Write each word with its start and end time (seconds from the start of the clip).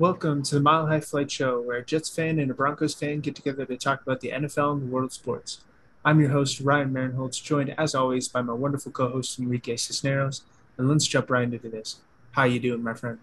Welcome 0.00 0.42
to 0.42 0.56
the 0.56 0.60
Mile 0.60 0.88
High 0.88 0.98
Flight 0.98 1.30
Show, 1.30 1.60
where 1.60 1.76
a 1.76 1.84
Jets 1.84 2.08
fan 2.08 2.40
and 2.40 2.50
a 2.50 2.54
Broncos 2.54 2.94
fan 2.94 3.20
get 3.20 3.36
together 3.36 3.64
to 3.64 3.76
talk 3.76 4.02
about 4.02 4.20
the 4.20 4.32
NFL 4.32 4.72
and 4.72 4.82
the 4.82 4.86
world 4.86 5.04
of 5.04 5.12
sports. 5.12 5.60
I'm 6.04 6.18
your 6.18 6.30
host, 6.30 6.60
Ryan 6.60 6.90
Marinholtz, 6.92 7.40
joined 7.40 7.72
as 7.78 7.94
always 7.94 8.26
by 8.26 8.42
my 8.42 8.54
wonderful 8.54 8.90
co-host 8.90 9.38
Enrique 9.38 9.76
Cisneros. 9.76 10.42
And 10.78 10.88
let's 10.88 11.06
jump 11.06 11.30
right 11.30 11.44
into 11.44 11.68
this. 11.68 12.00
How 12.32 12.42
you 12.42 12.58
doing, 12.58 12.82
my 12.82 12.94
friend? 12.94 13.20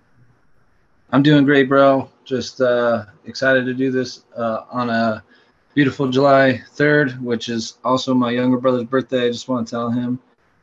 I'm 1.11 1.21
doing 1.21 1.43
great, 1.43 1.67
bro. 1.67 2.09
Just 2.23 2.61
uh, 2.61 3.03
excited 3.25 3.65
to 3.65 3.73
do 3.73 3.91
this 3.91 4.23
uh, 4.37 4.63
on 4.71 4.89
a 4.89 5.21
beautiful 5.75 6.07
July 6.07 6.63
3rd, 6.75 7.21
which 7.21 7.49
is 7.49 7.79
also 7.83 8.13
my 8.13 8.31
younger 8.31 8.57
brother's 8.57 8.85
birthday. 8.85 9.25
I 9.25 9.31
just 9.31 9.49
want 9.49 9.67
to 9.67 9.71
tell 9.71 9.89
him 9.89 10.19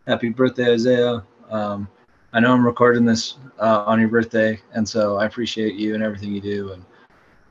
happy 0.06 0.30
birthday, 0.30 0.72
Isaiah. 0.72 1.22
Um, 1.50 1.86
I 2.32 2.40
know 2.40 2.52
I'm 2.52 2.64
recording 2.64 3.06
this 3.06 3.36
uh, 3.58 3.84
on 3.86 3.98
your 3.98 4.10
birthday, 4.10 4.60
and 4.74 4.86
so 4.86 5.16
I 5.16 5.24
appreciate 5.24 5.76
you 5.76 5.94
and 5.94 6.02
everything 6.02 6.32
you 6.32 6.42
do. 6.42 6.72
And 6.72 6.84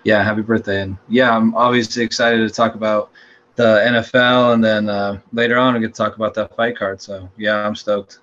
yeah, 0.04 0.24
happy 0.24 0.44
birthday! 0.44 0.82
And 0.82 0.98
yeah, 1.10 1.36
I'm 1.36 1.56
obviously 1.56 2.04
excited 2.04 2.48
to 2.48 2.54
talk 2.54 2.76
about 2.76 3.12
the 3.56 3.64
NFL, 3.64 4.54
and 4.54 4.64
then 4.64 4.88
uh, 4.88 5.20
later 5.34 5.58
on 5.58 5.74
we 5.74 5.80
get 5.80 5.96
to 5.96 5.98
talk 5.98 6.16
about 6.16 6.36
that 6.36 6.56
fight 6.56 6.78
card. 6.78 7.02
So 7.02 7.28
yeah, 7.38 7.56
I'm 7.56 7.76
stoked. 7.76 8.20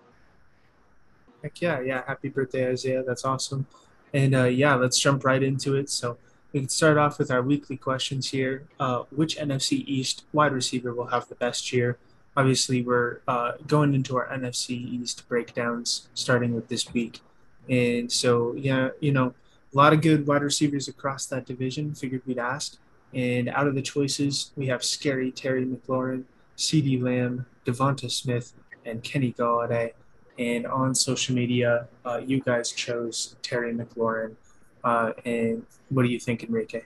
Heck 1.42 1.60
yeah, 1.60 1.80
yeah! 1.80 2.04
Happy 2.06 2.28
birthday, 2.28 2.70
Isaiah! 2.70 3.02
That's 3.04 3.24
awesome. 3.24 3.66
And 4.12 4.32
uh, 4.36 4.44
yeah, 4.44 4.76
let's 4.76 5.00
jump 5.00 5.24
right 5.24 5.42
into 5.42 5.74
it. 5.74 5.90
So 5.90 6.18
we 6.52 6.60
can 6.60 6.68
start 6.68 6.98
off 6.98 7.18
with 7.18 7.32
our 7.32 7.42
weekly 7.42 7.76
questions 7.76 8.30
here. 8.30 8.62
Uh, 8.78 9.02
which 9.10 9.36
NFC 9.36 9.82
East 9.88 10.24
wide 10.32 10.52
receiver 10.52 10.94
will 10.94 11.08
have 11.08 11.26
the 11.26 11.34
best 11.34 11.72
year? 11.72 11.98
Obviously 12.36 12.82
we're 12.82 13.20
uh, 13.28 13.52
going 13.66 13.94
into 13.94 14.16
our 14.16 14.28
NFC 14.28 14.70
East 14.70 15.28
breakdowns 15.28 16.08
starting 16.14 16.54
with 16.54 16.68
this 16.68 16.92
week, 16.92 17.20
and 17.68 18.10
so 18.10 18.54
yeah, 18.54 18.90
you 19.00 19.12
know, 19.12 19.34
a 19.72 19.76
lot 19.76 19.92
of 19.92 20.00
good 20.00 20.26
wide 20.26 20.42
receivers 20.42 20.88
across 20.88 21.26
that 21.26 21.46
division. 21.46 21.94
Figured 21.94 22.22
we'd 22.26 22.38
ask, 22.38 22.78
and 23.14 23.48
out 23.48 23.66
of 23.66 23.74
the 23.74 23.82
choices, 23.82 24.50
we 24.56 24.66
have 24.66 24.84
Scary 24.84 25.30
Terry 25.30 25.64
McLaurin, 25.64 26.24
CeeDee 26.56 27.02
Lamb, 27.02 27.46
Devonta 27.64 28.10
Smith, 28.10 28.52
and 28.84 29.02
Kenny 29.02 29.32
Golladay. 29.32 29.92
And 30.38 30.66
on 30.66 30.94
social 30.94 31.34
media, 31.34 31.86
uh, 32.04 32.20
you 32.24 32.40
guys 32.40 32.72
chose 32.72 33.36
Terry 33.42 33.72
McLaurin. 33.72 34.34
Uh, 34.82 35.12
and 35.24 35.64
what 35.90 36.02
do 36.02 36.08
you 36.08 36.18
think, 36.18 36.42
Enrique? 36.42 36.82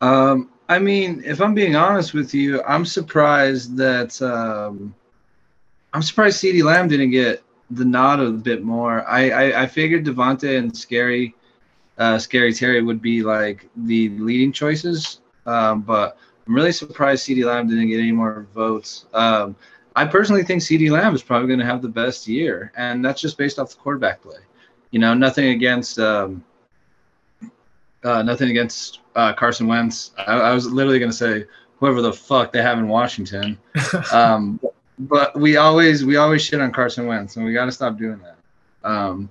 Um, 0.00 0.50
I 0.68 0.78
mean, 0.78 1.22
if 1.24 1.40
I'm 1.40 1.54
being 1.54 1.76
honest 1.76 2.12
with 2.12 2.34
you, 2.34 2.62
I'm 2.64 2.84
surprised 2.84 3.76
that 3.78 4.20
um, 4.20 4.94
I'm 5.94 6.02
surprised 6.02 6.42
CeeDee 6.42 6.62
Lamb 6.62 6.88
didn't 6.88 7.10
get 7.10 7.42
the 7.70 7.84
nod 7.84 8.20
a 8.20 8.30
bit 8.30 8.62
more. 8.62 9.06
I 9.08 9.30
I, 9.30 9.62
I 9.62 9.66
figured 9.66 10.04
Devonta 10.04 10.58
and 10.58 10.76
Scary, 10.76 11.34
uh, 11.96 12.18
Scary 12.18 12.52
Terry 12.52 12.82
would 12.82 13.00
be 13.00 13.22
like 13.22 13.68
the 13.76 14.10
leading 14.10 14.52
choices, 14.52 15.20
um, 15.46 15.80
but 15.80 16.18
I'm 16.46 16.54
really 16.54 16.72
surprised 16.72 17.26
CeeDee 17.26 17.44
Lamb 17.46 17.68
didn't 17.68 17.88
get 17.88 18.00
any 18.00 18.12
more 18.12 18.46
votes. 18.54 19.06
Um, 19.14 19.56
I 19.96 20.04
personally 20.04 20.44
think 20.44 20.62
CeeDee 20.62 20.90
Lamb 20.90 21.14
is 21.14 21.22
probably 21.22 21.48
going 21.48 21.60
to 21.60 21.66
have 21.66 21.82
the 21.82 21.88
best 21.88 22.28
year, 22.28 22.72
and 22.76 23.04
that's 23.04 23.20
just 23.20 23.38
based 23.38 23.58
off 23.58 23.70
the 23.70 23.76
quarterback 23.76 24.22
play. 24.22 24.38
You 24.90 24.98
know, 24.98 25.14
nothing 25.14 25.48
against 25.48 25.98
um, 25.98 26.44
uh, 28.04 28.22
nothing 28.22 28.50
against 28.50 29.00
uh, 29.16 29.32
Carson 29.32 29.66
Wentz. 29.66 30.12
I, 30.18 30.38
I 30.38 30.54
was 30.54 30.66
literally 30.70 30.98
going 30.98 31.10
to 31.10 31.16
say 31.16 31.44
whoever 31.78 32.02
the 32.02 32.12
fuck 32.12 32.52
they 32.52 32.62
have 32.62 32.78
in 32.78 32.88
Washington. 32.88 33.58
Um, 34.12 34.60
but 34.98 35.38
we 35.38 35.56
always 35.56 36.04
we 36.04 36.16
always 36.16 36.42
shit 36.42 36.60
on 36.60 36.72
Carson 36.72 37.06
Wentz, 37.06 37.36
and 37.36 37.44
we 37.44 37.52
got 37.52 37.66
to 37.66 37.72
stop 37.72 37.96
doing 37.96 38.20
that. 38.20 38.88
Um, 38.88 39.30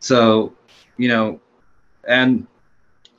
so, 0.00 0.52
you 0.96 1.08
know, 1.08 1.40
and 2.08 2.46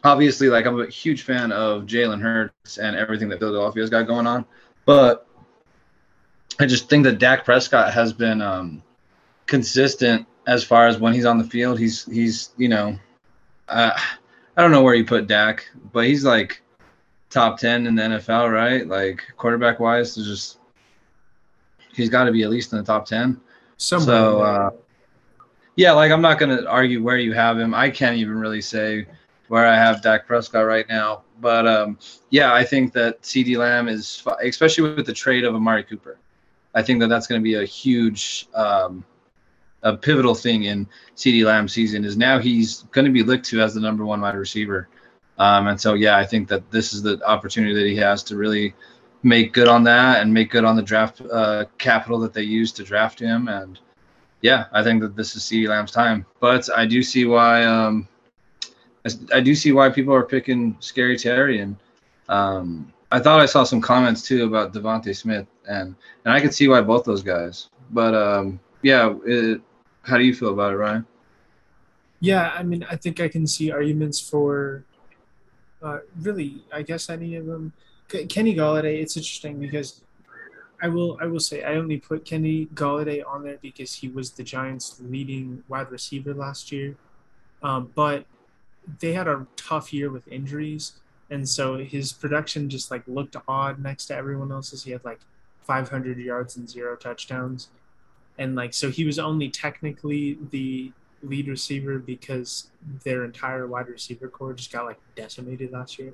obviously, 0.03 0.49
like 0.49 0.65
I'm 0.65 0.79
a 0.81 0.87
huge 0.87 1.21
fan 1.21 1.51
of 1.51 1.83
Jalen 1.83 2.21
Hurts 2.21 2.77
and 2.77 2.95
everything 2.95 3.29
that 3.29 3.39
Philadelphia's 3.39 3.89
got 3.89 4.03
going 4.03 4.27
on, 4.27 4.45
but 4.85 5.27
I 6.59 6.65
just 6.65 6.89
think 6.89 7.03
that 7.05 7.19
Dak 7.19 7.45
Prescott 7.45 7.93
has 7.93 8.11
been 8.11 8.41
um, 8.41 8.83
consistent 9.45 10.25
as 10.45 10.63
far 10.63 10.87
as 10.87 10.99
when 10.99 11.13
he's 11.13 11.25
on 11.25 11.37
the 11.37 11.45
field. 11.45 11.79
He's 11.79 12.05
he's 12.05 12.49
you 12.57 12.67
know. 12.67 12.97
Uh, 13.69 13.97
I 14.57 14.63
don't 14.63 14.71
know 14.71 14.81
where 14.81 14.95
you 14.95 15.05
put 15.05 15.27
Dak, 15.27 15.69
but 15.93 16.05
he's 16.05 16.25
like 16.25 16.63
top 17.29 17.59
ten 17.59 17.85
in 17.85 17.95
the 17.95 18.01
NFL, 18.01 18.51
right? 18.51 18.87
Like 18.87 19.23
quarterback 19.37 19.79
wise, 19.79 20.15
to 20.15 20.23
just 20.23 20.57
he's 21.93 22.09
got 22.09 22.23
to 22.23 22.31
be 22.31 22.41
at 22.41 22.49
least 22.49 22.73
in 22.73 22.79
the 22.79 22.83
top 22.83 23.05
ten. 23.05 23.39
Somewhere 23.77 24.05
so 24.05 24.41
uh, 24.41 24.69
yeah, 25.75 25.91
like 25.91 26.11
I'm 26.11 26.21
not 26.21 26.39
gonna 26.39 26.65
argue 26.65 27.03
where 27.03 27.17
you 27.17 27.33
have 27.33 27.59
him. 27.59 27.75
I 27.75 27.91
can't 27.91 28.17
even 28.17 28.39
really 28.39 28.61
say 28.61 29.05
where 29.47 29.67
I 29.67 29.75
have 29.75 30.01
Dak 30.01 30.25
Prescott 30.25 30.65
right 30.65 30.89
now, 30.89 31.21
but 31.39 31.67
um, 31.67 31.99
yeah, 32.31 32.51
I 32.53 32.63
think 32.63 32.93
that 32.93 33.21
CeeDee 33.21 33.57
Lamb 33.57 33.87
is, 33.87 34.23
especially 34.43 34.95
with 34.95 35.05
the 35.05 35.13
trade 35.13 35.45
of 35.45 35.55
Amari 35.55 35.83
Cooper. 35.83 36.17
I 36.73 36.81
think 36.81 36.99
that 36.99 37.07
that's 37.07 37.27
going 37.27 37.39
to 37.39 37.43
be 37.43 37.55
a 37.55 37.63
huge 37.63 38.47
um, 38.53 39.05
a 39.83 39.95
pivotal 39.95 40.35
thing 40.35 40.63
in 40.63 40.87
CeeDee 41.15 41.45
Lamb's 41.45 41.73
season 41.73 42.03
is 42.03 42.17
now 42.17 42.39
he's 42.39 42.83
going 42.91 43.05
to 43.05 43.11
be 43.11 43.23
looked 43.23 43.45
to 43.45 43.61
as 43.61 43.73
the 43.73 43.79
number 43.79 44.05
one 44.05 44.21
wide 44.21 44.35
receiver. 44.35 44.87
Um, 45.37 45.67
and 45.67 45.79
so, 45.79 45.93
yeah, 45.93 46.17
I 46.17 46.25
think 46.25 46.47
that 46.49 46.69
this 46.71 46.93
is 46.93 47.01
the 47.03 47.21
opportunity 47.25 47.73
that 47.75 47.85
he 47.85 47.95
has 47.97 48.23
to 48.23 48.37
really 48.37 48.73
make 49.23 49.53
good 49.53 49.67
on 49.67 49.83
that 49.83 50.21
and 50.21 50.33
make 50.33 50.49
good 50.49 50.65
on 50.65 50.75
the 50.75 50.81
draft 50.81 51.21
uh, 51.21 51.65
capital 51.77 52.19
that 52.19 52.33
they 52.33 52.41
used 52.41 52.75
to 52.77 52.83
draft 52.83 53.19
him. 53.19 53.47
And 53.47 53.79
yeah, 54.41 54.65
I 54.71 54.83
think 54.83 55.01
that 55.01 55.15
this 55.15 55.35
is 55.35 55.43
CeeDee 55.43 55.67
Lamb's 55.69 55.91
time. 55.91 56.25
But 56.39 56.67
I 56.75 56.85
do 56.85 57.03
see 57.03 57.25
why 57.25 57.63
um, 57.63 58.07
I, 59.05 59.37
I 59.37 59.41
do 59.41 59.53
see 59.55 59.71
why 59.71 59.89
people 59.89 60.13
are 60.13 60.23
picking 60.23 60.75
Scary 60.79 61.17
Terry. 61.17 61.59
And 61.59 61.75
um, 62.29 62.91
I 63.11 63.19
thought 63.19 63.39
I 63.39 63.45
saw 63.45 63.63
some 63.63 63.81
comments 63.81 64.21
too 64.21 64.45
about 64.45 64.73
Devonta 64.73 65.15
Smith, 65.15 65.47
and 65.67 65.95
and 66.25 66.33
I 66.33 66.39
could 66.39 66.53
see 66.53 66.67
why 66.67 66.81
both 66.81 67.05
those 67.05 67.23
guys. 67.23 67.69
But 67.91 68.13
um, 68.13 68.59
yeah, 68.81 69.13
it, 69.25 69.61
how 70.03 70.17
do 70.17 70.23
you 70.23 70.33
feel 70.33 70.53
about 70.53 70.73
it, 70.73 70.77
Ryan? 70.77 71.05
Yeah, 72.19 72.51
I 72.55 72.63
mean, 72.63 72.85
I 72.89 72.95
think 72.95 73.19
I 73.19 73.27
can 73.27 73.45
see 73.45 73.71
arguments 73.71 74.19
for 74.19 74.83
uh, 75.81 75.99
really, 76.21 76.63
I 76.71 76.81
guess 76.81 77.09
any 77.09 77.35
of 77.35 77.45
them. 77.45 77.73
Kenny 78.07 78.55
Golladay, 78.55 79.01
it's 79.01 79.17
interesting 79.17 79.59
because 79.59 80.01
I 80.81 80.87
will 80.87 81.17
I 81.21 81.25
will 81.25 81.39
say 81.39 81.63
I 81.63 81.75
only 81.75 81.97
put 81.97 82.23
Kenny 82.23 82.67
Golladay 82.67 83.21
on 83.27 83.43
there 83.43 83.57
because 83.61 83.93
he 83.93 84.07
was 84.07 84.31
the 84.31 84.43
Giants' 84.43 84.99
leading 85.01 85.63
wide 85.67 85.91
receiver 85.91 86.33
last 86.33 86.71
year, 86.71 86.95
um, 87.61 87.91
but 87.95 88.25
they 88.99 89.13
had 89.13 89.27
a 89.27 89.45
tough 89.55 89.91
year 89.91 90.09
with 90.09 90.27
injuries, 90.27 90.93
and 91.29 91.47
so 91.47 91.77
his 91.77 92.13
production 92.13 92.69
just 92.69 92.91
like 92.91 93.03
looked 93.07 93.35
odd 93.47 93.79
next 93.79 94.05
to 94.07 94.15
everyone 94.15 94.51
else's. 94.51 94.83
He 94.85 94.91
had 94.91 95.03
like 95.03 95.19
500 95.63 96.17
yards 96.17 96.55
and 96.55 96.69
zero 96.69 96.95
touchdowns 96.95 97.69
and 98.37 98.55
like 98.55 98.73
so 98.73 98.89
he 98.89 99.05
was 99.05 99.19
only 99.19 99.49
technically 99.49 100.37
the 100.51 100.91
lead 101.23 101.47
receiver 101.47 101.97
because 101.99 102.69
their 103.03 103.25
entire 103.25 103.67
wide 103.67 103.87
receiver 103.87 104.27
core 104.27 104.53
just 104.53 104.71
got 104.71 104.85
like 104.85 104.99
decimated 105.15 105.71
last 105.71 105.97
year. 105.97 106.13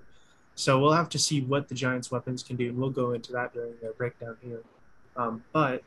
So 0.55 0.79
we'll 0.79 0.93
have 0.93 1.09
to 1.09 1.19
see 1.19 1.41
what 1.41 1.67
the 1.67 1.75
Giants' 1.75 2.11
weapons 2.11 2.43
can 2.43 2.55
do, 2.55 2.69
and 2.69 2.77
we'll 2.77 2.91
go 2.91 3.13
into 3.13 3.31
that 3.33 3.53
during 3.53 3.73
their 3.81 3.93
breakdown 3.93 4.37
here. 4.41 4.61
Um, 5.15 5.43
but 5.51 5.83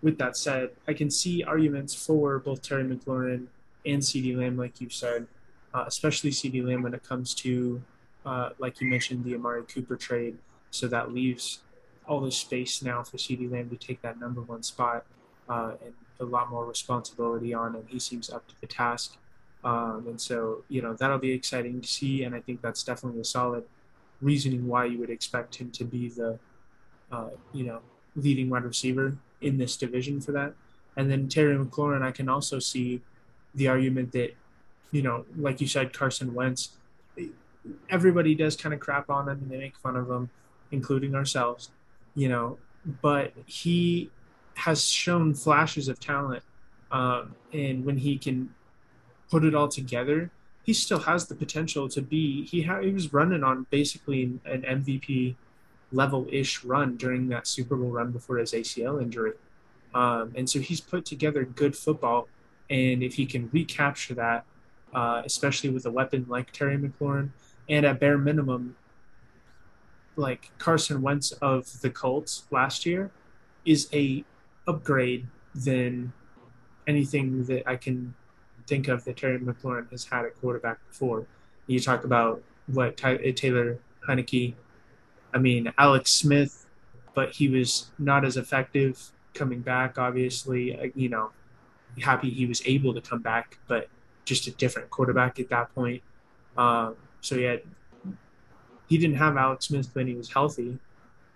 with 0.00 0.18
that 0.18 0.36
said, 0.36 0.70
I 0.86 0.94
can 0.94 1.10
see 1.10 1.42
arguments 1.42 1.94
for 1.94 2.38
both 2.38 2.62
Terry 2.62 2.84
McLaurin 2.84 3.46
and 3.84 4.02
CeeDee 4.02 4.36
Lamb, 4.36 4.56
like 4.56 4.80
you 4.80 4.88
said, 4.90 5.26
uh, 5.74 5.84
especially 5.86 6.30
CeeDee 6.30 6.64
Lamb 6.64 6.82
when 6.82 6.94
it 6.94 7.02
comes 7.02 7.34
to, 7.34 7.82
uh, 8.24 8.50
like 8.58 8.80
you 8.80 8.88
mentioned, 8.88 9.24
the 9.24 9.34
Amari 9.34 9.64
Cooper 9.64 9.96
trade. 9.96 10.38
So 10.70 10.86
that 10.88 11.12
leaves 11.12 11.60
all 12.06 12.20
this 12.20 12.36
space 12.36 12.82
now 12.82 13.02
for 13.02 13.16
CeeDee 13.16 13.50
Lamb 13.50 13.70
to 13.70 13.76
take 13.76 14.02
that 14.02 14.20
number 14.20 14.40
one 14.40 14.62
spot 14.62 15.04
uh, 15.48 15.72
and 15.84 15.94
a 16.20 16.24
lot 16.24 16.50
more 16.50 16.64
responsibility 16.64 17.52
on 17.54 17.74
and 17.76 17.84
He 17.88 17.98
seems 17.98 18.30
up 18.30 18.46
to 18.48 18.54
the 18.60 18.66
task. 18.66 19.16
Um, 19.64 20.04
and 20.08 20.20
so, 20.20 20.64
you 20.68 20.80
know, 20.80 20.94
that'll 20.94 21.18
be 21.18 21.32
exciting 21.32 21.80
to 21.80 21.88
see. 21.88 22.22
And 22.22 22.34
I 22.34 22.40
think 22.40 22.62
that's 22.62 22.82
definitely 22.82 23.20
a 23.20 23.24
solid 23.24 23.64
reasoning 24.20 24.66
why 24.66 24.84
you 24.86 24.98
would 24.98 25.10
expect 25.10 25.56
him 25.56 25.70
to 25.72 25.84
be 25.84 26.08
the, 26.08 26.38
uh, 27.10 27.30
you 27.52 27.64
know, 27.64 27.80
leading 28.14 28.48
wide 28.48 28.64
receiver 28.64 29.16
in 29.40 29.58
this 29.58 29.76
division 29.76 30.20
for 30.20 30.32
that. 30.32 30.54
And 30.96 31.10
then 31.10 31.28
Terry 31.28 31.56
McLaurin, 31.56 32.02
I 32.02 32.12
can 32.12 32.28
also 32.28 32.58
see 32.58 33.02
the 33.54 33.68
argument 33.68 34.12
that, 34.12 34.34
you 34.92 35.02
know, 35.02 35.26
like 35.36 35.60
you 35.60 35.66
said, 35.66 35.92
Carson 35.92 36.32
Wentz, 36.32 36.70
everybody 37.90 38.34
does 38.34 38.56
kind 38.56 38.72
of 38.72 38.80
crap 38.80 39.10
on 39.10 39.28
him 39.28 39.38
and 39.42 39.50
they 39.50 39.58
make 39.58 39.76
fun 39.76 39.96
of 39.96 40.08
him, 40.08 40.30
including 40.70 41.14
ourselves, 41.14 41.70
you 42.14 42.28
know, 42.28 42.58
but 43.02 43.32
he 43.46 44.10
has 44.56 44.84
shown 44.84 45.34
flashes 45.34 45.88
of 45.88 46.00
talent, 46.00 46.42
um, 46.90 47.34
and 47.52 47.84
when 47.84 47.98
he 47.98 48.18
can 48.18 48.50
put 49.30 49.44
it 49.44 49.54
all 49.54 49.68
together, 49.68 50.30
he 50.64 50.72
still 50.72 51.00
has 51.00 51.26
the 51.26 51.34
potential 51.34 51.88
to 51.88 52.02
be. 52.02 52.44
He 52.44 52.62
ha- 52.62 52.80
he 52.80 52.92
was 52.92 53.12
running 53.12 53.44
on 53.44 53.66
basically 53.70 54.38
an 54.44 54.62
MVP 54.62 55.36
level 55.92 56.26
ish 56.30 56.64
run 56.64 56.96
during 56.96 57.28
that 57.28 57.46
Super 57.46 57.76
Bowl 57.76 57.90
run 57.90 58.10
before 58.10 58.38
his 58.38 58.52
ACL 58.52 59.00
injury, 59.00 59.32
um, 59.94 60.32
and 60.34 60.48
so 60.48 60.58
he's 60.58 60.80
put 60.80 61.04
together 61.04 61.44
good 61.44 61.76
football. 61.76 62.28
And 62.68 63.02
if 63.02 63.14
he 63.14 63.26
can 63.26 63.48
recapture 63.52 64.14
that, 64.14 64.44
uh, 64.92 65.22
especially 65.24 65.70
with 65.70 65.86
a 65.86 65.90
weapon 65.90 66.26
like 66.28 66.50
Terry 66.50 66.76
McLaurin, 66.76 67.30
and 67.68 67.86
at 67.86 68.00
bare 68.00 68.18
minimum, 68.18 68.74
like 70.16 70.50
Carson 70.58 71.02
Wentz 71.02 71.32
of 71.32 71.80
the 71.82 71.90
Colts 71.90 72.44
last 72.50 72.86
year 72.86 73.10
is 73.64 73.88
a 73.92 74.24
upgrade 74.66 75.26
than 75.54 76.12
anything 76.86 77.44
that 77.44 77.68
I 77.68 77.76
can 77.76 78.14
think 78.66 78.88
of 78.88 79.04
that 79.04 79.16
Terry 79.16 79.38
McLaurin 79.38 79.90
has 79.90 80.04
had 80.04 80.24
at 80.24 80.38
quarterback 80.40 80.78
before. 80.88 81.26
You 81.66 81.80
talk 81.80 82.04
about 82.04 82.42
what 82.66 83.02
uh, 83.04 83.16
Taylor 83.34 83.78
Heinicke, 84.08 84.54
I 85.32 85.38
mean 85.38 85.72
Alex 85.78 86.12
Smith, 86.12 86.66
but 87.14 87.32
he 87.32 87.48
was 87.48 87.90
not 87.98 88.24
as 88.24 88.36
effective 88.36 89.10
coming 89.34 89.60
back. 89.60 89.98
Obviously, 89.98 90.78
uh, 90.78 90.88
you 90.94 91.08
know, 91.08 91.30
happy 92.00 92.30
he 92.30 92.46
was 92.46 92.62
able 92.66 92.94
to 92.94 93.00
come 93.00 93.20
back, 93.20 93.58
but 93.68 93.88
just 94.24 94.46
a 94.46 94.50
different 94.52 94.90
quarterback 94.90 95.38
at 95.38 95.48
that 95.48 95.74
point. 95.74 96.02
Um, 96.56 96.96
so 97.20 97.36
yeah, 97.36 97.56
he 98.88 98.98
didn't 98.98 99.16
have 99.16 99.36
Alex 99.36 99.66
Smith 99.66 99.88
when 99.92 100.06
he 100.06 100.14
was 100.14 100.32
healthy, 100.32 100.78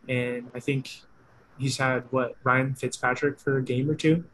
and 0.09 0.51
I 0.55 0.61
think 0.61 1.03
he's 1.61 1.77
had 1.77 2.05
what 2.11 2.37
Ryan 2.43 2.75
Fitzpatrick 2.75 3.39
for 3.39 3.59
a 3.59 3.63
game 3.63 3.91
or 3.91 3.95
two 3.95 4.25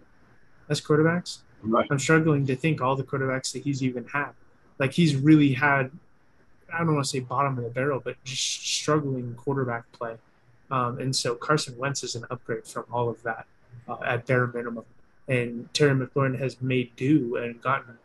as 0.69 0.81
quarterbacks. 0.81 1.39
Right. 1.63 1.87
I'm 1.91 1.99
struggling 1.99 2.47
to 2.47 2.57
think 2.57 2.81
all 2.81 2.97
the 2.97 3.05
quarterbacks 3.05 3.53
that 3.53 3.63
he's 3.63 3.83
even 3.83 4.05
had. 4.05 4.31
Like 4.79 4.93
he's 4.93 5.17
really 5.17 5.53
had, 5.53 5.91
I 6.73 6.79
don't 6.79 6.95
want 6.95 7.05
to 7.05 7.11
say 7.11 7.21
bottom 7.21 7.59
of 7.59 7.65
the 7.65 7.71
barrel, 7.71 8.01
but 8.03 8.17
just 8.25 8.67
struggling 8.67 9.35
quarterback 9.35 9.91
play. 9.93 10.17
Um, 10.71 10.99
and 10.99 11.15
so 11.15 11.35
Carson 11.35 11.77
Wentz 11.79 12.03
is 12.03 12.15
an 12.15 12.25
upgrade 12.31 12.67
from 12.67 12.85
all 12.93 13.09
of 13.09 13.23
that 13.23 13.47
uh, 13.89 13.99
at 14.05 14.27
bare 14.27 14.47
minimum. 14.47 14.85
And 15.29 15.73
Terry 15.75 15.95
McLaurin 15.95 16.39
has 16.39 16.61
made 16.61 16.95
do 16.97 17.37
and 17.37 17.61
gotten 17.61 17.99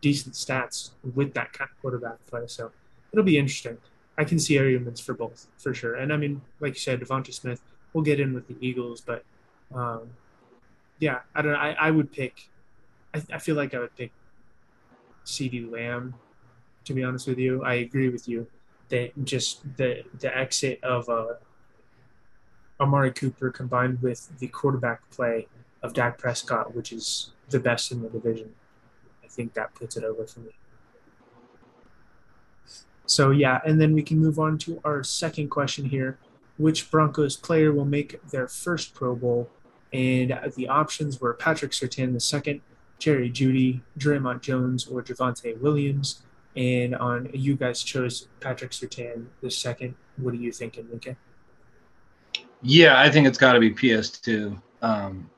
decent 0.00 0.34
stats 0.34 0.90
with 1.14 1.34
that 1.34 1.52
kind 1.52 1.70
of 1.70 1.80
quarterback 1.80 2.24
play. 2.26 2.42
So 2.46 2.72
it'll 3.12 3.24
be 3.24 3.38
interesting. 3.38 3.78
I 4.16 4.24
can 4.24 4.38
see 4.38 4.58
arguments 4.58 5.00
for 5.00 5.14
both 5.14 5.46
for 5.58 5.74
sure. 5.74 5.94
And 5.94 6.12
I 6.12 6.16
mean, 6.16 6.40
like 6.60 6.74
you 6.74 6.80
said, 6.80 7.00
Devonta 7.00 7.32
Smith 7.32 7.60
will 7.94 8.02
get 8.02 8.20
in 8.20 8.34
with 8.34 8.46
the 8.46 8.56
Eagles, 8.60 9.00
but 9.00 9.24
um, 9.74 10.10
yeah, 10.98 11.20
I 11.34 11.40
don't 11.40 11.52
know. 11.52 11.58
I, 11.58 11.76
I 11.80 11.90
would 11.90 12.12
pick. 12.12 12.48
I, 13.14 13.22
I 13.32 13.38
feel 13.38 13.56
like 13.56 13.72
I 13.72 13.78
would 13.78 13.96
pick 13.96 14.12
CeeDee 15.24 15.70
Lamb. 15.70 16.14
To 16.84 16.92
be 16.92 17.02
honest 17.02 17.26
with 17.26 17.38
you, 17.38 17.64
I 17.64 17.74
agree 17.74 18.10
with 18.10 18.28
you 18.28 18.46
that 18.90 19.12
just 19.24 19.62
the 19.78 20.02
the 20.18 20.36
exit 20.36 20.84
of 20.84 21.08
uh, 21.08 21.34
Amari 22.78 23.12
Cooper 23.12 23.50
combined 23.50 24.02
with 24.02 24.38
the 24.38 24.48
quarterback 24.48 25.08
play 25.10 25.46
of 25.82 25.94
Dak 25.94 26.18
Prescott, 26.18 26.74
which 26.74 26.92
is 26.92 27.30
the 27.50 27.60
best 27.60 27.92
in 27.92 28.02
the 28.02 28.08
division, 28.08 28.54
I 29.22 29.28
think 29.28 29.54
that 29.54 29.74
puts 29.74 29.96
it 29.96 30.04
over 30.04 30.26
for 30.26 30.40
me. 30.40 30.50
So 33.06 33.30
yeah, 33.30 33.60
and 33.66 33.80
then 33.80 33.94
we 33.94 34.02
can 34.02 34.18
move 34.18 34.38
on 34.38 34.58
to 34.58 34.80
our 34.84 35.04
second 35.04 35.48
question 35.48 35.84
here. 35.84 36.18
Which 36.56 36.90
Broncos 36.90 37.36
player 37.36 37.72
will 37.72 37.84
make 37.84 38.22
their 38.30 38.48
first 38.48 38.94
Pro 38.94 39.14
Bowl? 39.14 39.50
And 39.92 40.38
the 40.56 40.68
options 40.68 41.20
were 41.20 41.34
Patrick 41.34 41.72
the 41.72 42.20
second, 42.20 42.60
Jerry 42.98 43.30
Jeudy, 43.30 43.80
Dre'Mont 43.98 44.40
Jones, 44.40 44.86
or 44.86 45.02
Javonte 45.02 45.58
Williams. 45.60 46.22
And 46.56 46.94
on 46.94 47.30
you 47.32 47.56
guys 47.56 47.82
chose 47.82 48.28
Patrick 48.40 48.72
the 48.72 49.50
second. 49.50 49.94
What 50.16 50.34
are 50.34 50.38
you 50.38 50.52
thinking, 50.52 50.88
Lincoln? 50.88 51.16
Yeah, 52.62 53.00
I 53.00 53.10
think 53.10 53.26
it's 53.26 53.38
got 53.38 53.54
to 53.54 53.60
be 53.60 53.72
PS2. 53.72 54.60
Um, 54.82 55.30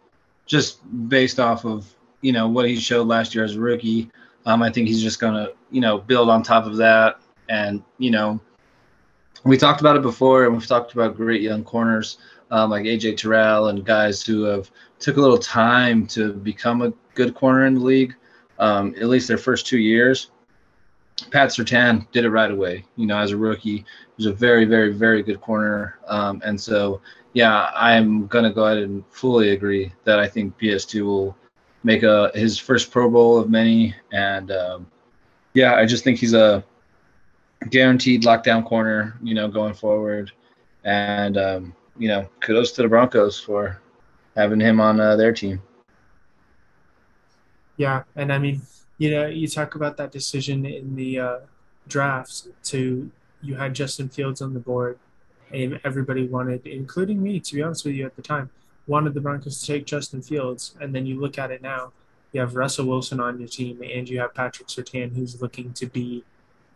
just 0.45 0.81
based 1.09 1.41
off 1.41 1.65
of 1.65 1.93
you 2.21 2.33
know 2.33 2.49
what 2.49 2.69
he 2.69 2.77
showed 2.77 3.07
last 3.07 3.35
year 3.35 3.45
as 3.45 3.57
a 3.57 3.61
rookie. 3.61 4.11
Um, 4.45 4.63
I 4.63 4.71
think 4.71 4.89
he's 4.89 5.03
just 5.03 5.19
gonna 5.19 5.49
you 5.71 5.81
know 5.81 5.99
build 5.99 6.29
on 6.29 6.43
top 6.43 6.67
of 6.67 6.77
that. 6.77 7.19
And, 7.49 7.83
you 7.99 8.11
know, 8.11 8.41
we 9.47 9.57
talked 9.57 9.81
about 9.81 9.97
it 9.97 10.03
before, 10.03 10.45
and 10.45 10.53
we've 10.53 10.67
talked 10.67 10.93
about 10.93 11.17
great 11.17 11.41
young 11.41 11.63
corners 11.63 12.19
um, 12.51 12.71
like 12.71 12.85
AJ 12.85 13.17
Terrell 13.17 13.69
and 13.69 13.85
guys 13.85 14.23
who 14.23 14.43
have 14.43 14.71
took 14.99 15.17
a 15.17 15.21
little 15.21 15.39
time 15.39 16.07
to 16.09 16.33
become 16.33 16.83
a 16.83 16.93
good 17.15 17.35
corner 17.35 17.67
in 17.67 17.75
the 17.75 17.81
league, 17.81 18.15
um, 18.59 18.95
at 18.97 19.07
least 19.07 19.29
their 19.29 19.39
first 19.39 19.67
two 19.67 19.79
years. 19.79 20.31
Pat 21.31 21.49
Surtain 21.49 22.11
did 22.13 22.25
it 22.25 22.31
right 22.31 22.51
away. 22.51 22.85
You 22.97 23.07
know, 23.07 23.19
as 23.19 23.31
a 23.31 23.37
rookie, 23.37 23.79
he 23.79 23.85
was 24.17 24.27
a 24.27 24.33
very, 24.33 24.65
very, 24.65 24.93
very 24.93 25.23
good 25.23 25.41
corner. 25.41 25.99
Um, 26.07 26.43
and 26.45 26.61
so, 26.61 27.01
yeah, 27.33 27.71
I'm 27.75 28.27
gonna 28.27 28.53
go 28.53 28.67
ahead 28.67 28.79
and 28.79 29.05
fully 29.11 29.51
agree 29.51 29.93
that 30.05 30.19
I 30.19 30.29
think 30.29 30.59
PS2 30.59 31.05
will 31.05 31.37
make 31.85 32.03
a 32.03 32.31
his 32.35 32.59
first 32.59 32.91
Pro 32.91 33.09
Bowl 33.09 33.39
of 33.39 33.49
many. 33.49 33.95
And 34.13 34.51
um, 34.51 34.87
yeah, 35.55 35.75
I 35.75 35.87
just 35.87 36.05
think 36.05 36.19
he's 36.19 36.35
a 36.35 36.65
guaranteed 37.71 38.23
lockdown 38.23 38.65
corner, 38.65 39.19
you 39.23 39.35
know, 39.35 39.49
going 39.49 39.75
forward. 39.75 40.33
And, 40.85 41.37
um, 41.37 41.75
you 41.99 42.09
know, 42.09 42.29
kudos 42.41 42.73
to 42.73 42.83
the 42.83 42.89
Broncos 42.89 43.41
for 43.41 43.81
having 44.37 44.61
him 44.61 44.81
on 44.81 45.01
uh, 45.01 45.17
their 45.17 45.33
team. 45.33 45.63
Yeah. 47.77 48.05
And 48.15 48.33
I 48.33 48.39
mean, 48.39 48.63
you 48.99 49.11
know, 49.11 49.27
you 49.27 49.49
talk 49.49 49.75
about 49.75 49.97
that 49.99 50.13
decision 50.13 50.65
in 50.65 50.95
the 50.95 51.19
uh, 51.19 51.39
drafts 51.89 52.49
to 52.65 53.11
you 53.43 53.55
had 53.55 53.75
Justin 53.75 54.09
Fields 54.09 54.41
on 54.41 54.55
the 54.55 54.61
board, 54.61 54.99
and 55.53 55.79
everybody 55.85 56.27
wanted, 56.27 56.67
including 56.67 57.23
me, 57.23 57.39
to 57.39 57.55
be 57.55 57.63
honest 57.63 57.85
with 57.85 57.95
you 57.95 58.07
at 58.07 58.17
the 58.17 58.23
time, 58.23 58.51
wanted 58.87 59.15
the 59.15 59.21
Broncos 59.21 59.61
to 59.61 59.67
take 59.67 59.85
Justin 59.85 60.23
Fields. 60.23 60.75
And 60.81 60.95
then 60.95 61.07
you 61.07 61.21
look 61.21 61.39
at 61.39 61.51
it 61.51 61.63
now, 61.63 61.93
you 62.33 62.41
have 62.41 62.57
Russell 62.57 62.87
Wilson 62.87 63.21
on 63.21 63.39
your 63.39 63.49
team, 63.49 63.83
and 63.83 64.09
you 64.09 64.19
have 64.21 64.35
Patrick 64.35 64.69
Surtain, 64.69 65.15
who's 65.15 65.41
looking 65.41 65.73
to 65.75 65.87
be 65.87 66.25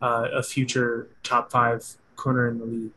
uh, 0.01 0.29
a 0.33 0.43
future 0.43 1.09
top 1.23 1.51
five 1.51 1.85
corner 2.17 2.49
in 2.49 2.59
the 2.59 2.65
league. 2.65 2.93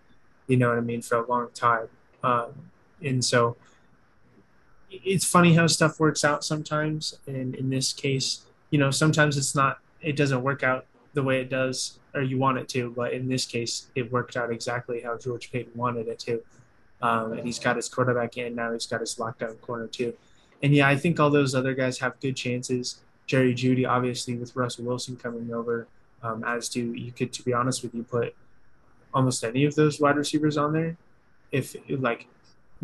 You 0.48 0.58
know 0.58 0.70
what 0.70 0.78
I 0.78 0.82
mean 0.82 1.02
for 1.02 1.18
a 1.18 1.26
long 1.26 1.50
time, 1.54 1.88
um, 2.24 2.52
and 3.02 3.24
so 3.24 3.56
it's 5.04 5.26
funny 5.26 5.54
how 5.54 5.68
stuff 5.68 6.00
works 6.00 6.24
out 6.24 6.44
sometimes. 6.44 7.18
And 7.26 7.56
in 7.56 7.70
this 7.70 7.94
case, 7.94 8.42
you 8.70 8.78
know, 8.78 8.92
sometimes 8.92 9.38
it's 9.38 9.56
not, 9.56 9.80
it 10.02 10.16
doesn't 10.16 10.44
work 10.44 10.64
out 10.64 10.86
the 11.14 11.24
way 11.24 11.42
it 11.42 11.50
does 11.50 12.00
or 12.14 12.22
you 12.22 12.38
want 12.38 12.58
it 12.58 12.70
to. 12.70 12.92
But 12.92 13.14
in 13.14 13.28
this 13.28 13.46
case, 13.46 13.88
it 13.96 14.12
worked 14.12 14.38
out 14.38 14.52
exactly 14.52 15.02
how 15.02 15.18
George 15.18 15.52
Paton 15.52 15.72
wanted 15.76 16.08
it 16.08 16.20
to. 16.20 16.42
Um, 17.02 17.34
and 17.34 17.46
he's 17.46 17.60
got 17.60 17.76
his 17.76 17.90
quarterback 17.90 18.38
in 18.38 18.56
now. 18.56 18.72
He's 18.72 18.86
got 18.86 19.02
his 19.02 19.16
lockdown 19.16 19.60
corner 19.62 19.88
too. 19.88 20.14
And 20.62 20.74
yeah, 20.74 20.88
I 20.88 20.96
think 20.96 21.20
all 21.20 21.30
those 21.30 21.56
other 21.56 21.74
guys 21.74 22.00
have 22.00 22.20
good 22.20 22.36
chances. 22.36 23.02
Jerry 23.26 23.54
Jeudy, 23.54 23.88
obviously, 23.88 24.36
with 24.36 24.56
Russell 24.56 24.86
Wilson 24.86 25.18
coming 25.18 25.54
over 25.54 25.88
um, 26.24 26.44
as 26.44 26.70
to 26.70 26.80
you 26.80 27.12
could, 27.12 27.32
to 27.34 27.44
be 27.44 27.54
honest 27.54 27.84
with 27.84 27.94
you, 27.94 28.04
put 28.04 28.36
almost 29.14 29.44
any 29.44 29.66
of 29.66 29.76
those 29.76 30.00
wide 30.00 30.16
receivers 30.16 30.58
on 30.58 30.74
there. 30.74 30.98
If 31.52 31.76
like, 31.90 32.28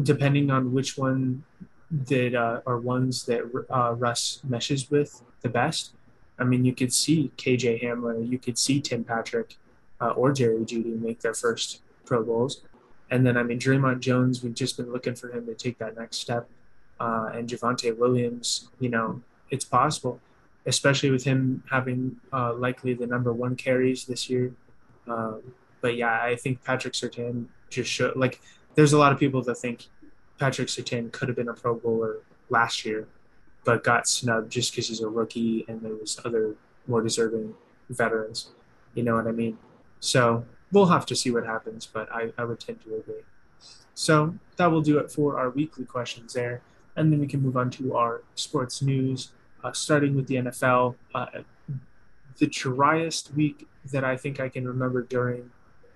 depending 0.01 0.51
on 0.51 0.74
which 0.74 0.98
one 0.98 1.43
that 1.91 2.36
uh, 2.36 2.62
are 2.65 2.77
ones 2.77 3.25
that 3.25 3.41
uh, 3.69 3.93
Russ 3.96 4.41
meshes 4.48 4.89
with 4.91 5.22
the 5.41 5.50
best. 5.50 5.93
I 6.38 6.43
mean, 6.43 6.63
you 6.63 6.74
could 6.74 6.93
see 6.93 7.31
KJ 7.38 7.84
Hamler, 7.84 8.29
you 8.29 8.38
could 8.38 8.58
see 8.58 8.79
Tim 8.79 9.03
Patrick, 9.03 9.58
uh, 10.00 10.12
or 10.12 10.31
Jerry 10.31 10.60
Jeudy 10.60 11.00
make 11.00 11.22
their 11.22 11.34
first 11.34 11.81
Pro 12.05 12.24
Bowls. 12.24 12.62
And 13.12 13.25
then, 13.25 13.38
I 13.38 13.43
mean, 13.43 13.60
Dre'Mont 13.60 14.00
Jones, 14.00 14.43
we've 14.43 14.53
just 14.53 14.77
been 14.77 14.91
looking 14.91 15.15
for 15.15 15.31
him 15.31 15.46
to 15.48 15.55
take 15.55 15.79
that 15.79 15.98
next 15.98 16.17
step. 16.17 16.48
Uh, 17.00 17.31
and 17.34 17.50
Javonte 17.50 17.98
Williams, 17.98 18.69
you 18.79 18.89
know, 18.89 19.22
it's 19.50 19.65
possible 19.65 20.19
especially 20.69 21.09
with 21.09 21.23
him 21.23 21.63
having 21.69 22.15
uh, 22.31 22.53
likely 22.53 22.93
the 22.93 23.07
number 23.07 23.33
one 23.33 23.55
carries 23.55 24.05
this 24.05 24.29
year. 24.29 24.53
Um, 25.07 25.41
but 25.81 25.95
yeah, 25.95 26.21
I 26.21 26.35
think 26.35 26.63
Patrick 26.63 26.93
Surtain 26.93 27.47
just 27.69 27.89
showed 27.89 28.15
like 28.15 28.39
there's 28.75 28.93
a 28.93 28.99
lot 28.99 29.11
of 29.11 29.19
people 29.19 29.41
that 29.43 29.55
think 29.55 29.88
Patrick 30.38 30.67
Surtain 30.67 31.11
could 31.11 31.27
have 31.27 31.35
been 31.35 31.49
a 31.49 31.53
Pro 31.53 31.73
Bowler 31.73 32.19
last 32.49 32.85
year, 32.85 33.07
but 33.65 33.83
got 33.83 34.07
snubbed 34.07 34.51
just 34.51 34.71
because 34.71 34.88
he's 34.89 35.01
a 35.01 35.09
rookie 35.09 35.65
and 35.67 35.81
there 35.81 35.95
was 35.95 36.21
other 36.23 36.55
more 36.88 37.01
deserving 37.01 37.55
veterans. 37.89 38.51
You 38.93 39.03
know 39.03 39.15
what 39.15 39.27
I 39.27 39.31
mean? 39.31 39.57
So 39.99 40.45
we'll 40.71 40.85
have 40.85 41.05
to 41.07 41.15
see 41.15 41.31
what 41.31 41.45
happens, 41.45 41.88
but 41.88 42.11
I, 42.11 42.31
I 42.38 42.43
would 42.43 42.59
tend 42.59 42.81
to 42.83 42.95
agree. 42.95 43.23
So 43.95 44.35
that 44.57 44.67
will 44.67 44.81
do 44.81 44.99
it 44.99 45.11
for 45.11 45.39
our 45.39 45.49
weekly 45.49 45.85
questions 45.85 46.33
there. 46.33 46.61
And 46.95 47.11
then 47.11 47.19
we 47.19 47.27
can 47.27 47.41
move 47.41 47.57
on 47.57 47.69
to 47.71 47.95
our 47.95 48.21
sports 48.35 48.81
news 48.81 49.31
uh, 49.63 49.71
starting 49.73 50.15
with 50.15 50.27
the 50.27 50.35
NFL. 50.35 50.95
Uh, 51.13 51.27
the 52.39 52.47
driest 52.47 53.33
week 53.35 53.67
that 53.91 54.03
I 54.03 54.17
think 54.17 54.39
I 54.39 54.49
can 54.49 54.67
remember 54.67 55.03
during 55.03 55.51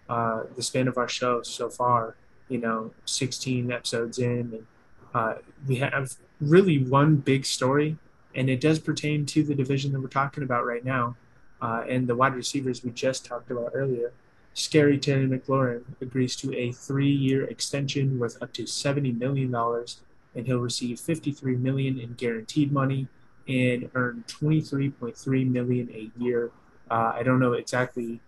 uh, 0.09 0.43
the 0.55 0.61
span 0.61 0.87
of 0.87 0.97
our 0.97 1.07
show 1.07 1.41
so 1.41 1.69
far, 1.69 2.15
you 2.49 2.59
know, 2.59 2.91
16 3.05 3.71
episodes 3.71 4.19
in, 4.19 4.53
and 4.53 4.67
uh, 5.13 5.35
we 5.67 5.77
have 5.77 6.13
really 6.41 6.83
one 6.83 7.15
big 7.15 7.45
story, 7.45 7.97
and 8.35 8.49
it 8.49 8.59
does 8.59 8.79
pertain 8.79 9.25
to 9.27 9.43
the 9.43 9.55
division 9.55 9.93
that 9.93 10.01
we're 10.01 10.07
talking 10.07 10.43
about 10.43 10.65
right 10.65 10.83
now, 10.83 11.15
uh, 11.61 11.83
and 11.87 12.07
the 12.07 12.15
wide 12.15 12.35
receivers 12.35 12.83
we 12.83 12.91
just 12.91 13.25
talked 13.25 13.49
about 13.49 13.71
earlier. 13.73 14.11
Scary 14.53 14.99
Terry 14.99 15.27
McLaurin 15.27 15.83
agrees 16.01 16.35
to 16.35 16.53
a 16.55 16.71
three-year 16.71 17.45
extension 17.45 18.19
worth 18.19 18.39
up 18.41 18.53
to 18.53 18.63
$70 18.63 19.17
million, 19.17 19.53
and 20.35 20.45
he'll 20.45 20.59
receive 20.59 20.99
53 20.99 21.55
million 21.55 21.99
in 21.99 22.13
guaranteed 22.13 22.71
money 22.71 23.07
and 23.47 23.89
earn 23.95 24.23
23.3 24.27 25.49
million 25.51 25.89
a 25.91 26.11
year 26.21 26.51
Uh, 26.91 27.11
I 27.15 27.23
don't 27.23 27.39
know 27.39 27.53
exactly 27.53 28.19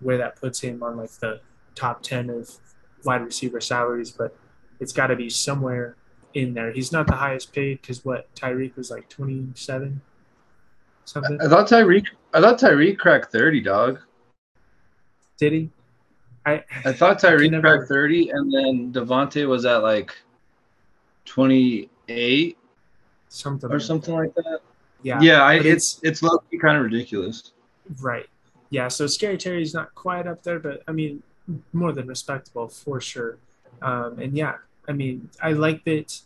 where 0.00 0.16
that 0.18 0.36
puts 0.40 0.60
him 0.60 0.82
on 0.82 0.96
like 0.96 1.10
the 1.20 1.40
top 1.74 2.02
10 2.02 2.30
of 2.30 2.50
wide 3.04 3.22
receiver 3.24 3.60
salaries, 3.60 4.10
but 4.10 4.36
it's 4.80 4.92
got 4.92 5.08
to 5.08 5.16
be 5.16 5.28
somewhere 5.28 5.96
in 6.32 6.54
there. 6.54 6.72
He's 6.72 6.90
not 6.92 7.06
the 7.06 7.14
highest 7.16 7.52
paid 7.52 7.80
because 7.80 8.04
what 8.04 8.32
Tyreek 8.34 8.76
was 8.76 8.90
like 8.90 9.08
27 9.08 10.00
something. 11.04 11.40
I 11.40 11.48
thought 11.48 11.68
Tyreek. 11.68 12.06
I 12.32 12.40
thought 12.40 12.58
Tyreek 12.58 12.98
cracked 12.98 13.30
thirty, 13.30 13.60
dog. 13.60 14.00
Did 15.38 15.52
he? 15.52 15.70
I 16.46 16.64
I 16.84 16.92
thought 16.92 17.18
Tyreek 17.22 17.50
never- 17.50 17.76
cracked 17.76 17.88
thirty, 17.88 18.30
and 18.30 18.52
then 18.52 18.92
Davante 18.92 19.46
was 19.46 19.64
at 19.66 19.82
like 19.82 20.14
twenty 21.24 21.90
eight 22.08 22.58
something 23.34 23.70
or 23.70 23.74
like 23.74 23.82
something 23.82 24.14
like 24.14 24.34
that. 24.34 24.60
Yeah. 25.02 25.20
Yeah, 25.20 25.42
I, 25.42 25.54
it's 25.54 26.00
it's 26.02 26.22
low 26.22 26.38
key 26.50 26.58
kind 26.58 26.76
of 26.76 26.84
ridiculous. 26.84 27.52
Right. 28.00 28.26
Yeah. 28.70 28.88
So 28.88 29.06
Scary 29.06 29.36
Terry's 29.36 29.74
not 29.74 29.94
quite 29.94 30.26
up 30.26 30.42
there, 30.42 30.58
but 30.58 30.82
I 30.88 30.92
mean, 30.92 31.22
more 31.72 31.92
than 31.92 32.06
respectable 32.06 32.68
for 32.68 33.00
sure. 33.00 33.38
Um, 33.82 34.18
and 34.18 34.36
yeah, 34.36 34.56
I 34.88 34.92
mean, 34.92 35.28
I 35.42 35.52
like 35.52 35.84
that. 35.84 36.20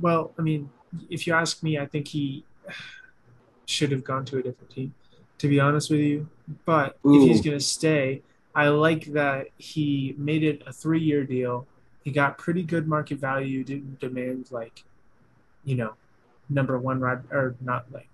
Well, 0.00 0.32
I 0.38 0.42
mean, 0.42 0.70
if 1.10 1.26
you 1.26 1.34
ask 1.34 1.62
me, 1.62 1.78
I 1.78 1.86
think 1.86 2.08
he 2.08 2.44
should 3.66 3.90
have 3.90 4.04
gone 4.04 4.24
to 4.26 4.38
a 4.38 4.42
different 4.42 4.70
team, 4.70 4.94
to 5.38 5.48
be 5.48 5.58
honest 5.58 5.90
with 5.90 6.00
you. 6.00 6.28
But 6.64 6.98
if 7.04 7.22
he's 7.22 7.40
going 7.40 7.58
to 7.58 7.64
stay, 7.64 8.22
I 8.54 8.68
like 8.68 9.06
that 9.12 9.48
he 9.58 10.14
made 10.16 10.44
it 10.44 10.62
a 10.66 10.72
three 10.72 11.00
year 11.00 11.24
deal. 11.24 11.66
He 12.04 12.12
got 12.12 12.38
pretty 12.38 12.62
good 12.62 12.86
market 12.86 13.18
value, 13.18 13.64
didn't 13.64 13.98
demand 13.98 14.52
like, 14.52 14.84
you 15.64 15.76
know, 15.76 15.94
number 16.48 16.78
one 16.78 17.00
ride 17.00 17.22
or 17.30 17.56
not 17.60 17.90
like 17.92 18.08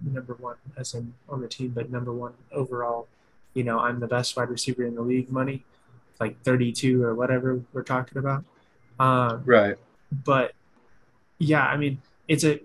number 0.00 0.34
one 0.34 0.56
as 0.76 0.94
in 0.94 1.14
on 1.28 1.40
the 1.40 1.48
team, 1.48 1.68
but 1.74 1.90
number 1.90 2.12
one 2.12 2.32
overall. 2.52 3.08
You 3.54 3.64
know, 3.64 3.78
I'm 3.78 4.00
the 4.00 4.06
best 4.08 4.36
wide 4.36 4.50
receiver 4.50 4.84
in 4.84 4.94
the 4.94 5.02
league. 5.02 5.30
Money, 5.30 5.64
like 6.20 6.40
32 6.42 7.02
or 7.02 7.14
whatever 7.14 7.60
we're 7.72 7.82
talking 7.82 8.18
about. 8.18 8.44
Um, 8.98 9.42
Right. 9.44 9.76
but 10.24 10.52
yeah, 11.38 11.64
I 11.66 11.76
mean, 11.76 12.00
it's 12.28 12.44
a, 12.44 12.60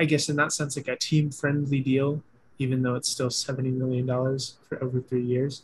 I 0.00 0.04
guess 0.04 0.28
in 0.28 0.36
that 0.36 0.52
sense, 0.52 0.76
like 0.76 0.88
a 0.88 0.96
team 0.96 1.30
friendly 1.30 1.80
deal, 1.80 2.22
even 2.58 2.82
though 2.82 2.96
it's 2.96 3.08
still 3.08 3.28
$70 3.28 3.72
million 3.72 4.06
for 4.06 4.82
over 4.82 5.00
three 5.00 5.22
years. 5.24 5.62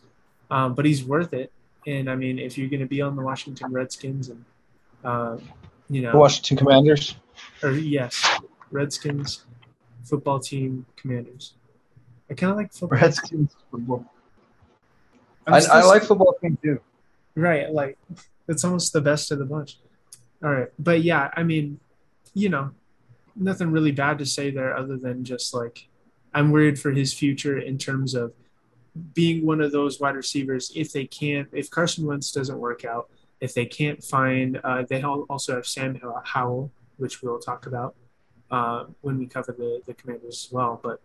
Um, 0.51 0.75
but 0.75 0.85
he's 0.85 1.03
worth 1.05 1.33
it. 1.33 1.51
And 1.87 2.09
I 2.11 2.15
mean, 2.15 2.39
if 2.39 2.57
you're 2.57 2.69
going 2.69 2.81
to 2.81 2.87
be 2.87 3.03
on 3.03 3.17
the 3.17 3.23
Washington 3.23 3.73
Redskins 3.73 4.29
and, 4.29 4.45
uh, 5.05 5.37
you 5.91 6.03
know, 6.03 6.13
The 6.13 6.19
Washington 6.19 6.57
Commanders. 6.57 7.17
Or 7.63 7.73
yes, 7.73 8.41
Redskins, 8.71 9.45
football 10.05 10.41
team, 10.41 10.87
Commanders. 10.97 11.55
I 12.31 12.35
kind 12.35 12.51
of 12.51 12.57
like 12.57 12.73
football. 12.73 12.99
Redskins 12.99 13.55
football. 13.71 14.05
I'm 15.47 15.55
I, 15.55 15.83
like 15.85 16.05
football 16.05 16.35
team 16.41 16.59
too. 16.63 16.81
Right, 17.35 17.71
like 17.71 17.99
it's 18.49 18.65
almost 18.65 18.93
the 18.93 19.01
best 19.01 19.31
of 19.31 19.39
the 19.39 19.45
bunch. 19.45 19.79
All 20.43 20.51
right, 20.51 20.69
but 20.79 21.03
yeah, 21.03 21.31
I 21.37 21.43
mean, 21.43 21.81
you 22.35 22.49
know, 22.49 22.71
nothing 23.37 23.71
really 23.71 23.93
bad 23.93 24.19
to 24.19 24.27
say 24.27 24.51
there 24.51 24.77
other 24.77 24.97
than 24.97 25.25
just 25.25 25.55
like 25.55 25.89
I'm 26.33 26.51
worried 26.51 26.79
for 26.79 26.91
his 26.91 27.13
future 27.13 27.59
in 27.59 27.79
terms 27.79 28.15
of 28.15 28.33
being 29.15 29.45
one 29.45 29.61
of 29.61 29.73
those 29.73 30.01
wide 30.01 30.17
receivers. 30.17 30.73
If 30.75 30.93
they 30.93 31.07
can't, 31.07 31.49
if 31.53 31.71
Carson 31.71 32.07
Wentz 32.07 32.33
doesn't 32.33 32.59
work 32.59 32.85
out, 32.85 33.09
if 33.41 33.55
they 33.55 33.67
can't 33.67 34.03
find, 34.03 34.61
uh, 34.65 34.85
they 34.89 35.03
also 35.03 35.55
have 35.55 35.67
Sam 35.67 36.01
Howell, 36.25 36.71
which 36.97 37.23
we'll 37.23 37.39
talk 37.39 37.67
about 37.67 37.95
uh, 38.51 38.85
when 39.01 39.19
we 39.19 39.27
cover 39.27 39.53
the 39.53 39.81
the 39.87 39.95
Commanders 39.95 40.47
as 40.47 40.53
well. 40.53 40.81
But 40.83 41.01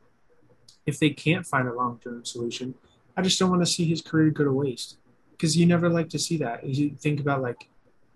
if 0.86 1.00
they 1.00 1.10
can't 1.10 1.46
find 1.46 1.68
a 1.68 1.74
long 1.74 2.00
term 2.04 2.26
solution, 2.26 2.76
I 3.16 3.22
just 3.22 3.40
don't 3.40 3.50
want 3.50 3.62
to 3.62 3.72
see 3.72 3.86
his 3.86 4.02
career 4.02 4.30
go 4.30 4.44
to 4.44 4.52
waste 4.52 4.98
because 5.32 5.56
you 5.58 5.66
never 5.66 5.90
like 5.90 6.10
to 6.10 6.20
see 6.20 6.38
that. 6.38 6.66
You 6.66 6.92
think 6.92 7.20
about 7.20 7.42
like 7.42 7.70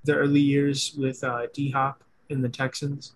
the 0.03 0.15
early 0.15 0.42
years 0.42 0.94
with 0.98 1.24
uh, 1.24 1.48
D 1.53 1.72
Hop 1.72 2.03
in 2.30 2.42
the 2.42 2.50
Texans. 2.50 3.13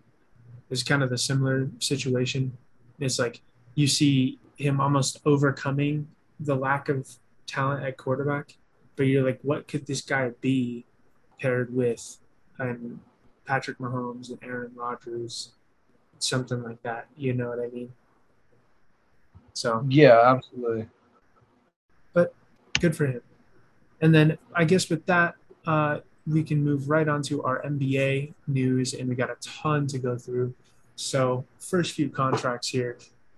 It's 0.69 0.83
kind 0.83 1.03
of 1.03 1.11
a 1.11 1.17
similar 1.17 1.69
situation. 1.79 2.57
It's 2.99 3.19
like 3.19 3.41
you 3.75 3.87
see 3.87 4.39
him 4.57 4.81
almost 4.81 5.21
overcoming 5.25 6.07
the 6.39 6.55
lack 6.55 6.89
of 6.89 7.07
talent 7.45 7.83
at 7.83 7.97
quarterback, 7.97 8.57
but 8.95 9.03
you're 9.03 9.23
like, 9.23 9.39
what 9.43 9.67
could 9.67 9.85
this 9.85 10.01
guy 10.01 10.31
be 10.41 10.85
paired 11.39 11.73
with 11.73 12.17
um, 12.59 12.99
Patrick 13.47 13.77
Mahomes 13.79 14.29
and 14.29 14.39
Aaron 14.43 14.71
Rodgers, 14.75 15.53
something 16.19 16.61
like 16.61 16.81
that. 16.83 17.07
You 17.15 17.33
know 17.33 17.47
what 17.47 17.59
I 17.59 17.69
mean? 17.69 17.91
So 19.53 19.83
Yeah, 19.89 20.19
absolutely. 20.23 20.87
But 22.13 22.33
good 22.79 22.95
for 22.95 23.07
him. 23.07 23.21
And 24.01 24.13
then 24.13 24.37
I 24.53 24.65
guess 24.65 24.89
with 24.89 25.05
that, 25.07 25.35
uh, 25.65 25.99
we 26.27 26.43
can 26.43 26.63
move 26.63 26.89
right 26.89 27.07
on 27.07 27.21
to 27.23 27.41
our 27.43 27.61
NBA 27.63 28.33
news, 28.47 28.93
and 28.93 29.07
we 29.07 29.15
got 29.15 29.29
a 29.29 29.37
ton 29.41 29.87
to 29.87 29.97
go 29.97 30.17
through. 30.17 30.53
So, 30.95 31.45
first 31.59 31.93
few 31.93 32.09
contracts 32.09 32.67
here 32.69 32.97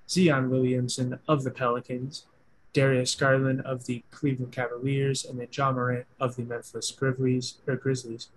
Zion 0.09 0.49
Williamson 0.49 1.19
of 1.27 1.43
the 1.43 1.51
Pelicans, 1.51 2.25
Darius 2.73 3.13
Garland 3.15 3.61
of 3.61 3.85
the 3.85 4.03
Cleveland 4.11 4.51
Cavaliers, 4.51 5.23
and 5.23 5.39
then 5.39 5.47
Ja 5.51 5.71
Morant 5.71 6.07
of 6.19 6.35
the 6.35 6.43
Memphis 6.43 6.91
Grizzlies. 6.91 7.59
Or 7.67 7.75
Grizzlies. 7.75 8.29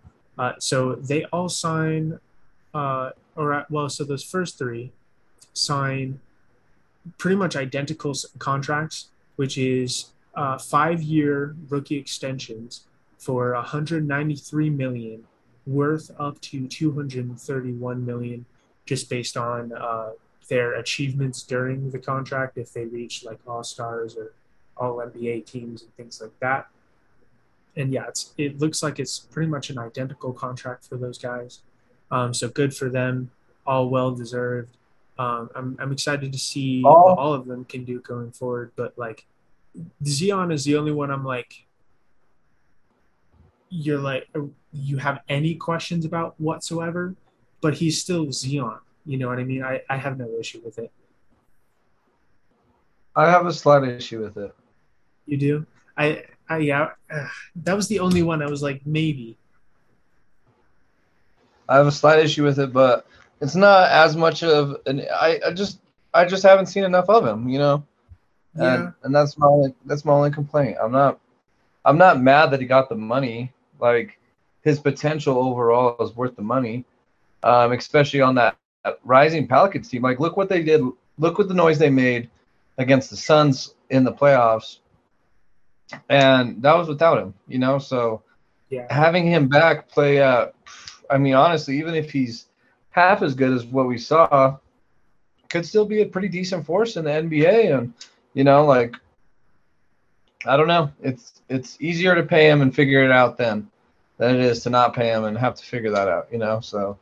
Uh, 0.43 0.55
so, 0.59 0.97
they 0.97 1.25
all 1.27 1.49
sign, 1.49 2.19
uh, 2.75 3.11
or 3.37 3.53
uh, 3.53 3.65
well, 3.71 3.89
so 3.89 4.03
those 4.03 4.25
first 4.25 4.59
three 4.59 4.91
sign 5.53 6.19
pretty 7.17 7.37
much 7.37 7.55
identical 7.55 8.13
contracts, 8.41 9.11
which 9.37 9.57
is 9.57 10.07
uh, 10.35 10.59
five-year 10.59 11.55
rookie 11.69 11.97
extensions 11.97 12.87
for 13.19 13.53
193 13.55 14.69
million, 14.69 15.23
worth 15.65 16.11
up 16.19 16.41
to 16.41 16.67
231 16.67 18.05
million, 18.05 18.45
just 18.85 19.09
based 19.09 19.37
on 19.37 19.73
uh, 19.73 20.11
their 20.49 20.75
achievements 20.75 21.45
during 21.45 21.93
the 21.93 22.01
contract. 22.01 22.59
If 22.59 22.73
they 22.73 22.87
reach 22.87 23.23
like 23.23 23.39
All 23.47 23.63
Stars 23.63 24.17
or 24.17 24.33
All 24.77 24.97
NBA 24.97 25.47
teams 25.47 25.83
and 25.83 25.95
things 25.95 26.21
like 26.21 26.37
that. 26.41 26.67
And 27.77 27.93
yeah, 27.93 28.07
it's 28.09 28.35
it 28.37 28.59
looks 28.61 28.83
like 28.83 28.99
it's 28.99 29.19
pretty 29.19 29.51
much 29.51 29.71
an 29.71 29.79
identical 29.79 30.33
contract 30.33 30.85
for 30.87 30.97
those 30.97 31.19
guys. 31.19 31.61
Um, 32.11 32.35
so 32.35 32.49
good 32.49 32.77
for 32.77 32.91
them, 32.91 33.31
all 33.67 33.89
well 33.89 34.11
deserved. 34.11 34.77
Um, 35.19 35.49
I'm 35.55 35.77
I'm 35.81 35.93
excited 35.93 36.33
to 36.33 36.39
see 36.39 36.83
All- 36.85 37.05
what 37.05 37.19
all 37.19 37.33
of 37.33 37.47
them 37.47 37.65
can 37.65 37.85
do 37.85 38.01
going 38.01 38.31
forward. 38.33 38.73
But 38.77 38.97
like 38.99 39.27
Zion 40.05 40.53
is 40.53 40.65
the 40.65 40.77
only 40.77 40.93
one 40.93 41.11
I'm 41.11 41.25
like, 41.25 41.65
you're 43.71 43.99
like, 43.99 44.29
uh, 44.35 44.41
you 44.73 44.99
have 44.99 45.21
any 45.29 45.55
questions 45.55 46.05
about 46.05 46.39
whatsoever, 46.39 47.15
but 47.63 47.75
he's 47.75 47.99
still 48.01 48.31
Zion. 48.33 48.79
You 49.07 49.17
know 49.19 49.29
what 49.29 49.39
I 49.39 49.45
mean? 49.45 49.65
I, 49.65 49.81
I 49.89 49.97
have 49.97 50.19
no 50.19 50.29
issue 50.39 50.61
with 50.65 50.79
it. 50.79 50.93
I 53.17 53.31
have 53.31 53.47
a 53.47 53.53
slight 53.53 53.85
issue 53.85 54.23
with 54.23 54.37
it. 54.37 54.55
You 55.27 55.37
do? 55.37 55.67
I, 55.97 56.25
I 56.49 56.59
yeah, 56.59 56.91
uh, 57.11 57.29
that 57.57 57.75
was 57.77 57.89
the 57.89 58.01
only 58.01 58.23
one 58.23 58.43
I 58.43 58.47
was 58.47 58.63
like, 58.63 58.83
maybe. 58.87 59.39
I 61.69 61.77
have 61.77 61.87
a 61.87 61.93
slight 61.93 62.19
issue 62.21 62.45
with 62.45 62.59
it, 62.59 62.73
but 62.73 63.07
it's 63.41 63.55
not 63.55 63.91
as 63.91 64.17
much 64.17 64.43
of 64.43 64.77
an. 64.87 65.03
I, 65.15 65.41
I 65.47 65.53
just 65.53 65.81
I 66.13 66.25
just 66.25 66.43
haven't 66.43 66.67
seen 66.67 66.85
enough 66.85 67.09
of 67.09 67.27
him, 67.27 67.49
you 67.49 67.59
know. 67.59 67.85
And, 68.57 68.85
Yeah. 68.85 68.91
and 69.03 69.15
that's 69.15 69.39
my 69.39 69.47
only 69.47 69.75
that's 69.87 70.05
my 70.05 70.13
only 70.13 70.31
complaint. 70.31 70.77
I'm 70.83 70.93
not 70.93 71.19
I'm 71.85 71.99
not 71.99 72.21
mad 72.21 72.51
that 72.51 72.61
he 72.61 72.67
got 72.67 72.89
the 72.89 72.97
money. 72.97 73.53
Like 73.81 74.19
his 74.63 74.79
potential 74.79 75.39
overall 75.39 75.97
is 76.05 76.15
worth 76.15 76.37
the 76.37 76.43
money, 76.43 76.85
um, 77.43 77.73
especially 77.73 78.21
on 78.21 78.35
that, 78.37 78.57
that 78.85 78.99
rising 79.05 79.47
Pelicans 79.49 79.89
team. 79.89 80.03
Like 80.03 80.21
look 80.21 80.37
what 80.37 80.49
they 80.49 80.63
did. 80.63 80.83
Look 81.19 81.39
what 81.39 81.49
the 81.49 81.55
noise 81.55 81.79
they 81.79 81.91
made 81.91 82.31
against 82.79 83.11
the 83.11 83.17
Suns 83.17 83.75
in 83.91 84.05
the 84.05 84.13
playoffs, 84.13 84.79
and 86.09 86.63
that 86.63 86.77
was 86.77 86.89
without 86.89 87.19
him. 87.19 87.35
You 87.49 87.59
know, 87.59 87.79
so 87.79 88.23
Yeah. 88.71 88.89
having 88.89 89.27
him 89.27 89.49
back 89.49 89.89
play 89.89 90.21
uh 90.23 90.47
I 91.11 91.19
mean 91.19 91.35
honestly 91.35 91.79
even 91.79 91.95
if 91.95 92.11
he's 92.11 92.47
half 92.91 93.23
as 93.23 93.35
good 93.35 93.53
as 93.53 93.65
what 93.67 93.87
we 93.89 93.99
saw 93.99 94.57
could 95.49 95.65
still 95.67 95.85
be 95.85 96.03
a 96.03 96.07
pretty 96.07 96.29
decent 96.29 96.65
force 96.67 96.97
in 96.97 97.05
the 97.05 97.13
NBA 97.13 97.71
and 97.71 97.93
you 98.35 98.45
know 98.45 98.65
like 98.65 98.95
I 100.47 100.57
don't 100.57 100.69
know 100.69 100.91
it's 101.03 101.43
it's 101.49 101.81
easier 101.81 102.15
to 102.15 102.23
pay 102.23 102.49
him 102.49 102.63
and 102.63 102.75
figure 102.75 103.05
it 103.05 103.11
out 103.11 103.37
then 103.39 103.69
than 104.19 104.35
it 104.37 104.41
is 104.41 104.63
to 104.65 104.71
not 104.71 104.95
pay 104.95 105.09
him 105.09 105.25
and 105.25 105.37
have 105.39 105.55
to 105.57 105.65
figure 105.65 105.91
that 105.91 106.09
out 106.09 106.29
you 106.33 106.39
know 106.39 106.61
so 106.61 106.99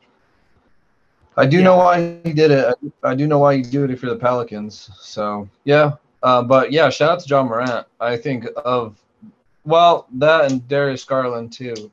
I 1.37 1.45
do 1.45 1.61
know 1.63 1.77
why 1.77 1.99
he 1.99 2.11
did 2.33 2.51
it 2.51 2.75
I 3.03 3.15
do 3.15 3.27
know 3.27 3.39
why 3.39 3.53
you 3.53 3.63
do 3.63 3.83
it 3.83 3.91
if 3.91 4.01
you're 4.01 4.13
the 4.13 4.19
Pelicans 4.19 4.89
so 4.99 5.47
yeah 5.63 5.93
uh, 6.23 6.41
but 6.41 6.71
yeah 6.71 6.89
shout 6.89 7.09
out 7.09 7.19
to 7.19 7.27
Ja 7.27 7.43
Morant 7.43 7.87
I 7.99 8.17
think 8.17 8.47
of 8.65 9.01
well, 9.63 10.07
that 10.13 10.51
and 10.51 10.67
Darius 10.67 11.03
Garland 11.03 11.53
too. 11.53 11.91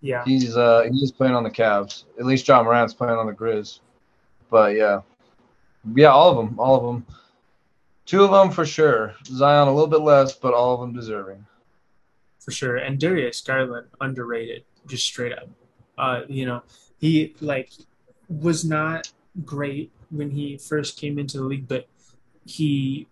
Yeah. 0.00 0.24
He's 0.24 0.56
uh 0.56 0.88
he's 0.90 1.12
playing 1.12 1.34
on 1.34 1.44
the 1.44 1.50
Cavs. 1.50 2.04
At 2.18 2.24
least 2.24 2.48
Ja 2.48 2.62
Morant's 2.62 2.94
playing 2.94 3.16
on 3.16 3.26
the 3.26 3.32
Grizz. 3.32 3.80
But 4.50 4.74
yeah, 4.74 5.02
yeah, 5.94 6.08
all 6.08 6.30
of 6.30 6.36
them, 6.36 6.58
all 6.58 6.76
of 6.76 6.82
them. 6.82 7.06
Two 8.06 8.24
of 8.24 8.30
them 8.30 8.50
for 8.50 8.64
sure. 8.64 9.14
Zion 9.24 9.68
a 9.68 9.72
little 9.72 9.86
bit 9.86 10.00
less, 10.00 10.32
but 10.32 10.54
all 10.54 10.74
of 10.74 10.80
them 10.80 10.92
deserving. 10.92 11.46
For 12.40 12.50
sure. 12.50 12.76
And 12.76 12.98
Darius 12.98 13.40
Garland 13.42 13.86
underrated, 14.00 14.64
just 14.86 15.04
straight 15.04 15.32
up. 15.32 15.48
Uh, 15.98 16.22
you 16.28 16.46
know, 16.46 16.62
he 16.98 17.34
like 17.40 17.70
was 18.28 18.64
not 18.64 19.12
great 19.44 19.92
when 20.10 20.30
he 20.30 20.56
first 20.56 20.98
came 20.98 21.18
into 21.18 21.36
the 21.36 21.44
league, 21.44 21.68
but 21.68 21.86
he 22.46 23.06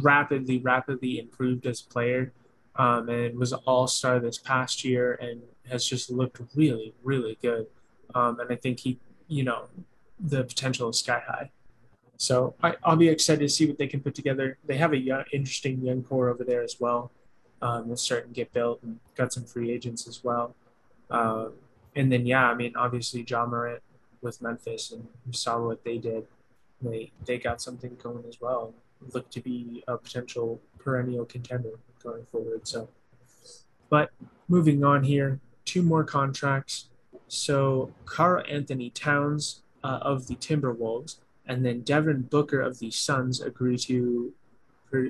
rapidly, 0.00 0.58
rapidly 0.58 1.18
improved 1.18 1.66
as 1.66 1.80
a 1.80 1.84
player 1.84 2.32
um, 2.76 3.08
and 3.08 3.38
was 3.38 3.52
an 3.52 3.60
all 3.66 3.86
star 3.86 4.18
this 4.18 4.38
past 4.38 4.84
year 4.84 5.18
and 5.20 5.42
has 5.68 5.86
just 5.86 6.10
looked 6.10 6.40
really, 6.54 6.94
really 7.02 7.38
good. 7.42 7.66
Um, 8.14 8.40
and 8.40 8.50
I 8.50 8.56
think 8.56 8.80
he, 8.80 8.98
you 9.28 9.44
know, 9.44 9.66
the 10.20 10.44
potential 10.44 10.88
is 10.90 10.98
sky 10.98 11.22
high. 11.26 11.50
So 12.16 12.54
I, 12.62 12.74
will 12.86 12.96
be 12.96 13.08
excited 13.08 13.40
to 13.40 13.48
see 13.48 13.66
what 13.66 13.78
they 13.78 13.88
can 13.88 14.00
put 14.00 14.14
together. 14.14 14.58
They 14.64 14.76
have 14.76 14.92
a 14.92 14.98
young, 14.98 15.24
interesting 15.32 15.82
young 15.82 16.02
core 16.04 16.28
over 16.28 16.44
there 16.44 16.62
as 16.62 16.76
well. 16.78 17.10
Um, 17.60 17.88
they're 17.88 17.96
starting 17.96 18.30
to 18.30 18.34
get 18.34 18.52
built 18.52 18.80
and 18.82 18.98
got 19.16 19.32
some 19.32 19.44
free 19.44 19.72
agents 19.72 20.06
as 20.06 20.22
well. 20.22 20.54
Uh, 21.10 21.48
and 21.94 22.10
then, 22.10 22.26
yeah, 22.26 22.48
I 22.48 22.54
mean, 22.54 22.74
obviously, 22.76 23.24
Ja 23.28 23.44
Morant 23.46 23.82
with 24.22 24.40
Memphis, 24.40 24.92
and 24.92 25.06
saw 25.32 25.58
what 25.58 25.84
they 25.84 25.98
did. 25.98 26.26
They 26.80 27.12
they 27.24 27.38
got 27.38 27.60
something 27.60 27.96
going 28.02 28.24
as 28.28 28.40
well. 28.40 28.72
Look 29.12 29.30
to 29.30 29.40
be 29.40 29.84
a 29.88 29.96
potential 29.96 30.60
perennial 30.78 31.24
contender 31.24 31.78
going 32.02 32.24
forward. 32.24 32.66
So, 32.66 32.88
but 33.90 34.10
moving 34.48 34.84
on 34.84 35.04
here, 35.04 35.40
two 35.64 35.82
more 35.82 36.04
contracts. 36.04 36.88
So 37.28 37.92
Karl-Anthony 38.04 38.90
Towns 38.90 39.62
uh, 39.84 39.98
of 40.02 40.26
the 40.26 40.36
Timberwolves 40.36 41.16
and 41.46 41.64
then 41.64 41.80
Devin 41.80 42.22
Booker 42.22 42.60
of 42.60 42.78
the 42.78 42.90
Suns 42.90 43.40
agree 43.40 43.76
to, 43.78 44.32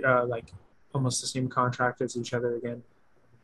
uh, 0.06 0.24
like, 0.26 0.52
almost 0.94 1.20
the 1.20 1.26
same 1.26 1.48
contract 1.48 2.00
as 2.00 2.16
each 2.16 2.32
other 2.32 2.54
again, 2.56 2.82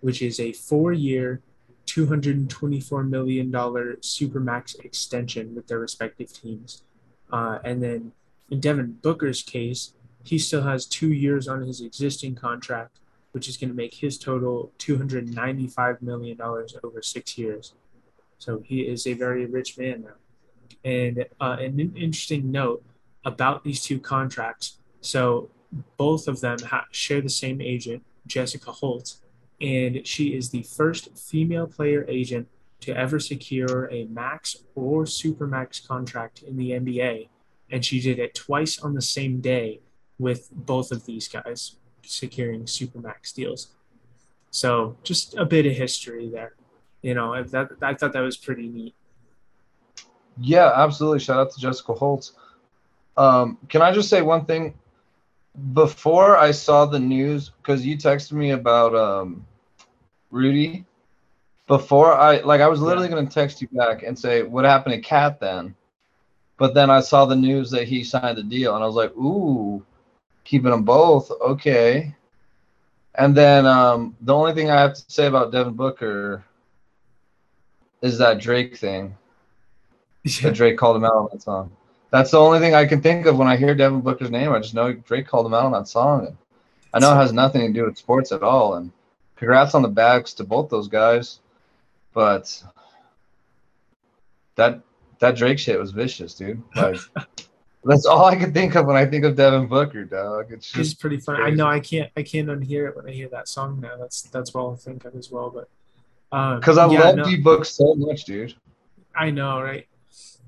which 0.01 0.23
is 0.23 0.41
a 0.41 0.53
four-year, 0.53 1.43
$224 1.87 3.09
million 3.09 3.51
supermax 3.51 4.79
extension 4.85 5.55
with 5.55 5.67
their 5.67 5.79
respective 5.79 6.33
teams. 6.33 6.83
Uh, 7.33 7.59
and 7.65 7.83
then 7.83 8.13
in 8.51 8.61
Devin 8.61 8.99
Booker's 9.03 9.43
case, 9.43 9.95
he 10.25 10.39
still 10.39 10.63
has 10.63 10.87
two 10.87 11.13
years 11.13 11.49
on 11.49 11.63
his 11.63 11.81
existing 11.81 12.35
contract, 12.35 13.01
which 13.33 13.49
is 13.49 13.57
going 13.57 13.71
to 13.71 13.77
make 13.77 13.95
his 13.95 14.19
total 14.19 14.73
$295 14.79 16.03
million 16.03 16.41
over 16.41 17.03
six 17.03 17.39
years. 17.39 17.75
So 18.39 18.61
he 18.61 18.83
is 18.83 19.07
a 19.07 19.15
very 19.15 19.47
rich 19.47 19.79
man 19.79 20.03
now. 20.03 20.15
And 20.85 21.27
uh, 21.41 21.57
an 21.61 21.79
interesting 21.97 22.51
note 22.51 22.85
about 23.25 23.65
these 23.65 23.83
two 23.83 23.99
contracts. 23.99 24.79
So 25.01 25.51
both 25.97 26.29
of 26.29 26.41
them 26.41 26.59
ha- 26.61 26.87
share 26.93 27.21
the 27.21 27.29
same 27.29 27.61
agent, 27.61 28.05
Jessica 28.27 28.73
Holtz, 28.73 29.23
and 29.61 30.07
she 30.07 30.35
is 30.37 30.51
the 30.51 30.63
first 30.63 31.17
female 31.19 31.67
player 31.67 32.05
agent 32.09 32.49
to 32.81 32.97
ever 32.97 33.19
secure 33.19 33.91
a 33.91 34.05
max 34.05 34.57
or 34.75 35.05
supermax 35.05 35.87
contract 35.87 36.43
in 36.43 36.57
the 36.57 36.71
NBA. 36.71 37.29
And 37.71 37.85
she 37.85 38.01
did 38.01 38.19
it 38.19 38.35
twice 38.35 38.79
on 38.79 38.95
the 38.95 39.03
same 39.03 39.41
day 39.41 39.81
with 40.19 40.49
both 40.53 40.93
of 40.93 41.07
these 41.07 41.29
guys 41.29 41.77
securing 42.03 42.65
supermax 42.65 43.35
deals. 43.35 43.69
So 44.51 44.97
just 45.03 45.37
a 45.37 45.45
bit 45.45 45.67
of 45.67 45.73
history 45.73 46.29
there. 46.29 46.55
You 47.03 47.15
know, 47.15 47.43
that, 47.43 47.71
I 47.83 47.95
thought 47.95 48.13
that 48.13 48.21
was 48.21 48.37
pretty 48.37 48.69
neat. 48.69 48.95
Yeah, 50.41 50.73
absolutely. 50.75 51.21
Shout 51.21 51.39
out 51.39 51.53
to 51.53 51.61
Jessica 51.61 51.95
Holtz. 51.95 52.33
Um, 53.17 53.59
can 53.69 53.83
I 53.83 53.93
just 53.93 54.09
say 54.09 54.23
one 54.23 54.45
thing? 54.45 54.75
Before 55.73 56.37
I 56.37 56.53
saw 56.53 56.87
the 56.87 57.01
news, 57.01 57.51
because 57.51 57.85
you 57.85 57.97
texted 57.97 58.33
me 58.33 58.53
about 58.53 58.95
um, 58.95 59.45
Rudy. 60.31 60.85
Before 61.67 62.15
I 62.15 62.41
like, 62.41 62.61
I 62.61 62.69
was 62.69 62.81
literally 62.81 63.09
going 63.09 63.27
to 63.27 63.33
text 63.33 63.61
you 63.61 63.69
back 63.73 64.03
and 64.03 64.19
say 64.19 64.43
what 64.43 64.65
happened 64.65 64.95
to 64.95 65.01
KAT 65.01 65.41
then. 65.41 65.75
But 66.57 66.75
then 66.75 66.91
I 66.91 67.01
saw 67.01 67.25
the 67.25 67.37
news 67.37 67.71
that 67.73 67.87
he 67.87 68.03
signed 68.05 68.39
the 68.39 68.43
deal, 68.43 68.75
and 68.75 68.83
I 68.83 68.87
was 68.87 68.97
like, 68.97 69.15
"Ooh, 69.17 69.85
keeping 70.49 70.71
them 70.71 70.85
both, 70.85 71.31
okay." 71.31 72.15
And 73.15 73.37
then 73.37 73.67
um, 73.67 74.17
the 74.21 74.35
only 74.35 74.55
thing 74.55 74.71
I 74.71 74.81
have 74.81 74.95
to 74.95 75.05
say 75.09 75.27
about 75.27 75.53
Devin 75.53 75.75
Booker 75.75 76.45
is 78.01 78.19
that 78.19 78.41
Drake 78.41 78.77
thing. 78.77 79.17
Yeah. 80.25 80.51
Drake 80.51 80.79
called 80.79 80.97
him 80.97 81.05
out 81.05 81.15
on 81.15 81.29
that 81.33 81.43
song. 81.43 81.71
That's 82.11 82.31
the 82.31 82.39
only 82.39 82.59
thing 82.59 82.75
I 82.75 82.87
can 82.87 83.01
think 83.01 83.27
of 83.27 83.37
when 83.37 83.49
I 83.49 83.57
hear 83.57 83.75
Devin 83.75 84.01
Booker's 84.01 84.31
name. 84.31 84.53
I 84.53 84.61
just 84.61 84.75
know 84.75 84.93
Drake 84.93 85.27
called 85.27 85.47
him 85.47 85.55
out 85.55 85.65
on 85.67 85.73
that 85.73 85.89
song. 85.89 86.37
I 86.95 87.01
know 87.01 87.13
it 87.13 87.17
has 87.17 87.33
nothing 87.33 87.61
to 87.67 87.73
do 87.73 87.85
with 87.85 87.99
sports 87.99 88.33
at 88.33 88.43
all. 88.43 88.75
And 88.75 88.93
congrats 89.37 89.75
on 89.75 89.83
the 89.83 89.89
bags 89.89 90.33
to 90.35 90.45
both 90.45 90.71
those 90.71 90.89
guys. 90.89 91.41
But 92.15 92.63
that 94.55 94.81
that 95.19 95.37
Drake 95.37 95.59
shit 95.59 95.79
was 95.79 95.91
vicious, 95.91 96.35
dude. 96.35 96.63
Like 96.77 96.99
that's 97.89 98.07
all 98.07 98.25
I 98.25 98.37
can 98.37 98.53
think 98.53 98.75
of 98.75 98.87
when 98.87 98.97
I 98.97 99.07
think 99.07 99.25
of 99.25 99.35
Devin 99.35 99.67
Booker, 99.67 100.05
dog. 100.05 100.53
It's 100.53 100.71
just 100.71 101.01
pretty 101.01 101.19
funny. 101.19 101.43
I 101.43 101.51
know 101.51 101.67
I 101.67 101.81
can't 101.81 102.11
I 102.17 102.23
can't 102.23 102.49
unhear 102.49 102.89
it 102.89 102.97
when 102.97 103.09
I 103.09 103.13
hear 103.13 103.29
that 103.31 103.49
song 103.49 103.81
now. 103.81 103.97
That's 103.99 104.23
that's 104.23 104.53
what 104.55 104.63
I'll 104.63 104.77
think 104.77 105.05
of 105.05 105.15
as 105.17 105.31
well. 105.31 105.51
But 105.51 105.69
because 106.61 106.79
um, 106.79 106.91
I 106.91 106.93
yeah, 106.93 107.01
love 107.01 107.17
no, 107.17 107.25
D 107.25 107.37
Book 107.37 107.65
so 107.65 107.95
much, 107.95 108.25
dude. 108.25 108.55
I 109.17 109.31
know, 109.31 109.61
right? 109.61 109.87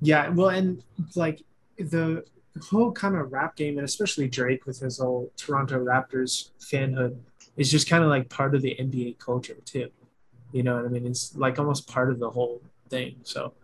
Yeah, 0.01 0.29
well, 0.29 0.51
and 0.51 0.83
like 1.17 1.43
the 1.79 2.25
whole 2.63 2.93
kind 2.93 3.17
of 3.17 3.33
rap 3.33 3.57
game, 3.57 3.79
and 3.79 3.85
especially 3.85 4.29
Drake 4.29 4.67
with 4.67 4.79
his 4.79 4.99
whole 4.99 5.33
Toronto 5.37 5.83
Raptors 5.83 6.51
fanhood, 6.61 7.19
is 7.57 7.71
just 7.71 7.89
kind 7.89 8.05
of 8.05 8.11
like 8.11 8.29
part 8.29 8.55
of 8.55 8.63
the 8.63 8.77
NBA 8.79 9.19
culture 9.19 9.57
too. 9.65 9.91
You 10.53 10.63
know 10.63 10.77
what 10.77 10.85
I 10.85 10.89
mean? 10.89 11.07
It's 11.07 11.35
like 11.37 11.59
almost 11.59 11.89
part 11.89 12.11
of 12.11 12.19
the 12.19 12.31
whole 12.31 12.61
thing. 12.89 13.17
So 13.23 13.55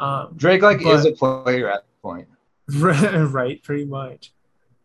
um, 0.00 0.32
Drake 0.36 0.62
like 0.62 0.82
but, 0.82 0.94
is 0.94 1.06
a 1.06 1.12
player 1.12 1.70
at 1.70 1.84
the 1.84 2.02
point, 2.02 2.28
right? 2.76 3.62
Pretty 3.62 3.84
much. 3.84 4.32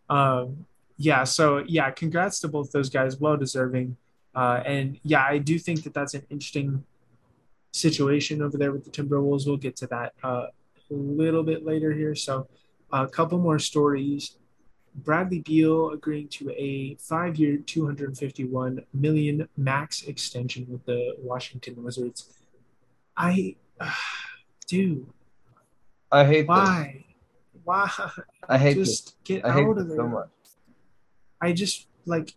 Um, 0.09 0.65
yeah. 0.97 1.23
So 1.23 1.63
yeah, 1.67 1.91
congrats 1.91 2.39
to 2.41 2.47
both 2.47 2.71
those 2.71 2.89
guys. 2.89 3.19
Well 3.19 3.37
deserving. 3.37 3.97
Uh, 4.35 4.61
and 4.65 4.99
yeah, 5.03 5.25
I 5.27 5.39
do 5.39 5.57
think 5.57 5.83
that 5.83 5.93
that's 5.93 6.13
an 6.13 6.23
interesting 6.29 6.83
situation 7.71 8.41
over 8.41 8.57
there 8.57 8.71
with 8.71 8.83
the 8.85 8.91
Timberwolves. 8.91 9.45
We'll 9.45 9.57
get 9.57 9.75
to 9.77 9.87
that 9.87 10.13
uh, 10.23 10.47
a 10.91 10.93
little 10.93 11.43
bit 11.43 11.65
later 11.65 11.91
here. 11.91 12.15
So 12.15 12.47
a 12.91 13.07
couple 13.07 13.37
more 13.39 13.59
stories. 13.59 14.37
Bradley 14.95 15.39
Beal 15.39 15.91
agreeing 15.91 16.27
to 16.29 16.51
a 16.51 16.95
five-year, 16.95 17.57
251 17.57 18.83
million 18.93 19.47
max 19.55 20.03
extension 20.03 20.65
with 20.69 20.85
the 20.85 21.15
Washington 21.19 21.83
Wizards. 21.83 22.29
I, 23.15 23.55
uh, 23.79 23.91
dude. 24.67 25.05
I 26.11 26.25
hate 26.25 26.47
why. 26.47 26.93
This. 26.95 27.06
Why? 27.67 27.89
I 28.47 28.57
hate 28.57 28.75
just 28.75 29.05
this. 29.05 29.15
get 29.25 29.45
I 29.45 29.49
out 29.49 29.77
of 29.77 29.89
there. 29.89 29.97
So 29.97 30.07
much. 30.07 30.29
I 31.41 31.51
just 31.51 31.87
like. 32.05 32.33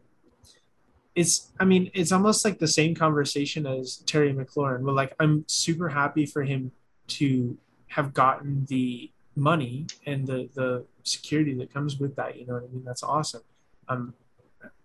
It's. 1.14 1.52
I 1.60 1.64
mean, 1.64 1.88
it's 1.94 2.10
almost 2.10 2.44
like 2.44 2.58
the 2.58 2.66
same 2.66 2.96
conversation 2.96 3.64
as 3.64 3.98
Terry 4.06 4.32
McLaurin. 4.34 4.84
But 4.84 4.96
like, 4.96 5.14
I'm 5.20 5.44
super 5.46 5.88
happy 5.88 6.26
for 6.26 6.42
him 6.42 6.72
to 7.18 7.56
have 7.88 8.12
gotten 8.12 8.64
the 8.68 9.12
money 9.36 9.86
and 10.04 10.26
the 10.26 10.48
the 10.54 10.84
security 11.04 11.54
that 11.54 11.72
comes 11.72 12.00
with 12.00 12.16
that. 12.16 12.36
You 12.36 12.46
know 12.46 12.54
what 12.54 12.64
I 12.64 12.74
mean? 12.74 12.84
That's 12.84 13.04
awesome. 13.04 13.42
I'm 13.88 14.14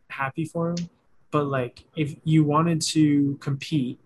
happy 0.09 0.45
for 0.45 0.69
him. 0.69 0.89
But 1.31 1.45
like, 1.45 1.85
if 1.95 2.15
you 2.23 2.43
wanted 2.43 2.81
to 2.93 3.37
compete, 3.41 3.99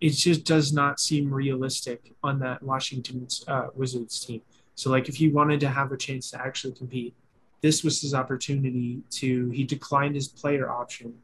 it 0.00 0.10
just 0.10 0.44
does 0.44 0.72
not 0.72 1.00
seem 1.00 1.34
realistic 1.34 2.12
on 2.22 2.38
that 2.40 2.62
Washington 2.62 3.26
uh, 3.48 3.68
Wizards 3.74 4.24
team. 4.24 4.42
So 4.74 4.90
like, 4.90 5.08
if 5.08 5.16
he 5.16 5.28
wanted 5.28 5.60
to 5.60 5.68
have 5.68 5.92
a 5.92 5.96
chance 5.96 6.30
to 6.32 6.40
actually 6.40 6.74
compete, 6.74 7.14
this 7.60 7.82
was 7.82 8.00
his 8.00 8.14
opportunity 8.14 9.00
to. 9.10 9.50
He 9.50 9.64
declined 9.64 10.14
his 10.14 10.28
player 10.28 10.70
option, 10.70 11.14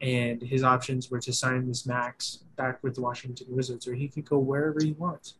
and 0.00 0.42
his 0.42 0.62
options 0.62 1.10
were 1.10 1.20
to 1.20 1.32
sign 1.32 1.66
this 1.66 1.86
max 1.86 2.44
back 2.56 2.82
with 2.82 2.94
the 2.94 3.00
Washington 3.00 3.46
Wizards, 3.50 3.88
or 3.88 3.94
he 3.94 4.08
could 4.08 4.24
go 4.24 4.38
wherever 4.38 4.78
he 4.82 4.92
wants. 4.92 5.34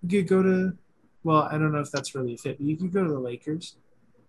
He 0.00 0.08
could 0.08 0.28
go 0.28 0.42
to 0.42 0.76
well, 1.24 1.42
I 1.42 1.58
don't 1.58 1.72
know 1.72 1.80
if 1.80 1.90
that's 1.90 2.14
really 2.14 2.34
a 2.34 2.38
fit, 2.38 2.58
but 2.58 2.66
you 2.66 2.76
could 2.76 2.92
go 2.92 3.04
to 3.04 3.10
the 3.10 3.18
Lakers. 3.18 3.76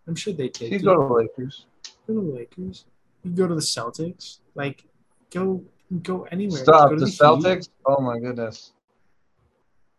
I'm 0.08 0.16
sure 0.16 0.34
they 0.34 0.50
take 0.50 0.72
you. 0.72 0.80
go 0.80 0.96
to 0.96 1.08
the 1.08 1.14
Lakers. 1.14 1.66
Go 2.08 2.16
to 2.16 2.22
the 2.22 2.36
Lakers. 2.36 2.86
You 3.24 3.32
go 3.32 3.48
to 3.48 3.56
the 3.56 3.62
Celtics. 3.62 4.40
Like, 4.56 4.86
go 5.30 5.64
go 6.04 6.28
anywhere. 6.32 6.64
Stop 6.64 6.90
go 6.90 6.96
the, 6.96 7.06
the 7.06 7.12
Celtics. 7.12 7.66
Heat. 7.66 7.70
Oh 7.86 8.02
my 8.02 8.20
goodness. 8.20 8.74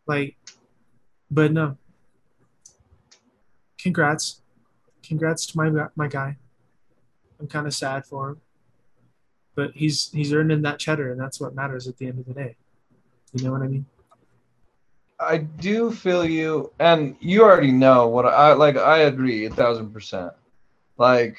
Like, 0.07 0.37
but 1.31 1.53
no. 1.53 1.77
Congrats, 3.83 4.43
congrats 5.03 5.47
to 5.47 5.57
my 5.57 5.87
my 5.97 6.09
guy. 6.09 6.37
I'm 7.39 7.47
kind 7.47 7.67
of 7.67 7.75
sad 7.75 8.05
for 8.05 8.31
him, 8.31 8.41
but 9.55 9.71
he's 9.75 10.11
he's 10.13 10.33
earning 10.33 10.63
that 10.63 10.79
cheddar, 10.79 11.13
and 11.13 11.21
that's 11.21 11.41
what 11.41 11.55
matters 11.55 11.89
at 11.89 11.97
the 11.97 12.07
end 12.07 12.19
of 12.19 12.27
the 12.27 12.35
day. 12.35 12.57
You 13.33 13.45
know 13.45 13.53
what 13.53 13.63
I 13.63 13.69
mean? 13.69 13.87
I 15.19 15.39
do 15.39 15.91
feel 15.91 16.25
you, 16.25 16.73
and 16.79 17.17
you 17.21 17.43
already 17.43 17.73
know 17.73 18.09
what 18.09 18.27
I 18.27 18.53
like. 18.55 18.77
I 18.77 19.01
agree 19.01 19.47
a 19.47 19.51
thousand 19.51 19.93
percent. 19.93 20.33
Like, 20.99 21.39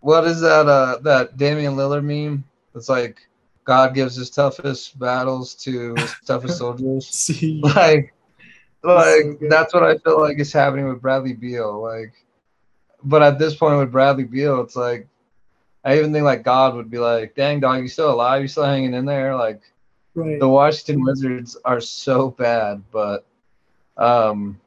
what 0.00 0.24
is 0.24 0.40
that? 0.40 0.66
Uh, 0.68 0.98
that 1.02 1.36
Damian 1.36 1.74
Lillard 1.74 2.04
meme? 2.04 2.44
It's 2.74 2.88
like 2.88 3.20
God 3.64 3.94
gives 3.94 4.14
his 4.14 4.30
toughest 4.30 4.98
battles 4.98 5.54
to 5.56 5.94
his 5.96 6.14
toughest 6.26 6.58
soldiers. 6.62 7.08
See, 7.08 7.60
Like, 7.62 8.14
like 8.82 9.38
that's 9.48 9.74
what 9.74 9.82
I 9.82 9.98
feel 9.98 10.20
like 10.20 10.38
is 10.38 10.52
happening 10.52 10.88
with 10.88 11.00
Bradley 11.00 11.34
Beal. 11.34 11.80
Like, 11.80 12.12
but 13.02 13.22
at 13.22 13.38
this 13.38 13.54
point 13.54 13.78
with 13.78 13.92
Bradley 13.92 14.24
Beal, 14.24 14.60
it's 14.60 14.76
like 14.76 15.08
I 15.84 15.96
even 15.98 16.12
think 16.12 16.24
like 16.24 16.42
God 16.42 16.74
would 16.74 16.90
be 16.90 16.98
like, 16.98 17.34
"Dang 17.34 17.60
dog, 17.60 17.82
you 17.82 17.88
still 17.88 18.12
alive? 18.12 18.42
You 18.42 18.48
still 18.48 18.64
hanging 18.64 18.94
in 18.94 19.04
there?" 19.04 19.34
Like 19.34 19.62
right. 20.14 20.38
the 20.38 20.48
Washington 20.48 21.02
Wizards 21.02 21.56
are 21.64 21.80
so 21.80 22.30
bad, 22.30 22.82
but 22.92 23.24
um, 23.96 24.60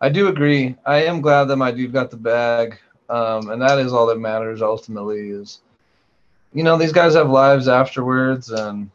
I 0.00 0.08
do 0.08 0.28
agree. 0.28 0.76
I 0.86 1.04
am 1.04 1.20
glad 1.20 1.44
that 1.44 1.56
my 1.56 1.70
dude 1.70 1.92
got 1.92 2.10
the 2.10 2.16
bag, 2.16 2.78
um, 3.08 3.50
and 3.50 3.60
that 3.60 3.78
is 3.78 3.92
all 3.92 4.06
that 4.06 4.20
matters 4.20 4.62
ultimately. 4.62 5.30
Is 5.30 5.60
you 6.52 6.62
know 6.62 6.76
these 6.76 6.92
guys 6.92 7.14
have 7.14 7.30
lives 7.30 7.68
afterwards, 7.68 8.50
and 8.50 8.90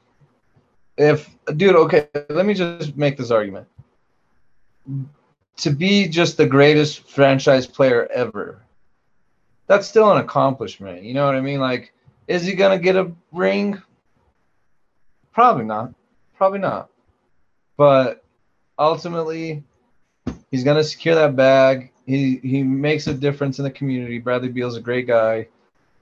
if 0.97 1.29
dude, 1.57 1.75
okay, 1.75 2.07
let 2.29 2.45
me 2.45 2.53
just 2.53 2.95
make 2.95 3.17
this 3.17 3.31
argument. 3.31 3.67
To 5.57 5.69
be 5.69 6.07
just 6.07 6.37
the 6.37 6.45
greatest 6.45 7.07
franchise 7.09 7.67
player 7.67 8.07
ever, 8.13 8.61
that's 9.67 9.87
still 9.87 10.11
an 10.11 10.17
accomplishment. 10.17 11.03
You 11.03 11.13
know 11.13 11.25
what 11.25 11.35
I 11.35 11.41
mean? 11.41 11.59
Like, 11.59 11.93
is 12.27 12.45
he 12.45 12.53
gonna 12.53 12.79
get 12.79 12.95
a 12.95 13.11
ring? 13.31 13.81
Probably 15.31 15.65
not. 15.65 15.93
Probably 16.35 16.59
not. 16.59 16.89
But 17.77 18.23
ultimately, 18.77 19.63
he's 20.51 20.63
gonna 20.63 20.83
secure 20.83 21.15
that 21.15 21.35
bag. 21.35 21.91
He 22.05 22.37
he 22.37 22.63
makes 22.63 23.07
a 23.07 23.13
difference 23.13 23.59
in 23.59 23.63
the 23.63 23.71
community. 23.71 24.19
Bradley 24.19 24.49
Beal's 24.49 24.75
a 24.75 24.81
great 24.81 25.07
guy. 25.07 25.47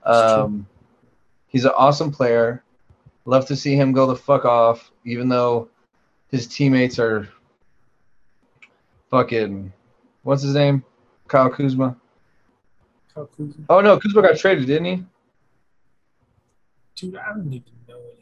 Um, 0.04 0.66
he's 1.48 1.66
an 1.66 1.72
awesome 1.78 2.12
player. 2.12 2.64
Love 3.26 3.46
to 3.48 3.56
see 3.56 3.76
him 3.76 3.92
go 3.92 4.08
the 4.08 4.16
fuck 4.16 4.46
off, 4.46 4.92
even 5.06 5.30
though 5.30 5.70
his 6.30 6.48
teammates 6.48 6.98
are 6.98 7.30
fucking 9.12 9.72
what's 10.24 10.42
his 10.42 10.56
name? 10.56 10.84
Kyle 11.28 11.50
Kuzma. 11.50 11.96
Kyle 13.14 13.28
Kuzma. 13.38 13.64
Oh 13.70 13.82
no, 13.82 14.00
Kuzma 14.00 14.22
got 14.24 14.38
traded, 14.38 14.66
didn't 14.66 14.86
he? 14.86 15.04
Dude, 16.96 17.18
I 17.18 17.30
don't 17.34 17.48
even 17.54 17.72
know 17.88 17.98
it. 17.98 18.20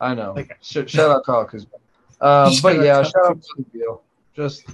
I 0.00 0.14
know. 0.14 0.34
Like- 0.34 0.58
Sh- 0.60 0.78
shout 0.86 1.10
out 1.10 1.24
Kyle 1.24 1.44
Kuzma. 1.46 1.70
Um, 2.20 2.52
but 2.62 2.76
yeah, 2.84 3.02
shout 3.02 3.26
out. 3.26 3.40
Bradley 3.56 3.64
Beal. 3.72 4.02
Just 4.34 4.64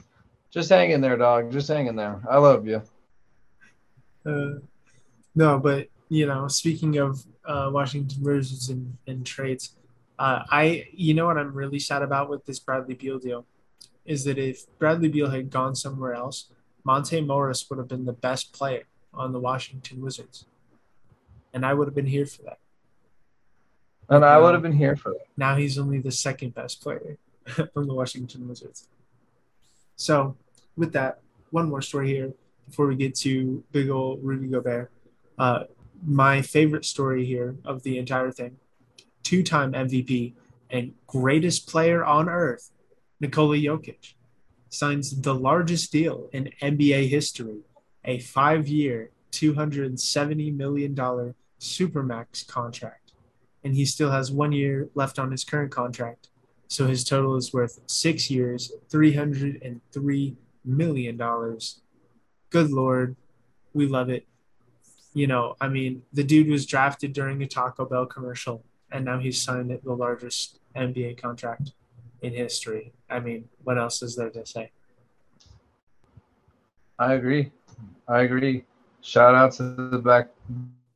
just 0.51 0.69
hang 0.71 0.91
in 0.91 1.01
there, 1.01 1.17
dog. 1.17 1.51
Just 1.53 1.69
hang 1.69 1.87
in 1.87 1.97
there. 1.97 2.21
I 2.29 2.39
love 2.39 2.67
you. 2.67 2.83
Uh, 4.27 4.59
no, 5.35 5.59
but 5.59 5.89
you 6.09 6.27
know, 6.27 6.49
speaking 6.49 6.99
of 6.99 7.25
uh, 7.47 7.71
Washington 7.73 8.23
Wizards 8.23 8.69
and, 8.69 8.97
and 9.07 9.25
trades, 9.25 9.77
uh, 10.19 10.43
I 10.51 10.87
you 10.93 11.15
know 11.15 11.27
what 11.27 11.39
I'm 11.39 11.55
really 11.55 11.79
sad 11.79 12.03
about 12.03 12.29
with 12.29 12.45
this 12.45 12.59
Bradley 12.59 12.95
Beal 12.95 13.19
deal 13.19 13.47
is 14.09 14.25
that 14.25 14.39
if 14.39 14.67
Bradley 14.79 15.09
Beal 15.09 15.31
had 15.31 15.51
gone 15.51 15.75
somewhere 15.75 16.15
else, 16.15 16.51
Monte 16.85 17.21
Morris 17.21 17.67
would 17.69 17.79
have 17.79 17.89
been 17.89 18.07
the 18.07 18.13
best 18.13 18.53
player 18.53 18.85
on 19.13 19.33
the 19.33 19.41
Washington 19.41 20.01
Wizards, 20.01 20.47
and 21.53 21.65
I 21.65 21.75
would 21.75 21.87
have 21.87 21.95
been 21.95 22.07
here 22.07 22.27
for 22.27 22.43
that. 22.43 22.59
And 24.09 24.25
I 24.25 24.39
would 24.39 24.55
have 24.55 24.63
been 24.63 24.73
here 24.73 24.97
for 24.97 25.13
that. 25.13 25.27
Now 25.37 25.57
he's 25.57 25.79
only 25.79 25.99
the 25.99 26.11
second 26.11 26.55
best 26.55 26.83
player 26.83 27.19
from 27.75 27.87
the 27.87 27.95
Washington 27.95 28.49
Wizards. 28.49 28.89
So, 29.97 30.37
with 30.77 30.93
that, 30.93 31.21
one 31.51 31.69
more 31.69 31.83
story 31.83 32.09
here 32.09 32.33
before 32.67 32.87
we 32.87 32.97
get 32.97 33.15
to 33.17 33.63
big 33.73 33.91
old 33.91 34.21
Rudy 34.23 34.49
Gobert. 34.49 34.91
Uh, 35.39 35.65
my 36.07 36.41
favorite 36.43 36.85
story 36.85 37.25
here 37.25 37.57
of 37.65 37.83
the 37.83 37.99
entire 37.99 38.31
thing 38.31 38.57
two 39.29 39.43
time 39.43 39.73
MVP 39.73 40.33
and 40.71 40.95
greatest 41.07 41.69
player 41.69 42.03
on 42.03 42.31
earth, 42.31 42.71
Nikola 43.21 43.57
Jokic, 43.57 44.15
signs 44.71 45.21
the 45.21 45.35
largest 45.35 45.91
deal 45.93 46.29
in 46.33 46.51
NBA 46.63 47.09
history 47.09 47.63
a 48.05 48.19
five 48.19 48.69
year, 48.69 49.11
$270 49.33 50.57
million 50.57 50.95
Supermax 51.61 52.47
contract. 52.47 53.13
And 53.65 53.75
he 53.75 53.85
still 53.85 54.11
has 54.11 54.31
one 54.31 54.53
year 54.53 54.89
left 54.95 55.19
on 55.19 55.31
his 55.31 55.45
current 55.45 55.71
contract. 55.71 56.29
So 56.69 56.87
his 56.87 57.05
total 57.05 57.37
is 57.37 57.53
worth 57.53 57.81
six 57.87 58.31
years, 58.31 58.73
$303 58.91 60.37
million. 60.65 61.59
Good 62.51 62.71
Lord. 62.71 63.17
We 63.75 63.87
love 63.87 64.09
it. 64.09 64.27
You 65.13 65.27
know, 65.27 65.57
I 65.61 65.69
mean, 65.69 66.03
the 66.13 66.25
dude 66.25 66.49
was 66.49 66.67
drafted 66.67 67.13
during 67.13 67.43
a 67.43 67.47
Taco 67.47 67.85
Bell 67.85 68.07
commercial, 68.07 68.65
and 68.93 69.05
now 69.05 69.19
he's 69.19 69.41
signed 69.41 69.77
the 69.83 69.93
largest 69.93 70.61
NBA 70.77 71.21
contract 71.21 71.73
in 72.23 72.33
history. 72.33 72.93
I 73.09 73.21
mean, 73.21 73.49
what 73.65 73.79
else 73.79 74.03
is 74.03 74.17
there 74.17 74.31
to 74.31 74.45
say? 74.45 74.71
I 76.99 77.15
agree. 77.15 77.53
I 78.09 78.23
agree. 78.23 78.65
Shout 79.03 79.35
out 79.35 79.53
to 79.53 79.63
the 79.63 79.99
back 79.99 80.29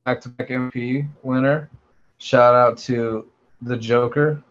back 0.05 0.21
to 0.23 0.29
back 0.29 0.49
MP 0.49 1.09
winner. 1.23 1.71
Shout 2.19 2.55
out 2.55 2.77
to 2.79 3.29
the 3.63 3.77
Joker. 3.77 4.43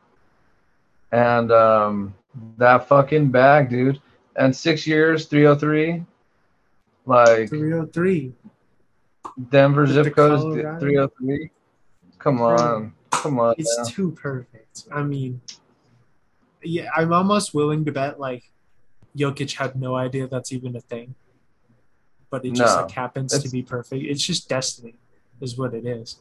And 1.12 1.52
um 1.52 2.14
that 2.58 2.88
fucking 2.88 3.32
bag, 3.32 3.70
dude. 3.70 4.02
And 4.38 4.56
six 4.56 4.88
years, 4.88 5.26
303. 5.26 6.06
Like 7.06 7.50
303. 7.50 8.34
Denver 9.50 9.82
With 9.82 9.92
zip 9.92 10.16
code 10.16 10.38
is 10.38 10.80
303. 10.80 11.52
Come 12.18 12.42
on. 12.42 12.94
Come 13.12 13.40
on. 13.40 13.56
It's 13.58 13.78
now. 13.78 13.84
too 13.84 14.12
perfect. 14.12 14.86
I 14.92 15.04
mean, 15.04 15.42
yeah, 16.64 16.90
I'm 16.96 17.14
almost 17.14 17.54
willing 17.54 17.86
to 17.86 17.92
bet 17.92 18.20
like 18.20 18.44
Jokic 19.18 19.56
had 19.56 19.80
no 19.80 19.96
idea 19.96 20.28
that's 20.28 20.52
even 20.52 20.76
a 20.76 20.80
thing, 20.82 21.16
but 22.30 22.46
it 22.46 22.54
just 22.54 22.76
No. 22.78 22.84
like 22.84 22.92
happens 22.92 23.38
to 23.38 23.50
be 23.50 23.62
perfect. 23.62 24.04
It's 24.04 24.24
just 24.24 24.48
destiny, 24.50 24.96
is 25.42 25.58
what 25.58 25.74
it 25.74 25.86
is. 25.86 26.18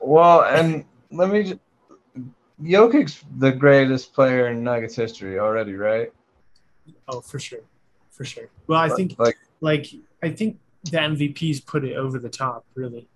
Well, 0.00 0.44
and 0.44 0.84
let 1.10 1.30
me 1.30 1.42
just 1.42 1.60
Jokic's 2.62 3.24
the 3.38 3.52
greatest 3.52 4.12
player 4.12 4.48
in 4.48 4.64
Nuggets 4.64 4.96
history 4.96 5.38
already, 5.38 5.74
right? 5.74 6.12
Oh, 7.08 7.20
for 7.20 7.38
sure, 7.38 7.60
for 8.10 8.24
sure. 8.24 8.48
Well, 8.66 8.80
I 8.80 8.88
think 8.88 9.18
like 9.18 9.36
like 9.60 9.86
I 10.22 10.30
think 10.30 10.58
the 10.84 10.98
MVPs 10.98 11.64
put 11.66 11.84
it 11.84 11.96
over 11.96 12.18
the 12.18 12.28
top, 12.28 12.64
really. 12.74 13.08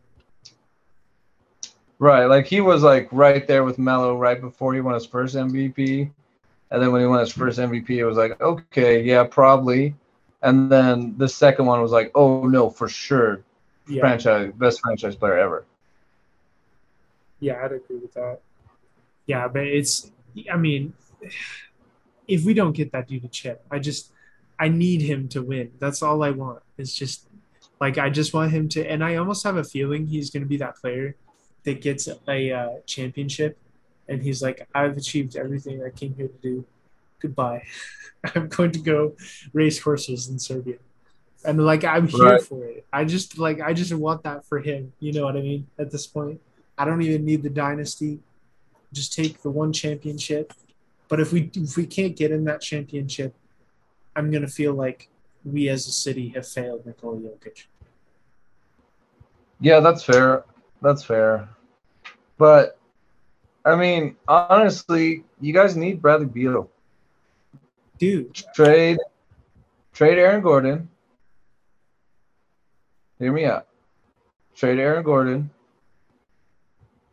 Right, 2.03 2.27
like 2.27 2.47
he 2.47 2.61
was 2.61 2.83
like 2.83 3.07
right 3.13 3.47
there 3.47 3.63
with 3.63 3.79
Melo 3.79 4.19
right 4.19 4.41
before 4.41 4.75
he 4.75 4.81
won 4.81 4.95
his 4.95 5.07
first 5.07 5.37
MVP, 5.37 6.11
and 6.73 6.83
then 6.83 6.91
when 6.91 7.01
he 7.01 7.07
won 7.07 7.21
his 7.21 7.31
first 7.31 7.61
MVP, 7.61 7.91
it 7.91 8.05
was 8.05 8.17
like 8.17 8.41
okay, 8.41 9.01
yeah, 9.05 9.23
probably, 9.23 9.95
and 10.43 10.69
then 10.69 11.15
the 11.17 11.29
second 11.29 11.67
one 11.67 11.81
was 11.81 11.93
like, 11.93 12.11
oh 12.17 12.49
no, 12.49 12.69
for 12.71 12.89
sure, 12.89 13.45
Yeah, 13.87 14.01
franchise 14.01 14.53
best 14.57 14.81
franchise 14.81 15.15
player 15.15 15.39
ever. 15.39 15.65
yeah, 17.39 17.65
I'd 17.65 17.71
agree 17.71 17.99
with 17.99 18.15
that. 18.15 18.41
Yeah, 19.27 19.47
but 19.47 19.63
it's, 19.63 20.11
I 20.53 20.57
mean, 20.57 20.95
if 22.27 22.45
we 22.45 22.53
don't 22.53 22.73
get 22.73 22.91
that 22.91 23.07
dude 23.07 23.25
a 23.25 23.29
chip, 23.29 23.65
I 23.71 23.79
just, 23.79 24.11
I 24.59 24.67
need 24.67 25.03
him 25.03 25.29
to 25.29 25.43
win. 25.43 25.71
That's 25.79 26.03
all 26.03 26.25
I 26.25 26.31
want. 26.31 26.63
It's 26.79 26.95
just, 26.95 27.29
like, 27.81 27.97
I 27.97 28.11
just 28.11 28.35
want 28.35 28.51
him 28.51 28.69
to, 28.71 28.85
and 28.85 29.05
I 29.05 29.15
almost 29.17 29.45
have 29.45 29.57
a 29.57 29.65
feeling 29.65 30.07
he's 30.07 30.31
going 30.31 30.43
to 30.43 30.49
be 30.49 30.57
that 30.59 30.77
player 30.77 31.15
that 31.65 31.81
gets 31.81 32.09
a 32.29 32.53
uh, 32.53 32.69
championship, 32.87 33.57
and 34.09 34.23
he's 34.23 34.43
like, 34.43 34.67
I've 34.75 34.97
achieved 34.97 35.37
everything 35.37 35.83
I 35.85 35.91
came 35.91 36.15
here 36.15 36.29
to 36.29 36.39
do. 36.43 36.65
Goodbye. 37.21 37.65
I'm 38.35 38.49
going 38.49 38.73
to 38.73 38.79
go 38.79 39.15
race 39.53 39.79
horses 39.81 40.29
in 40.29 40.39
Serbia. 40.39 40.77
And 41.45 41.65
like 41.65 41.85
I'm 41.85 42.07
here 42.07 42.25
Right. 42.25 42.43
for 42.43 42.65
it. 42.65 42.87
I 42.93 43.05
just 43.05 43.37
like 43.39 43.61
I 43.61 43.73
just 43.73 43.93
want 43.93 44.23
that 44.23 44.45
for 44.47 44.61
him. 44.61 44.93
You 45.01 45.13
know 45.13 45.25
what 45.25 45.37
I 45.37 45.41
mean? 45.41 45.67
At 45.79 45.91
this 45.91 46.07
point. 46.07 46.41
I 46.79 46.85
don't 46.85 47.03
even 47.03 47.25
need 47.25 47.43
the 47.43 47.51
dynasty. 47.51 48.21
Just 48.93 49.13
take 49.13 49.43
the 49.43 49.51
one 49.51 49.73
championship. 49.73 50.53
But 51.09 51.19
if 51.21 51.33
we 51.33 51.51
if 51.55 51.77
we 51.77 51.87
can't 51.87 52.17
get 52.17 52.31
in 52.31 52.45
that 52.45 52.61
championship, 52.61 53.35
I'm 54.15 54.31
gonna 54.31 54.47
feel 54.49 54.75
like 54.75 55.09
we 55.45 55.69
as 55.69 55.89
a 55.89 55.93
city 55.93 56.29
have 56.31 56.47
failed 56.47 56.87
Nikola 56.87 57.19
Jokic. 57.19 57.65
Yeah, 59.61 59.81
that's 59.81 60.05
fair. 60.05 60.45
That's 60.83 61.05
fair. 61.05 61.49
But 62.39 62.77
I 63.65 63.77
mean, 63.77 64.17
honestly, 64.27 65.25
you 65.41 65.53
guys 65.53 65.77
need 65.77 66.03
Bradley 66.03 66.27
Beal. 66.27 66.69
Dude, 67.99 68.35
Trade, 68.53 68.99
trade 69.93 70.19
Aaron 70.19 70.43
Gordon. 70.43 70.89
Hear 73.21 73.33
me 73.33 73.45
out. 73.45 73.69
Trade 74.57 74.81
Aaron 74.81 75.05
Gordon. 75.05 75.51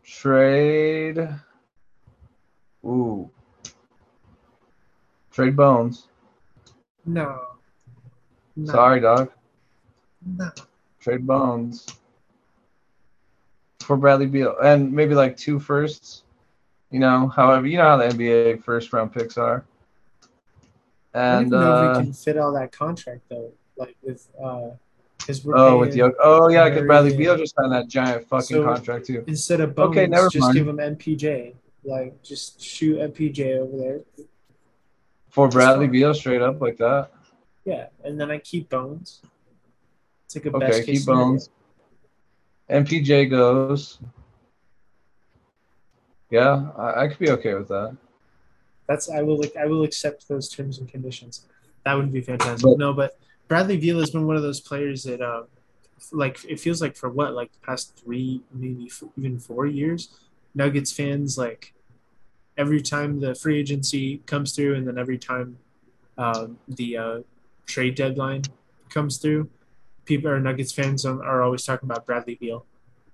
Trade. 0.04 1.30
Ooh. 2.84 3.30
Trade 5.32 5.56
Bones. 5.56 6.08
no. 7.06 7.40
No. 8.56 8.72
Sorry, 8.72 9.00
dog. 9.00 9.32
No. 10.26 10.50
Trade 10.50 10.66
trade 11.00 11.28
Bones 11.28 11.86
for 13.90 13.98
Bradley 13.98 14.28
Beal 14.28 14.56
and 14.62 14.94
maybe 14.94 15.16
like 15.16 15.36
two 15.36 15.60
firsts. 15.60 16.22
You 16.92 17.00
know, 17.00 17.28
however, 17.28 17.66
you 17.66 17.78
know 17.78 17.86
how 17.86 17.98
the 17.98 18.04
NBA 18.10 18.64
first 18.64 18.94
round 18.94 19.12
picks 19.12 19.36
are. 19.36 19.66
I 21.16 21.18
don't 21.18 21.42
And 21.42 21.50
know 21.50 21.58
if 21.58 21.66
uh, 21.66 21.98
we 21.98 22.04
can 22.06 22.14
fit 22.14 22.38
all 22.38 22.54
that 22.54 22.72
contract 22.72 23.22
though, 23.30 23.52
like 23.78 23.96
with 24.04 24.28
uh, 24.40 24.68
because 25.18 25.44
we're 25.44 25.58
oh, 25.58 25.80
with 25.80 25.94
the 25.94 26.04
oh 26.24 26.50
yeah, 26.50 26.70
because 26.70 26.86
Bradley 26.86 27.18
Beal 27.18 27.36
just 27.36 27.56
signed 27.56 27.72
that 27.72 27.88
giant 27.88 28.28
fucking 28.30 28.58
So- 28.58 28.64
contract 28.64 29.08
too. 29.08 29.24
instead 29.26 29.60
of 29.60 29.74
bones, 29.74 29.90
Okay, 29.98 30.06
never 30.06 30.30
just 30.30 30.44
mind. 30.44 30.54
give 30.54 30.68
him 30.68 30.78
MPJ. 30.78 31.56
Like 31.84 32.22
just 32.22 32.62
shoot 32.62 33.00
MPJ 33.00 33.58
over 33.58 33.76
there. 33.76 34.02
For 35.30 35.48
Bradley. 35.50 35.88
Beal, 35.88 36.14
straight 36.14 36.44
up 36.44 36.62
like 36.62 36.78
that. 36.78 37.10
Yeah, 37.66 37.88
and 38.04 38.22
then 38.22 38.30
I 38.30 38.38
keep 38.38 38.70
bones. 38.70 39.24
It's 40.26 40.36
like 40.36 40.46
a 40.46 40.50
Okay, 40.56 40.60
best 40.68 40.78
case 40.78 40.86
keep 40.86 41.00
scenario. 41.06 41.40
MPJ 42.70 43.30
goes. 43.30 44.00
Yeah, 46.30 46.70
I, 46.78 47.04
I 47.04 47.08
could 47.08 47.20
be 47.20 47.32
okay 47.32 47.56
with 47.56 47.68
that. 47.70 47.98
That's 48.88 49.10
I 49.10 49.22
will 49.22 49.44
I 49.60 49.66
will 49.66 49.84
accept 49.84 50.28
those 50.28 50.50
terms 50.50 50.80
and 50.80 50.88
conditions. 50.88 51.48
That 51.86 51.94
would 51.94 52.12
be 52.12 52.22
fantastic. 52.22 52.64
But- 52.64 52.78
no, 52.78 52.94
but 52.94 53.18
Bradley 53.48 53.78
Beal 53.78 54.00
has 54.00 54.12
been 54.12 54.28
one 54.28 54.36
of 54.36 54.44
those 54.44 54.60
players 54.60 55.04
that, 55.04 55.22
uh, 55.22 55.44
like, 56.12 56.44
it 56.48 56.60
feels 56.60 56.82
like 56.82 56.96
for 56.96 57.10
what, 57.10 57.34
like 57.34 57.52
the 57.52 57.60
past 57.66 58.00
three, 58.04 58.42
maybe 58.54 58.92
even 59.18 59.40
four 59.40 59.66
years, 59.66 60.10
Nuggets 60.54 60.92
fans 60.92 61.38
like 61.38 61.74
every 62.58 62.82
time 62.82 63.20
the 63.20 63.34
free 63.34 63.60
agency 63.60 64.18
comes 64.26 64.56
through, 64.56 64.76
and 64.76 64.88
then 64.88 64.98
every 64.98 65.18
time 65.18 65.58
um, 66.18 66.60
the 66.68 66.98
uh, 66.98 67.20
trade 67.66 67.96
deadline 67.96 68.44
comes 68.90 69.18
through, 69.18 69.50
people 70.10 70.30
or 70.30 70.40
Nuggets 70.42 70.74
fans 70.74 71.06
are 71.06 71.24
are 71.24 71.42
always 71.42 71.64
talking 71.64 71.90
about 71.90 72.06
Bradley 72.06 72.36
Beal. 72.36 72.66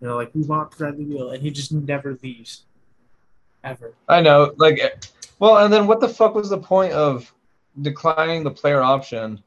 You 0.02 0.08
they're 0.08 0.16
like, 0.16 0.34
we 0.34 0.42
want 0.42 0.76
Bradley 0.78 1.06
Beal, 1.06 1.30
and 1.32 1.42
he 1.44 1.52
just 1.52 1.72
never 1.72 2.18
leaves, 2.24 2.64
ever. 3.64 3.94
I 4.10 4.22
know, 4.22 4.54
like, 4.58 4.80
well, 5.40 5.64
and 5.64 5.72
then 5.72 5.86
what 5.88 6.00
the 6.00 6.10
fuck 6.10 6.34
was 6.34 6.50
the 6.50 6.58
point 6.58 6.94
of 6.94 7.32
declining 7.82 8.44
the 8.44 8.52
player 8.52 8.82
option 8.82 9.42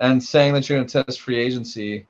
and 0.00 0.22
saying 0.22 0.54
that 0.54 0.68
you're 0.68 0.78
going 0.78 0.88
to 0.88 1.04
test 1.04 1.20
free 1.20 1.36
agency 1.38 2.06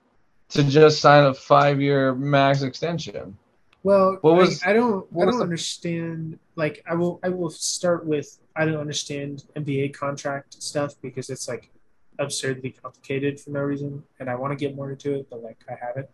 to 0.50 0.62
just 0.64 1.00
sign 1.00 1.24
a 1.24 1.34
five-year 1.34 2.14
max 2.14 2.62
extension? 2.62 3.36
Well, 3.82 4.18
What 4.20 4.36
was- 4.36 4.62
I, 4.62 4.70
I 4.70 4.72
don't 4.74 5.06
I 5.20 5.24
don't 5.24 5.38
the- 5.38 5.42
understand 5.42 6.38
like 6.56 6.82
I 6.88 6.94
will 6.94 7.18
I 7.22 7.30
will 7.30 7.50
start 7.50 8.06
with 8.06 8.38
I 8.54 8.64
don't 8.66 8.76
understand 8.76 9.44
NBA 9.56 9.94
contract 9.94 10.62
stuff 10.62 10.94
because 11.02 11.30
it's 11.30 11.48
like 11.48 11.70
absurdly 12.18 12.70
complicated 12.70 13.40
for 13.40 13.50
no 13.50 13.60
reason 13.60 14.02
and 14.20 14.28
I 14.28 14.34
want 14.34 14.52
to 14.52 14.56
get 14.56 14.74
more 14.76 14.90
into 14.90 15.14
it 15.14 15.28
but 15.30 15.42
like 15.42 15.58
I 15.68 15.74
haven't. 15.80 16.08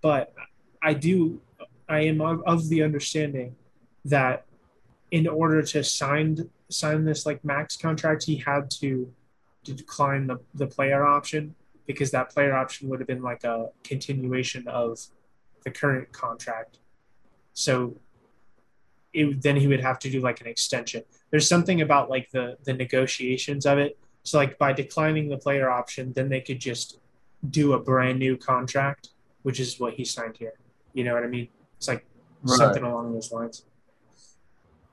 But 0.00 0.34
I 0.82 0.94
do 0.94 1.40
I 1.88 2.00
am 2.00 2.20
of, 2.20 2.42
of 2.46 2.68
the 2.68 2.82
understanding 2.82 3.56
that 4.04 4.44
in 5.10 5.26
order 5.26 5.62
to 5.62 5.84
sign 5.84 6.50
sign 6.70 7.04
this 7.04 7.26
like 7.26 7.44
max 7.44 7.76
contract 7.76 8.24
he 8.24 8.36
had 8.36 8.70
to, 8.70 9.12
to 9.64 9.72
decline 9.74 10.26
the, 10.26 10.38
the 10.54 10.66
player 10.66 11.06
option 11.06 11.54
because 11.86 12.10
that 12.10 12.30
player 12.30 12.56
option 12.56 12.88
would 12.88 13.00
have 13.00 13.06
been 13.06 13.22
like 13.22 13.44
a 13.44 13.68
continuation 13.82 14.66
of 14.66 14.98
the 15.64 15.70
current 15.70 16.10
contract. 16.12 16.78
So 17.52 17.96
it, 19.12 19.42
then 19.42 19.56
he 19.56 19.68
would 19.68 19.80
have 19.80 19.98
to 20.00 20.10
do 20.10 20.20
like 20.20 20.40
an 20.40 20.46
extension. 20.46 21.04
There's 21.30 21.48
something 21.48 21.80
about 21.80 22.10
like 22.10 22.30
the 22.30 22.56
the 22.64 22.72
negotiations 22.72 23.66
of 23.66 23.78
it. 23.78 23.98
So 24.24 24.38
like 24.38 24.58
by 24.58 24.72
declining 24.72 25.28
the 25.28 25.36
player 25.36 25.70
option, 25.70 26.12
then 26.12 26.28
they 26.28 26.40
could 26.40 26.58
just 26.58 26.98
do 27.50 27.74
a 27.74 27.78
brand 27.78 28.18
new 28.18 28.36
contract, 28.36 29.10
which 29.42 29.60
is 29.60 29.78
what 29.78 29.94
he 29.94 30.04
signed 30.04 30.36
here. 30.36 30.54
You 30.94 31.04
know 31.04 31.14
what 31.14 31.22
I 31.22 31.28
mean? 31.28 31.48
It's 31.76 31.88
like 31.88 32.04
Right. 32.42 32.58
something 32.58 32.82
along 32.82 33.14
those 33.14 33.32
lines. 33.32 33.64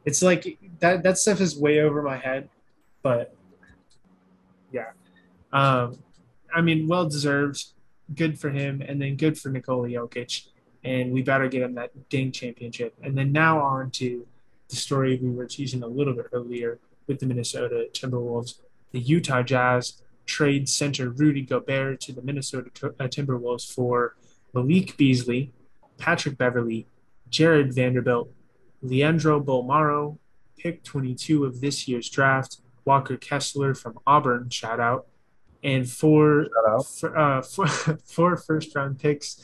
It's 0.06 0.22
like 0.22 0.58
that 0.80 1.04
that 1.04 1.18
stuff 1.18 1.42
is 1.42 1.58
way 1.58 1.82
over 1.82 2.02
my 2.02 2.18
head, 2.18 2.50
but 3.02 3.36
yeah. 4.72 4.92
Um 5.52 5.98
I 6.54 6.62
mean 6.62 6.88
well 6.88 7.08
deserved, 7.08 7.66
good 8.16 8.40
for 8.40 8.50
him, 8.50 8.82
and 8.82 9.02
then 9.02 9.16
good 9.18 9.38
for 9.38 9.50
Nikola 9.50 9.90
Jokic 9.90 10.48
and 10.84 11.12
we 11.12 11.22
better 11.22 11.48
get 11.48 11.62
him 11.62 11.76
that 11.76 11.92
ding 12.10 12.32
championship. 12.32 12.96
And 13.04 13.18
then 13.18 13.32
now 13.32 13.60
on 13.62 13.92
to 13.92 14.26
the 14.70 14.76
story 14.76 15.20
we 15.22 15.30
were 15.30 15.46
teasing 15.46 15.84
a 15.84 15.88
little 15.88 16.14
bit 16.14 16.28
earlier 16.32 16.80
with 17.08 17.20
the 17.20 17.26
Minnesota 17.26 17.88
Timberwolves. 17.94 18.60
The 18.92 19.00
Utah 19.00 19.44
Jazz 19.44 20.02
trade 20.26 20.70
center 20.70 21.10
Rudy 21.10 21.42
Gobert 21.42 22.00
to 22.02 22.14
the 22.14 22.22
Minnesota 22.22 22.70
uh, 22.84 23.08
Timberwolves 23.08 23.72
for 23.72 24.16
Malik 24.54 24.98
Beasley, 24.98 25.54
Patrick 25.98 26.38
Beverley, 26.38 26.88
Jarred 27.30 27.74
Vanderbilt, 27.74 28.32
Leandro 28.82 29.42
Bolmaro, 29.42 30.18
pick 30.58 30.84
22 30.84 31.46
of 31.46 31.62
this 31.62 31.88
year's 31.88 32.10
draft, 32.10 32.62
Walker 32.86 33.18
Kessler 33.18 33.74
from 33.74 34.00
Auburn, 34.08 34.50
shout 34.50 34.80
out, 34.80 35.08
and 35.64 35.90
four 35.90 36.48
out. 36.68 36.82
f- 36.82 37.04
uh, 37.04 37.42
four, 37.42 37.68
four 37.68 38.38
first 38.38 38.76
round 38.76 39.00
picks, 39.00 39.38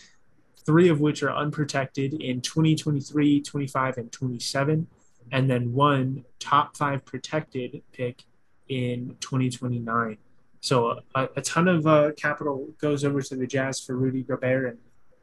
three 0.65 0.89
of 0.89 0.99
which 0.99 1.23
are 1.23 1.31
unprotected 1.31 2.13
in 2.13 2.41
2023, 2.41 3.41
25, 3.41 3.97
and 3.97 4.11
27, 4.11 4.87
and 5.31 5.49
then 5.49 5.73
one 5.73 6.25
top 6.39 6.75
five 6.75 7.05
protected 7.05 7.81
pick 7.91 8.23
in 8.69 9.15
2029. 9.19 10.17
So 10.59 10.99
a, 11.15 11.29
a 11.35 11.41
ton 11.41 11.67
of 11.67 11.87
uh, 11.87 12.11
capital 12.17 12.67
goes 12.79 13.05
over 13.05 13.21
to 13.21 13.35
the 13.35 13.47
Jazz 13.47 13.79
for 13.79 13.95
Rudy 13.95 14.23
Gobert. 14.23 14.69
And 14.69 14.77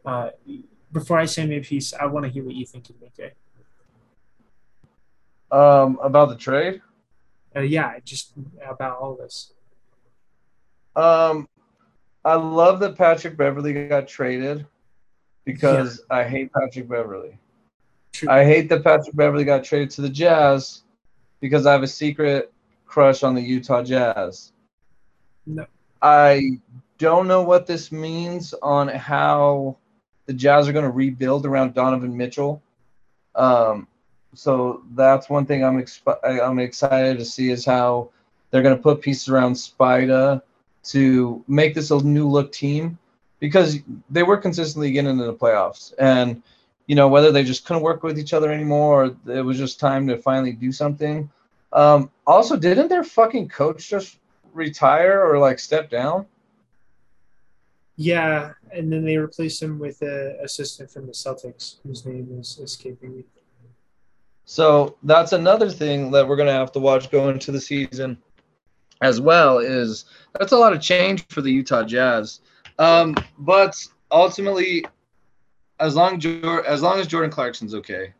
uh, 0.04 0.30
before 0.92 1.18
I 1.18 1.26
say 1.26 1.46
my 1.46 1.60
piece, 1.60 1.92
I 1.92 2.06
want 2.06 2.24
to 2.24 2.30
hear 2.30 2.44
what 2.44 2.54
you 2.54 2.64
think 2.64 2.88
of 2.90 2.96
Mike. 3.00 3.36
Um, 5.50 5.98
about 6.02 6.30
the 6.30 6.36
trade. 6.36 6.80
Uh, 7.54 7.60
yeah, 7.60 7.98
just 8.04 8.32
about 8.68 8.98
all 8.98 9.16
this. 9.16 9.52
Um, 10.96 11.48
I 12.24 12.34
love 12.34 12.80
that 12.80 12.96
Patrick 12.96 13.36
Beverley 13.36 13.86
got 13.86 14.08
traded 14.08 14.66
because 15.44 16.02
I 16.10 16.24
hate 16.24 16.50
Patrick 16.52 16.88
Beverley. 16.88 17.38
True. 18.12 18.30
I 18.30 18.44
hate 18.44 18.68
that 18.70 18.82
Patrick 18.82 19.14
Beverley 19.14 19.44
got 19.44 19.64
traded 19.64 19.90
to 19.90 20.00
the 20.00 20.08
Jazz 20.08 20.82
because 21.40 21.66
I 21.66 21.72
have 21.72 21.82
a 21.82 21.88
secret 21.88 22.53
crush 22.94 23.24
on 23.24 23.34
the 23.34 23.42
Utah 23.42 23.82
Jazz. 23.82 24.52
No. 25.46 25.66
I 26.00 26.60
don't 26.98 27.26
know 27.26 27.42
what 27.42 27.66
this 27.66 27.90
means 27.90 28.54
on 28.62 28.86
how 28.86 29.78
the 30.26 30.32
Jazz 30.32 30.68
are 30.68 30.72
going 30.72 30.84
to 30.84 30.92
rebuild 30.92 31.44
around 31.44 31.74
Donovan 31.74 32.16
Mitchell. 32.16 32.62
Um, 33.34 33.88
so 34.32 34.84
that's 34.94 35.28
one 35.28 35.44
thing 35.44 35.64
I'm 35.64 35.82
exp- 35.82 36.20
I'm 36.24 36.60
excited 36.60 37.18
to 37.18 37.24
see 37.24 37.50
is 37.50 37.64
how 37.64 38.10
they're 38.50 38.62
going 38.62 38.76
to 38.76 38.82
put 38.82 39.02
pieces 39.02 39.28
around 39.28 39.54
Spida 39.54 40.40
to 40.84 41.44
make 41.48 41.74
this 41.74 41.90
a 41.90 41.98
new 41.98 42.28
look 42.28 42.52
team 42.52 42.96
because 43.40 43.78
they 44.08 44.22
were 44.22 44.36
consistently 44.36 44.92
getting 44.92 45.10
into 45.10 45.24
the 45.24 45.34
playoffs 45.34 45.92
and 45.98 46.40
you 46.86 46.94
know 46.94 47.08
whether 47.08 47.32
they 47.32 47.42
just 47.42 47.64
couldn't 47.64 47.82
work 47.82 48.04
with 48.04 48.20
each 48.20 48.32
other 48.32 48.52
anymore 48.52 49.04
or 49.04 49.36
it 49.36 49.44
was 49.44 49.58
just 49.58 49.80
time 49.80 50.06
to 50.06 50.16
finally 50.18 50.52
do 50.52 50.70
something 50.70 51.28
um, 51.74 52.10
also 52.26 52.56
didn't 52.56 52.88
their 52.88 53.04
fucking 53.04 53.48
coach 53.48 53.88
just 53.88 54.18
retire 54.52 55.22
or 55.24 55.38
like 55.38 55.58
step 55.58 55.90
down 55.90 56.26
Yeah, 57.96 58.52
and 58.72 58.92
then 58.92 59.04
they 59.04 59.16
replaced 59.18 59.62
him 59.62 59.78
with 59.78 60.00
an 60.02 60.38
assistant 60.42 60.90
from 60.90 61.06
the 61.06 61.12
Celtics 61.12 61.76
whose 61.84 62.06
name 62.06 62.28
is 62.40 62.58
escaping 62.58 63.16
me. 63.16 63.24
So 64.46 64.96
that's 65.02 65.32
another 65.32 65.70
thing 65.70 66.10
that 66.10 66.26
we're 66.26 66.36
gonna 66.36 66.52
have 66.52 66.72
to 66.72 66.80
watch 66.80 67.10
going 67.10 67.34
into 67.34 67.50
the 67.50 67.60
season, 67.60 68.18
as 69.00 69.20
well. 69.20 69.58
Is 69.58 70.04
that's 70.38 70.52
a 70.52 70.56
lot 70.56 70.72
of 70.72 70.80
change 70.80 71.26
for 71.28 71.40
the 71.40 71.50
Utah 71.50 71.82
Jazz, 71.82 72.40
um, 72.78 73.14
but 73.38 73.76
ultimately, 74.10 74.84
as 75.80 75.94
long 75.94 76.22
as 76.66 76.82
long 76.82 77.00
as 77.00 77.06
Jordan 77.06 77.30
Clarkson's 77.30 77.74
okay, 77.74 78.12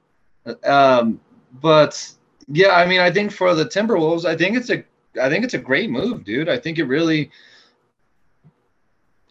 um, 0.65 1.21
but 1.61 2.11
yeah, 2.49 2.71
I 2.71 2.87
mean, 2.87 3.01
I 3.01 3.11
think 3.11 3.33
for 3.33 3.55
the 3.55 3.65
Timberwolves, 3.65 4.25
I 4.25 4.37
think 4.37 4.57
it's 4.57 4.71
a 4.71 4.85
I 5.21 5.29
think 5.29 5.45
it's 5.45 5.55
a 5.55 5.59
great 5.59 5.91
move, 5.91 6.25
dude. 6.25 6.49
I 6.49 6.59
think 6.59 6.79
it 6.79 6.85
really 6.85 7.31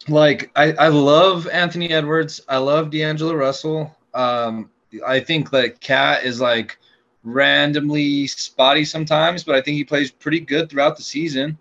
like 0.08 0.52
I, 0.56 0.74
I 0.74 0.88
love 0.88 1.48
Anthony 1.48 1.90
Edwards. 1.92 2.42
I 2.48 2.58
love 2.58 2.90
D'Angelo 2.90 3.34
Russell. 3.34 3.96
Um, 4.14 4.70
I 5.06 5.20
think 5.20 5.50
that 5.52 5.82
KAT 5.82 6.24
is 6.24 6.40
like 6.40 6.78
randomly 7.24 8.28
spotty 8.28 8.86
sometimes, 8.86 9.44
but 9.44 9.56
I 9.56 9.62
think 9.62 9.76
he 9.76 9.84
plays 9.84 10.12
pretty 10.12 10.40
good 10.40 10.70
throughout 10.70 10.98
the 10.98 11.04
season. 11.04 11.58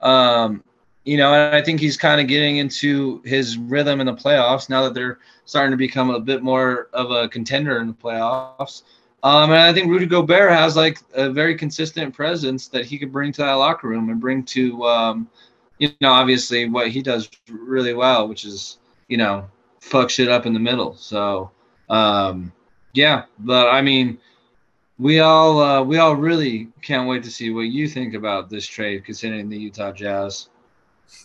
Um, 0.00 0.62
you 1.04 1.16
know, 1.16 1.34
and 1.34 1.54
I 1.54 1.62
think 1.62 1.80
he's 1.80 1.96
kind 1.96 2.20
of 2.20 2.28
getting 2.28 2.58
into 2.58 3.20
his 3.24 3.58
rhythm 3.58 4.00
in 4.00 4.06
the 4.06 4.14
playoffs 4.14 4.68
now 4.68 4.84
that 4.84 4.94
they're 4.94 5.18
starting 5.44 5.72
to 5.72 5.76
become 5.76 6.10
a 6.10 6.20
bit 6.20 6.42
more 6.42 6.88
of 6.92 7.10
a 7.10 7.28
contender 7.28 7.80
in 7.80 7.88
the 7.88 7.92
playoffs. 7.92 8.82
Um, 9.24 9.50
and 9.50 9.60
I 9.60 9.72
think 9.72 9.88
Rudy 9.88 10.06
Gobert 10.06 10.50
has 10.50 10.74
like 10.74 10.98
a 11.14 11.30
very 11.30 11.56
consistent 11.56 12.14
presence 12.14 12.68
that 12.68 12.84
he 12.84 12.98
could 12.98 13.12
bring 13.12 13.32
to 13.32 13.42
that 13.42 13.52
locker 13.52 13.88
room 13.88 14.08
and 14.10 14.20
bring 14.20 14.42
to, 14.46 14.84
um, 14.84 15.30
you 15.78 15.90
know, 16.00 16.10
obviously 16.12 16.68
what 16.68 16.88
he 16.88 17.02
does 17.02 17.30
really 17.48 17.94
well, 17.94 18.26
which 18.26 18.44
is, 18.44 18.78
you 19.08 19.16
know, 19.16 19.48
fuck 19.80 20.10
shit 20.10 20.28
up 20.28 20.44
in 20.44 20.52
the 20.52 20.60
middle. 20.60 20.96
So, 20.96 21.52
um, 21.88 22.52
yeah, 22.94 23.24
but 23.38 23.68
I 23.68 23.80
mean, 23.80 24.18
we 24.98 25.20
all 25.20 25.60
uh, 25.60 25.82
we 25.82 25.98
all 25.98 26.14
really 26.14 26.68
can't 26.80 27.08
wait 27.08 27.22
to 27.24 27.30
see 27.30 27.50
what 27.50 27.62
you 27.62 27.88
think 27.88 28.14
about 28.14 28.50
this 28.50 28.66
trade, 28.66 29.04
considering 29.04 29.48
the 29.48 29.58
Utah 29.58 29.92
Jazz. 29.92 30.48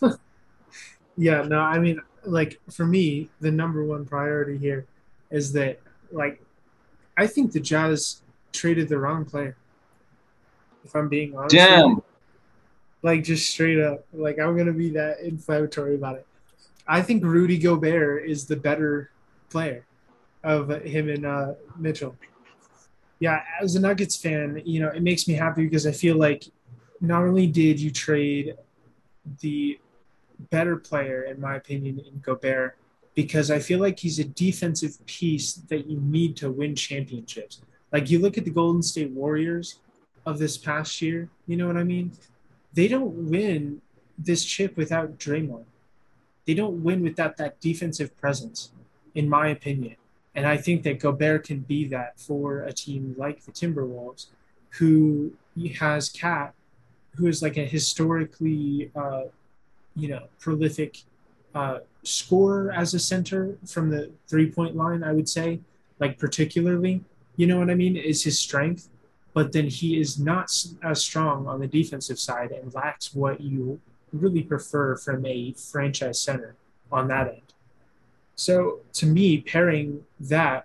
yeah, 1.16 1.42
no, 1.42 1.60
I 1.60 1.78
mean, 1.78 2.00
like 2.24 2.60
for 2.70 2.86
me, 2.86 3.28
the 3.40 3.50
number 3.50 3.84
one 3.84 4.04
priority 4.04 4.58
here 4.58 4.86
is 5.30 5.52
that, 5.52 5.80
like, 6.10 6.42
I 7.18 7.26
think 7.26 7.52
the 7.52 7.58
Jazz 7.58 8.22
traded 8.52 8.88
the 8.88 8.98
wrong 8.98 9.24
player. 9.24 9.56
If 10.84 10.94
I'm 10.94 11.08
being 11.08 11.36
honest, 11.36 11.56
damn, 11.56 12.00
like 13.02 13.24
just 13.24 13.50
straight 13.50 13.80
up, 13.80 14.06
like 14.12 14.38
I'm 14.38 14.56
gonna 14.56 14.72
be 14.72 14.90
that 14.90 15.20
inflammatory 15.20 15.96
about 15.96 16.14
it. 16.14 16.26
I 16.86 17.02
think 17.02 17.24
Rudy 17.24 17.58
Gobert 17.58 18.24
is 18.24 18.46
the 18.46 18.56
better 18.56 19.10
player 19.50 19.84
of 20.44 20.70
him 20.82 21.10
and 21.10 21.26
uh, 21.26 21.54
Mitchell. 21.76 22.14
Yeah, 23.18 23.42
as 23.60 23.74
a 23.74 23.80
Nuggets 23.80 24.16
fan, 24.16 24.62
you 24.64 24.80
know, 24.80 24.88
it 24.88 25.02
makes 25.02 25.26
me 25.26 25.34
happy 25.34 25.64
because 25.64 25.88
I 25.88 25.92
feel 25.92 26.16
like 26.16 26.44
not 27.00 27.24
only 27.24 27.48
did 27.48 27.80
you 27.80 27.90
trade 27.90 28.54
the 29.40 29.78
better 30.50 30.76
player, 30.76 31.22
in 31.22 31.40
my 31.40 31.56
opinion, 31.56 31.98
in 31.98 32.20
Gobert, 32.20 32.77
because 33.18 33.50
I 33.50 33.58
feel 33.58 33.80
like 33.80 33.98
he's 33.98 34.20
a 34.20 34.24
defensive 34.24 34.94
piece 35.06 35.54
that 35.70 35.86
you 35.90 35.98
need 36.00 36.36
to 36.36 36.50
win 36.50 36.76
championships. 36.76 37.62
Like 37.92 38.10
you 38.10 38.18
look 38.20 38.38
at 38.38 38.44
the 38.44 38.50
Golden 38.50 38.82
State 38.82 39.10
Warriors 39.10 39.80
of 40.24 40.38
this 40.38 40.56
past 40.56 41.02
year, 41.02 41.28
you 41.48 41.56
know 41.56 41.66
what 41.66 41.76
I 41.76 41.84
mean? 41.84 42.12
They 42.74 42.86
don't 42.86 43.30
win 43.30 43.82
this 44.16 44.44
chip 44.44 44.76
without 44.76 45.18
Draymond 45.18 45.64
they 46.48 46.54
don't 46.54 46.82
win 46.82 47.02
without 47.02 47.36
that 47.36 47.60
defensive 47.60 48.16
presence, 48.16 48.72
in 49.14 49.28
my 49.28 49.48
opinion. 49.48 49.96
And 50.34 50.46
I 50.46 50.56
think 50.56 50.82
that 50.84 50.98
Gobert 50.98 51.44
can 51.44 51.60
be 51.60 51.86
that 51.88 52.18
for 52.18 52.62
a 52.62 52.72
team 52.72 53.14
like 53.18 53.44
the 53.44 53.52
Timberwolves, 53.52 54.28
who 54.70 55.34
has 55.78 56.08
KAT, 56.08 56.54
who 57.16 57.26
is 57.26 57.42
like 57.42 57.58
a 57.58 57.66
historically, 57.66 58.90
uh, 58.96 59.24
you 59.94 60.08
know, 60.08 60.28
prolific 60.40 61.02
uh, 61.58 61.80
scorer 62.04 62.70
as 62.72 62.94
a 62.94 63.00
center 63.00 63.56
from 63.66 63.90
the 63.90 64.10
three 64.28 64.48
point 64.48 64.76
line, 64.76 65.02
I 65.02 65.12
would 65.12 65.28
say, 65.28 65.58
like 65.98 66.16
particularly, 66.16 67.02
you 67.36 67.48
know 67.48 67.58
what 67.58 67.68
I 67.68 67.74
mean, 67.74 67.96
is 67.96 68.22
his 68.22 68.38
strength. 68.38 68.88
But 69.34 69.52
then 69.52 69.66
he 69.66 70.00
is 70.00 70.20
not 70.20 70.46
as 70.82 71.00
strong 71.00 71.48
on 71.48 71.58
the 71.58 71.66
defensive 71.66 72.18
side 72.18 72.50
and 72.52 72.72
lacks 72.74 73.12
what 73.12 73.40
you 73.40 73.80
really 74.12 74.42
prefer 74.42 74.96
from 74.96 75.26
a 75.26 75.52
franchise 75.52 76.20
center 76.20 76.54
on 76.92 77.08
that 77.08 77.26
end. 77.28 77.48
So 78.36 78.80
to 78.94 79.06
me, 79.06 79.40
pairing 79.40 80.04
that 80.20 80.64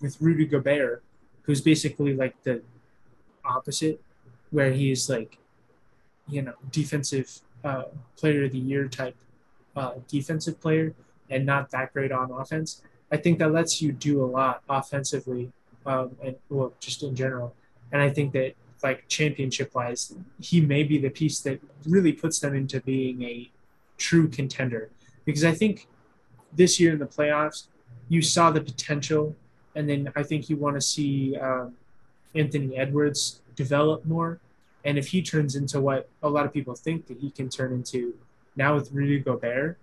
with 0.00 0.16
Rudy 0.20 0.46
Gobert, 0.46 1.02
who's 1.42 1.60
basically 1.60 2.14
like 2.14 2.40
the 2.44 2.62
opposite, 3.44 4.00
where 4.50 4.72
he's 4.72 5.10
like, 5.10 5.38
you 6.28 6.42
know, 6.42 6.54
defensive 6.70 7.40
uh, 7.64 7.84
player 8.16 8.44
of 8.44 8.52
the 8.52 8.58
year 8.58 8.86
type 8.86 9.16
uh, 9.76 9.94
defensive 10.08 10.60
player 10.60 10.94
and 11.30 11.44
not 11.44 11.70
that 11.70 11.92
great 11.92 12.12
on 12.12 12.30
offense. 12.30 12.82
I 13.10 13.16
think 13.16 13.38
that 13.38 13.52
lets 13.52 13.80
you 13.80 13.92
do 13.92 14.22
a 14.22 14.26
lot 14.26 14.62
offensively 14.68 15.52
um, 15.86 16.16
and 16.22 16.36
well, 16.48 16.74
just 16.80 17.02
in 17.02 17.14
general. 17.14 17.54
And 17.92 18.02
I 18.02 18.10
think 18.10 18.32
that 18.32 18.54
like 18.82 19.08
championship 19.08 19.74
wise, 19.74 20.14
he 20.40 20.60
may 20.60 20.82
be 20.82 20.98
the 20.98 21.10
piece 21.10 21.40
that 21.40 21.60
really 21.86 22.12
puts 22.12 22.38
them 22.38 22.54
into 22.54 22.80
being 22.80 23.22
a 23.22 23.50
true 23.96 24.28
contender. 24.28 24.90
Because 25.24 25.44
I 25.44 25.52
think 25.52 25.88
this 26.52 26.78
year 26.78 26.92
in 26.92 26.98
the 26.98 27.06
playoffs, 27.06 27.66
you 28.08 28.22
saw 28.22 28.50
the 28.50 28.60
potential, 28.60 29.34
and 29.74 29.88
then 29.88 30.12
I 30.16 30.22
think 30.22 30.48
you 30.48 30.56
want 30.56 30.76
to 30.76 30.80
see 30.80 31.36
um, 31.36 31.74
Anthony 32.34 32.76
Edwards 32.76 33.40
develop 33.54 34.04
more. 34.04 34.40
And 34.84 34.96
if 34.96 35.08
he 35.08 35.22
turns 35.22 35.56
into 35.56 35.80
what 35.80 36.08
a 36.22 36.28
lot 36.28 36.46
of 36.46 36.52
people 36.52 36.74
think 36.74 37.06
that 37.08 37.18
he 37.18 37.30
can 37.30 37.48
turn 37.48 37.72
into 37.72 38.14
now 38.58 38.74
with 38.74 38.92
Rudy 38.92 39.20
Gobert, 39.20 39.78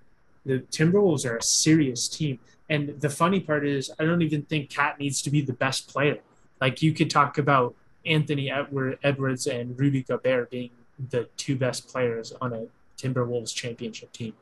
the 0.45 0.59
Timberwolves 0.59 1.27
are 1.27 1.37
a 1.37 1.41
serious 1.41 2.07
team. 2.07 2.39
And 2.69 2.99
the 3.01 3.09
funny 3.09 3.39
part 3.39 3.65
is, 3.65 3.91
I 3.99 4.05
don't 4.05 4.21
even 4.21 4.43
think 4.43 4.69
KAT 4.69 4.99
needs 4.99 5.21
to 5.23 5.31
be 5.31 5.41
the 5.41 5.53
best 5.53 5.87
player. 5.87 6.19
Like 6.61 6.81
you 6.81 6.93
could 6.93 7.09
talk 7.09 7.37
about 7.37 7.73
Anthony 8.05 8.51
Edwards 8.51 9.47
and 9.47 9.79
Rudy 9.79 10.03
Gobert 10.03 10.51
being 10.51 10.71
the 11.09 11.27
two 11.37 11.55
best 11.55 11.87
players 11.87 12.33
on 12.41 12.53
a 12.53 12.67
Timberwolves 12.97 13.53
championship 13.53 14.11
team, 14.11 14.33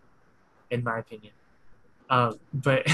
in 0.69 0.84
my 0.84 1.00
opinion. 1.00 1.34
Um, 2.10 2.39
but 2.54 2.88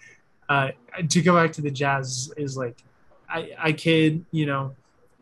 uh, 0.48 0.70
to 1.08 1.22
go 1.22 1.34
back 1.34 1.52
to 1.52 1.62
the 1.62 1.70
Jazz 1.70 2.32
is 2.36 2.56
like, 2.56 2.82
I, 3.28 3.50
I 3.58 3.72
kid, 3.72 4.24
you 4.30 4.46
know, 4.46 4.74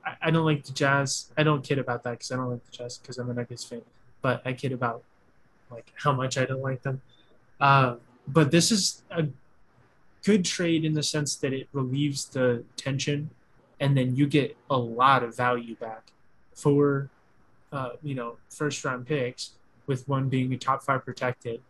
I, 0.05 0.17
I 0.23 0.31
don't 0.31 0.45
like 0.45 0.65
the 0.65 0.73
Jazz. 0.73 1.33
I 1.37 1.43
don't 1.43 1.65
kid 1.65 1.79
about 1.79 2.03
that 2.05 2.13
because 2.13 2.31
I 2.33 2.37
don't 2.37 2.51
like 2.51 2.65
the 2.65 2.73
Jazz 2.73 2.99
because 2.99 3.19
I'm 3.19 3.31
a 3.31 3.35
Nuggets 3.35 3.65
fan. 3.65 3.83
But 4.23 4.43
I 4.45 4.53
kid 4.53 4.73
about 4.73 5.03
like 5.75 5.93
how 5.97 6.13
much 6.13 6.39
I 6.39 6.45
don't 6.45 6.63
like 6.63 6.83
them. 6.83 7.01
Uh, 7.61 7.97
but 8.29 8.51
this 8.51 8.71
is 8.73 9.03
a 9.11 9.27
good 10.25 10.45
trade 10.45 10.85
in 10.85 10.95
the 10.95 11.03
sense 11.03 11.37
that 11.37 11.53
it 11.53 11.69
relieves 11.73 12.25
the 12.27 12.65
tension 12.77 13.31
and 13.81 13.97
then 13.97 14.17
you 14.17 14.27
get 14.27 14.57
a 14.71 14.77
lot 14.77 15.23
of 15.23 15.37
value 15.37 15.75
back 15.77 16.13
for 16.55 17.11
uh, 17.73 17.91
you 18.03 18.15
know 18.15 18.37
first 18.49 18.85
round 18.85 19.07
picks 19.07 19.51
with 19.87 20.09
one 20.09 20.29
being 20.29 20.53
a 20.55 20.57
top 20.57 20.83
five 20.83 21.05
protected 21.05 21.61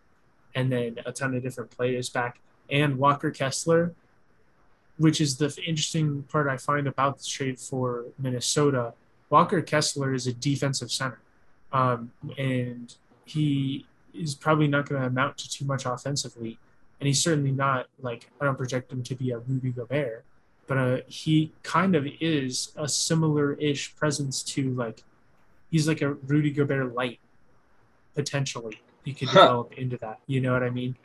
and 0.55 0.71
then 0.71 0.97
a 1.07 1.13
ton 1.13 1.35
of 1.35 1.43
different 1.43 1.71
players 1.71 2.09
back 2.09 2.39
and 2.71 2.97
walker 2.97 3.31
kessler 3.31 3.93
which 4.99 5.21
is 5.21 5.37
the 5.39 5.47
interesting 5.67 6.23
part 6.25 6.47
i 6.47 6.57
find 6.57 6.87
about 6.87 7.19
this 7.19 7.27
trade 7.27 7.59
for 7.59 8.05
minnesota 8.19 8.93
walker 9.31 9.61
kessler 9.61 10.15
is 10.15 10.27
a 10.27 10.33
defensive 10.33 10.93
center 10.93 11.21
um, 11.73 12.13
and 12.39 12.95
he 13.25 13.85
is 14.15 14.35
probably 14.35 14.69
not 14.69 14.89
going 14.89 15.01
to 15.01 15.07
amount 15.07 15.39
to 15.39 15.51
too 15.51 15.65
much 15.65 15.87
offensively 15.87 16.59
and 17.01 17.07
he's 17.07 17.23
certainly 17.23 17.53
not 17.53 17.87
like 18.01 18.31
i 18.41 18.45
don't 18.45 18.57
project 18.57 18.93
him 18.93 19.03
to 19.03 19.15
be 19.15 19.31
a 19.31 19.39
rudy 19.39 19.71
gobert 19.71 20.25
but 20.67 20.79
uh, 20.79 20.97
he 21.07 21.53
kind 21.63 21.95
of 21.95 22.07
is 22.21 22.73
a 22.77 22.89
similar-ish 22.89 23.95
presence 23.97 24.43
to 24.43 24.73
like 24.75 25.03
he's 25.71 25.89
like 25.89 26.03
a 26.03 26.13
Rudy 26.13 26.51
Gobert 26.51 26.95
light 26.95 27.19
potentially. 28.15 28.81
He 29.05 29.13
could 29.13 29.29
develop 29.29 29.73
huh. 29.75 29.81
into 29.81 29.97
that. 29.99 30.21
You 30.27 30.41
know 30.41 30.53
what 30.53 30.63
I 30.63 30.71
mean? 30.71 30.97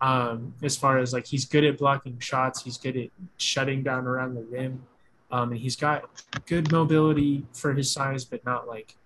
Um, 0.00 0.54
as 0.62 0.76
far 0.76 0.98
as 0.98 1.12
like 1.12 1.26
he's 1.26 1.44
good 1.44 1.64
at 1.64 1.78
blocking 1.78 2.18
shots, 2.18 2.62
he's 2.62 2.78
good 2.78 2.96
at 2.96 3.08
shutting 3.36 3.82
down 3.82 4.06
around 4.06 4.34
the 4.34 4.42
rim. 4.42 4.82
Um, 5.30 5.52
and 5.52 5.60
he's 5.60 5.76
got 5.76 6.08
good 6.46 6.72
mobility 6.72 7.44
for 7.52 7.74
his 7.74 7.90
size, 7.90 8.24
but 8.24 8.44
not 8.44 8.66
like 8.66 8.96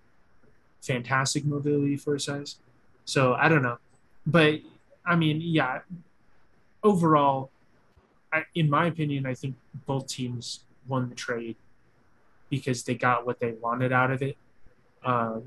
fantastic 0.81 1.45
mobility 1.45 1.97
for 1.97 2.13
his 2.13 2.25
size. 2.25 2.57
So 3.05 3.33
I 3.33 3.49
don't 3.49 3.61
know, 3.61 3.77
but 4.25 4.59
I 5.05 5.15
mean, 5.15 5.41
yeah. 5.41 5.79
Overall, 6.83 7.49
I, 8.31 8.43
in 8.55 8.69
my 8.69 8.87
opinion, 8.87 9.25
I 9.25 9.33
think 9.33 9.55
both 9.85 10.07
teams 10.07 10.61
won 10.87 11.09
the 11.09 11.15
trade 11.15 11.55
because 12.49 12.83
they 12.83 12.95
got 12.95 13.25
what 13.25 13.39
they 13.39 13.53
wanted 13.53 13.91
out 13.91 14.11
of 14.11 14.21
it. 14.21 14.37
Um, 15.05 15.43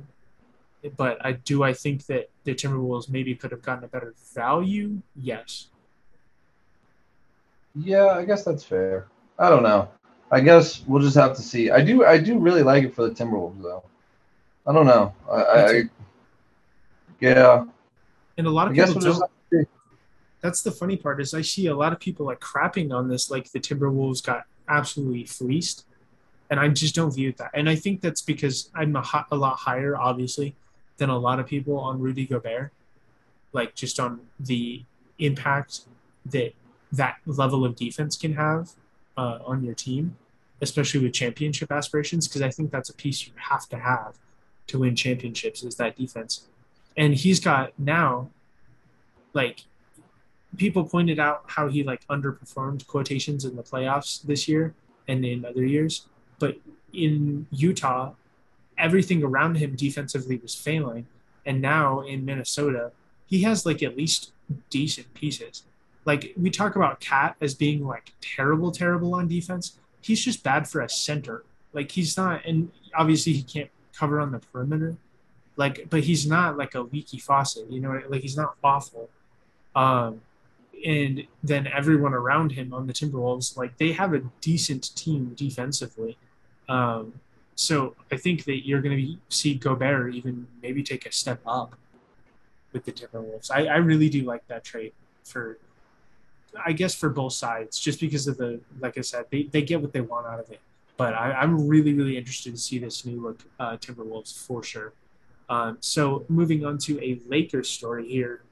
but 0.97 1.25
I 1.25 1.33
do 1.33 1.63
I 1.63 1.73
think 1.73 2.07
that 2.07 2.29
the 2.45 2.55
Timberwolves 2.55 3.09
maybe 3.09 3.35
could 3.35 3.51
have 3.51 3.63
gotten 3.63 3.85
a 3.85 3.89
better 3.89 4.15
value. 4.35 5.01
Yes. 5.15 5.69
Yeah, 7.75 8.07
I 8.07 8.25
guess 8.25 8.45
that's 8.45 8.65
fair. 8.65 9.07
I 9.39 9.51
don't 9.51 9.63
know. 9.63 9.89
I 10.31 10.41
guess 10.41 10.83
we'll 10.87 11.03
just 11.03 11.17
have 11.17 11.37
to 11.37 11.43
see. 11.43 11.71
I 11.71 11.83
do 11.83 12.05
I 12.05 12.19
do 12.19 12.39
really 12.39 12.63
like 12.63 12.85
it 12.85 12.95
for 12.95 13.09
the 13.09 13.15
Timberwolves 13.15 13.63
though. 13.63 13.85
I 14.67 14.73
don't 14.73 14.87
know. 14.87 15.15
I, 15.31 15.43
I 15.43 15.83
yeah. 17.21 17.65
And 18.39 18.47
a 18.47 18.51
lot 18.51 18.69
of 18.69 18.79
I 18.79 18.87
people 18.87 19.01
don't 19.01 19.31
that's 20.47 20.63
the 20.63 20.71
funny 20.71 20.97
part 20.97 21.21
is 21.21 21.35
I 21.35 21.43
see 21.43 21.67
a 21.67 21.75
lot 21.75 21.93
of 21.93 21.99
people 21.99 22.27
like 22.27 22.41
crapping 22.41 22.93
on 22.93 23.09
this 23.09 23.31
like 23.31 23.51
the 23.51 23.59
Timberwolves 23.59 24.25
got 24.25 24.45
absolutely 24.69 25.25
fleeced, 25.25 25.87
and 26.51 26.61
I 26.61 26.69
just 26.69 26.95
don't 26.95 27.13
view 27.13 27.31
it 27.31 27.39
that. 27.39 27.51
And 27.55 27.69
I 27.69 27.75
think 27.75 28.01
that's 28.01 28.23
because 28.23 28.71
I'm 28.75 28.95
a, 28.95 29.03
ho- 29.03 29.25
a 29.31 29.37
lot 29.37 29.57
higher, 29.57 29.97
obviously, 29.97 30.55
than 30.99 31.11
a 31.11 31.19
lot 31.19 31.41
of 31.41 31.47
people 31.47 31.79
on 31.79 32.01
Rudy 32.01 32.27
Gobert, 32.27 32.73
like 33.53 33.75
just 33.75 33.99
on 33.99 34.21
the 34.39 34.85
impact 35.19 35.81
that 36.27 36.53
that 36.93 37.17
level 37.27 37.65
of 37.65 37.75
defense 37.75 38.17
can 38.17 38.35
have 38.35 38.71
uh, 39.17 39.39
on 39.45 39.65
your 39.65 39.75
team, 39.75 40.17
especially 40.61 41.01
with 41.01 41.13
championship 41.13 41.73
aspirations. 41.73 42.29
Because 42.29 42.43
I 42.43 42.51
think 42.51 42.71
that's 42.71 42.91
a 42.91 42.95
piece 42.95 43.27
you 43.27 43.33
have 43.51 43.69
to 43.71 43.79
have 43.79 44.17
to 44.69 44.79
win 44.79 44.95
championships 44.95 45.65
is 45.65 45.77
that 45.77 45.97
defense. 45.97 46.47
And 46.97 47.15
he's 47.15 47.41
got 47.41 47.79
now, 47.79 48.31
like 49.35 49.61
people 50.57 50.85
pointed 50.85 51.19
out 51.19 51.45
how 51.47 51.69
he 51.69 51.83
like 51.83 52.07
underperformed 52.09 52.87
quotations 52.87 53.45
in 53.45 53.57
the 53.57 53.63
playoffs 53.63 54.23
this 54.23 54.49
year 54.49 54.75
and 55.09 55.25
in 55.25 55.45
other 55.45 55.65
years. 55.65 56.07
But 56.39 56.57
in 56.93 57.47
Utah, 57.51 58.13
everything 58.79 59.23
around 59.23 59.57
him 59.57 59.75
defensively 59.77 60.37
was 60.37 60.55
failing. 60.55 61.07
And 61.45 61.61
now 61.61 62.01
in 62.01 62.25
Minnesota, 62.25 62.93
he 63.27 63.43
has 63.43 63.67
like 63.67 63.83
at 63.83 63.97
least 63.97 64.33
decent 64.71 65.13
pieces. 65.15 65.65
Like 66.05 66.33
we 66.37 66.51
talk 66.51 66.77
about 66.77 67.01
KAT 67.01 67.37
as 67.41 67.55
being 67.55 67.87
like 67.87 68.13
terrible, 68.21 68.71
terrible 68.71 69.15
on 69.15 69.29
defense. 69.29 69.79
He's 70.01 70.25
just 70.25 70.43
bad 70.43 70.69
for 70.69 70.81
a 70.81 70.89
center. 70.89 71.45
Like 71.73 71.91
he's 71.93 72.17
not, 72.17 72.45
and 72.45 72.71
obviously 72.95 73.33
he 73.33 73.43
can't 73.43 73.71
cover 73.93 74.21
on 74.21 74.31
the 74.33 74.39
perimeter. 74.39 74.97
Like, 75.57 75.89
but 75.89 76.05
he's 76.05 76.27
not 76.27 76.57
like 76.57 76.75
a 76.75 76.81
leaky 76.81 77.19
faucet. 77.19 77.71
You 77.71 77.81
know, 77.81 78.01
like 78.09 78.23
he's 78.23 78.37
not 78.37 78.57
awful. 78.63 79.09
Um, 79.75 80.21
and 80.85 81.27
then 81.43 81.67
everyone 81.67 82.15
around 82.15 82.53
him 82.53 82.75
on 82.75 82.87
the 82.87 82.93
Timberwolves, 82.93 83.57
like 83.57 83.77
they 83.79 83.93
have 83.93 84.15
a 84.15 84.23
decent 84.41 84.95
team 84.95 85.35
defensively. 85.35 86.17
Um, 86.69 87.15
so 87.55 87.95
I 88.13 88.17
think 88.17 88.45
that 88.45 88.67
you're 88.67 88.83
going 88.83 88.97
to 88.97 89.17
see 89.35 89.55
Gobert 89.55 90.15
even 90.15 90.47
maybe 90.63 90.83
take 90.83 91.07
a 91.07 91.13
step 91.13 91.41
up 91.47 91.75
with 92.73 92.85
the 92.85 92.93
Timberwolves. 92.93 93.51
I, 93.51 93.67
I 93.67 93.77
really 93.77 94.11
do 94.11 94.23
like 94.23 94.47
that 94.49 94.65
trade 94.65 94.93
for, 95.25 95.59
I 96.65 96.73
guess 96.73 96.95
for 96.95 97.09
both 97.09 97.33
sides, 97.33 97.79
just 97.79 97.99
because 97.99 98.29
of 98.29 98.37
the, 98.37 98.61
like 98.81 98.99
I 98.99 99.01
said, 99.01 99.25
they, 99.31 99.45
they 99.45 99.63
get 99.63 99.81
what 99.81 99.93
they 99.93 100.03
want 100.03 100.27
out 100.27 100.41
of 100.41 100.51
it. 100.51 100.61
But 100.99 101.15
I, 101.15 101.43
am 101.43 101.67
really, 101.67 101.95
really 101.95 102.17
interested 102.17 102.53
to 102.53 102.59
see 102.59 102.79
this 102.79 103.05
new 103.05 103.21
look 103.21 103.41
uh, 103.59 103.77
Timberwolves 103.77 104.37
for 104.47 104.63
sure. 104.63 104.93
Um, 105.49 105.79
so 105.81 106.25
moving 106.29 106.65
on 106.65 106.79
to 106.79 107.03
a 107.03 107.21
Lakers 107.29 107.71
story 107.71 108.09
here. 108.09 108.43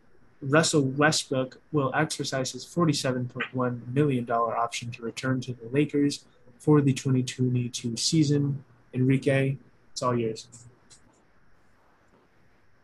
Russell 0.42 0.82
Westbrook 0.82 1.60
will 1.72 1.90
exercise 1.94 2.52
his 2.52 2.64
$47.1 2.64 3.94
million 3.94 4.30
option 4.30 4.90
to 4.90 5.02
return 5.02 5.40
to 5.40 5.54
the 5.54 5.68
Lakers 5.72 6.24
for 6.58 6.80
the 6.80 6.92
2022 6.92 7.96
season. 7.96 8.64
Enrique, 8.92 9.56
it's 9.92 10.02
all 10.02 10.16
yours. 10.16 10.46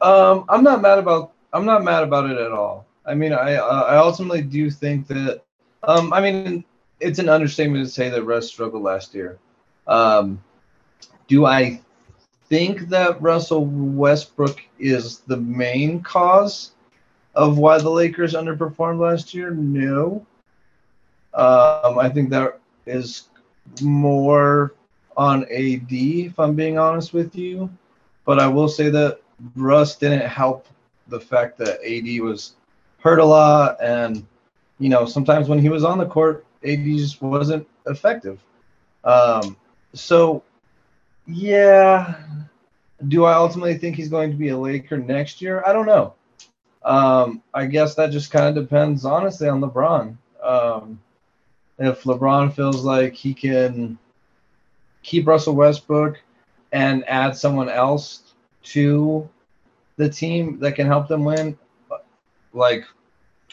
Um, 0.01 0.45
I'm 0.49 0.65
not 0.65 0.81
mad 0.81 0.99
about 0.99 1.33
I'm 1.53 1.65
not 1.65 1.85
mad 1.85 2.03
about 2.05 2.31
it 2.31 2.39
at 2.39 2.53
all. 2.53 2.87
I 3.05 3.15
mean, 3.15 3.33
I 3.33 3.55
I 3.55 3.97
ultimately 3.97 4.43
do 4.43 4.71
think 4.71 5.07
that 5.09 5.43
um, 5.83 6.13
I 6.13 6.21
mean, 6.21 6.65
it's 7.01 7.19
an 7.19 7.29
understatement 7.29 7.85
to 7.85 7.91
say 7.91 8.09
that 8.09 8.23
Russ 8.23 8.49
struggled 8.49 8.83
last 8.83 9.15
year. 9.15 9.39
Um, 9.87 10.43
do 11.29 11.47
I 11.47 11.81
think 12.51 12.88
that 12.88 13.22
Russell 13.22 13.64
Westbrook 13.64 14.61
is 14.78 15.20
the 15.20 15.36
main 15.38 16.03
cause 16.03 16.72
of 17.34 17.57
why 17.57 17.78
the 17.78 17.88
Lakers 17.88 18.34
underperformed 18.34 18.98
last 18.98 19.32
year? 19.32 19.51
No. 19.53 20.26
Um, 21.32 21.98
I 21.98 22.11
think 22.11 22.28
that 22.30 22.59
is 22.86 23.28
more 23.80 24.74
on 25.16 25.44
AD, 25.44 25.92
if 25.92 26.38
I'm 26.38 26.55
being 26.55 26.76
honest 26.76 27.14
with 27.14 27.34
you. 27.36 27.70
But 28.24 28.40
I 28.40 28.48
will 28.48 28.68
say 28.68 28.90
that 28.90 29.20
Russ 29.55 29.96
didn't 29.96 30.26
help 30.26 30.66
the 31.09 31.20
fact 31.20 31.57
that 31.59 31.80
AD 31.84 32.20
was 32.20 32.55
hurt 32.98 33.20
a 33.20 33.24
lot, 33.24 33.76
and 33.82 34.26
you 34.78 34.88
know 34.88 35.07
sometimes 35.07 35.48
when 35.48 35.59
he 35.59 35.68
was 35.68 35.84
on 35.84 35.98
the 35.98 36.07
court, 36.07 36.44
AD 36.64 36.84
just 36.84 37.22
wasn't 37.22 37.66
effective. 37.86 38.40
Um, 39.05 39.57
so, 39.94 40.42
yeah, 41.27 42.14
do 43.09 43.25
I 43.25 43.35
ultimately 43.35 43.79
think 43.79 43.97
he's 43.97 44.09
going 44.09 44.31
to 44.31 44.37
be 44.37 44.49
a 44.49 44.59
Laker 44.59 44.99
next 44.99 45.41
year? 45.41 45.62
I 45.66 45.73
don't 45.73 45.87
know. 45.87 46.14
Um, 46.83 47.43
I 47.53 47.66
guess 47.66 47.95
that 47.95 48.11
just 48.11 48.31
kind 48.31 48.57
of 48.57 48.64
depends, 48.64 49.05
honestly, 49.05 49.49
on 49.49 49.61
LeBron. 49.61 50.16
Um, 50.43 51.01
if 51.79 52.05
LeBron 52.05 52.55
feels 52.55 52.85
like 52.85 53.14
he 53.14 53.35
can 53.35 53.99
keep 55.03 55.27
Russell 55.27 55.55
Westbrook 55.55 56.21
and 56.73 57.05
add 57.09 57.37
someone 57.37 57.68
else 57.68 58.35
to 58.62 59.29
the 59.97 60.09
team 60.09 60.59
that 60.61 60.75
can 60.75 60.87
help 60.87 61.09
them 61.09 61.25
win, 61.25 61.57
like 62.53 62.85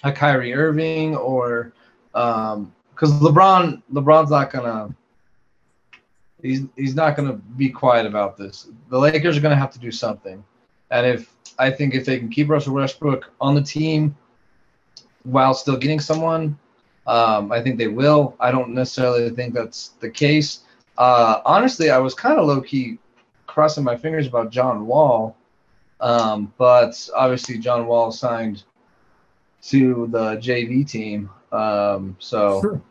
a 0.03 0.11
Kyrie 0.11 0.53
Irving 0.53 1.15
or 1.15 1.73
because 2.11 2.53
um, 2.55 2.73
LeBron 3.19 3.81
LeBron's 3.91 4.31
not 4.31 4.51
gonna 4.51 4.93
he's 6.47 6.61
he's 6.75 6.95
not 6.95 7.15
gonna 7.15 7.33
be 7.33 7.69
quiet 7.69 8.05
about 8.05 8.37
this. 8.37 8.67
The 8.89 8.97
Lakers 8.97 9.37
are 9.37 9.41
gonna 9.41 9.55
have 9.55 9.71
to 9.71 9.79
do 9.79 9.91
something, 9.91 10.43
and 10.91 11.05
if 11.05 11.33
I 11.59 11.69
think 11.69 11.93
if 11.93 12.05
they 12.05 12.17
can 12.17 12.29
keep 12.29 12.49
Russell 12.49 12.73
Westbrook 12.73 13.31
on 13.41 13.53
the 13.53 13.61
team 13.61 14.15
while 15.23 15.53
still 15.53 15.77
getting 15.77 15.99
someone, 15.99 16.57
um, 17.05 17.51
I 17.51 17.61
think 17.61 17.77
they 17.77 17.89
will. 17.89 18.35
I 18.39 18.51
don't 18.51 18.73
necessarily 18.73 19.29
think 19.31 19.53
that's 19.53 19.89
the 19.99 20.09
case. 20.09 20.61
Uh, 20.97 21.41
honestly, 21.45 21.89
I 21.89 21.97
was 21.97 22.13
kind 22.13 22.39
of 22.39 22.47
low 22.47 22.61
key 22.61 22.97
crossing 23.45 23.83
my 23.83 23.97
fingers 23.97 24.27
about 24.27 24.49
John 24.49 24.87
Wall, 24.87 25.35
um, 25.99 26.53
but 26.57 27.09
obviously 27.15 27.57
John 27.57 27.87
Wall 27.87 28.11
signed 28.11 28.63
to 29.63 30.07
the 30.11 30.37
JV 30.37 30.89
team, 30.89 31.29
um, 31.51 32.15
so 32.19 32.61
sure. 32.61 32.81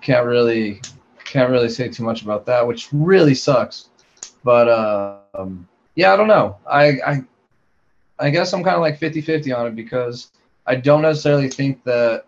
can't 0.00 0.26
really 0.26 0.80
can't 1.24 1.50
really 1.50 1.68
say 1.68 1.88
too 1.88 2.04
much 2.04 2.22
about 2.22 2.46
that, 2.46 2.66
which 2.66 2.88
really 2.92 3.34
sucks. 3.34 3.88
But 4.42 4.68
uh, 4.68 5.18
um, 5.34 5.68
yeah, 5.94 6.12
I 6.12 6.16
don't 6.16 6.28
know. 6.28 6.56
I 6.66 6.86
I, 7.06 7.24
I 8.18 8.30
guess 8.30 8.52
I'm 8.52 8.62
kind 8.62 8.76
of 8.76 8.82
like 8.82 9.00
50-50 9.00 9.56
on 9.56 9.66
it 9.66 9.74
because 9.74 10.30
I 10.66 10.76
don't 10.76 11.02
necessarily 11.02 11.48
think 11.48 11.82
that 11.84 12.24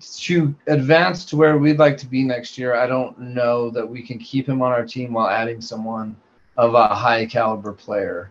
to 0.00 0.54
advance 0.66 1.24
to 1.26 1.36
where 1.36 1.58
we'd 1.58 1.78
like 1.78 1.96
to 1.98 2.06
be 2.06 2.24
next 2.24 2.58
year, 2.58 2.74
I 2.74 2.86
don't 2.86 3.18
know 3.18 3.70
that 3.70 3.88
we 3.88 4.02
can 4.02 4.18
keep 4.18 4.48
him 4.48 4.62
on 4.62 4.72
our 4.72 4.84
team 4.84 5.12
while 5.12 5.28
adding 5.28 5.60
someone 5.60 6.16
of 6.56 6.74
a 6.74 6.88
high 6.88 7.26
caliber 7.26 7.72
player. 7.72 8.30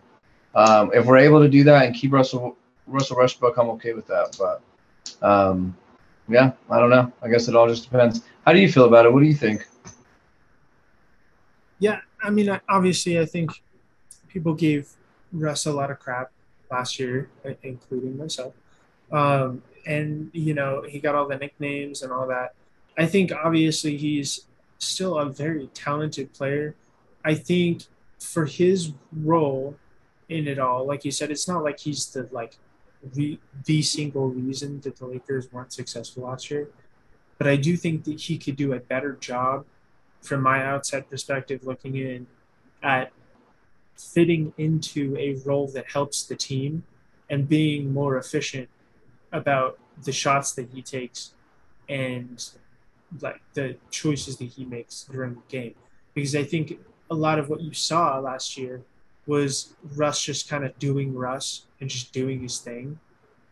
Um, 0.54 0.90
if 0.92 1.06
we're 1.06 1.18
able 1.18 1.40
to 1.40 1.48
do 1.48 1.64
that 1.64 1.86
and 1.86 1.94
keep 1.94 2.12
Russell 2.12 2.56
Russell 2.86 3.16
Westbrook, 3.16 3.56
I'm 3.56 3.70
okay 3.70 3.94
with 3.94 4.06
that. 4.08 4.36
But 4.38 4.62
um, 5.26 5.76
yeah, 6.32 6.52
I 6.70 6.78
don't 6.78 6.90
know. 6.90 7.12
I 7.22 7.28
guess 7.28 7.48
it 7.48 7.54
all 7.54 7.68
just 7.68 7.90
depends. 7.90 8.22
How 8.44 8.52
do 8.52 8.58
you 8.58 8.70
feel 8.70 8.86
about 8.86 9.06
it? 9.06 9.12
What 9.12 9.20
do 9.20 9.26
you 9.26 9.34
think? 9.34 9.66
Yeah, 11.78 12.00
I 12.22 12.30
mean, 12.30 12.60
obviously, 12.68 13.18
I 13.18 13.26
think 13.26 13.62
people 14.28 14.54
gave 14.54 14.88
Russ 15.32 15.66
a 15.66 15.72
lot 15.72 15.90
of 15.90 15.98
crap 15.98 16.30
last 16.70 16.98
year, 16.98 17.28
including 17.62 18.16
myself. 18.16 18.54
Um, 19.10 19.62
and 19.86 20.30
you 20.32 20.54
know 20.54 20.82
he 20.88 20.98
got 20.98 21.14
all 21.14 21.28
the 21.28 21.36
nicknames 21.36 22.02
and 22.02 22.12
all 22.12 22.26
that. 22.28 22.54
I 22.96 23.06
think 23.06 23.32
obviously 23.32 23.96
he's 23.96 24.46
still 24.78 25.18
a 25.18 25.26
very 25.26 25.68
talented 25.68 26.32
player. 26.32 26.74
I 27.24 27.34
think 27.34 27.84
for 28.20 28.46
his 28.46 28.92
role 29.12 29.76
in 30.28 30.46
it 30.46 30.58
all, 30.58 30.86
like 30.86 31.04
you 31.04 31.10
said, 31.10 31.30
it's 31.30 31.48
not 31.48 31.62
like 31.62 31.80
he's 31.80 32.06
the 32.12 32.28
like 32.32 32.56
re- 33.14 33.40
the 33.64 33.82
single 33.82 34.28
reason 34.28 34.80
that 34.80 34.96
the 34.96 35.06
Lakers 35.06 35.50
weren't 35.52 35.72
successful 35.72 36.24
last 36.24 36.50
year. 36.50 36.68
But 37.38 37.46
I 37.46 37.56
do 37.56 37.76
think 37.76 38.04
that 38.04 38.20
he 38.20 38.38
could 38.38 38.56
do 38.56 38.72
a 38.72 38.80
better 38.80 39.14
job 39.14 39.64
from 40.20 40.42
my 40.42 40.64
outside 40.64 41.10
perspective 41.10 41.64
looking 41.64 41.96
in 41.96 42.26
at 42.82 43.12
fitting 43.96 44.52
into 44.58 45.16
a 45.18 45.34
role 45.44 45.68
that 45.68 45.90
helps 45.90 46.24
the 46.24 46.36
team 46.36 46.84
and 47.28 47.48
being 47.48 47.92
more 47.92 48.16
efficient 48.16 48.68
about 49.32 49.78
the 50.04 50.12
shots 50.12 50.52
that 50.52 50.68
he 50.72 50.82
takes 50.82 51.34
and 51.88 52.50
like 53.20 53.40
the 53.54 53.76
choices 53.90 54.36
that 54.38 54.46
he 54.46 54.64
makes 54.64 55.04
during 55.04 55.34
the 55.34 55.42
game. 55.48 55.74
Because 56.14 56.34
I 56.34 56.44
think 56.44 56.78
a 57.10 57.14
lot 57.14 57.38
of 57.38 57.48
what 57.48 57.60
you 57.60 57.72
saw 57.72 58.18
last 58.18 58.56
year 58.56 58.82
was 59.26 59.74
Russ 59.96 60.22
just 60.22 60.48
kind 60.48 60.64
of 60.64 60.78
doing 60.78 61.14
Russ 61.14 61.66
and 61.82 61.90
just 61.90 62.12
doing 62.12 62.40
his 62.40 62.58
thing. 62.58 62.98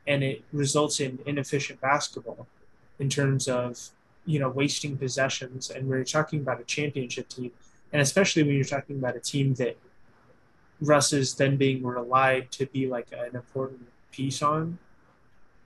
And 0.07 0.23
it 0.23 0.45
results 0.53 1.01
in 1.01 1.19
inefficient 1.27 1.81
basketball 1.81 2.47
in 2.99 3.11
terms 3.11 3.49
of, 3.49 3.91
you 4.25 4.39
know, 4.39 4.49
wasting 4.49 4.97
possessions. 4.97 5.69
And 5.69 5.89
when 5.89 5.99
you're 5.99 6.05
talking 6.05 6.41
about 6.41 6.61
a 6.61 6.65
championship 6.65 7.29
team, 7.29 7.51
and 7.93 8.01
especially 8.01 8.45
when 8.45 8.55
you're 8.55 8.65
talking 8.65 8.97
about 8.97 9.17
a 9.17 9.21
team 9.21 9.55
that 9.55 9.77
Russ 10.81 11.13
is 11.13 11.35
then 11.35 11.57
being 11.57 11.83
relied 11.83 12.53
to 12.53 12.67
be 12.67 12.87
like 12.87 13.09
an 13.13 13.35
important 13.35 13.89
piece 14.13 14.43
on, 14.43 14.79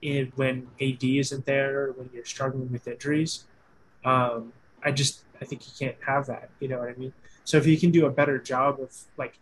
in, 0.01 0.33
when 0.35 0.67
AD 0.81 1.03
isn't 1.03 1.45
there, 1.45 1.91
when 1.91 2.09
you're 2.13 2.25
struggling 2.25 2.71
with 2.71 2.87
injuries. 2.87 3.45
Um, 4.03 4.53
I 4.83 4.91
just 4.91 5.23
I 5.39 5.45
think 5.45 5.61
you 5.67 5.73
can't 5.77 5.97
have 6.05 6.25
that. 6.27 6.49
You 6.59 6.67
know 6.67 6.79
what 6.79 6.89
I 6.89 6.93
mean? 6.93 7.13
So 7.43 7.57
if 7.57 7.67
you 7.67 7.77
can 7.77 7.91
do 7.91 8.07
a 8.07 8.09
better 8.09 8.39
job 8.39 8.79
of 8.79 8.91
like 9.17 9.37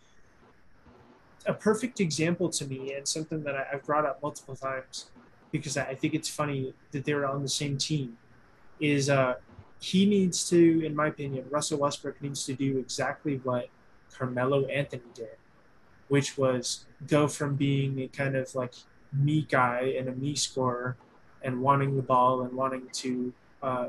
a 1.46 1.54
perfect 1.54 2.00
example 2.00 2.48
to 2.48 2.66
me 2.66 2.94
and 2.94 3.06
something 3.06 3.42
that 3.42 3.54
I, 3.54 3.64
have 3.72 3.84
brought 3.84 4.06
up 4.06 4.22
multiple 4.22 4.56
times 4.56 5.10
because 5.52 5.76
I 5.76 5.94
think 5.94 6.14
it's 6.14 6.28
funny 6.28 6.74
that 6.92 7.04
they're 7.04 7.26
on 7.26 7.42
the 7.42 7.48
same 7.48 7.78
team 7.78 8.16
is 8.80 9.08
uh, 9.08 9.34
he 9.78 10.06
needs 10.06 10.48
to, 10.50 10.84
in 10.84 10.96
my 10.96 11.08
opinion, 11.08 11.44
Russell 11.50 11.78
Westbrook 11.78 12.20
needs 12.22 12.44
to 12.46 12.54
do 12.54 12.78
exactly 12.78 13.40
what 13.44 13.68
Carmelo 14.12 14.66
Anthony 14.66 15.02
did, 15.14 15.36
which 16.08 16.36
was 16.38 16.86
go 17.06 17.28
from 17.28 17.54
being 17.54 18.00
a 18.00 18.08
kind 18.08 18.36
of 18.36 18.54
like 18.54 18.74
me 19.12 19.46
guy 19.48 19.94
and 19.98 20.08
a 20.08 20.12
me 20.12 20.34
scorer 20.34 20.96
and 21.42 21.60
wanting 21.60 21.96
the 21.96 22.02
ball 22.02 22.42
and 22.42 22.52
wanting 22.52 22.88
to 22.92 23.32
uh, 23.62 23.88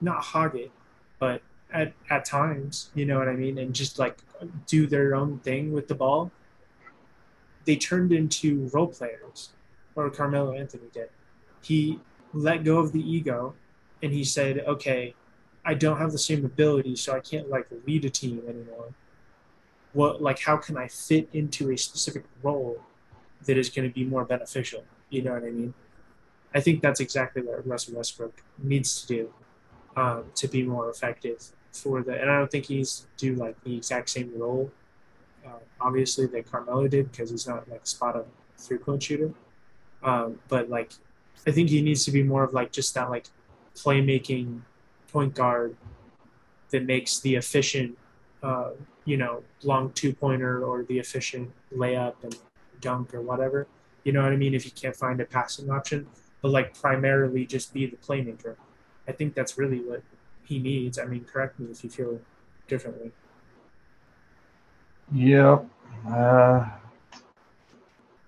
not 0.00 0.22
hog 0.22 0.54
it, 0.54 0.70
but 1.18 1.42
at, 1.72 1.92
at 2.10 2.24
times, 2.24 2.90
you 2.94 3.04
know 3.04 3.18
what 3.18 3.28
I 3.28 3.34
mean, 3.34 3.58
and 3.58 3.74
just 3.74 3.98
like 3.98 4.18
do 4.66 4.86
their 4.86 5.14
own 5.14 5.38
thing 5.38 5.72
with 5.72 5.88
the 5.88 5.94
ball. 5.94 6.30
They 7.64 7.76
turned 7.76 8.12
into 8.12 8.70
role 8.72 8.88
players. 8.88 9.50
or 9.94 10.08
Carmelo 10.10 10.52
Anthony 10.52 10.88
did. 10.92 11.10
He 11.62 12.00
let 12.32 12.64
go 12.64 12.78
of 12.78 12.92
the 12.92 13.00
ego 13.00 13.54
and 14.02 14.12
he 14.12 14.24
said, 14.24 14.60
okay, 14.60 15.14
I 15.64 15.74
don't 15.74 15.98
have 15.98 16.12
the 16.12 16.18
same 16.18 16.44
ability, 16.44 16.96
so 16.96 17.14
I 17.14 17.20
can't 17.20 17.50
like 17.50 17.66
lead 17.86 18.04
a 18.04 18.10
team 18.10 18.42
anymore. 18.48 18.94
What 19.92 20.22
like 20.22 20.40
how 20.40 20.56
can 20.56 20.76
I 20.76 20.88
fit 20.88 21.28
into 21.32 21.70
a 21.70 21.76
specific 21.76 22.24
role 22.42 22.80
that 23.44 23.58
is 23.58 23.68
going 23.68 23.88
to 23.88 23.94
be 23.94 24.04
more 24.04 24.24
beneficial? 24.24 24.84
You 25.10 25.22
know 25.22 25.32
what 25.32 25.42
I 25.44 25.50
mean? 25.50 25.74
I 26.54 26.60
think 26.60 26.80
that's 26.80 27.00
exactly 27.00 27.42
what 27.42 27.66
Russell 27.66 27.96
Westbrook 27.96 28.42
needs 28.58 29.02
to 29.02 29.06
do 29.06 29.34
um, 29.96 30.24
to 30.36 30.48
be 30.48 30.62
more 30.62 30.88
effective 30.88 31.44
for 31.72 32.02
the. 32.02 32.20
And 32.20 32.30
I 32.30 32.38
don't 32.38 32.50
think 32.50 32.66
he's 32.66 33.06
do 33.16 33.34
like 33.34 33.62
the 33.64 33.76
exact 33.76 34.08
same 34.10 34.32
role, 34.36 34.70
uh, 35.46 35.58
obviously 35.80 36.26
that 36.26 36.50
Carmelo 36.50 36.86
did 36.88 37.10
because 37.10 37.30
he's 37.30 37.46
not 37.46 37.68
like 37.68 37.82
a 37.82 37.86
spot 37.86 38.16
on 38.16 38.24
three 38.58 38.78
point 38.78 39.02
shooter. 39.02 39.32
Um, 40.02 40.38
but 40.48 40.68
like, 40.70 40.92
I 41.46 41.50
think 41.50 41.70
he 41.70 41.82
needs 41.82 42.04
to 42.04 42.12
be 42.12 42.22
more 42.22 42.42
of 42.42 42.52
like 42.52 42.72
just 42.72 42.94
that 42.94 43.10
like 43.10 43.26
playmaking 43.74 44.60
point 45.12 45.34
guard 45.34 45.76
that 46.70 46.84
makes 46.84 47.20
the 47.20 47.36
efficient, 47.36 47.98
uh, 48.42 48.70
you 49.04 49.16
know, 49.16 49.42
long 49.62 49.92
two 49.92 50.12
pointer 50.12 50.64
or 50.64 50.84
the 50.84 50.98
efficient 50.98 51.50
layup 51.74 52.14
and 52.22 52.36
dunk 52.80 53.14
or 53.14 53.20
whatever. 53.20 53.66
You 54.04 54.12
know 54.12 54.22
what 54.22 54.32
I 54.32 54.36
mean? 54.36 54.54
If 54.54 54.64
you 54.64 54.70
can't 54.70 54.96
find 54.96 55.20
a 55.20 55.24
passing 55.24 55.70
option, 55.70 56.06
but 56.40 56.50
like 56.50 56.78
primarily 56.78 57.44
just 57.46 57.74
be 57.74 57.86
the 57.86 57.96
playmaker. 57.96 58.56
I 59.08 59.12
think 59.12 59.34
that's 59.34 59.58
really 59.58 59.80
what 59.80 60.02
he 60.44 60.58
needs. 60.58 60.98
I 60.98 61.04
mean, 61.04 61.24
correct 61.24 61.58
me 61.58 61.70
if 61.70 61.84
you 61.84 61.90
feel 61.90 62.20
differently. 62.68 63.12
Yep. 65.12 65.66
Uh, 66.08 66.10
I 66.12 66.68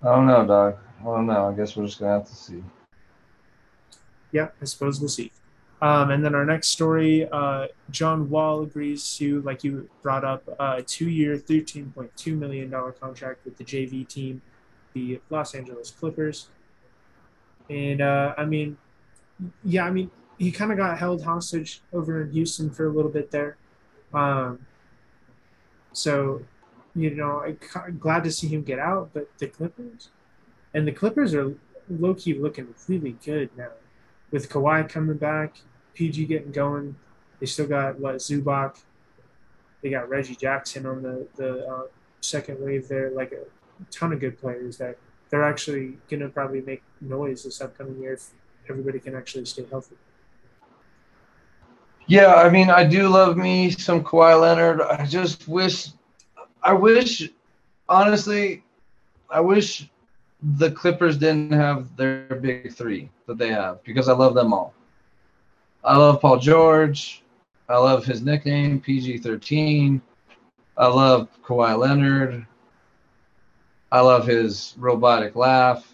don't 0.02 0.26
know, 0.26 0.46
Doc. 0.46 0.78
I 1.00 1.04
don't 1.04 1.26
know. 1.26 1.48
I 1.48 1.54
guess 1.54 1.76
we're 1.76 1.86
just 1.86 2.00
gonna 2.00 2.12
have 2.12 2.28
to 2.28 2.34
see. 2.34 2.62
Yeah, 4.32 4.48
I 4.60 4.64
suppose 4.64 5.00
we'll 5.00 5.08
see. 5.08 5.30
Um, 5.80 6.10
and 6.10 6.24
then 6.24 6.34
our 6.34 6.44
next 6.44 6.68
story, 6.68 7.28
uh, 7.30 7.66
John 7.90 8.30
Wall 8.30 8.62
agrees 8.62 9.16
to, 9.16 9.42
like 9.42 9.64
you 9.64 9.88
brought 10.00 10.24
up, 10.24 10.44
a 10.60 10.80
two-year, 10.82 11.36
thirteen 11.38 11.90
point 11.90 12.16
two 12.16 12.36
million 12.36 12.70
dollar 12.70 12.92
contract 12.92 13.44
with 13.44 13.56
the 13.56 13.64
JV 13.64 14.06
team, 14.06 14.42
the 14.94 15.20
Los 15.28 15.54
Angeles 15.54 15.90
Clippers. 15.90 16.48
And 17.68 18.00
uh, 18.00 18.34
I 18.36 18.44
mean, 18.44 18.76
yeah, 19.64 19.84
I 19.84 19.90
mean, 19.90 20.10
he 20.38 20.50
kind 20.52 20.72
of 20.72 20.78
got 20.78 20.98
held 20.98 21.22
hostage 21.24 21.80
over 21.92 22.22
in 22.22 22.30
Houston 22.32 22.70
for 22.70 22.86
a 22.86 22.90
little 22.90 23.10
bit 23.10 23.30
there. 23.30 23.56
Um, 24.14 24.66
so, 25.92 26.42
you 26.94 27.14
know, 27.14 27.42
I'm 27.74 27.98
glad 27.98 28.24
to 28.24 28.30
see 28.30 28.48
him 28.48 28.62
get 28.62 28.78
out, 28.78 29.10
but 29.12 29.28
the 29.38 29.46
Clippers, 29.46 30.10
and 30.74 30.86
the 30.86 30.92
Clippers 30.92 31.34
are 31.34 31.54
low 31.88 32.14
key 32.14 32.34
looking 32.34 32.74
really 32.88 33.16
good 33.24 33.50
now. 33.56 33.70
With 34.30 34.48
Kawhi 34.48 34.88
coming 34.88 35.16
back, 35.16 35.56
PG 35.94 36.26
getting 36.26 36.52
going, 36.52 36.96
they 37.40 37.46
still 37.46 37.66
got 37.66 37.98
what 37.98 38.16
Zubac, 38.16 38.78
they 39.82 39.90
got 39.90 40.08
Reggie 40.08 40.36
Jackson 40.36 40.86
on 40.86 41.02
the 41.02 41.26
the 41.36 41.66
uh, 41.66 41.82
second 42.20 42.60
wave 42.60 42.88
there, 42.88 43.10
like 43.10 43.32
a 43.32 43.44
ton 43.90 44.12
of 44.12 44.20
good 44.20 44.38
players 44.38 44.78
that 44.78 44.96
they're 45.28 45.44
actually 45.44 45.98
gonna 46.08 46.28
probably 46.28 46.60
make 46.62 46.82
noise 47.00 47.44
this 47.44 47.60
upcoming 47.60 48.00
year 48.00 48.14
if 48.14 48.30
everybody 48.68 49.00
can 49.00 49.14
actually 49.14 49.44
stay 49.44 49.66
healthy. 49.70 49.96
Yeah, 52.06 52.34
I 52.34 52.50
mean, 52.50 52.68
I 52.68 52.84
do 52.84 53.08
love 53.08 53.36
me 53.36 53.70
some 53.70 54.02
Kawhi 54.02 54.40
Leonard. 54.40 54.80
I 54.80 55.06
just 55.06 55.48
wish, 55.48 55.90
I 56.62 56.72
wish, 56.72 57.28
honestly, 57.88 58.62
I 59.30 59.40
wish 59.40 59.90
the 60.56 60.70
Clippers 60.70 61.16
didn't 61.16 61.52
have 61.52 61.96
their 61.96 62.26
big 62.40 62.72
three 62.72 63.10
that 63.26 63.38
they 63.38 63.48
have 63.48 63.82
because 63.84 64.08
I 64.08 64.12
love 64.12 64.34
them 64.34 64.52
all. 64.52 64.74
I 65.84 65.96
love 65.96 66.20
Paul 66.20 66.38
George. 66.38 67.22
I 67.68 67.76
love 67.76 68.04
his 68.04 68.22
nickname, 68.22 68.80
PG 68.80 69.18
13. 69.18 70.00
I 70.76 70.86
love 70.86 71.28
Kawhi 71.44 71.78
Leonard. 71.78 72.46
I 73.90 74.00
love 74.00 74.26
his 74.26 74.74
robotic 74.78 75.36
laugh. 75.36 75.92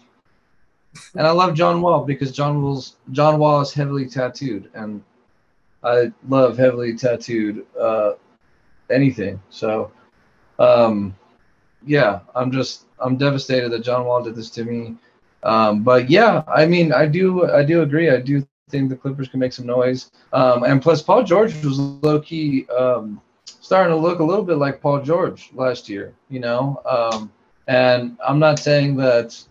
And 1.15 1.27
I 1.27 1.31
love 1.31 1.53
John 1.53 1.81
Wall 1.81 2.03
because 2.03 2.31
John 2.31 2.61
Wall's 2.61 2.95
John 3.11 3.39
Wall 3.39 3.61
is 3.61 3.73
heavily 3.73 4.07
tattooed 4.07 4.69
and 4.73 5.03
I 5.83 6.11
love 6.27 6.57
heavily 6.57 6.95
tattooed 6.95 7.65
uh, 7.79 8.13
anything. 8.89 9.41
So, 9.49 9.91
um, 10.59 11.15
yeah, 11.85 12.19
I'm 12.35 12.51
just 12.51 12.85
I'm 12.99 13.17
devastated 13.17 13.69
that 13.71 13.79
John 13.83 14.05
Wall 14.05 14.21
did 14.21 14.35
this 14.35 14.49
to 14.51 14.63
me. 14.63 14.95
Um, 15.43 15.83
but 15.83 16.09
yeah, 16.09 16.43
I 16.47 16.65
mean, 16.65 16.91
I 16.91 17.05
do 17.05 17.49
I 17.49 17.63
do 17.63 17.81
agree. 17.81 18.09
I 18.09 18.19
do 18.19 18.45
think 18.69 18.89
the 18.89 18.95
Clippers 18.95 19.29
can 19.29 19.39
make 19.39 19.53
some 19.53 19.65
noise. 19.65 20.11
Um, 20.33 20.63
and 20.63 20.81
plus, 20.81 21.01
Paul 21.01 21.23
George 21.23 21.53
was 21.63 21.79
low 21.79 22.19
key 22.19 22.67
um, 22.69 23.21
starting 23.45 23.91
to 23.95 23.99
look 23.99 24.19
a 24.19 24.23
little 24.23 24.43
bit 24.43 24.57
like 24.57 24.81
Paul 24.81 25.01
George 25.01 25.49
last 25.53 25.89
year. 25.89 26.13
You 26.29 26.41
know, 26.41 26.81
um, 26.85 27.31
and 27.67 28.17
I'm 28.25 28.39
not 28.39 28.59
saying 28.59 28.97
that. 28.97 29.41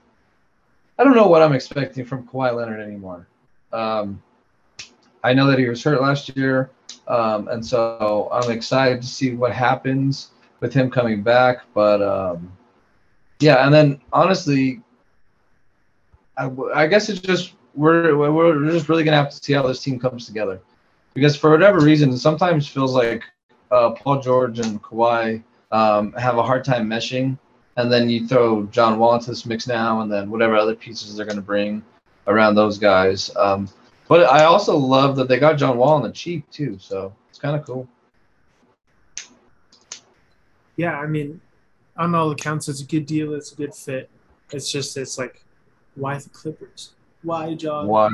I 1.01 1.05
don't 1.05 1.15
know 1.15 1.29
what 1.29 1.43
I'm 1.43 1.53
expecting 1.53 2.05
from 2.05 2.27
Kawhi 2.27 2.55
Leonard 2.55 2.81
anymore. 2.81 3.29
Um, 3.73 4.21
I 5.23 5.33
know 5.33 5.47
that 5.47 5.59
he 5.59 5.69
was 5.69 5.83
hurt 5.83 6.03
last 6.03 6.37
year, 6.37 6.71
um, 7.07 7.47
and 7.49 7.65
so 7.65 8.29
I'm 8.33 8.51
excited 8.51 9.01
to 9.03 9.07
see 9.07 9.35
what 9.37 9.53
happens 9.53 10.33
with 10.61 10.73
him 10.73 10.91
coming 10.91 11.23
back. 11.23 11.63
But 11.75 12.03
um, 12.03 12.53
yeah, 13.41 13.65
and 13.65 13.73
then 13.73 14.01
honestly, 14.13 14.81
I, 16.37 16.51
I 16.75 16.87
guess 16.87 17.09
it's 17.09 17.21
just 17.21 17.55
we're 17.75 18.17
we're 18.17 18.71
just 18.71 18.89
really 18.89 19.05
gonna 19.05 19.17
have 19.17 19.31
to 19.31 19.37
see 19.37 19.53
how 19.53 19.67
this 19.67 19.83
team 19.83 19.99
comes 19.99 20.27
together, 20.27 20.61
because 21.15 21.37
for 21.37 21.51
whatever 21.51 21.81
reason, 21.81 22.11
it 22.11 22.19
sometimes 22.19 22.67
feels 22.67 22.95
like 22.95 23.25
uh, 23.71 23.91
Paul 23.91 24.21
George 24.21 24.59
and 24.59 24.83
Kawhi 24.83 25.43
um, 25.71 26.13
have 26.13 26.39
a 26.39 26.43
hard 26.43 26.65
time 26.65 26.89
meshing, 26.89 27.39
and 27.77 27.93
then 27.93 28.09
you 28.09 28.27
throw 28.27 28.65
John 28.67 28.99
Wall 28.99 29.15
into 29.15 29.31
this 29.31 29.47
mix 29.47 29.67
now, 29.67 30.01
and 30.01 30.11
then 30.11 30.31
whatever 30.31 30.57
other 30.57 30.75
pieces 30.75 31.17
they're 31.17 31.27
gonna 31.27 31.41
bring 31.41 31.83
around 32.27 32.55
those 32.55 32.79
guys. 32.79 33.35
Um, 33.37 33.69
but 34.09 34.25
I 34.25 34.45
also 34.45 34.77
love 34.77 35.17
that 35.17 35.29
they 35.29 35.39
got 35.39 35.59
John 35.59 35.77
Wall 35.77 35.95
on 35.95 36.03
the 36.03 36.11
cheap 36.11 36.51
too, 36.51 36.79
so 36.81 37.15
it's 37.31 37.39
kind 37.39 37.55
of 37.55 37.65
cool. 37.65 37.87
Yeah, 40.79 40.97
I 40.97 41.07
mean, 41.07 41.41
on 41.97 42.15
all 42.15 42.31
accounts, 42.31 42.69
it's 42.69 42.81
a 42.81 42.87
good 42.87 43.05
deal. 43.05 43.35
It's 43.35 43.53
a 43.53 43.57
good 43.57 43.75
fit. 43.75 44.09
It's 44.53 44.71
just, 44.71 44.97
it's 44.97 45.19
like, 45.19 45.43
why 45.97 46.17
the 46.17 46.31
Clippers? 46.31 46.93
Why 47.23 47.55
John? 47.55 47.89
Why? 47.89 48.09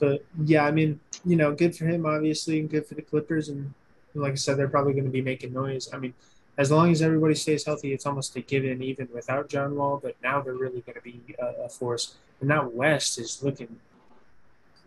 But 0.00 0.24
yeah, 0.44 0.66
I 0.66 0.72
mean, 0.72 0.98
you 1.24 1.36
know, 1.36 1.54
good 1.54 1.76
for 1.76 1.86
him, 1.86 2.04
obviously, 2.04 2.58
and 2.58 2.68
good 2.68 2.84
for 2.84 2.96
the 2.96 3.02
Clippers. 3.02 3.48
And 3.48 3.72
like 4.14 4.32
I 4.32 4.34
said, 4.34 4.56
they're 4.56 4.68
probably 4.68 4.92
going 4.92 5.04
to 5.04 5.10
be 5.10 5.22
making 5.22 5.52
noise. 5.52 5.88
I 5.94 5.98
mean, 5.98 6.14
as 6.56 6.72
long 6.72 6.90
as 6.90 7.00
everybody 7.00 7.36
stays 7.36 7.64
healthy, 7.64 7.92
it's 7.92 8.06
almost 8.06 8.34
a 8.34 8.40
given, 8.40 8.82
even 8.82 9.08
without 9.14 9.48
John 9.48 9.76
Wall. 9.76 10.00
But 10.02 10.16
now 10.20 10.40
they're 10.40 10.54
really 10.54 10.80
going 10.80 10.96
to 10.96 11.02
be 11.02 11.20
a, 11.38 11.66
a 11.66 11.68
force. 11.68 12.16
And 12.40 12.50
that 12.50 12.74
West 12.74 13.20
is 13.20 13.40
looking 13.40 13.78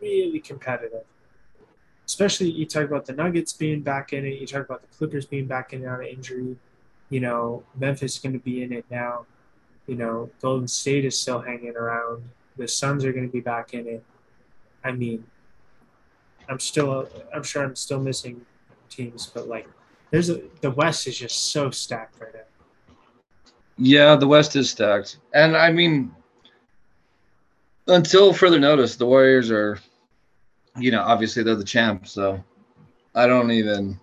really 0.02 0.42
competitive. 0.42 1.06
Especially 2.06 2.50
you 2.50 2.66
talk 2.66 2.84
about 2.84 3.06
the 3.06 3.14
Nuggets 3.14 3.54
being 3.54 3.80
back 3.80 4.12
in 4.12 4.26
it. 4.26 4.42
You 4.42 4.46
talk 4.46 4.66
about 4.66 4.82
the 4.82 4.98
Clippers 4.98 5.26
being 5.26 5.46
back 5.46 5.72
in 5.72 5.84
it 5.84 5.88
out 5.88 6.02
of 6.02 6.08
injury. 6.08 6.58
You 7.12 7.20
know, 7.20 7.64
Memphis 7.78 8.16
is 8.16 8.20
going 8.20 8.34
to 8.34 8.40
be 8.40 8.64
in 8.64 8.74
it 8.74 8.86
now. 8.90 9.28
You 9.86 9.96
know, 9.96 10.32
Golden 10.42 10.68
State 10.68 11.06
is 11.06 11.20
still 11.20 11.40
hanging 11.40 11.76
around. 11.76 12.24
The 12.58 12.68
Suns 12.68 13.06
are 13.06 13.14
going 13.14 13.28
to 13.28 13.32
be 13.32 13.42
back 13.42 13.76
in 13.76 13.86
it. 13.86 14.04
I 14.84 14.92
mean, 14.92 15.24
I'm 16.50 16.60
still, 16.60 17.08
I'm 17.36 17.44
sure 17.44 17.64
I'm 17.64 17.76
still 17.76 18.00
missing 18.00 18.42
teams, 18.90 19.28
but 19.28 19.48
like, 19.48 19.68
there's 20.10 20.32
a, 20.32 20.42
the 20.62 20.72
West 20.72 21.06
is 21.06 21.20
just 21.20 21.52
so 21.52 21.70
stacked 21.70 22.20
right 22.20 22.34
now. 22.34 22.96
Yeah, 23.78 24.16
the 24.16 24.28
West 24.28 24.56
is 24.56 24.72
stacked, 24.72 25.18
and 25.34 25.56
I 25.56 25.72
mean, 25.72 26.12
until 27.88 28.34
further 28.34 28.60
notice, 28.60 28.96
the 28.96 29.06
Warriors 29.06 29.52
are 29.52 29.80
you 30.78 30.92
know, 30.92 31.02
obviously 31.02 31.44
they're 31.44 31.56
the 31.56 31.64
champs, 31.64 32.12
so 32.12 32.44
I 33.16 33.28
don't 33.28 33.52
even 33.52 34.00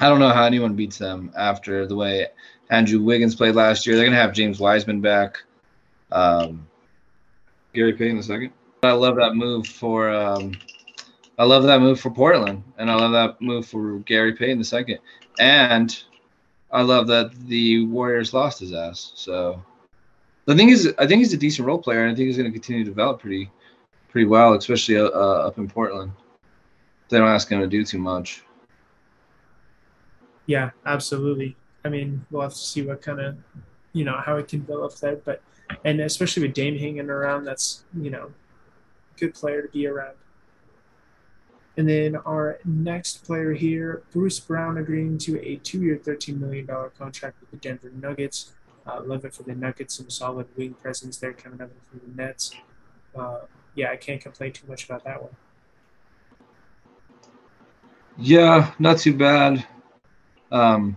I 0.00 0.08
don't 0.08 0.18
know 0.18 0.30
how 0.30 0.44
anyone 0.44 0.74
beats 0.74 0.98
them 0.98 1.32
after 1.36 1.86
the 1.86 1.94
way 1.94 2.26
Andrew 2.70 3.02
Wiggins 3.02 3.34
played 3.34 3.54
last 3.54 3.86
year. 3.86 3.96
They're 3.96 4.04
gonna 4.04 4.16
have 4.16 4.32
James 4.32 4.58
Wiseman 4.58 5.00
back. 5.00 5.42
Um, 6.10 6.66
Gary 7.74 7.92
Payton 7.94 8.16
the 8.16 8.22
second. 8.22 8.52
I 8.82 8.92
love 8.92 9.16
that 9.16 9.34
move 9.34 9.66
for 9.66 10.10
um, 10.10 10.52
I 11.38 11.44
love 11.44 11.64
that 11.64 11.80
move 11.80 12.00
for 12.00 12.10
Portland, 12.10 12.62
and 12.78 12.90
I 12.90 12.94
love 12.94 13.12
that 13.12 13.40
move 13.40 13.66
for 13.66 13.98
Gary 14.00 14.32
Payton 14.34 14.58
the 14.58 14.64
second. 14.64 14.98
And 15.38 16.02
I 16.70 16.82
love 16.82 17.06
that 17.08 17.32
the 17.46 17.84
Warriors 17.86 18.34
lost 18.34 18.60
his 18.60 18.72
ass. 18.72 19.12
So 19.14 19.62
the 20.46 20.56
thing 20.56 20.70
is, 20.70 20.92
I 20.98 21.06
think 21.06 21.18
he's 21.18 21.32
a 21.32 21.38
decent 21.38 21.66
role 21.66 21.78
player, 21.78 22.02
and 22.02 22.12
I 22.12 22.14
think 22.14 22.26
he's 22.26 22.36
going 22.36 22.50
to 22.50 22.52
continue 22.52 22.84
to 22.84 22.90
develop 22.90 23.20
pretty 23.20 23.50
pretty 24.08 24.26
well, 24.26 24.54
especially 24.54 24.98
uh, 24.98 25.08
up 25.08 25.58
in 25.58 25.68
Portland. 25.68 26.12
They 27.08 27.18
don't 27.18 27.28
ask 27.28 27.48
him 27.50 27.60
to 27.60 27.66
do 27.66 27.84
too 27.84 27.98
much. 27.98 28.42
Yeah, 30.46 30.70
absolutely. 30.84 31.56
I 31.84 31.88
mean, 31.88 32.24
we'll 32.30 32.42
have 32.42 32.52
to 32.52 32.58
see 32.58 32.82
what 32.82 33.02
kind 33.02 33.20
of, 33.20 33.36
you 33.92 34.04
know, 34.04 34.16
how 34.24 34.36
it 34.36 34.48
can 34.48 34.60
develop 34.60 34.94
there. 34.96 35.16
But 35.16 35.42
and 35.84 36.00
especially 36.00 36.42
with 36.44 36.54
Dame 36.54 36.78
hanging 36.78 37.10
around, 37.10 37.44
that's 37.44 37.84
you 38.00 38.10
know, 38.10 38.32
good 39.18 39.34
player 39.34 39.62
to 39.62 39.68
be 39.68 39.86
around. 39.86 40.14
And 41.76 41.88
then 41.88 42.16
our 42.16 42.58
next 42.64 43.24
player 43.24 43.54
here, 43.54 44.02
Bruce 44.12 44.38
Brown, 44.38 44.76
agreeing 44.76 45.16
to 45.18 45.40
a 45.40 45.56
two-year, 45.56 45.96
$13 45.96 46.38
million 46.38 46.66
contract 46.98 47.40
with 47.40 47.50
the 47.50 47.56
Denver 47.56 47.90
Nuggets. 47.94 48.52
Uh, 48.86 49.00
love 49.02 49.24
it 49.24 49.32
for 49.32 49.42
the 49.44 49.54
Nuggets, 49.54 49.96
some 49.96 50.10
solid 50.10 50.46
wing 50.56 50.74
presence 50.74 51.16
there 51.16 51.32
coming 51.32 51.62
up 51.62 51.70
from 51.88 52.00
the 52.04 52.22
Nets. 52.22 52.54
Uh, 53.16 53.40
yeah, 53.74 53.90
I 53.90 53.96
can't 53.96 54.20
complain 54.20 54.52
too 54.52 54.66
much 54.66 54.84
about 54.84 55.04
that 55.04 55.22
one. 55.22 55.34
Yeah, 58.18 58.72
not 58.78 58.98
too 58.98 59.16
bad. 59.16 59.66
Um, 60.52 60.96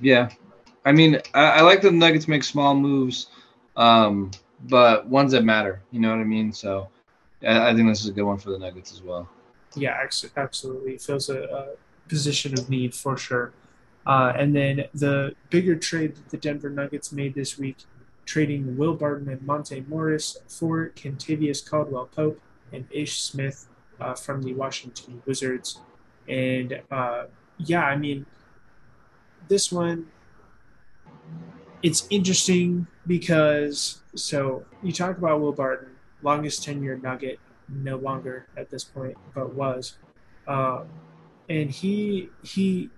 yeah, 0.00 0.28
I 0.84 0.92
mean, 0.92 1.20
I, 1.32 1.44
I 1.44 1.60
like 1.62 1.80
the 1.80 1.90
Nuggets 1.90 2.28
make 2.28 2.44
small 2.44 2.74
moves, 2.74 3.28
um, 3.76 4.32
but 4.68 5.06
ones 5.06 5.32
that 5.32 5.44
matter. 5.44 5.80
You 5.92 6.00
know 6.00 6.10
what 6.10 6.18
I 6.18 6.24
mean? 6.24 6.52
So 6.52 6.88
I, 7.42 7.70
I 7.70 7.74
think 7.74 7.88
this 7.88 8.00
is 8.00 8.08
a 8.08 8.12
good 8.12 8.24
one 8.24 8.38
for 8.38 8.50
the 8.50 8.58
Nuggets 8.58 8.92
as 8.92 9.02
well. 9.02 9.28
Yeah, 9.76 10.06
absolutely. 10.36 10.94
It 10.94 11.00
feels 11.00 11.30
a, 11.30 11.44
a 11.44 11.66
position 12.08 12.52
of 12.54 12.68
need 12.68 12.94
for 12.94 13.16
sure. 13.16 13.52
Uh, 14.06 14.32
and 14.36 14.54
then 14.54 14.84
the 14.94 15.34
bigger 15.48 15.76
trade 15.76 16.14
that 16.16 16.28
the 16.28 16.36
Denver 16.36 16.68
Nuggets 16.68 17.12
made 17.12 17.34
this 17.34 17.58
week, 17.58 17.78
trading 18.26 18.76
Will 18.76 18.94
Barton 18.94 19.28
and 19.28 19.42
Monte 19.42 19.84
Morris 19.88 20.36
for 20.48 20.90
Kentavious 20.90 21.66
Caldwell 21.66 22.06
Pope 22.14 22.40
and 22.72 22.86
Ish 22.90 23.22
Smith 23.22 23.66
uh, 24.00 24.14
from 24.14 24.42
the 24.42 24.52
Washington 24.54 25.22
Wizards. 25.24 25.80
And 26.28 26.82
uh, 26.90 27.24
yeah, 27.58 27.84
I 27.84 27.96
mean, 27.96 28.26
this 29.48 29.70
one, 29.70 30.06
it's 31.82 32.06
interesting 32.10 32.86
because 33.06 34.00
so 34.14 34.64
you 34.82 34.92
talk 34.92 35.18
about 35.18 35.40
Will 35.40 35.52
Barton, 35.52 35.90
longest 36.22 36.64
tenure 36.64 36.96
Nugget, 36.96 37.38
no 37.68 37.96
longer 37.96 38.46
at 38.56 38.70
this 38.70 38.84
point, 38.84 39.16
but 39.34 39.54
was. 39.54 39.96
Uh, 40.46 40.84
and 41.48 41.70
he 41.70 42.30
he 42.42 42.90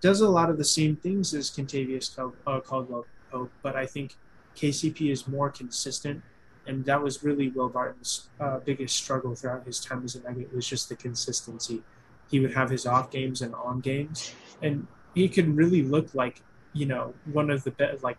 does 0.00 0.20
a 0.20 0.28
lot 0.28 0.50
of 0.50 0.58
the 0.58 0.64
same 0.64 0.96
things 0.96 1.34
as 1.34 1.50
Kentavious 1.50 2.18
uh, 2.18 2.60
Caldwell 2.60 3.06
Pope, 3.30 3.50
but 3.62 3.76
I 3.76 3.86
think 3.86 4.16
KCP 4.56 5.10
is 5.10 5.28
more 5.28 5.50
consistent, 5.50 6.22
and 6.66 6.84
that 6.84 7.02
was 7.02 7.22
really 7.22 7.48
Will 7.48 7.68
Barton's 7.68 8.28
uh, 8.38 8.58
biggest 8.58 8.96
struggle 8.96 9.34
throughout 9.34 9.64
his 9.66 9.80
time 9.80 10.02
as 10.04 10.14
a 10.14 10.22
Nugget 10.22 10.54
was 10.54 10.66
just 10.66 10.88
the 10.88 10.96
consistency. 10.96 11.82
He 12.30 12.40
would 12.40 12.54
have 12.54 12.70
his 12.70 12.86
off 12.86 13.10
games 13.10 13.42
and 13.42 13.54
on 13.54 13.80
games, 13.80 14.34
and 14.62 14.86
he 15.14 15.28
could 15.28 15.56
really 15.56 15.82
look 15.82 16.14
like 16.14 16.42
you 16.72 16.86
know 16.86 17.14
one 17.32 17.50
of 17.50 17.64
the 17.64 17.72
best, 17.72 18.02
like 18.02 18.18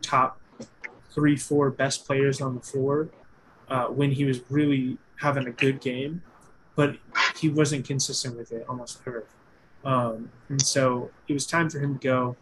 top 0.00 0.40
three, 1.10 1.36
four 1.36 1.70
best 1.70 2.06
players 2.06 2.40
on 2.40 2.54
the 2.54 2.60
floor 2.60 3.08
uh, 3.68 3.86
when 3.86 4.10
he 4.12 4.24
was 4.24 4.40
really 4.50 4.98
having 5.20 5.46
a 5.46 5.52
good 5.52 5.80
game, 5.80 6.22
but 6.74 6.96
he 7.38 7.48
wasn't 7.48 7.86
consistent 7.86 8.36
with 8.36 8.50
it 8.52 8.64
almost 8.68 9.00
ever. 9.06 9.24
Um, 9.84 10.30
and 10.48 10.60
so 10.60 11.10
it 11.28 11.32
was 11.32 11.46
time 11.46 11.68
for 11.70 11.78
him 11.78 11.98
to 11.98 12.00
go. 12.00 12.36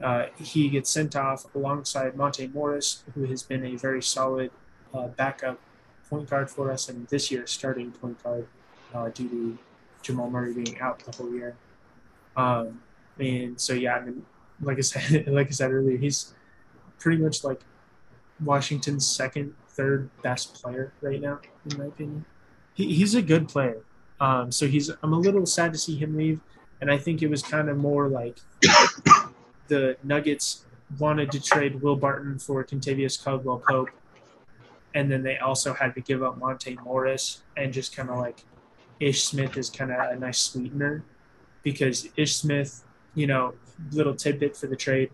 Uh, 0.00 0.26
he 0.38 0.68
gets 0.68 0.90
sent 0.90 1.16
off 1.16 1.52
alongside 1.54 2.16
Monte 2.16 2.46
Morris, 2.48 3.02
who 3.14 3.24
has 3.24 3.42
been 3.42 3.64
a 3.64 3.76
very 3.76 4.02
solid 4.02 4.50
uh, 4.94 5.08
backup 5.08 5.58
point 6.08 6.30
guard 6.30 6.50
for 6.50 6.70
us, 6.70 6.88
and 6.88 7.06
this 7.08 7.30
year 7.30 7.46
starting 7.46 7.90
point 7.90 8.22
guard 8.22 8.46
uh, 8.94 9.08
due 9.08 9.28
to 9.28 9.58
Jamal 10.02 10.30
Murray 10.30 10.54
being 10.54 10.80
out 10.80 10.98
the 11.00 11.12
whole 11.16 11.32
year. 11.32 11.56
Um, 12.36 12.80
and 13.18 13.60
so 13.60 13.72
yeah, 13.72 13.96
I 13.96 14.04
mean, 14.04 14.24
like 14.60 14.78
I 14.78 14.82
said, 14.82 15.26
like 15.28 15.48
I 15.48 15.50
said 15.50 15.72
earlier, 15.72 15.96
he's 15.96 16.34
pretty 16.98 17.22
much 17.22 17.44
like 17.44 17.60
Washington's 18.44 19.06
second, 19.06 19.54
third 19.68 20.10
best 20.22 20.54
player 20.54 20.92
right 21.00 21.20
now, 21.20 21.40
in 21.70 21.78
my 21.78 21.86
opinion. 21.86 22.24
He, 22.74 22.94
he's 22.94 23.14
a 23.14 23.22
good 23.22 23.48
player. 23.48 23.82
Um, 24.20 24.50
so 24.50 24.66
he's 24.66 24.90
I'm 25.02 25.12
a 25.12 25.18
little 25.18 25.46
sad 25.46 25.72
to 25.72 25.78
see 25.78 25.96
him 25.96 26.16
leave 26.16 26.40
and 26.80 26.90
I 26.90 26.98
think 26.98 27.22
it 27.22 27.28
was 27.28 27.42
kind 27.42 27.68
of 27.68 27.76
more 27.76 28.08
like 28.08 28.38
the 29.68 29.96
Nuggets 30.02 30.64
wanted 30.98 31.30
to 31.32 31.40
trade 31.40 31.82
Will 31.82 31.96
Barton 31.96 32.38
for 32.38 32.64
Kentavious 32.64 33.22
Caldwell 33.22 33.62
Pope, 33.68 33.90
and 34.94 35.10
then 35.10 35.22
they 35.22 35.38
also 35.38 35.74
had 35.74 35.94
to 35.94 36.00
give 36.00 36.22
up 36.22 36.38
Monte 36.38 36.76
Morris 36.84 37.42
and 37.56 37.72
just 37.72 37.94
kind 37.94 38.10
of 38.10 38.18
like 38.18 38.44
Ish 39.00 39.24
Smith 39.24 39.56
is 39.56 39.70
kind 39.70 39.92
of 39.92 40.10
a 40.10 40.16
nice 40.16 40.38
sweetener 40.38 41.04
because 41.62 42.08
Ish 42.16 42.36
Smith, 42.36 42.84
you 43.14 43.26
know, 43.26 43.54
little 43.92 44.14
tidbit 44.14 44.56
for 44.56 44.66
the 44.66 44.76
trade. 44.76 45.10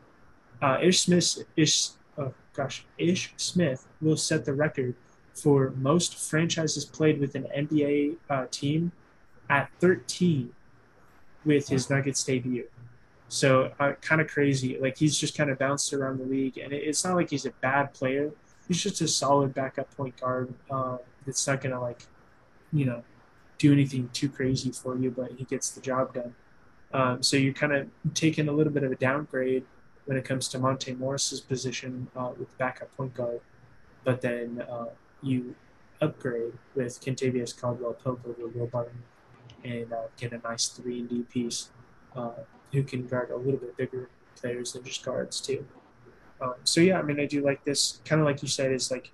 Uh, 0.62 0.78
Ish 0.82 1.02
Smith, 1.02 1.44
Ish, 1.56 1.88
oh 2.18 2.32
gosh, 2.54 2.84
Ish 2.98 3.34
Smith 3.36 3.86
will 4.00 4.16
set 4.16 4.44
the 4.44 4.54
record 4.54 4.94
for 5.34 5.70
most 5.76 6.16
franchises 6.16 6.84
played 6.84 7.20
with 7.20 7.34
an 7.34 7.46
NBA 7.56 8.16
uh, 8.30 8.46
team 8.50 8.92
at 9.50 9.68
13 9.80 10.52
with 11.44 11.68
his 11.68 11.90
Nuggets 11.90 12.22
debut. 12.22 12.66
So 13.28 13.72
uh, 13.80 13.92
kind 14.00 14.20
of 14.20 14.28
crazy. 14.28 14.78
Like 14.78 14.96
he's 14.96 15.18
just 15.18 15.36
kind 15.36 15.50
of 15.50 15.58
bounced 15.58 15.92
around 15.92 16.18
the 16.18 16.24
league, 16.24 16.58
and 16.58 16.72
it's 16.72 17.04
not 17.04 17.16
like 17.16 17.30
he's 17.30 17.46
a 17.46 17.50
bad 17.50 17.92
player. 17.92 18.30
He's 18.68 18.82
just 18.82 19.00
a 19.00 19.08
solid 19.08 19.52
backup 19.52 19.94
point 19.96 20.18
guard 20.20 20.54
uh, 20.70 20.98
that's 21.26 21.46
not 21.46 21.60
gonna 21.60 21.80
like, 21.80 22.06
you 22.72 22.84
know, 22.84 23.02
do 23.64 23.72
anything 23.72 24.10
too 24.12 24.28
crazy 24.28 24.70
for 24.70 24.96
you, 24.98 25.10
but 25.10 25.32
he 25.38 25.44
gets 25.44 25.70
the 25.70 25.80
job 25.80 26.14
done. 26.14 26.34
Um, 26.92 27.22
so 27.22 27.36
you're 27.36 27.54
kind 27.54 27.72
of 27.72 27.88
taking 28.12 28.46
a 28.48 28.52
little 28.52 28.72
bit 28.72 28.84
of 28.84 28.92
a 28.92 28.96
downgrade 28.96 29.64
when 30.04 30.16
it 30.18 30.24
comes 30.24 30.48
to 30.48 30.58
Monte 30.58 30.92
Morris's 30.94 31.40
position 31.40 32.08
uh, 32.14 32.32
with 32.38 32.56
backup 32.58 32.94
point 32.96 33.14
guard, 33.14 33.40
but 34.04 34.20
then 34.20 34.62
uh, 34.70 34.90
you 35.22 35.54
upgrade 36.02 36.52
with 36.74 37.00
Kentavious 37.00 37.58
Caldwell 37.58 37.94
Pope 37.94 38.20
over 38.28 38.48
Will 38.48 38.66
Barton 38.66 39.02
and 39.64 39.90
uh, 39.92 40.08
get 40.18 40.32
a 40.32 40.38
nice 40.38 40.68
three 40.68 41.00
and 41.00 41.08
D 41.08 41.22
piece 41.22 41.70
uh, 42.14 42.42
who 42.72 42.82
can 42.82 43.06
guard 43.06 43.30
a 43.30 43.36
little 43.36 43.60
bit 43.64 43.76
bigger 43.78 44.10
players 44.36 44.74
than 44.74 44.84
just 44.84 45.02
guards 45.02 45.40
too. 45.40 45.64
Um, 46.40 46.56
so 46.64 46.82
yeah, 46.82 46.98
I 46.98 47.02
mean, 47.02 47.18
I 47.18 47.24
do 47.24 47.42
like 47.42 47.64
this. 47.64 48.00
Kind 48.04 48.20
of 48.20 48.26
like 48.26 48.42
you 48.42 48.48
said, 48.48 48.72
is 48.72 48.90
like 48.90 49.10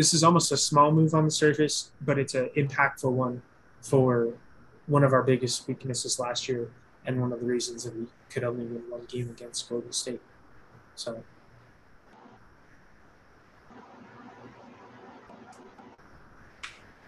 this 0.00 0.14
is 0.14 0.24
almost 0.24 0.50
a 0.50 0.56
small 0.56 0.90
move 0.90 1.12
on 1.12 1.26
the 1.26 1.30
surface, 1.30 1.90
but 2.00 2.18
it's 2.18 2.34
an 2.34 2.48
impactful 2.56 3.12
one 3.12 3.42
for 3.82 4.32
one 4.86 5.04
of 5.04 5.12
our 5.12 5.22
biggest 5.22 5.68
weaknesses 5.68 6.18
last 6.18 6.48
year, 6.48 6.70
and 7.04 7.20
one 7.20 7.34
of 7.34 7.40
the 7.40 7.44
reasons 7.44 7.84
that 7.84 7.94
we 7.94 8.06
could 8.30 8.42
only 8.42 8.64
win 8.64 8.82
one 8.88 9.04
game 9.04 9.28
against 9.28 9.68
Golden 9.68 9.92
State. 9.92 10.22
So 10.94 11.22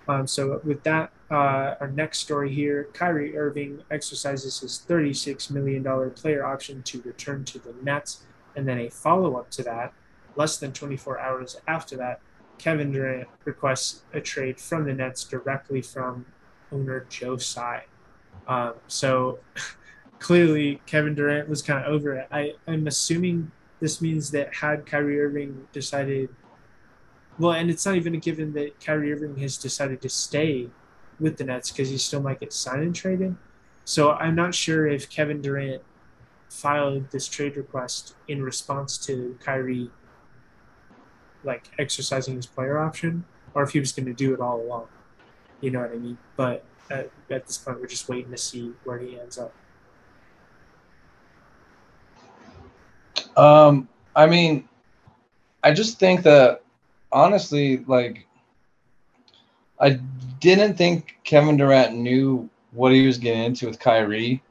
Um, 0.06 0.26
so 0.26 0.60
with 0.62 0.82
that, 0.82 1.12
uh, 1.30 1.76
our 1.80 1.90
next 1.94 2.18
story 2.18 2.52
here, 2.52 2.88
Kyrie 2.92 3.38
Irving 3.38 3.84
exercises 3.90 4.60
his 4.60 4.84
$36 4.86 5.50
million 5.50 6.10
player 6.10 6.44
option 6.44 6.82
to 6.82 7.00
return 7.02 7.46
to 7.46 7.58
the 7.58 7.72
Nets. 7.80 8.24
And 8.54 8.68
then 8.68 8.78
a 8.78 8.90
follow-up 8.90 9.50
to 9.52 9.62
that, 9.62 9.94
less 10.36 10.58
than 10.58 10.72
24 10.74 11.18
hours 11.20 11.58
after 11.66 11.96
that, 11.96 12.20
Kevin 12.62 12.92
Durant 12.92 13.28
requests 13.44 14.02
a 14.12 14.20
trade 14.20 14.60
from 14.60 14.84
the 14.84 14.94
Nets 14.94 15.24
directly 15.24 15.82
from 15.82 16.24
owner 16.70 17.06
Joe 17.08 17.36
Tsai. 17.36 17.84
Um, 18.46 18.74
so 18.86 19.40
clearly 20.20 20.80
Kevin 20.86 21.14
Durant 21.14 21.48
was 21.48 21.60
kind 21.60 21.84
of 21.84 21.92
over 21.92 22.14
it. 22.14 22.28
I, 22.30 22.52
I'm 22.68 22.86
assuming 22.86 23.50
this 23.80 24.00
means 24.00 24.30
that 24.30 24.54
had 24.54 24.86
Kyrie 24.86 25.20
Irving 25.20 25.66
decided– 25.72 26.28
well, 27.38 27.52
and 27.52 27.70
it's 27.70 27.84
not 27.86 27.96
even 27.96 28.14
a 28.14 28.18
given 28.18 28.52
that 28.52 28.78
Kyrie 28.80 29.12
Irving 29.12 29.36
has 29.38 29.56
decided 29.56 30.00
to 30.02 30.08
stay 30.08 30.68
with 31.18 31.38
the 31.38 31.44
Nets 31.44 31.70
because 31.70 31.88
he 31.88 31.98
still 31.98 32.22
might 32.22 32.40
get 32.40 32.52
signed 32.52 32.82
and 32.82 32.94
traded. 32.94 33.36
So 33.84 34.12
I'm 34.12 34.34
not 34.34 34.54
sure 34.54 34.86
if 34.86 35.08
Kevin 35.08 35.40
Durant 35.40 35.82
filed 36.50 37.10
this 37.10 37.28
trade 37.28 37.56
request 37.56 38.14
in 38.28 38.42
response 38.42 38.98
to 38.98 39.36
Kyrie 39.42 39.90
like 41.44 41.64
exercising 41.78 42.36
his 42.36 42.46
player 42.46 42.78
option 42.78 43.24
or 43.54 43.62
if 43.62 43.70
he 43.70 43.80
was 43.80 43.92
going 43.92 44.06
to 44.06 44.12
do 44.12 44.32
it 44.34 44.40
all 44.40 44.60
along. 44.60 44.86
You 45.60 45.70
know 45.70 45.80
what 45.80 45.92
I 45.92 45.96
mean? 45.96 46.18
But 46.36 46.64
at, 46.90 47.10
at 47.30 47.46
this 47.46 47.58
point, 47.58 47.80
we're 47.80 47.86
just 47.86 48.08
waiting 48.08 48.30
to 48.30 48.38
see 48.38 48.72
where 48.84 48.98
he 48.98 49.18
ends 49.18 49.38
up. 49.38 49.52
Um, 53.36 53.88
I 54.14 54.26
mean, 54.26 54.68
I 55.62 55.72
just 55.72 55.98
think 55.98 56.22
that 56.22 56.62
honestly, 57.10 57.84
like, 57.86 58.26
I 59.80 60.00
didn't 60.40 60.76
think 60.76 61.16
Kevin 61.24 61.56
Durant 61.56 61.96
knew 61.96 62.48
what 62.72 62.92
he 62.92 63.06
was 63.06 63.18
getting 63.18 63.44
into 63.44 63.66
with 63.66 63.78
Kyrie. 63.78 64.42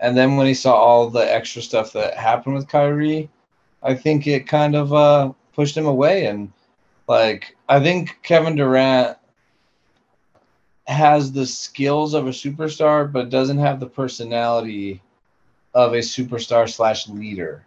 And 0.00 0.16
then 0.16 0.36
when 0.36 0.46
he 0.46 0.54
saw 0.54 0.74
all 0.74 1.10
the 1.10 1.32
extra 1.32 1.62
stuff 1.62 1.92
that 1.92 2.16
happened 2.16 2.54
with 2.54 2.68
Kyrie, 2.68 3.28
I 3.82 3.94
think 3.94 4.26
it 4.26 4.46
kind 4.46 4.74
of 4.74 4.92
uh, 4.92 5.32
pushed 5.58 5.76
him 5.76 5.86
away. 5.86 6.26
And, 6.26 6.52
like, 7.08 7.56
I 7.68 7.80
think 7.80 8.20
Kevin 8.22 8.54
Durant 8.54 9.18
has 10.86 11.32
the 11.32 11.44
skills 11.44 12.14
of 12.14 12.28
a 12.28 12.30
superstar, 12.30 13.10
but 13.10 13.28
doesn't 13.28 13.58
have 13.58 13.80
the 13.80 13.88
personality 13.88 15.02
of 15.74 15.94
a 15.94 15.98
superstar 15.98 16.72
slash 16.72 17.08
leader. 17.08 17.66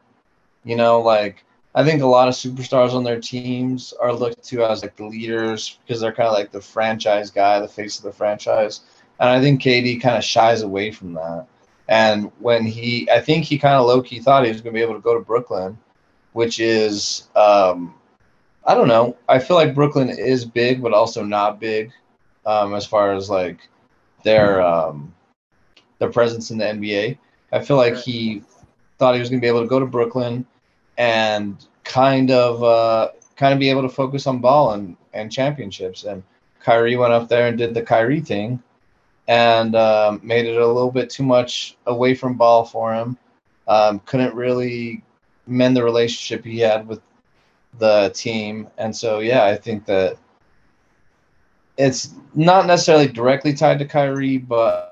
You 0.64 0.78
know, 0.78 1.02
like 1.02 1.44
I 1.76 1.84
think 1.84 2.02
a 2.02 2.08
lot 2.08 2.30
of 2.30 2.34
superstars 2.34 2.94
on 2.94 3.04
their 3.04 3.20
teams 3.20 3.94
are 3.94 4.14
looked 4.14 4.42
to 4.46 4.64
as 4.64 4.84
like 4.84 4.96
the 4.96 5.06
leaders 5.06 5.78
because 5.86 6.00
they're 6.00 6.14
kind 6.14 6.28
of 6.28 6.34
like 6.34 6.52
the 6.52 6.62
franchise 6.62 7.30
guy, 7.30 7.60
the 7.60 7.68
face 7.68 7.98
of 7.98 8.06
the 8.06 8.14
franchise. 8.14 8.82
And 9.20 9.30
I 9.30 9.42
think 9.42 9.62
KD 9.62 10.02
kind 10.02 10.18
of 10.18 10.24
shies 10.24 10.62
away 10.62 10.92
from 10.92 11.14
that. 11.14 11.46
And 11.90 12.32
when 12.40 12.66
he, 12.66 13.10
I 13.12 13.20
think 13.20 13.44
he 13.44 13.58
kind 13.58 13.76
of 13.76 13.86
low 13.86 14.02
key 14.02 14.20
thought 14.20 14.46
he 14.46 14.52
was 14.52 14.62
going 14.62 14.74
to 14.74 14.80
be 14.80 14.84
able 14.84 14.96
to 14.96 15.02
go 15.02 15.14
to 15.14 15.20
Brooklyn, 15.20 15.78
which 16.34 16.60
is, 16.60 17.28
um, 17.36 17.94
I 18.66 18.74
don't 18.74 18.88
know. 18.88 19.18
I 19.28 19.40
feel 19.40 19.58
like 19.58 19.76
Brooklyn 19.76 20.10
is 20.10 20.46
big, 20.46 20.82
but 20.82 20.94
also 20.94 21.24
not 21.24 21.60
big 21.60 21.92
um, 22.46 22.74
as 22.74 22.86
far 22.86 23.14
as 23.14 23.30
like 23.30 23.60
their 24.24 24.62
um, 24.62 25.14
their 26.00 26.12
presence 26.12 26.52
in 26.52 26.58
the 26.58 26.66
NBA. 26.66 27.18
I 27.52 27.62
feel 27.62 27.78
like 27.78 27.98
he 27.98 28.44
thought 28.98 29.14
he 29.14 29.20
was 29.20 29.30
going 29.30 29.40
to 29.40 29.46
be 29.46 29.50
able 29.50 29.62
to 29.62 29.68
go 29.68 29.80
to 29.80 29.86
Brooklyn 29.86 30.46
and 30.98 31.66
kind 31.84 32.32
of 32.32 32.64
uh, 32.64 33.10
kind 33.36 33.54
of 33.54 33.60
be 33.60 33.70
able 33.70 33.82
to 33.82 33.90
focus 33.90 34.28
on 34.28 34.40
ball 34.40 34.74
and, 34.74 34.96
and 35.14 35.32
championships. 35.32 36.04
And 36.04 36.24
Kyrie 36.60 36.96
went 36.96 37.14
up 37.14 37.28
there 37.28 37.48
and 37.48 37.58
did 37.58 37.74
the 37.74 37.82
Kyrie 37.82 38.22
thing 38.22 38.62
and 39.28 39.76
um, 39.76 40.20
made 40.24 40.46
it 40.46 40.58
a 40.58 40.68
little 40.68 40.92
bit 40.92 41.10
too 41.10 41.24
much 41.24 41.78
away 41.88 42.14
from 42.14 42.36
ball 42.36 42.66
for 42.66 42.94
him. 42.94 43.18
Um, 43.68 44.00
couldn't 44.06 44.36
really 44.36 45.04
mend 45.48 45.76
the 45.76 45.84
relationship 45.84 46.46
he 46.46 46.60
had 46.60 46.88
with 46.88 47.02
the 47.80 48.12
team. 48.14 48.68
And 48.78 48.96
so, 48.96 49.20
yeah, 49.20 49.46
I 49.46 49.56
think 49.56 49.86
that 49.86 50.18
it's 51.78 52.14
not 52.36 52.68
necessarily 52.68 53.08
directly 53.08 53.54
tied 53.54 53.80
to 53.80 53.86
Kyrie, 53.86 54.38
but 54.38 54.92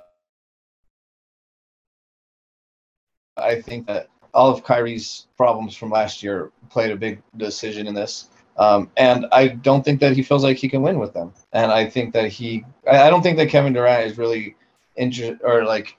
I 3.38 3.62
think 3.62 3.88
that 3.88 4.10
all 4.34 4.52
of 4.52 4.64
Kyrie's 4.64 5.28
problems 5.38 5.76
from 5.76 5.90
last 5.90 6.22
year 6.22 6.52
played 6.70 6.92
a 6.92 6.96
big 6.96 7.22
decision 7.38 7.88
in 7.88 7.94
this. 7.94 8.30
Um, 8.58 8.92
and 8.98 9.26
I 9.32 9.48
don't 9.48 9.86
think 9.86 10.02
that 10.02 10.14
he 10.14 10.22
feels 10.22 10.44
like 10.44 10.58
he 10.58 10.68
can 10.68 10.82
win 10.82 11.00
with 11.00 11.14
them. 11.14 11.34
And 11.54 11.72
I 11.72 11.90
think 11.90 12.14
that 12.14 12.30
he, 12.30 12.66
I 12.90 13.10
don't 13.10 13.22
think 13.22 13.38
that 13.38 13.50
Kevin 13.50 13.74
Durant 13.74 14.06
is 14.06 14.18
really 14.18 14.56
interested 14.98 15.40
or 15.44 15.64
like 15.64 15.98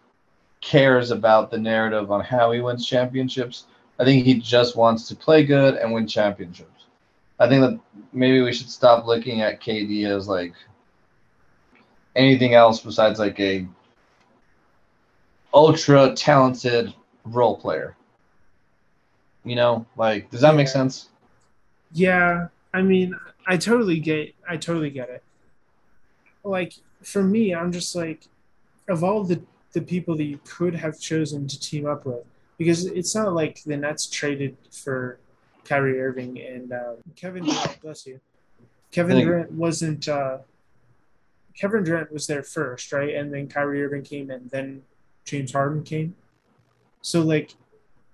cares 0.60 1.10
about 1.10 1.50
the 1.50 1.58
narrative 1.58 2.10
on 2.10 2.20
how 2.20 2.52
he 2.52 2.60
wins 2.60 2.86
championships. 2.86 3.64
I 4.00 4.04
think 4.04 4.24
he 4.24 4.34
just 4.34 4.76
wants 4.76 5.06
to 5.08 5.14
play 5.14 5.44
good 5.44 5.74
and 5.74 5.92
win 5.92 6.06
championships. 6.06 6.86
I 7.38 7.46
think 7.46 7.60
that 7.60 7.78
maybe 8.14 8.40
we 8.40 8.50
should 8.50 8.70
stop 8.70 9.06
looking 9.06 9.42
at 9.42 9.60
KD 9.60 10.06
as 10.06 10.26
like 10.26 10.54
anything 12.16 12.54
else 12.54 12.80
besides 12.80 13.18
like 13.18 13.38
a 13.38 13.66
ultra 15.52 16.14
talented 16.14 16.94
role 17.26 17.58
player. 17.58 17.94
You 19.44 19.56
know, 19.56 19.84
like 19.98 20.30
does 20.30 20.40
that 20.40 20.54
make 20.54 20.68
sense? 20.68 21.10
Yeah, 21.92 22.48
I 22.72 22.80
mean, 22.80 23.14
I 23.46 23.58
totally 23.58 24.00
get 24.00 24.34
I 24.48 24.56
totally 24.56 24.90
get 24.90 25.10
it. 25.10 25.22
Like 26.42 26.72
for 27.02 27.22
me, 27.22 27.54
I'm 27.54 27.70
just 27.70 27.94
like 27.94 28.22
of 28.88 29.04
all 29.04 29.24
the 29.24 29.42
the 29.72 29.82
people 29.82 30.16
that 30.16 30.24
you 30.24 30.40
could 30.46 30.74
have 30.74 30.98
chosen 30.98 31.46
to 31.48 31.60
team 31.60 31.86
up 31.86 32.06
with 32.06 32.24
because 32.60 32.84
it's 32.84 33.14
not 33.14 33.32
like 33.32 33.62
the 33.64 33.74
Nets 33.74 34.06
traded 34.06 34.54
for 34.70 35.18
Kyrie 35.64 35.98
Irving 35.98 36.38
and 36.38 36.70
uh, 36.70 36.92
Kevin 37.16 37.42
Durant, 37.46 37.80
bless 37.80 38.06
you. 38.06 38.20
Kevin 38.92 39.16
Durant 39.16 39.50
wasn't 39.52 40.06
uh, 40.06 40.40
Kevin 41.58 41.84
Durant 41.84 42.12
was 42.12 42.26
there 42.26 42.42
first, 42.42 42.92
right? 42.92 43.14
And 43.14 43.32
then 43.32 43.48
Kyrie 43.48 43.82
Irving 43.82 44.02
came 44.02 44.30
and 44.30 44.50
then 44.50 44.82
James 45.24 45.54
Harden 45.54 45.84
came. 45.84 46.14
So 47.00 47.22
like 47.22 47.54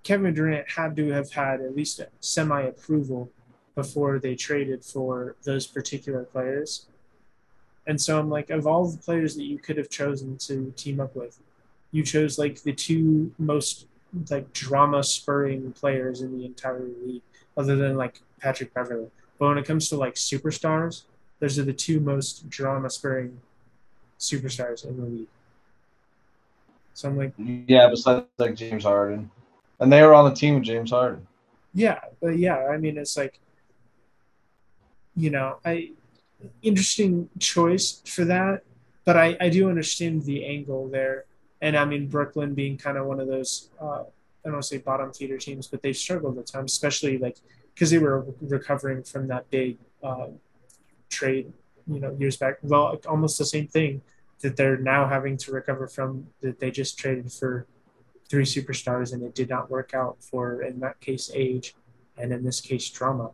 Kevin 0.03 0.33
Durant 0.33 0.69
had 0.69 0.95
to 0.95 1.09
have 1.11 1.29
had 1.33 1.59
at 1.59 1.75
least 1.75 1.99
a 1.99 2.07
semi 2.21 2.61
approval 2.61 3.29
before 3.75 4.17
they 4.17 4.33
traded 4.33 4.85
for 4.85 5.35
those 5.43 5.67
particular 5.67 6.23
players. 6.23 6.85
And 7.85 7.99
so 7.99 8.17
I'm 8.17 8.29
like, 8.29 8.49
of 8.49 8.65
all 8.65 8.87
the 8.87 8.97
players 8.97 9.35
that 9.35 9.43
you 9.43 9.57
could 9.57 9.75
have 9.75 9.89
chosen 9.89 10.37
to 10.37 10.71
team 10.77 11.01
up 11.01 11.17
with, 11.17 11.37
you 11.91 12.03
chose 12.03 12.39
like 12.39 12.61
the 12.61 12.71
two 12.71 13.33
most 13.37 13.87
like 14.29 14.53
drama 14.53 15.03
spurring 15.03 15.71
players 15.73 16.21
in 16.21 16.37
the 16.37 16.45
entire 16.45 16.87
league, 17.05 17.21
other 17.55 17.75
than 17.75 17.95
like 17.95 18.21
Patrick 18.39 18.73
Beverley. 18.73 19.09
But 19.39 19.49
when 19.49 19.57
it 19.57 19.65
comes 19.65 19.89
to 19.89 19.97
like 19.97 20.15
superstars, 20.15 21.03
those 21.39 21.59
are 21.59 21.63
the 21.63 21.73
two 21.73 21.99
most 21.99 22.49
drama 22.49 22.89
spurring 22.89 23.39
superstars 24.19 24.85
in 24.85 24.97
the 24.97 25.05
league. 25.05 25.27
So 26.93 27.09
I'm 27.09 27.17
like, 27.17 27.33
yeah, 27.37 27.87
besides 27.89 28.25
like 28.37 28.55
James 28.55 28.83
Harden, 28.83 29.29
and 29.79 29.91
they 29.91 30.01
were 30.01 30.15
on 30.15 30.29
the 30.29 30.35
team 30.35 30.55
with 30.55 30.63
James 30.63 30.89
Harden. 30.89 31.27
Yeah, 31.73 31.99
but 32.19 32.39
yeah, 32.39 32.67
I 32.67 32.77
mean, 32.77 32.97
it's 32.97 33.15
like 33.15 33.39
you 35.15 35.31
know, 35.31 35.57
I 35.65 35.91
interesting 36.61 37.29
choice 37.39 38.01
for 38.05 38.23
that, 38.25 38.61
but 39.03 39.17
I, 39.17 39.35
I 39.41 39.49
do 39.49 39.69
understand 39.69 40.23
the 40.23 40.45
angle 40.45 40.87
there. 40.87 41.25
And 41.61 41.75
I 41.77 41.85
mean, 41.85 42.07
Brooklyn 42.07 42.53
being 42.53 42.77
kind 42.77 42.97
of 42.97 43.05
one 43.05 43.19
of 43.19 43.27
those, 43.27 43.69
uh, 43.81 44.01
I 44.01 44.05
don't 44.45 44.53
want 44.53 44.63
to 44.63 44.67
say 44.67 44.77
bottom 44.77 45.11
feeder 45.11 45.37
teams, 45.37 45.67
but 45.67 45.81
they've 45.81 45.97
struggled 45.97 46.37
at 46.37 46.47
times, 46.47 46.71
especially 46.73 47.17
like 47.17 47.37
because 47.73 47.91
they 47.91 47.97
were 47.97 48.25
recovering 48.41 49.03
from 49.03 49.27
that 49.27 49.49
big 49.49 49.77
uh, 50.03 50.27
trade, 51.09 51.51
you 51.87 51.99
know, 51.99 52.15
years 52.19 52.37
back. 52.37 52.57
Well, 52.61 52.99
almost 53.07 53.37
the 53.37 53.45
same 53.45 53.67
thing 53.67 54.01
that 54.41 54.55
they're 54.55 54.77
now 54.77 55.07
having 55.07 55.37
to 55.37 55.51
recover 55.51 55.87
from 55.87 56.27
that 56.41 56.59
they 56.59 56.71
just 56.71 56.97
traded 56.97 57.31
for 57.31 57.65
three 58.29 58.43
superstars 58.43 59.13
and 59.13 59.23
it 59.23 59.33
did 59.33 59.49
not 59.49 59.69
work 59.69 59.93
out 59.93 60.17
for, 60.21 60.61
in 60.61 60.79
that 60.79 60.99
case, 60.99 61.31
age 61.33 61.75
and 62.17 62.33
in 62.33 62.43
this 62.43 62.61
case, 62.61 62.89
drama. 62.89 63.31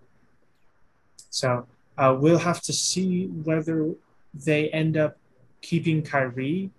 So 1.29 1.67
uh, 1.97 2.15
we'll 2.19 2.39
have 2.39 2.61
to 2.63 2.73
see 2.73 3.27
whether 3.27 3.95
they 4.33 4.69
end 4.69 4.97
up 4.97 5.17
keeping 5.61 6.01
Kyrie 6.01 6.69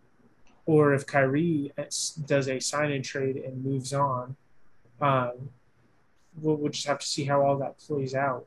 or 0.67 0.95
if 0.95 1.07
Kyrie 1.07 1.73
does 2.27 2.49
a 2.49 2.61
sign 2.61 2.91
and 2.93 3.05
trade 3.05 3.37
and 3.37 3.65
moves 3.65 3.93
on. 3.93 4.37
Um, 5.01 5.51
we'll, 6.41 6.57
we'll, 6.57 6.71
just 6.71 6.87
have 6.87 6.99
to 7.01 7.07
see 7.07 7.25
how 7.25 7.43
all 7.43 7.59
that 7.59 7.79
plays 7.79 8.15
out 8.15 8.47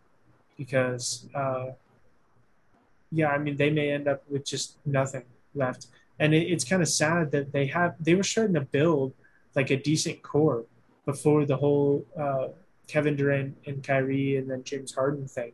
because, 0.57 1.27
uh, 1.35 1.67
yeah, 3.11 3.27
I 3.27 3.37
mean, 3.37 3.57
they 3.57 3.69
may 3.69 3.91
end 3.91 4.07
up 4.07 4.23
with 4.29 4.45
just 4.45 4.77
nothing 4.85 5.23
left. 5.53 5.87
And 6.19 6.33
it, 6.33 6.49
it's 6.51 6.63
kind 6.63 6.81
of 6.81 6.87
sad 6.87 7.31
that 7.31 7.51
they 7.51 7.67
have, 7.67 7.95
they 7.99 8.15
were 8.15 8.23
starting 8.23 8.55
to 8.55 8.61
build 8.61 9.13
like 9.55 9.69
a 9.69 9.77
decent 9.77 10.23
core 10.23 10.65
before 11.05 11.45
the 11.45 11.57
whole 11.57 12.05
uh, 12.19 12.47
Kevin 12.87 13.15
Durant 13.15 13.57
and 13.65 13.83
Kyrie 13.83 14.37
and 14.37 14.49
then 14.49 14.63
James 14.63 14.95
Harden 14.95 15.27
thing 15.27 15.51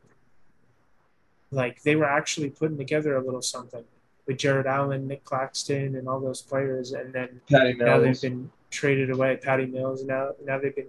like 1.53 1.83
they 1.83 1.95
were 1.95 2.05
actually 2.05 2.49
putting 2.49 2.77
together 2.77 3.15
a 3.15 3.23
little 3.23 3.41
something 3.41 3.83
with 4.25 4.37
Jarrett 4.37 4.67
Allen, 4.67 5.07
Nic 5.07 5.23
Claxton, 5.23 5.95
and 5.95 6.07
all 6.07 6.19
those 6.19 6.41
players, 6.41 6.93
and 6.93 7.13
then 7.13 7.41
Patty 7.49 7.73
now 7.73 7.99
they've 7.99 8.21
been 8.21 8.49
traded 8.69 9.09
away. 9.09 9.37
Patty 9.37 9.65
Mills 9.65 10.03
now 10.03 10.31
now 10.43 10.59
they've 10.59 10.75
been. 10.75 10.87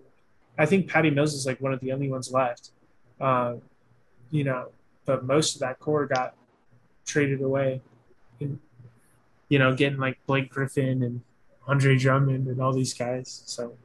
I 0.57 0.67
think 0.67 0.89
Patty 0.89 1.11
Mills 1.11 1.35
is 1.35 1.47
like 1.47 1.61
one 1.61 1.73
of 1.73 1.81
the 1.81 1.93
only 1.93 2.09
ones 2.09 2.31
left. 2.33 2.71
Uh, 3.21 3.55
you 4.31 4.45
know, 4.45 4.69
but 5.05 5.25
most 5.25 5.55
of 5.55 5.61
that 5.61 5.79
core 5.81 6.07
got 6.07 6.35
traded 7.05 7.43
away. 7.43 7.81
And, 8.41 8.59
you 9.49 9.59
know, 9.59 9.75
getting 9.75 9.99
like 9.99 10.19
Blake 10.27 10.51
Griffin 10.51 11.03
and 11.03 11.21
Andre 11.67 11.97
Drummond 11.97 12.49
and 12.49 12.61
all 12.61 12.73
these 12.73 12.95
guys. 12.95 13.43
So, 13.47 13.77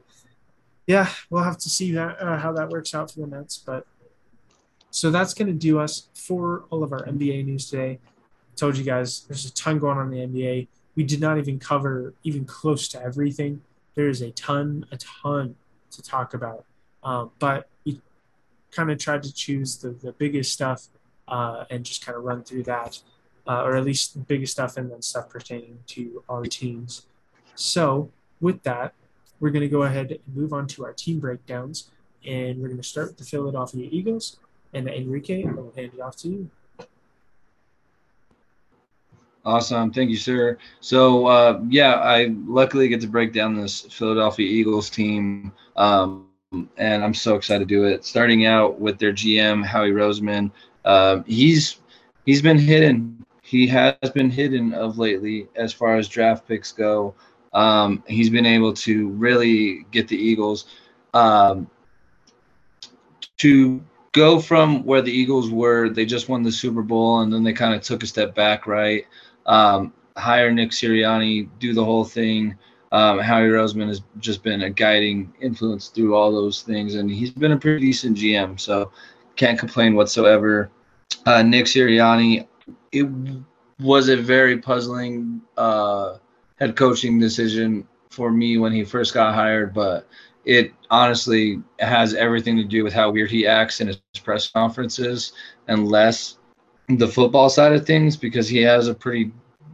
yeah, 0.86 1.08
we'll 1.28 1.44
have 1.44 1.58
to 1.58 1.68
see 1.68 1.92
that 1.92 2.20
uh, 2.20 2.38
how 2.38 2.52
that 2.52 2.68
works 2.70 2.94
out 2.94 3.10
for 3.10 3.20
the 3.20 3.26
Nets, 3.26 3.58
but 3.58 3.86
so 4.90 5.10
that's 5.10 5.34
going 5.34 5.46
to 5.46 5.54
do 5.54 5.78
us 5.78 6.08
for 6.14 6.64
all 6.70 6.82
of 6.82 6.92
our 6.92 7.04
NBA 7.04 7.44
news 7.44 7.70
today. 7.70 8.00
Told 8.60 8.76
you 8.76 8.84
guys 8.84 9.22
there's 9.22 9.46
a 9.46 9.54
ton 9.54 9.78
going 9.78 9.96
on 9.96 10.12
in 10.12 10.34
the 10.34 10.38
NBA. 10.38 10.68
We 10.94 11.02
did 11.02 11.18
not 11.18 11.38
even 11.38 11.58
cover 11.58 12.12
even 12.24 12.44
close 12.44 12.88
to 12.88 13.02
everything. 13.02 13.62
There 13.94 14.06
is 14.06 14.20
a 14.20 14.32
ton, 14.32 14.84
a 14.92 14.98
ton 14.98 15.56
to 15.92 16.02
talk 16.02 16.34
about. 16.34 16.66
Um, 17.02 17.30
but 17.38 17.70
we 17.86 18.02
kind 18.70 18.90
of 18.90 18.98
tried 18.98 19.22
to 19.22 19.32
choose 19.32 19.78
the, 19.78 19.92
the 19.92 20.12
biggest 20.12 20.52
stuff 20.52 20.88
uh, 21.26 21.64
and 21.70 21.86
just 21.86 22.04
kind 22.04 22.18
of 22.18 22.24
run 22.24 22.44
through 22.44 22.64
that, 22.64 23.00
uh, 23.46 23.62
or 23.62 23.78
at 23.78 23.84
least 23.86 24.12
the 24.12 24.20
biggest 24.20 24.52
stuff 24.52 24.76
and 24.76 24.90
then 24.90 25.00
stuff 25.00 25.30
pertaining 25.30 25.78
to 25.86 26.22
our 26.28 26.44
teams. 26.44 27.06
So, 27.54 28.10
with 28.42 28.62
that, 28.64 28.92
we're 29.40 29.48
going 29.48 29.62
to 29.62 29.70
go 29.70 29.84
ahead 29.84 30.10
and 30.10 30.36
move 30.36 30.52
on 30.52 30.66
to 30.66 30.84
our 30.84 30.92
team 30.92 31.18
breakdowns. 31.18 31.88
And 32.26 32.60
we're 32.60 32.68
going 32.68 32.76
to 32.76 32.86
start 32.86 33.06
with 33.08 33.16
the 33.16 33.24
Philadelphia 33.24 33.88
Eagles. 33.90 34.36
And 34.74 34.86
Enrique, 34.86 35.46
I 35.46 35.50
will 35.50 35.72
hand 35.74 35.92
it 35.94 36.00
off 36.02 36.16
to 36.16 36.28
you. 36.28 36.50
Awesome. 39.44 39.90
Thank 39.90 40.10
you, 40.10 40.16
sir. 40.16 40.58
So, 40.80 41.26
uh, 41.26 41.60
yeah, 41.68 41.94
I 41.94 42.34
luckily 42.46 42.88
get 42.88 43.00
to 43.00 43.06
break 43.06 43.32
down 43.32 43.54
this 43.54 43.82
Philadelphia 43.82 44.46
Eagles 44.46 44.90
team. 44.90 45.52
Um, 45.76 46.26
and 46.76 47.02
I'm 47.02 47.14
so 47.14 47.36
excited 47.36 47.68
to 47.68 47.74
do 47.74 47.84
it. 47.84 48.04
Starting 48.04 48.44
out 48.44 48.78
with 48.80 48.98
their 48.98 49.12
GM, 49.12 49.64
Howie 49.64 49.92
Roseman. 49.92 50.50
Uh, 50.84 51.22
he's 51.26 51.78
he's 52.26 52.42
been 52.42 52.58
hidden. 52.58 53.24
He 53.42 53.66
has 53.68 53.94
been 54.14 54.30
hidden 54.30 54.74
of 54.74 54.98
lately 54.98 55.48
as 55.56 55.72
far 55.72 55.96
as 55.96 56.08
draft 56.08 56.46
picks 56.46 56.72
go. 56.72 57.14
Um, 57.52 58.04
he's 58.06 58.30
been 58.30 58.46
able 58.46 58.72
to 58.74 59.08
really 59.08 59.84
get 59.90 60.06
the 60.06 60.16
Eagles 60.16 60.66
um, 61.14 61.68
to 63.38 63.82
go 64.12 64.40
from 64.40 64.84
where 64.84 65.02
the 65.02 65.12
Eagles 65.12 65.50
were, 65.50 65.88
they 65.88 66.04
just 66.04 66.28
won 66.28 66.42
the 66.42 66.52
Super 66.52 66.82
Bowl 66.82 67.20
and 67.20 67.32
then 67.32 67.42
they 67.42 67.52
kind 67.52 67.74
of 67.74 67.82
took 67.82 68.02
a 68.02 68.06
step 68.06 68.34
back, 68.34 68.66
right? 68.66 69.06
Um, 69.50 69.92
hire 70.16 70.52
Nick 70.52 70.70
Sirianni, 70.70 71.48
do 71.58 71.74
the 71.74 71.84
whole 71.84 72.04
thing. 72.04 72.56
Um, 72.92 73.18
Howie 73.18 73.48
Roseman 73.48 73.88
has 73.88 74.00
just 74.20 74.44
been 74.44 74.62
a 74.62 74.70
guiding 74.70 75.32
influence 75.40 75.88
through 75.88 76.14
all 76.14 76.30
those 76.30 76.62
things, 76.62 76.94
and 76.94 77.10
he's 77.10 77.32
been 77.32 77.52
a 77.52 77.56
pretty 77.56 77.80
decent 77.80 78.16
GM, 78.16 78.58
so 78.60 78.92
can't 79.34 79.58
complain 79.58 79.94
whatsoever. 79.94 80.70
Uh, 81.26 81.42
Nick 81.42 81.66
Sirianni, 81.66 82.46
it 82.92 83.08
was 83.80 84.08
a 84.08 84.16
very 84.16 84.58
puzzling 84.58 85.40
uh, 85.56 86.18
head 86.60 86.76
coaching 86.76 87.18
decision 87.18 87.86
for 88.10 88.30
me 88.30 88.56
when 88.56 88.72
he 88.72 88.84
first 88.84 89.14
got 89.14 89.34
hired, 89.34 89.74
but 89.74 90.06
it 90.44 90.72
honestly 90.90 91.60
has 91.80 92.14
everything 92.14 92.56
to 92.56 92.64
do 92.64 92.84
with 92.84 92.92
how 92.92 93.10
weird 93.10 93.30
he 93.30 93.46
acts 93.48 93.80
in 93.80 93.88
his 93.88 94.00
press 94.22 94.48
conferences 94.48 95.32
and 95.66 95.88
less 95.88 96.38
the 96.88 97.06
football 97.06 97.48
side 97.48 97.72
of 97.72 97.86
things 97.86 98.16
because 98.16 98.48
he 98.48 98.58
has 98.58 98.88
a 98.88 98.94
pretty 98.94 99.30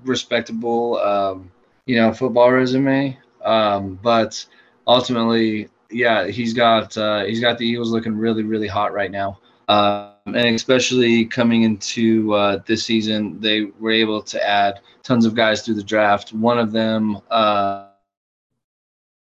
respectable, 0.08 0.98
um, 0.98 1.50
you 1.86 1.96
know, 1.96 2.12
football 2.12 2.50
resume. 2.52 3.18
Um, 3.44 3.98
but 4.02 4.44
ultimately, 4.86 5.68
yeah, 5.90 6.26
he's 6.26 6.52
got 6.52 6.96
uh, 6.96 7.24
he's 7.24 7.40
got 7.40 7.58
the 7.58 7.66
Eagles 7.66 7.90
looking 7.90 8.16
really, 8.16 8.42
really 8.42 8.68
hot 8.68 8.92
right 8.92 9.10
now. 9.10 9.38
Um, 9.68 10.12
and 10.26 10.54
especially 10.54 11.24
coming 11.24 11.62
into 11.62 12.32
uh, 12.34 12.58
this 12.66 12.84
season, 12.84 13.40
they 13.40 13.64
were 13.80 13.90
able 13.90 14.22
to 14.22 14.48
add 14.48 14.80
tons 15.02 15.24
of 15.24 15.34
guys 15.34 15.62
through 15.62 15.74
the 15.74 15.82
draft. 15.82 16.32
One 16.32 16.58
of 16.58 16.72
them, 16.72 17.20
uh, 17.30 17.88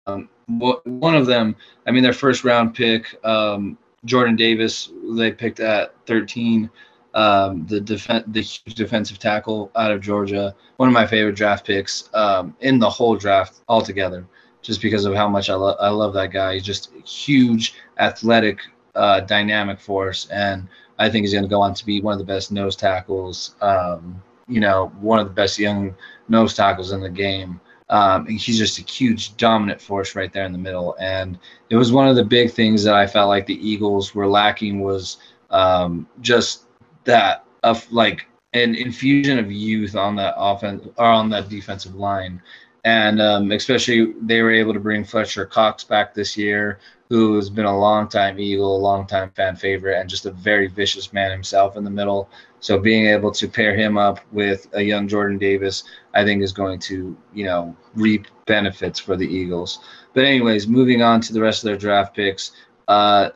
um, 0.08 0.30
one 0.48 1.16
of 1.16 1.28
them, 1.28 1.56
I 1.86 1.92
mean, 1.92 2.04
their 2.04 2.14
first 2.14 2.44
round 2.44 2.74
pick, 2.74 3.24
um, 3.24 3.78
Jordan 4.06 4.36
Davis, 4.36 4.92
they 5.16 5.32
picked 5.32 5.60
at 5.60 5.94
13. 6.08 6.70
Um, 7.14 7.66
the 7.68 7.82
def- 7.82 8.24
the 8.28 8.42
huge 8.42 8.76
defensive 8.76 9.20
tackle 9.20 9.72
out 9.76 9.92
of 9.92 10.02
Georgia, 10.02 10.56
one 10.78 10.88
of 10.88 10.94
my 10.94 11.06
favorite 11.06 11.36
draft 11.36 11.66
picks 11.66 12.10
um, 12.14 12.56
in 12.62 12.80
the 12.80 12.90
whole 12.90 13.16
draft 13.16 13.62
altogether, 13.68 14.26
just 14.62 14.82
because 14.82 15.04
of 15.06 15.14
how 15.14 15.28
much 15.28 15.50
I, 15.50 15.56
lo- 15.56 15.76
I 15.80 15.90
love 15.90 16.14
that 16.14 16.32
guy. 16.32 16.54
He's 16.54 16.64
just 16.64 16.94
a 16.96 17.02
huge, 17.06 17.74
athletic, 18.00 18.60
uh, 18.96 19.22
dynamic 19.22 19.80
force, 19.80 20.28
and 20.30 20.68
I 21.00 21.10
think 21.10 21.26
he's 21.26 21.34
going 21.34 21.44
to 21.44 21.50
go 21.50 21.62
on 21.62 21.74
to 21.74 21.86
be 21.86 22.00
one 22.02 22.14
of 22.14 22.20
the 22.20 22.26
best 22.26 22.52
nose 22.52 22.76
tackles. 22.76 23.56
Um, 23.62 24.22
you 24.48 24.60
know, 24.60 24.92
one 25.00 25.20
of 25.20 25.28
the 25.28 25.34
best 25.34 25.58
young 25.58 25.96
nose 26.28 26.54
tackles 26.54 26.92
in 26.92 27.02
the 27.02 27.10
game. 27.10 27.60
Um, 27.90 28.26
he's 28.26 28.58
just 28.58 28.80
a 28.80 28.84
huge 28.84 29.36
dominant 29.38 29.82
force 29.82 30.16
right 30.16 30.32
there 30.32 30.46
in 30.46 30.52
the 30.54 30.58
middle. 30.58 30.96
And 31.00 31.38
it 31.70 31.76
was 31.76 31.92
one 31.92 32.08
of 32.08 32.16
the 32.16 32.24
big 32.24 32.52
things 32.52 32.84
that 32.84 32.94
I 32.94 33.06
felt 33.06 33.28
like 33.28 33.46
the 33.46 33.68
Eagles 33.68 34.16
were 34.16 34.28
lacking 34.28 34.80
was 34.80 35.18
um, 35.50 36.08
just 36.22 36.66
that 37.04 37.46
of 37.64 37.90
like 37.92 38.28
an 38.54 38.76
infusion 38.76 39.40
of 39.40 39.52
youth 39.52 39.96
on 39.96 40.16
that 40.18 40.34
offense 40.38 40.88
or 40.98 41.06
on 41.06 41.30
that 41.30 41.50
defensive 41.50 41.96
line. 41.96 42.42
And 42.84 43.22
um, 43.22 43.52
especially 43.52 44.14
they 44.22 44.42
were 44.42 44.52
able 44.52 44.74
to 44.74 44.80
bring 44.80 45.04
Fletcher 45.04 45.46
Cox 45.46 45.84
back 45.84 46.14
this 46.14 46.36
year, 46.36 46.80
who 47.10 47.36
has 47.36 47.50
been 47.50 47.66
a 47.66 47.80
long 47.80 48.08
time 48.08 48.40
Eagle, 48.40 48.76
a 48.76 48.80
long 48.80 49.06
time 49.06 49.30
fan 49.32 49.56
favorite, 49.56 50.00
and 50.00 50.10
just 50.10 50.26
a 50.26 50.32
very 50.32 50.68
vicious 50.68 51.14
man 51.14 51.30
himself 51.30 51.78
in 51.78 51.84
the 51.84 51.92
middle. 51.92 52.28
So 52.60 52.80
being 52.80 53.06
able 53.08 53.32
to 53.32 53.48
pair 53.48 53.76
him 53.76 53.98
up 53.98 54.20
with 54.32 54.68
a 54.74 54.82
young 54.82 55.08
Jordan 55.08 55.38
Davis, 55.38 55.84
I 56.14 56.24
think 56.24 56.42
is 56.42 56.54
going 56.54 56.80
to, 56.80 57.16
you 57.34 57.46
know, 57.46 57.76
reap 57.94 58.28
benefits 58.46 59.00
for 59.00 59.16
the 59.16 59.28
Eagles. 59.28 59.80
But 60.14 60.26
anyways, 60.26 60.68
moving 60.68 61.02
on 61.02 61.22
to 61.22 61.34
the 61.34 61.42
rest 61.42 61.64
of 61.64 61.68
their 61.68 61.78
draft 61.78 62.16
picks. 62.16 62.52
Uh, 62.88 63.30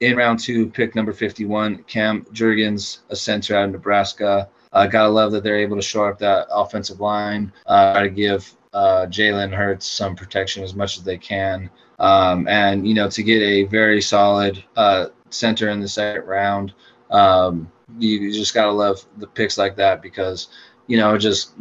in 0.00 0.16
round 0.16 0.38
two, 0.38 0.68
pick 0.68 0.94
number 0.94 1.12
51, 1.12 1.84
Cam 1.84 2.24
Jurgens, 2.32 2.98
a 3.10 3.16
center 3.16 3.56
out 3.56 3.64
of 3.64 3.72
Nebraska. 3.72 4.48
Uh, 4.72 4.86
gotta 4.86 5.08
love 5.08 5.32
that 5.32 5.42
they're 5.42 5.58
able 5.58 5.76
to 5.76 5.82
shore 5.82 6.10
up 6.10 6.18
that 6.18 6.46
offensive 6.50 7.00
line. 7.00 7.52
Uh, 7.66 8.02
to 8.02 8.08
give 8.08 8.54
uh, 8.72 9.06
Jalen 9.08 9.52
Hurts 9.52 9.86
some 9.86 10.14
protection 10.14 10.62
as 10.62 10.74
much 10.74 10.98
as 10.98 11.04
they 11.04 11.18
can, 11.18 11.70
um, 11.98 12.46
and 12.48 12.86
you 12.86 12.94
know 12.94 13.08
to 13.08 13.22
get 13.22 13.42
a 13.42 13.64
very 13.64 14.00
solid 14.00 14.62
uh, 14.76 15.06
center 15.30 15.70
in 15.70 15.80
the 15.80 15.88
second 15.88 16.26
round. 16.26 16.74
Um, 17.10 17.72
you, 17.98 18.18
you 18.18 18.32
just 18.32 18.54
gotta 18.54 18.72
love 18.72 19.04
the 19.16 19.26
picks 19.26 19.56
like 19.56 19.74
that 19.76 20.02
because 20.02 20.48
you 20.86 20.98
know 20.98 21.14
it 21.14 21.20
just 21.20 21.52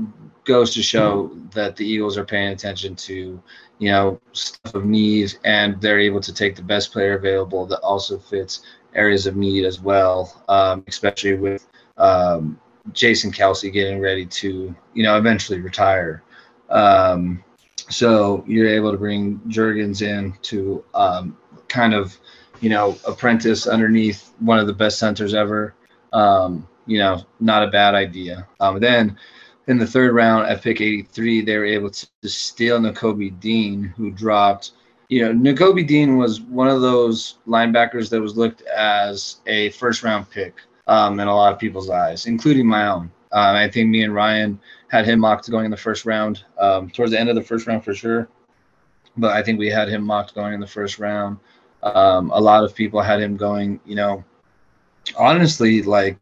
goes 0.44 0.74
to 0.74 0.84
show 0.84 1.32
that 1.54 1.76
the 1.76 1.86
Eagles 1.86 2.18
are 2.18 2.26
paying 2.26 2.52
attention 2.52 2.96
to 2.96 3.42
you 3.80 3.90
know 3.90 4.20
stuff 4.34 4.76
of 4.76 4.86
need 4.86 5.34
and 5.44 5.80
they're 5.82 6.00
able 6.00 6.20
to 6.22 6.34
take 6.34 6.56
the 6.56 6.62
best 6.62 6.92
player 6.92 7.14
available 7.14 7.66
that 7.66 7.80
also 7.80 8.18
fits 8.18 8.62
areas 8.96 9.28
of 9.28 9.36
need 9.36 9.66
as 9.66 9.80
well, 9.80 10.44
um, 10.50 10.84
especially 10.88 11.36
with 11.36 11.68
um, 11.98 12.60
Jason 12.94 13.32
Kelce 13.32 13.72
getting 13.72 14.00
ready 14.00 14.26
to 14.26 14.76
you 14.94 15.04
know 15.04 15.18
eventually 15.18 15.60
retire. 15.60 16.24
Um, 16.70 17.44
so 17.90 18.44
you're 18.48 18.68
able 18.68 18.92
to 18.92 18.98
bring 18.98 19.40
Jurgens 19.48 20.02
in 20.02 20.34
to 20.42 20.84
um, 20.94 21.38
kind 21.70 21.94
of, 21.94 22.18
you 22.60 22.70
know, 22.70 22.98
apprentice 23.08 23.66
underneath 23.66 24.34
one 24.40 24.60
of 24.60 24.68
the 24.68 24.74
best 24.74 25.00
centers 25.00 25.34
ever 25.34 25.74
um, 26.14 26.68
you 26.86 27.00
know, 27.00 27.24
not 27.40 27.64
a 27.64 27.68
bad 27.68 27.96
idea. 27.96 28.48
Um, 28.60 28.80
then 28.80 29.18
in 29.68 29.78
the 29.78 29.88
third 29.88 30.14
round 30.14 30.48
at 30.48 30.62
pick 30.62 30.82
83, 30.82 31.42
they 31.42 31.58
were 31.58 31.66
able 31.66 31.90
to, 31.90 32.08
steal 32.26 32.80
Nakobe 32.80 33.40
Dean, 33.40 33.84
who 33.96 34.12
dropped. 34.12 34.72
You 35.10 35.22
know, 35.26 35.34
Nakobe 35.54 35.88
Dean 35.88 36.18
was 36.18 36.42
one 36.42 36.68
of 36.68 36.82
those 36.82 37.36
linebackers 37.48 38.10
that 38.10 38.20
was 38.20 38.36
looked 38.36 38.62
as 38.64 39.38
a 39.46 39.70
first 39.72 40.04
round 40.04 40.30
pick 40.30 40.56
um, 40.88 41.20
in 41.20 41.28
a 41.28 41.36
lot 41.36 41.54
of 41.54 41.60
people's 41.60 41.90
eyes, 41.90 42.26
including 42.26 42.66
my 42.66 42.88
own. 42.88 43.12
Um, 43.32 43.56
I 43.56 43.70
think 43.70 43.90
me 43.90 44.04
and 44.04 44.14
Ryan 44.14 44.60
had 44.90 45.06
him 45.06 45.20
mocked 45.20 45.50
going 45.50 45.66
in 45.66 45.72
the 45.72 45.78
first 45.78 46.06
round, 46.06 46.44
um, 46.60 46.90
towards 46.90 47.12
the 47.12 47.20
end 47.20 47.30
of 47.30 47.36
the 47.36 47.44
first 47.44 47.68
round 47.68 47.84
for 47.84 47.94
sure. 47.94 48.28
But 49.18 49.32
I 49.32 49.44
think 49.44 49.60
we 49.60 49.70
had 49.70 49.90
him 49.90 50.04
mocked 50.04 50.36
going 50.36 50.54
in 50.54 50.60
the 50.60 50.68
first 50.68 51.00
round. 51.00 51.38
Um, 51.84 52.32
a 52.32 52.40
lot 52.40 52.64
of 52.64 52.74
people 52.74 53.02
had 53.02 53.22
him 53.22 53.36
going, 53.36 53.80
you 53.86 53.96
know, 53.96 54.24
honestly, 55.18 55.82
like 55.84 56.18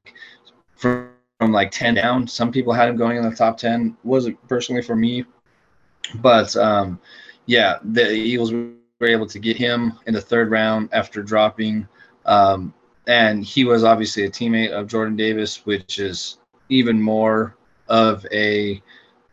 from, 0.76 1.10
from 1.40 1.52
like 1.52 1.72
10 1.72 1.96
down, 1.96 2.28
some 2.28 2.52
people 2.52 2.74
had 2.74 2.90
him 2.90 2.98
going 2.98 3.18
in 3.18 3.24
the 3.24 3.36
top 3.36 3.58
10. 3.58 3.98
Wasn't 4.04 4.48
personally 4.48 4.82
for 4.82 4.96
me, 4.96 5.26
but 6.16 6.56
um, 6.56 7.00
yeah, 7.46 7.78
the 7.84 8.12
Eagles 8.12 8.54
were 8.54 9.08
able 9.08 9.28
to 9.28 9.40
get 9.40 9.58
him 9.58 9.94
in 10.08 10.14
the 10.14 10.22
third 10.22 10.50
round 10.50 10.90
after 10.94 11.22
dropping. 11.22 11.88
Um, 12.26 12.74
and 13.08 13.44
he 13.44 13.66
was 13.66 13.84
obviously 13.84 14.24
a 14.24 14.30
teammate 14.30 14.72
of 14.72 14.88
Jordan 14.88 15.16
Davis, 15.16 15.66
which 15.66 16.00
is 16.00 16.38
even 16.70 17.02
more 17.02 17.56
of 17.88 18.26
a 18.32 18.82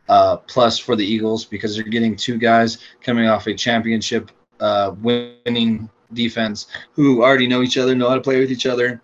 uh, 0.08 0.36
plus 0.36 0.78
for 0.78 0.96
the 0.96 1.04
Eagles 1.04 1.44
because 1.44 1.74
they're 1.74 1.84
getting 1.84 2.16
two 2.16 2.36
guys 2.36 2.78
coming 3.00 3.26
off 3.26 3.46
a 3.46 3.54
championship 3.54 4.30
uh, 4.60 4.94
winning 5.00 5.88
defense 6.12 6.66
who 6.92 7.22
already 7.22 7.46
know 7.46 7.62
each 7.62 7.78
other, 7.78 7.94
know 7.94 8.08
how 8.08 8.14
to 8.14 8.20
play 8.20 8.38
with 8.38 8.52
each 8.52 8.66
other, 8.66 9.00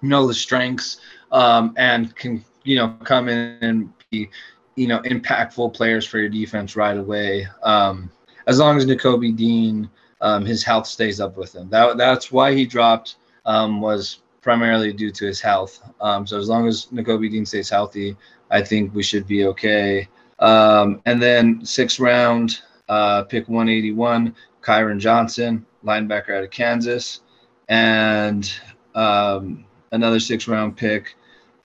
know 0.00 0.26
the 0.26 0.34
strengths, 0.34 1.00
um, 1.32 1.74
and 1.76 2.14
can 2.16 2.44
you 2.64 2.76
know 2.76 2.96
come 3.04 3.28
in 3.28 3.58
and 3.60 3.92
be 4.10 4.28
you 4.76 4.86
know 4.86 5.00
impactful 5.00 5.74
players 5.74 6.06
for 6.06 6.18
your 6.18 6.28
defense 6.28 6.76
right 6.76 6.96
away. 6.96 7.46
Um, 7.62 8.10
as 8.46 8.58
long 8.58 8.76
as 8.76 8.86
Nakobe 8.86 9.36
Dean, 9.36 9.90
um, 10.20 10.44
his 10.44 10.64
health 10.64 10.86
stays 10.86 11.20
up 11.20 11.36
with 11.36 11.54
him. 11.54 11.68
That 11.70 11.96
that's 11.96 12.32
why 12.32 12.54
he 12.54 12.64
dropped 12.64 13.16
um, 13.44 13.80
was 13.80 14.22
primarily 14.40 14.92
due 14.92 15.10
to 15.10 15.26
his 15.26 15.40
health. 15.40 15.82
Um, 16.00 16.26
so 16.26 16.38
as 16.38 16.48
long 16.48 16.66
as 16.66 16.86
Nakobe 16.86 17.30
Dean 17.30 17.44
stays 17.44 17.68
healthy, 17.68 18.16
I 18.50 18.62
think 18.62 18.94
we 18.94 19.02
should 19.02 19.26
be 19.26 19.44
okay. 19.46 20.08
Um, 20.38 21.02
and 21.04 21.20
then 21.20 21.64
sixth 21.64 21.98
round, 21.98 22.62
uh, 22.88 23.24
pick 23.24 23.48
181, 23.48 24.34
Kyron 24.62 24.98
Johnson, 24.98 25.66
linebacker 25.84 26.36
out 26.36 26.44
of 26.44 26.50
Kansas, 26.50 27.20
and 27.68 28.50
um, 28.94 29.64
another 29.92 30.20
six 30.20 30.48
round 30.48 30.76
pick, 30.76 31.14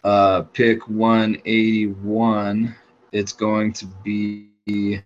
uh, 0.04 0.42
pick 0.54 0.88
181. 0.88 2.76
It's 3.12 3.32
going 3.32 3.74
to 3.74 3.86
be, 4.04 5.02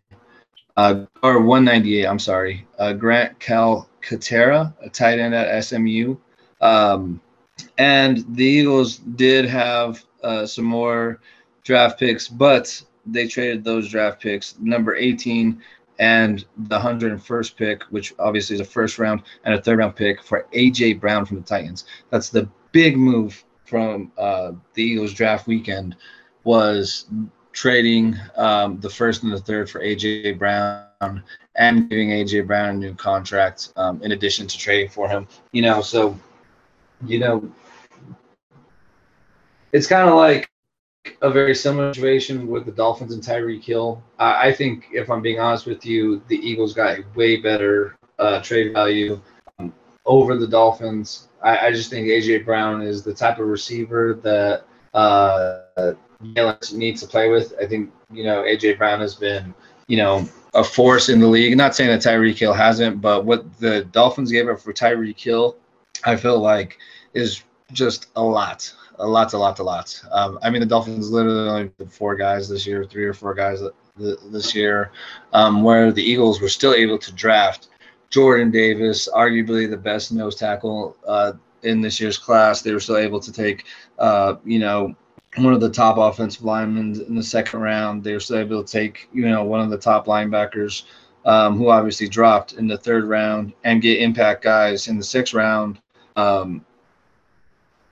uh, 0.76 1.06
or 1.22 1.42
198, 1.42 2.06
I'm 2.06 2.20
sorry, 2.20 2.66
uh, 2.80 2.94
Grant 2.94 3.40
Calcaterra, 3.40 4.74
a 4.82 4.90
tight 4.90 5.20
end 5.20 5.36
at 5.36 5.64
SMU. 5.64 6.16
Um, 6.62 7.22
and 7.78 8.24
the 8.36 8.46
Eagles 8.46 8.98
did 8.98 9.46
have 9.46 10.04
uh, 10.24 10.46
some 10.46 10.66
more 10.66 11.20
draft 11.64 12.00
picks, 12.00 12.28
but 12.28 12.82
they 13.06 13.28
traded 13.28 13.64
those 13.64 13.90
draft 13.90 14.22
picks, 14.22 14.58
number 14.60 14.96
18 14.96 15.62
and 16.00 16.46
the 16.58 16.80
101st 16.80 17.56
pick, 17.56 17.84
which 17.90 18.14
obviously 18.20 18.54
is 18.56 18.60
a 18.60 18.66
first 18.66 19.00
round 19.00 19.24
and 19.44 19.56
a 19.56 19.62
third 19.62 19.80
round 19.80 19.96
pick 19.96 20.22
for 20.22 20.48
AJ 20.54 21.00
Brown 21.00 21.26
from 21.26 21.38
the 21.38 21.44
Titans. 21.44 21.86
That's 22.10 22.30
the 22.30 22.48
big 22.72 22.98
move 22.98 23.44
from 23.68 24.12
uh, 24.18 24.54
the 24.74 24.84
Eagles 24.84 25.14
draft 25.14 25.46
weekend 25.46 25.96
was 26.44 27.06
trading 27.52 28.16
um, 28.36 28.80
the 28.80 28.90
first 28.90 29.24
and 29.24 29.32
the 29.32 29.40
third 29.40 29.70
for 29.70 29.82
AJ 29.82 30.38
Brown 30.38 31.24
and 31.56 31.90
giving 31.90 32.10
AJ 32.10 32.48
Brown 32.48 32.70
a 32.70 32.74
new 32.74 32.94
contract 32.96 33.74
um, 33.76 34.02
in 34.04 34.14
addition 34.14 34.48
to 34.48 34.58
trading 34.58 34.90
for 34.90 35.10
him. 35.10 35.28
You 35.52 35.64
know, 35.64 35.82
so 35.82 36.18
you 37.06 37.20
know, 37.20 37.52
it's 39.74 39.88
kind 39.88 40.10
of 40.10 40.16
like 40.16 40.50
a 41.22 41.30
very 41.30 41.56
similar 41.56 41.94
situation 41.94 42.48
with 42.48 42.66
the 42.66 42.72
Dolphins 42.72 43.14
and 43.14 43.24
Tyreek 43.24 43.64
Hill. 43.64 44.04
I, 44.20 44.50
I 44.50 44.54
think, 44.54 44.88
if 44.92 45.10
I'm 45.10 45.22
being 45.22 45.40
honest 45.40 45.66
with 45.66 45.86
you, 45.86 46.22
the 46.28 46.38
Eagles 46.38 46.74
got 46.74 47.00
way 47.16 47.38
better 47.38 47.98
uh, 48.20 48.42
trade 48.42 48.74
value 48.74 49.20
um, 49.60 49.74
over 50.06 50.38
the 50.38 50.48
Dolphins. 50.48 51.28
I, 51.44 51.68
I, 51.68 51.72
just 51.72 51.90
think 51.90 52.08
AJ 52.08 52.46
Brown 52.46 52.82
is 52.82 53.04
the 53.04 53.14
type 53.14 53.40
of 53.40 53.48
receiver 53.48 54.20
that 54.24 54.64
uh, 54.94 55.94
needs 56.74 57.02
to 57.02 57.08
play 57.08 57.30
with. 57.30 57.54
I 57.62 57.66
think 57.66 57.92
you 58.12 58.24
know 58.24 58.44
AJ 58.44 58.78
Brown 58.78 59.00
has 59.02 59.16
been 59.16 59.54
you 59.88 59.98
know 59.98 60.28
a 60.54 60.64
force 60.64 61.10
in 61.10 61.20
the 61.20 61.28
league. 61.28 61.56
Not 61.58 61.76
saying 61.76 61.90
that 61.90 62.02
Tyreek 62.02 62.38
Hill 62.38 62.54
hasn't, 62.54 63.02
but 63.02 63.26
what 63.26 63.60
the 63.60 63.86
Dolphins 63.86 64.32
gave 64.32 64.48
up 64.48 64.60
for 64.60 64.74
Tyreek 64.74 65.20
Hill, 65.20 65.58
I 66.04 66.16
feel 66.16 66.40
like 66.40 66.78
is 67.14 67.44
just 67.74 68.08
a 68.16 68.24
lot 68.24 68.74
a 69.00 69.08
lot, 69.08 69.34
a 69.34 69.38
lot, 69.38 69.60
a 69.60 69.64
lot. 69.64 70.02
Um, 70.12 70.40
I 70.42 70.50
mean, 70.50 70.60
the 70.60 70.66
Dolphins 70.66 71.12
literally 71.12 71.50
only 71.50 71.72
four 71.90 72.16
guys 72.16 72.50
this 72.50 72.66
year, 72.66 72.84
three 72.84 73.06
or 73.06 73.14
four 73.14 73.34
guys 73.34 73.62
this 73.98 74.56
year, 74.56 74.92
um, 75.34 75.64
where 75.64 75.92
the 75.92 76.04
Eagles 76.04 76.42
were 76.42 76.50
still 76.50 76.74
able 76.74 76.98
to 76.98 77.12
draft 77.14 77.70
Jordan 78.10 78.52
Davis, 78.52 79.10
arguably 79.14 79.70
the 79.70 79.78
best 79.78 80.12
nose 80.12 80.36
tackle 80.36 80.96
uh, 81.08 81.34
in 81.64 81.82
this 81.82 82.00
year's 82.00 82.18
class. 82.18 82.62
They 82.62 82.74
were 82.74 82.80
still 82.80 82.98
able 82.98 83.20
to 83.20 83.32
take, 83.32 83.66
uh, 84.00 84.36
you 84.46 84.60
know, 84.60 84.96
one 85.36 85.54
of 85.54 85.62
the 85.62 85.70
top 85.70 85.98
offensive 85.98 86.44
linemen 86.44 87.02
in 87.08 87.16
the 87.16 87.24
second 87.24 87.60
round. 87.60 88.04
They 88.04 88.14
were 88.14 88.20
still 88.20 88.40
able 88.40 88.64
to 88.64 88.72
take, 88.72 89.10
you 89.14 89.28
know, 89.28 89.44
one 89.44 89.62
of 89.62 89.70
the 89.70 89.78
top 89.78 90.08
linebackers. 90.08 90.84
Um, 91.26 91.58
who 91.58 91.68
obviously 91.68 92.08
dropped 92.08 92.54
in 92.54 92.68
the 92.68 92.78
third 92.78 93.04
round 93.04 93.52
and 93.66 93.82
get 93.82 94.00
impact 94.00 94.42
guys 94.42 94.88
in 94.88 94.98
the 94.98 95.04
sixth 95.04 95.34
round. 95.34 95.78
Um, 96.16 96.66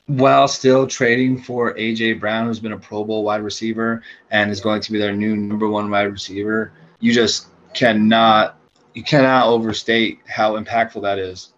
while 0.07 0.47
still 0.47 0.87
trading 0.87 1.41
for 1.41 1.73
AJ 1.73 2.19
Brown, 2.19 2.47
who's 2.47 2.59
been 2.59 2.71
a 2.71 2.77
Pro 2.77 3.03
Bowl 3.03 3.23
wide 3.23 3.41
receiver 3.41 4.03
and 4.31 4.51
is 4.51 4.61
going 4.61 4.79
to 4.81 4.91
be 4.91 4.99
their 4.99 5.13
new 5.13 5.35
number 5.35 5.67
one 5.67 5.89
wide 5.89 6.03
receiver, 6.03 6.71
you 6.99 7.11
just 7.11 7.47
cannot 7.73 8.57
you 8.95 9.03
cannot 9.03 9.47
overstate 9.47 10.19
how 10.25 10.57
impactful 10.57 11.03
that 11.03 11.19
is. 11.19 11.53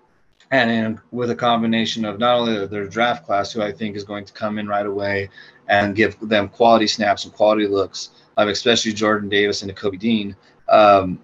And 0.49 0.71
in, 0.71 1.01
with 1.11 1.29
a 1.29 1.35
combination 1.35 2.03
of 2.03 2.19
not 2.19 2.39
only 2.39 2.65
their 2.67 2.87
draft 2.87 3.25
class, 3.25 3.51
who 3.51 3.61
I 3.61 3.71
think 3.71 3.95
is 3.95 4.03
going 4.03 4.25
to 4.25 4.33
come 4.33 4.57
in 4.57 4.67
right 4.67 4.85
away 4.85 5.29
and 5.67 5.95
give 5.95 6.17
them 6.19 6.49
quality 6.49 6.87
snaps 6.87 7.25
and 7.25 7.33
quality 7.33 7.67
looks, 7.67 8.09
um, 8.37 8.49
especially 8.49 8.93
Jordan 8.93 9.29
Davis 9.29 9.61
and 9.61 9.75
Kobe 9.75 9.97
Dean, 9.97 10.35
um, 10.67 11.19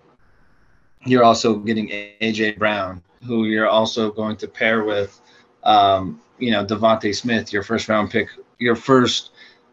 you're 1.06 1.24
also 1.24 1.56
getting 1.56 1.88
AJ 2.22 2.58
Brown, 2.58 3.02
who 3.26 3.46
you're 3.46 3.68
also 3.68 4.12
going 4.12 4.38
to 4.38 4.48
pair 4.48 4.84
with 4.84 5.20
um, 5.64 6.22
you 6.38 6.52
know 6.52 6.66
DeVonta 6.66 7.16
Smith, 7.16 7.52
your 7.52 7.64
first 7.64 7.90
round 7.90 8.12
pick, 8.12 8.30
your 8.60 8.76
first 8.76 9.32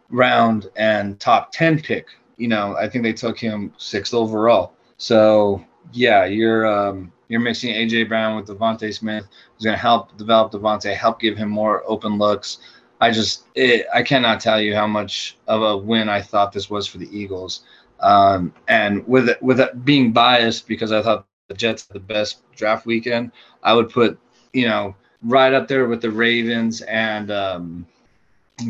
round 0.08 0.70
and 0.76 1.18
top 1.20 1.52
ten 1.52 1.80
pick. 1.80 2.08
You 2.36 2.48
know, 2.48 2.76
I 2.76 2.88
think 2.88 3.04
they 3.04 3.12
took 3.12 3.38
him 3.38 3.72
sixth 3.76 4.14
overall. 4.14 4.72
So 4.96 5.64
yeah, 5.92 6.24
you're 6.24 6.66
um, 6.66 7.12
you're 7.28 7.40
mixing 7.40 7.74
AJ 7.74 8.08
Brown 8.08 8.36
with 8.36 8.46
DeVonta 8.46 8.92
Smith, 8.92 9.26
who's 9.54 9.64
going 9.64 9.76
to 9.76 9.80
help 9.80 10.16
develop 10.16 10.52
DeVonta, 10.52 10.94
help 10.94 11.20
give 11.20 11.36
him 11.36 11.48
more 11.48 11.82
open 11.86 12.18
looks. 12.18 12.58
I 13.00 13.10
just 13.10 13.44
it, 13.54 13.86
I 13.94 14.02
cannot 14.02 14.40
tell 14.40 14.60
you 14.60 14.74
how 14.74 14.86
much 14.86 15.36
of 15.46 15.62
a 15.62 15.76
win 15.76 16.08
I 16.08 16.20
thought 16.20 16.52
this 16.52 16.68
was 16.68 16.86
for 16.86 16.98
the 16.98 17.08
Eagles. 17.16 17.62
Um, 18.00 18.52
and 18.68 19.06
with 19.06 19.28
it, 19.28 19.42
with 19.42 19.60
it 19.60 19.84
being 19.84 20.12
biased 20.12 20.66
because 20.66 20.92
I 20.92 21.02
thought 21.02 21.26
the 21.48 21.54
Jets 21.54 21.86
had 21.86 21.94
the 21.94 22.00
best 22.00 22.42
draft 22.56 22.86
weekend, 22.86 23.32
I 23.62 23.74
would 23.74 23.90
put 23.90 24.18
you 24.52 24.66
know 24.66 24.94
right 25.22 25.52
up 25.52 25.68
there 25.68 25.86
with 25.86 26.00
the 26.00 26.10
Ravens 26.10 26.80
and 26.82 27.30
um, 27.30 27.86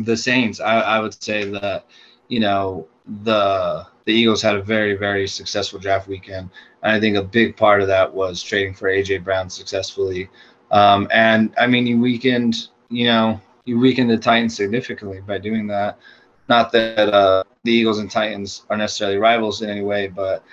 the 0.03 0.17
Saints. 0.17 0.59
I, 0.59 0.79
I 0.81 0.99
would 0.99 1.21
say 1.21 1.45
that 1.45 1.85
you 2.27 2.39
know 2.39 2.87
the 3.23 3.85
the 4.05 4.13
Eagles 4.13 4.41
had 4.41 4.55
a 4.55 4.61
very 4.61 4.95
very 4.95 5.27
successful 5.27 5.79
draft 5.79 6.07
weekend, 6.07 6.49
I 6.83 6.99
think 6.99 7.17
a 7.17 7.23
big 7.23 7.55
part 7.55 7.81
of 7.81 7.87
that 7.87 8.13
was 8.13 8.41
trading 8.41 8.73
for 8.73 8.89
AJ 8.89 9.23
Brown 9.23 9.49
successfully. 9.49 10.29
Um, 10.71 11.07
and 11.11 11.53
I 11.59 11.67
mean, 11.67 11.85
you 11.85 11.99
weakened 11.99 12.67
you 12.89 13.05
know 13.05 13.39
you 13.65 13.79
weakened 13.79 14.09
the 14.09 14.17
Titans 14.17 14.55
significantly 14.55 15.21
by 15.21 15.37
doing 15.37 15.67
that. 15.67 15.97
Not 16.49 16.71
that 16.71 17.13
uh, 17.13 17.43
the 17.63 17.71
Eagles 17.71 17.99
and 17.99 18.09
Titans 18.09 18.65
are 18.69 18.77
necessarily 18.77 19.17
rivals 19.17 19.61
in 19.61 19.69
any 19.69 19.81
way, 19.81 20.07
but 20.07 20.43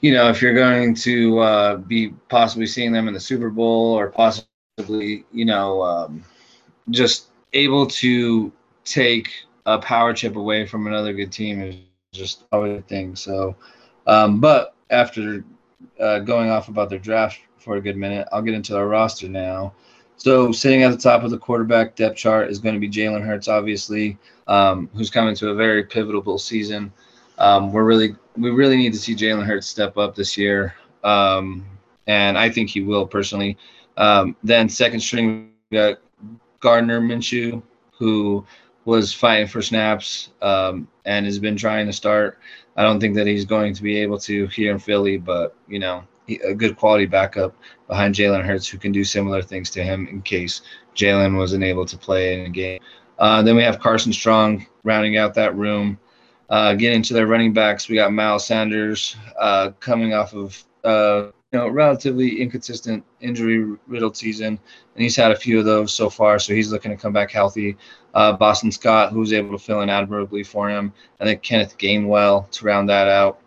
you 0.00 0.12
know 0.12 0.28
if 0.28 0.40
you're 0.40 0.54
going 0.54 0.94
to 0.96 1.38
uh, 1.40 1.76
be 1.76 2.08
possibly 2.28 2.66
seeing 2.66 2.92
them 2.92 3.08
in 3.08 3.14
the 3.14 3.20
Super 3.20 3.50
Bowl 3.50 3.92
or 3.98 4.10
possibly 4.10 4.48
you 4.76 5.44
know, 5.44 5.82
um, 5.82 6.24
just 6.90 7.28
able 7.52 7.86
to 7.86 8.52
take 8.84 9.30
a 9.66 9.78
power 9.78 10.12
chip 10.12 10.36
away 10.36 10.66
from 10.66 10.86
another 10.86 11.12
good 11.12 11.32
team 11.32 11.62
is 11.62 11.76
just 12.12 12.44
always 12.52 12.78
a 12.78 12.82
thing. 12.82 13.16
So, 13.16 13.56
um, 14.06 14.40
but 14.40 14.74
after 14.90 15.44
uh, 16.00 16.20
going 16.20 16.50
off 16.50 16.68
about 16.68 16.90
their 16.90 16.98
draft 16.98 17.40
for 17.58 17.76
a 17.76 17.80
good 17.80 17.96
minute, 17.96 18.28
I'll 18.32 18.42
get 18.42 18.54
into 18.54 18.76
our 18.76 18.86
roster 18.86 19.28
now. 19.28 19.74
So, 20.16 20.52
sitting 20.52 20.82
at 20.82 20.90
the 20.90 20.96
top 20.96 21.24
of 21.24 21.30
the 21.30 21.38
quarterback 21.38 21.96
depth 21.96 22.16
chart 22.16 22.50
is 22.50 22.58
going 22.58 22.74
to 22.74 22.80
be 22.80 22.88
Jalen 22.88 23.24
Hurts, 23.24 23.48
obviously, 23.48 24.16
um, 24.46 24.88
who's 24.94 25.10
coming 25.10 25.34
to 25.36 25.50
a 25.50 25.54
very 25.54 25.84
pivotal 25.84 26.38
season. 26.38 26.92
Um, 27.38 27.72
we're 27.72 27.84
really, 27.84 28.14
we 28.36 28.50
really 28.50 28.76
need 28.76 28.92
to 28.92 28.98
see 28.98 29.16
Jalen 29.16 29.44
Hurts 29.44 29.66
step 29.66 29.96
up 29.98 30.14
this 30.14 30.38
year, 30.38 30.74
um, 31.02 31.66
and 32.06 32.38
I 32.38 32.48
think 32.48 32.70
he 32.70 32.80
will 32.80 33.06
personally. 33.06 33.58
Um, 33.96 34.36
then 34.44 34.68
second 34.68 35.00
string, 35.00 35.52
we 35.70 35.78
got 35.78 35.98
Gardner 36.60 37.00
Minshew, 37.00 37.62
who 37.98 38.46
was 38.84 39.12
fighting 39.12 39.46
for 39.46 39.62
snaps 39.62 40.30
um, 40.42 40.88
and 41.04 41.26
has 41.26 41.38
been 41.38 41.56
trying 41.56 41.86
to 41.86 41.92
start. 41.92 42.38
I 42.76 42.82
don't 42.82 43.00
think 43.00 43.14
that 43.14 43.26
he's 43.26 43.44
going 43.44 43.74
to 43.74 43.82
be 43.82 43.98
able 43.98 44.18
to 44.20 44.46
here 44.48 44.72
in 44.72 44.78
Philly, 44.78 45.16
but 45.16 45.56
you 45.68 45.78
know, 45.78 46.04
he, 46.26 46.36
a 46.40 46.54
good 46.54 46.76
quality 46.76 47.06
backup 47.06 47.54
behind 47.88 48.14
Jalen 48.14 48.44
Hurts 48.44 48.66
who 48.66 48.78
can 48.78 48.92
do 48.92 49.04
similar 49.04 49.42
things 49.42 49.70
to 49.70 49.82
him 49.82 50.08
in 50.08 50.22
case 50.22 50.62
Jalen 50.96 51.36
wasn't 51.36 51.64
able 51.64 51.86
to 51.86 51.96
play 51.98 52.40
in 52.40 52.46
a 52.46 52.50
game. 52.50 52.80
Uh, 53.18 53.42
then 53.42 53.56
we 53.56 53.62
have 53.62 53.78
Carson 53.78 54.12
Strong 54.12 54.66
rounding 54.82 55.16
out 55.16 55.34
that 55.34 55.56
room. 55.56 55.98
Uh, 56.50 56.74
getting 56.74 57.02
to 57.02 57.14
their 57.14 57.26
running 57.26 57.52
backs, 57.52 57.88
we 57.88 57.96
got 57.96 58.12
Miles 58.12 58.46
Sanders 58.46 59.16
uh, 59.38 59.70
coming 59.80 60.12
off 60.12 60.34
of 60.34 60.62
uh, 60.84 61.30
know, 61.54 61.68
relatively 61.68 62.40
inconsistent 62.40 63.04
injury 63.20 63.76
riddled 63.86 64.16
season, 64.16 64.58
and 64.94 65.02
he's 65.02 65.16
had 65.16 65.30
a 65.30 65.36
few 65.36 65.58
of 65.58 65.64
those 65.64 65.92
so 65.92 66.10
far. 66.10 66.38
So 66.38 66.54
he's 66.54 66.72
looking 66.72 66.90
to 66.90 66.96
come 66.96 67.12
back 67.12 67.30
healthy. 67.30 67.76
Uh, 68.12 68.32
Boston 68.32 68.70
Scott, 68.70 69.12
who's 69.12 69.32
able 69.32 69.56
to 69.56 69.64
fill 69.64 69.80
in 69.80 69.88
admirably 69.88 70.42
for 70.42 70.68
him, 70.68 70.92
and 71.20 71.28
then 71.28 71.38
Kenneth 71.38 71.78
Gainwell 71.78 72.50
to 72.50 72.64
round 72.66 72.88
that 72.88 73.08
out. 73.08 73.40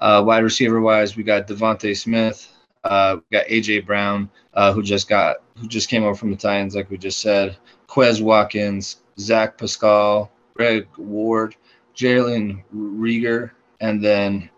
Uh, 0.00 0.22
wide 0.26 0.42
receiver 0.42 0.80
wise, 0.80 1.16
we 1.16 1.22
got 1.22 1.46
DeVonta 1.46 1.96
Smith, 1.96 2.50
uh, 2.84 3.16
we 3.18 3.36
got 3.36 3.46
AJ 3.46 3.86
Brown, 3.86 4.30
uh, 4.54 4.72
who 4.72 4.82
just 4.82 5.08
got 5.08 5.36
who 5.58 5.68
just 5.68 5.88
came 5.88 6.04
over 6.04 6.14
from 6.14 6.30
the 6.30 6.36
Titans, 6.36 6.74
like 6.74 6.90
we 6.90 6.96
just 6.96 7.20
said. 7.20 7.56
Quez 7.88 8.22
Watkins, 8.22 9.02
Zach 9.18 9.58
Pascal, 9.58 10.30
Greg 10.54 10.86
Ward, 10.96 11.56
Jalen 11.94 12.62
Reagor, 12.74 13.50
and 13.80 14.02
then 14.02 14.48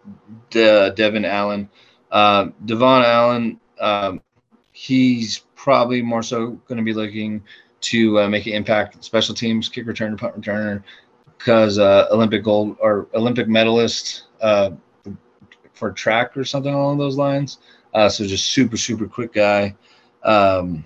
De- 0.51 0.91
Devon 0.95 1.25
Allen. 1.25 1.69
Uh, 2.13 2.51
Devon 2.67 3.03
Allen, 3.05 3.61
um, 3.81 4.21
he's 4.73 5.41
probably 5.57 6.03
more 6.03 6.23
so 6.23 6.51
going 6.69 6.77
to 6.79 6.85
be 6.85 6.93
looking 6.93 7.43
to 7.81 8.21
uh, 8.21 8.29
make 8.29 8.47
an 8.47 8.53
impact 8.53 9.03
special 9.03 9.35
teams, 9.35 9.69
kick 9.69 9.87
returner, 9.87 10.17
punt 10.17 10.41
returner, 10.41 10.83
because 11.39 11.79
uh, 11.79 12.07
Olympic 12.13 12.45
gold 12.45 12.77
or 12.81 13.09
Olympic 13.15 13.49
medalist 13.49 14.25
uh, 14.41 14.71
for 15.73 15.91
track 15.91 16.37
or 16.37 16.45
something 16.45 16.73
along 16.73 16.99
those 16.99 17.17
lines. 17.17 17.59
Uh, 17.95 18.09
so 18.09 18.27
just 18.27 18.53
super, 18.53 18.77
super 18.77 19.09
quick 19.09 19.33
guy. 19.33 19.75
Um, 20.23 20.85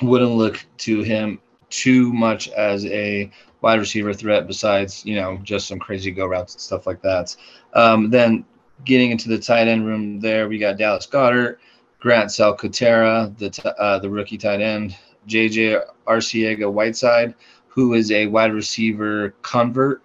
wouldn't 0.00 0.32
look 0.32 0.64
to 0.78 1.02
him 1.02 1.40
too 1.68 2.12
much 2.12 2.48
as 2.48 2.86
a 2.86 3.30
wide 3.60 3.78
receiver 3.78 4.14
threat 4.14 4.46
besides, 4.46 5.04
you 5.04 5.16
know, 5.16 5.38
just 5.42 5.68
some 5.68 5.78
crazy 5.78 6.10
go 6.10 6.26
routes 6.26 6.54
and 6.54 6.60
stuff 6.60 6.86
like 6.86 7.02
that. 7.02 7.36
Um, 7.74 8.10
then 8.10 8.44
getting 8.84 9.10
into 9.10 9.28
the 9.28 9.38
tight 9.38 9.68
end 9.68 9.86
room 9.86 10.20
there, 10.20 10.48
we 10.48 10.58
got 10.58 10.78
Dallas 10.78 11.06
Goedert, 11.06 11.58
Grant 11.98 12.30
Calcaterra, 12.30 13.36
the 13.38 13.50
t- 13.50 13.62
uh, 13.78 13.98
the 13.98 14.08
rookie 14.08 14.38
tight 14.38 14.60
end, 14.60 14.96
JJ 15.28 15.84
Arcega 16.06 16.70
Whiteside, 16.72 17.34
who 17.68 17.94
is 17.94 18.10
a 18.10 18.26
wide 18.26 18.52
receiver 18.52 19.34
convert. 19.42 20.02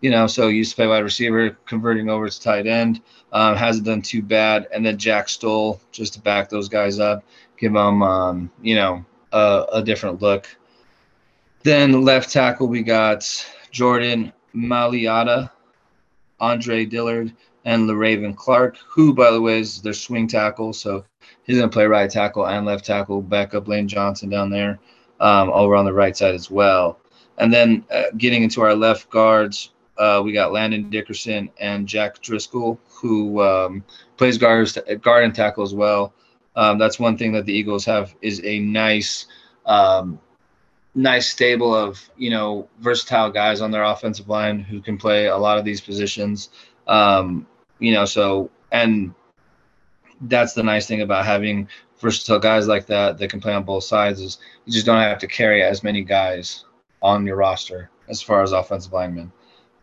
You 0.00 0.10
know, 0.10 0.28
so 0.28 0.46
used 0.46 0.70
to 0.70 0.76
play 0.76 0.86
wide 0.86 1.02
receiver, 1.02 1.56
converting 1.66 2.08
over 2.08 2.28
to 2.28 2.40
tight 2.40 2.66
end. 2.66 3.00
Um, 3.32 3.56
hasn't 3.56 3.86
done 3.86 4.02
too 4.02 4.22
bad. 4.22 4.68
And 4.72 4.86
then 4.86 4.96
Jack 4.96 5.28
Stoll, 5.28 5.80
just 5.90 6.14
to 6.14 6.20
back 6.20 6.48
those 6.48 6.68
guys 6.68 7.00
up, 7.00 7.24
give 7.58 7.72
them, 7.72 8.02
um, 8.02 8.50
you 8.62 8.76
know, 8.76 9.04
a, 9.32 9.66
a 9.72 9.82
different 9.82 10.22
look. 10.22 10.46
Then 11.64 12.04
left 12.04 12.30
tackle, 12.30 12.68
we 12.68 12.82
got 12.82 13.26
Jordan 13.72 14.32
Mailata, 14.54 15.50
Andre 16.38 16.84
Dillard, 16.84 17.34
and 17.68 17.88
Le'Raven 17.88 18.34
Clark, 18.34 18.78
who, 18.78 19.12
by 19.14 19.30
the 19.30 19.40
way, 19.40 19.60
is 19.60 19.82
their 19.82 19.92
swing 19.92 20.26
tackle. 20.26 20.72
So 20.72 21.04
he's 21.44 21.58
going 21.58 21.68
to 21.68 21.72
play 21.72 21.86
right 21.86 22.10
tackle 22.10 22.46
and 22.46 22.66
left 22.66 22.84
tackle, 22.84 23.20
back 23.22 23.54
up 23.54 23.68
Lane 23.68 23.88
Johnson 23.88 24.30
down 24.30 24.50
there. 24.50 24.78
um, 25.20 25.50
over 25.50 25.74
on 25.74 25.84
the 25.84 25.92
right 25.92 26.16
side 26.16 26.34
as 26.34 26.50
well. 26.50 26.98
And 27.38 27.52
then 27.52 27.84
uh, 27.90 28.04
getting 28.16 28.42
into 28.42 28.62
our 28.62 28.74
left 28.74 29.10
guards, 29.10 29.70
uh, 29.96 30.20
we 30.24 30.32
got 30.32 30.52
Landon 30.52 30.90
Dickerson 30.90 31.50
and 31.60 31.86
Jack 31.86 32.20
Driscoll, 32.20 32.80
who 32.88 33.42
um, 33.42 33.84
plays 34.16 34.38
guards, 34.38 34.78
guard 35.02 35.24
and 35.24 35.34
tackle 35.34 35.64
as 35.64 35.74
well. 35.74 36.12
Um, 36.56 36.78
that's 36.78 36.98
one 36.98 37.16
thing 37.16 37.32
that 37.32 37.46
the 37.46 37.52
Eagles 37.52 37.84
have 37.84 38.14
is 38.20 38.40
a 38.44 38.58
nice, 38.60 39.26
um, 39.66 40.18
nice 40.94 41.30
stable 41.30 41.72
of 41.74 42.00
you 42.16 42.30
know 42.30 42.68
versatile 42.80 43.30
guys 43.30 43.60
on 43.60 43.70
their 43.70 43.84
offensive 43.84 44.28
line 44.28 44.58
who 44.58 44.80
can 44.80 44.98
play 44.98 45.26
a 45.26 45.36
lot 45.36 45.58
of 45.58 45.64
these 45.64 45.80
positions. 45.80 46.50
Um, 46.88 47.46
you 47.78 47.92
know, 47.92 48.04
so 48.04 48.50
and 48.72 49.14
that's 50.22 50.52
the 50.52 50.62
nice 50.62 50.86
thing 50.86 51.02
about 51.02 51.24
having 51.24 51.68
versatile 52.00 52.38
guys 52.38 52.68
like 52.68 52.86
that 52.86 53.18
that 53.18 53.30
can 53.30 53.40
play 53.40 53.52
on 53.52 53.64
both 53.64 53.84
sides 53.84 54.20
is 54.20 54.38
you 54.64 54.72
just 54.72 54.86
don't 54.86 55.00
have 55.00 55.18
to 55.18 55.26
carry 55.26 55.62
as 55.62 55.82
many 55.82 56.02
guys 56.02 56.64
on 57.02 57.26
your 57.26 57.36
roster 57.36 57.90
as 58.08 58.22
far 58.22 58.42
as 58.42 58.52
offensive 58.52 58.92
linemen. 58.92 59.32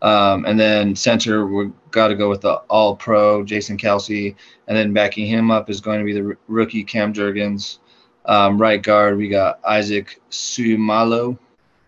Um, 0.02 0.46
and 0.46 0.60
then 0.60 0.96
center, 0.96 1.48
we've 1.48 1.72
got 1.92 2.10
to 2.10 2.16
go 2.16 2.30
with 2.30 2.42
the 2.42 2.54
All 2.70 2.96
Pro 2.96 3.44
Jason 3.44 3.78
Kelce, 3.78 4.36
and 4.68 4.78
then 4.78 4.94
backing 4.94 5.26
him 5.26 5.50
up 5.50 5.70
is 5.70 5.82
going 5.82 6.00
to 6.00 6.06
be 6.06 6.14
the 6.14 6.28
r- 6.28 6.38
rookie 6.48 6.84
Cam 6.84 7.14
Jurgens. 7.14 7.80
Um, 8.26 8.62
right 8.62 8.82
guard, 8.82 9.18
we 9.18 9.30
got 9.30 9.60
Isaac 9.66 10.22
Seumalo, 10.30 11.38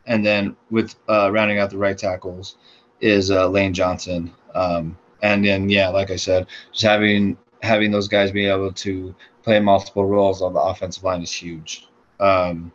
and 0.05 0.25
then 0.25 0.55
with 0.71 0.95
uh, 1.09 1.31
rounding 1.31 1.59
out 1.59 1.69
the 1.69 1.77
right 1.77 1.97
tackles 1.97 2.55
is 3.01 3.29
uh, 3.29 3.47
Lane 3.49 3.73
Johnson. 3.73 4.33
Um, 4.55 4.97
and 5.21 5.45
then 5.45 5.69
yeah, 5.69 5.89
like 5.89 6.11
I 6.11 6.15
said, 6.15 6.47
just 6.71 6.83
having 6.83 7.37
having 7.61 7.91
those 7.91 8.07
guys 8.07 8.31
be 8.31 8.45
able 8.45 8.71
to 8.71 9.15
play 9.43 9.59
multiple 9.59 10.05
roles 10.05 10.41
on 10.41 10.53
the 10.53 10.59
offensive 10.59 11.03
line 11.03 11.21
is 11.21 11.31
huge. 11.31 11.87
Um, 12.19 12.71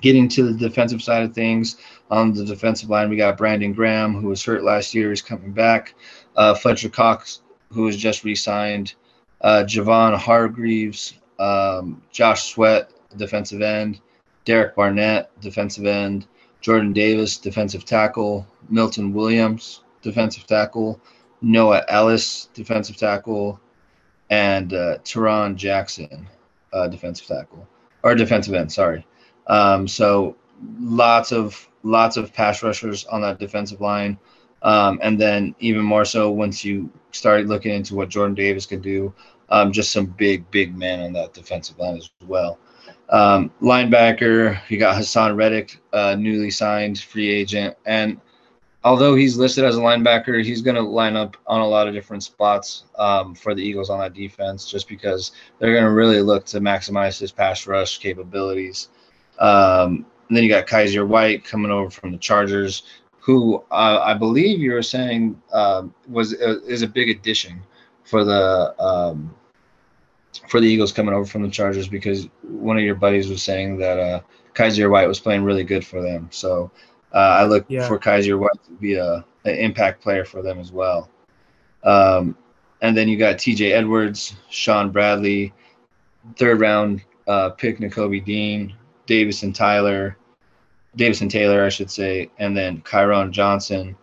getting 0.00 0.28
to 0.28 0.52
the 0.52 0.68
defensive 0.68 1.02
side 1.02 1.22
of 1.22 1.34
things, 1.34 1.76
on 2.10 2.34
the 2.34 2.44
defensive 2.44 2.90
line, 2.90 3.08
we 3.08 3.16
got 3.16 3.38
Brandon 3.38 3.72
Graham, 3.72 4.14
who 4.14 4.28
was 4.28 4.44
hurt 4.44 4.64
last 4.64 4.94
year, 4.94 5.12
is 5.12 5.22
coming 5.22 5.52
back. 5.52 5.94
Uh, 6.36 6.54
Fletcher 6.54 6.90
Cox, 6.90 7.40
who 7.70 7.82
was 7.82 7.96
just 7.96 8.22
re-signed. 8.22 8.94
Uh, 9.40 9.64
Javon 9.66 10.16
Hargreaves, 10.16 11.14
um, 11.38 12.02
Josh 12.12 12.52
Sweat, 12.52 12.90
defensive 13.16 13.62
end. 13.62 14.00
Derek 14.44 14.74
Barnett, 14.74 15.30
defensive 15.40 15.86
end. 15.86 16.26
Jordan 16.60 16.92
Davis, 16.92 17.38
defensive 17.38 17.84
tackle. 17.84 18.46
Milton 18.68 19.12
Williams, 19.12 19.82
defensive 20.02 20.46
tackle. 20.46 21.00
Noah 21.42 21.84
Elliss, 21.88 22.48
defensive 22.54 22.96
tackle 22.96 23.60
and 24.30 24.72
uh, 24.72 24.98
Tarron 25.04 25.56
Jackson, 25.56 26.26
uh, 26.72 26.88
defensive 26.88 27.26
tackle 27.26 27.68
or 28.02 28.14
defensive 28.14 28.54
end. 28.54 28.72
Sorry. 28.72 29.06
Um, 29.48 29.86
so 29.88 30.36
lots 30.78 31.32
of 31.32 31.68
lots 31.82 32.16
of 32.16 32.32
pass 32.32 32.62
rushers 32.62 33.04
on 33.06 33.20
that 33.22 33.38
defensive 33.38 33.80
line, 33.80 34.18
um, 34.62 35.00
and 35.02 35.20
then 35.20 35.54
even 35.58 35.82
more 35.82 36.04
so 36.04 36.30
once 36.30 36.64
you 36.64 36.90
start 37.10 37.46
looking 37.46 37.74
into 37.74 37.94
what 37.94 38.08
Jordan 38.08 38.34
Davis 38.34 38.66
can 38.66 38.80
do, 38.80 39.12
um, 39.48 39.72
just 39.72 39.92
some 39.92 40.06
big 40.06 40.50
big 40.50 40.76
men 40.76 41.00
on 41.00 41.12
that 41.14 41.34
defensive 41.34 41.78
line 41.78 41.96
as 41.96 42.10
well. 42.26 42.58
Um, 43.08 43.50
linebacker, 43.60 44.58
you 44.68 44.78
got 44.78 44.96
Haason 44.96 45.36
Reddick, 45.36 45.78
uh, 45.92 46.14
newly 46.14 46.50
signed 46.50 46.98
free 46.98 47.28
agent, 47.28 47.76
and 47.84 48.20
although 48.84 49.14
he's 49.14 49.36
listed 49.36 49.64
as 49.64 49.76
a 49.76 49.80
linebacker, 49.80 50.44
he's 50.44 50.62
going 50.62 50.74
to 50.76 50.82
line 50.82 51.16
up 51.16 51.36
on 51.46 51.60
a 51.60 51.66
lot 51.66 51.86
of 51.86 51.94
different 51.94 52.22
spots 52.22 52.84
um, 52.98 53.34
for 53.34 53.54
the 53.54 53.62
Eagles 53.62 53.90
on 53.90 53.98
that 54.00 54.14
defense, 54.14 54.70
just 54.70 54.88
because 54.88 55.32
they're 55.58 55.72
going 55.72 55.84
to 55.84 55.90
really 55.90 56.20
look 56.20 56.44
to 56.46 56.60
maximize 56.60 57.18
his 57.18 57.32
pass 57.32 57.66
rush 57.66 57.98
capabilities. 57.98 58.88
Um, 59.38 60.06
and 60.28 60.36
then 60.36 60.44
you 60.44 60.48
got 60.48 60.66
Kyzir 60.66 61.06
White 61.06 61.44
coming 61.44 61.70
over 61.70 61.90
from 61.90 62.12
the 62.12 62.18
Chargers, 62.18 62.84
who 63.18 63.62
uh, 63.70 64.00
I 64.02 64.14
believe 64.14 64.58
you 64.58 64.72
were 64.72 64.82
saying 64.82 65.40
uh, 65.52 65.84
was 66.08 66.34
uh, 66.34 66.60
is 66.66 66.82
a 66.82 66.88
big 66.88 67.08
addition 67.08 67.62
for 68.04 68.24
the 68.24 68.74
um, 68.82 69.34
for 70.48 70.60
the 70.60 70.66
Eagles 70.66 70.92
coming 70.92 71.14
over 71.14 71.26
from 71.26 71.42
the 71.42 71.50
Chargers 71.50 71.86
because 71.86 72.28
one 72.42 72.76
of 72.76 72.82
your 72.82 72.94
buddies 72.94 73.28
was 73.28 73.42
saying 73.42 73.78
that 73.78 73.98
uh, 73.98 74.20
Kyzir 74.54 74.90
White 74.90 75.06
was 75.06 75.20
playing 75.20 75.44
really 75.44 75.64
good 75.64 75.86
for 75.86 76.02
them. 76.02 76.28
So 76.32 76.70
uh, 77.14 77.18
I 77.40 77.44
look 77.44 77.64
yeah. 77.68 77.86
for 77.86 77.98
Kyzir 77.98 78.38
White 78.38 78.62
to 78.64 78.70
be 78.72 78.94
a, 78.94 79.24
an 79.44 79.54
impact 79.56 80.02
player 80.02 80.24
for 80.24 80.42
them 80.42 80.58
as 80.58 80.72
well. 80.72 81.10
Um, 81.84 82.36
and 82.80 82.96
then 82.96 83.08
you 83.08 83.16
got 83.16 83.38
T.J. 83.38 83.72
Edwards, 83.72 84.34
Shaun 84.50 84.90
Bradley, 84.90 85.52
third 86.36 86.60
round 86.60 87.02
uh, 87.28 87.50
pick 87.50 87.78
Nakobe 87.78 88.24
Dean, 88.24 88.74
Davis 89.06 89.42
and 89.42 89.54
Tyler, 89.54 90.16
Davion 90.96 91.30
Taylor, 91.30 91.64
I 91.64 91.68
should 91.68 91.90
say, 91.90 92.30
and 92.38 92.56
then 92.56 92.82
Kyron 92.82 93.30
Johnson, 93.30 93.96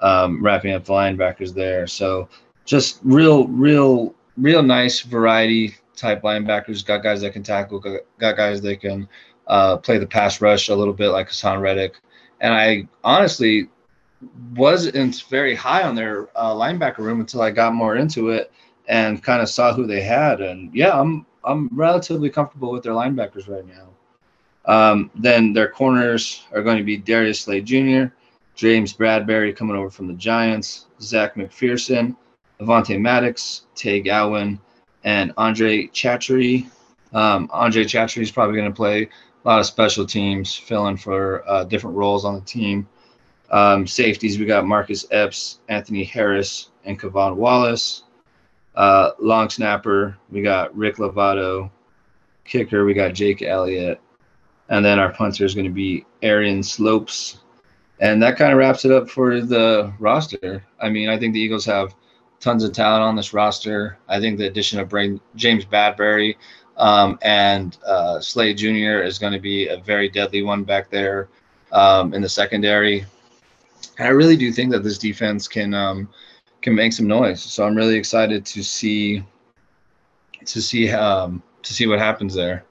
um, 0.00 0.42
wrapping 0.42 0.72
up 0.72 0.84
the 0.84 0.92
linebackers 0.92 1.54
there. 1.54 1.86
So 1.86 2.28
just 2.64 3.00
real, 3.02 3.46
real, 3.48 4.14
real 4.36 4.62
nice 4.62 5.00
variety 5.00 5.76
type 5.96 6.22
linebackers. 6.22 6.84
Got 6.84 7.02
guys 7.02 7.20
that 7.20 7.32
can 7.32 7.42
tackle, 7.42 7.78
got 7.80 8.36
guys 8.36 8.60
that 8.62 8.80
can 8.80 9.08
uh, 9.46 9.76
play 9.76 9.98
the 9.98 10.06
pass 10.06 10.40
rush 10.40 10.68
a 10.68 10.74
little 10.74 10.94
bit 10.94 11.10
like 11.10 11.28
Haason 11.28 11.60
Reddick 11.60 12.00
and 12.42 12.52
I 12.52 12.88
honestly 13.02 13.68
wasn't 14.54 15.22
very 15.30 15.54
high 15.54 15.84
on 15.84 15.94
their 15.94 16.28
uh, 16.36 16.52
linebacker 16.52 16.98
room 16.98 17.20
until 17.20 17.40
I 17.40 17.50
got 17.50 17.74
more 17.74 17.96
into 17.96 18.28
it 18.28 18.52
and 18.88 19.22
kind 19.22 19.40
of 19.40 19.48
saw 19.48 19.72
who 19.72 19.86
they 19.86 20.02
had. 20.02 20.40
And 20.40 20.74
yeah, 20.74 20.98
I'm 21.00 21.24
I'm 21.44 21.68
relatively 21.72 22.28
comfortable 22.30 22.70
with 22.70 22.82
their 22.82 22.92
linebackers 22.92 23.48
right 23.48 23.66
now. 23.66 23.88
Um, 24.64 25.10
then 25.14 25.52
their 25.52 25.68
corners 25.68 26.44
are 26.52 26.62
going 26.62 26.78
to 26.78 26.84
be 26.84 26.96
Darius 26.96 27.40
Slay 27.40 27.60
Jr., 27.60 28.14
James 28.54 28.92
Bradberry 28.92 29.56
coming 29.56 29.74
over 29.74 29.90
from 29.90 30.06
the 30.06 30.14
Giants, 30.14 30.86
Zech 31.00 31.34
McPhearson, 31.34 32.14
Avonte 32.60 33.00
Maddox, 33.00 33.62
Tay 33.74 34.00
Gowan, 34.00 34.60
and 35.02 35.32
Andre 35.36 35.88
Chachere. 35.88 36.70
Um, 37.12 37.50
Andre 37.52 37.84
Chachere 37.84 38.22
is 38.22 38.30
probably 38.30 38.56
going 38.56 38.70
to 38.70 38.76
play 38.76 39.08
a 39.44 39.48
lot 39.48 39.60
of 39.60 39.66
special 39.66 40.06
teams 40.06 40.54
filling 40.54 40.96
for 40.96 41.48
uh, 41.48 41.64
different 41.64 41.96
roles 41.96 42.24
on 42.24 42.34
the 42.34 42.40
team. 42.42 42.88
Um, 43.50 43.86
safeties, 43.86 44.38
we 44.38 44.46
got 44.46 44.66
Marcus 44.66 45.04
Epps, 45.10 45.60
Anthony 45.68 46.04
Harris, 46.04 46.70
and 46.84 46.98
K'Von 46.98 47.36
Wallace. 47.36 48.04
Uh, 48.74 49.10
long 49.18 49.50
snapper, 49.50 50.16
we 50.30 50.42
got 50.42 50.74
Rick 50.76 50.96
Lovato. 50.96 51.70
Kicker, 52.44 52.84
we 52.84 52.94
got 52.94 53.14
Jake 53.14 53.42
Elliott. 53.42 54.00
And 54.68 54.84
then 54.84 54.98
our 54.98 55.12
punter 55.12 55.44
is 55.44 55.54
going 55.54 55.66
to 55.66 55.72
be 55.72 56.06
Arryn 56.22 56.60
Siposs. 56.60 57.38
And 58.00 58.22
that 58.22 58.36
kind 58.36 58.52
of 58.52 58.58
wraps 58.58 58.84
it 58.84 58.90
up 58.90 59.08
for 59.08 59.40
the 59.40 59.92
roster. 59.98 60.64
I 60.80 60.88
mean, 60.88 61.08
I 61.08 61.18
think 61.18 61.34
the 61.34 61.40
Eagles 61.40 61.64
have 61.66 61.94
tons 62.40 62.64
of 62.64 62.72
talent 62.72 63.02
on 63.02 63.14
this 63.14 63.32
roster. 63.32 63.98
I 64.08 64.18
think 64.18 64.38
the 64.38 64.46
addition 64.46 64.80
of 64.80 64.90
James 65.36 65.64
Bradberry 65.64 66.36
um, 66.76 67.18
and 67.22 67.76
uh, 67.86 68.20
Slay 68.20 68.54
Jr. 68.54 69.02
is 69.02 69.18
going 69.18 69.32
to 69.32 69.38
be 69.38 69.68
a 69.68 69.78
very 69.78 70.08
deadly 70.08 70.42
one 70.42 70.64
back 70.64 70.90
there 70.90 71.28
um, 71.72 72.14
in 72.14 72.22
the 72.22 72.28
secondary. 72.28 73.04
And 73.98 74.08
I 74.08 74.10
really 74.10 74.36
do 74.36 74.52
think 74.52 74.70
that 74.72 74.82
this 74.82 74.98
defense 74.98 75.48
can 75.48 75.74
um, 75.74 76.08
can 76.60 76.74
make 76.74 76.92
some 76.92 77.06
noise. 77.06 77.42
So 77.42 77.66
I'm 77.66 77.74
really 77.74 77.96
excited 77.96 78.46
to 78.46 78.62
see 78.62 79.24
to 80.44 80.62
see 80.62 80.90
um, 80.90 81.42
to 81.62 81.72
see 81.72 81.86
what 81.86 81.98
happens 81.98 82.34
there. 82.34 82.64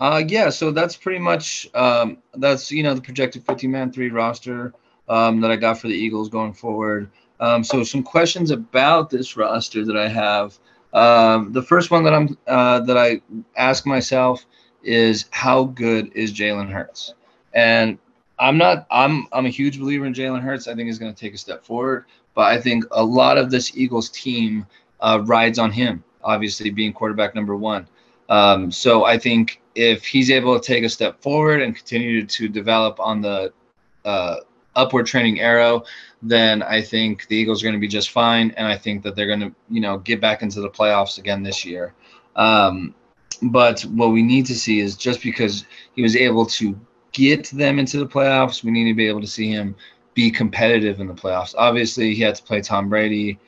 Uh, 0.00 0.22
yeah, 0.26 0.50
so 0.50 0.72
that's 0.72 0.96
pretty 0.96 1.20
much 1.20 1.68
um, 1.74 2.18
that's 2.34 2.70
you 2.70 2.82
know 2.82 2.94
the 2.94 3.00
projected 3.00 3.44
50 3.44 3.68
man 3.68 3.92
three 3.92 4.10
roster 4.10 4.74
um, 5.08 5.40
that 5.40 5.50
I 5.50 5.56
got 5.56 5.78
for 5.78 5.88
the 5.88 5.94
Eagles 5.94 6.28
going 6.28 6.52
forward. 6.52 7.10
Um, 7.40 7.64
so 7.64 7.82
some 7.82 8.02
questions 8.02 8.50
about 8.50 9.10
this 9.10 9.36
roster 9.36 9.84
that 9.84 9.96
I 9.96 10.08
have. 10.08 10.58
Um, 10.92 11.52
the 11.52 11.62
first 11.62 11.90
one 11.90 12.04
that 12.04 12.14
I'm 12.14 12.36
uh, 12.46 12.80
that 12.80 12.98
I 12.98 13.20
ask 13.56 13.86
myself 13.86 14.44
is 14.82 15.26
how 15.30 15.64
good 15.64 16.12
is 16.14 16.32
Jalen 16.32 16.70
Hurts? 16.70 17.14
And 17.54 17.98
I'm 18.38 18.58
not 18.58 18.86
I'm 18.90 19.26
I'm 19.32 19.46
a 19.46 19.50
huge 19.50 19.78
believer 19.78 20.06
in 20.06 20.14
Jalen 20.14 20.42
Hurts. 20.42 20.68
I 20.68 20.74
think 20.74 20.86
he's 20.86 20.98
going 20.98 21.14
to 21.14 21.18
take 21.18 21.34
a 21.34 21.38
step 21.38 21.64
forward, 21.64 22.06
but 22.34 22.42
I 22.42 22.60
think 22.60 22.84
a 22.90 23.02
lot 23.02 23.38
of 23.38 23.50
this 23.50 23.76
Eagles 23.76 24.10
team 24.10 24.66
uh, 25.00 25.22
rides 25.24 25.58
on 25.58 25.70
him. 25.70 26.02
Obviously, 26.24 26.70
being 26.70 26.92
quarterback 26.92 27.34
number 27.34 27.56
one. 27.56 27.86
Um, 28.28 28.70
so 28.70 29.04
I 29.04 29.18
think 29.18 29.60
if 29.74 30.04
he's 30.04 30.30
able 30.30 30.58
to 30.58 30.64
take 30.64 30.84
a 30.84 30.88
step 30.88 31.20
forward 31.20 31.62
and 31.62 31.74
continue 31.74 32.26
to 32.26 32.48
develop 32.48 33.00
on 33.00 33.20
the 33.20 33.52
uh, 34.04 34.36
upward 34.74 35.06
trending 35.06 35.40
arrow, 35.40 35.84
then 36.22 36.62
I 36.62 36.82
think 36.82 37.26
the 37.28 37.36
Eagles 37.36 37.62
are 37.62 37.66
going 37.66 37.74
to 37.74 37.80
be 37.80 37.88
just 37.88 38.10
fine, 38.10 38.52
and 38.52 38.66
I 38.66 38.76
think 38.76 39.02
that 39.02 39.16
they're 39.16 39.26
going 39.26 39.40
to, 39.40 39.52
you 39.68 39.80
know, 39.80 39.98
get 39.98 40.20
back 40.20 40.42
into 40.42 40.60
the 40.60 40.70
playoffs 40.70 41.18
again 41.18 41.42
this 41.42 41.64
year. 41.64 41.94
Um, 42.36 42.94
but 43.42 43.82
what 43.82 44.08
we 44.12 44.22
need 44.22 44.46
to 44.46 44.54
see 44.54 44.80
is 44.80 44.96
just 44.96 45.22
because 45.22 45.64
he 45.94 46.02
was 46.02 46.16
able 46.16 46.46
to 46.46 46.78
get 47.12 47.46
them 47.50 47.78
into 47.78 47.98
the 47.98 48.06
playoffs, 48.06 48.62
we 48.62 48.70
need 48.70 48.88
to 48.88 48.94
be 48.94 49.08
able 49.08 49.20
to 49.20 49.26
see 49.26 49.50
him 49.50 49.74
be 50.14 50.30
competitive 50.30 51.00
in 51.00 51.06
the 51.06 51.14
playoffs. 51.14 51.54
Obviously, 51.56 52.14
he 52.14 52.22
had 52.22 52.34
to 52.34 52.42
play 52.42 52.60
Tom 52.60 52.88
Brady 52.88 53.38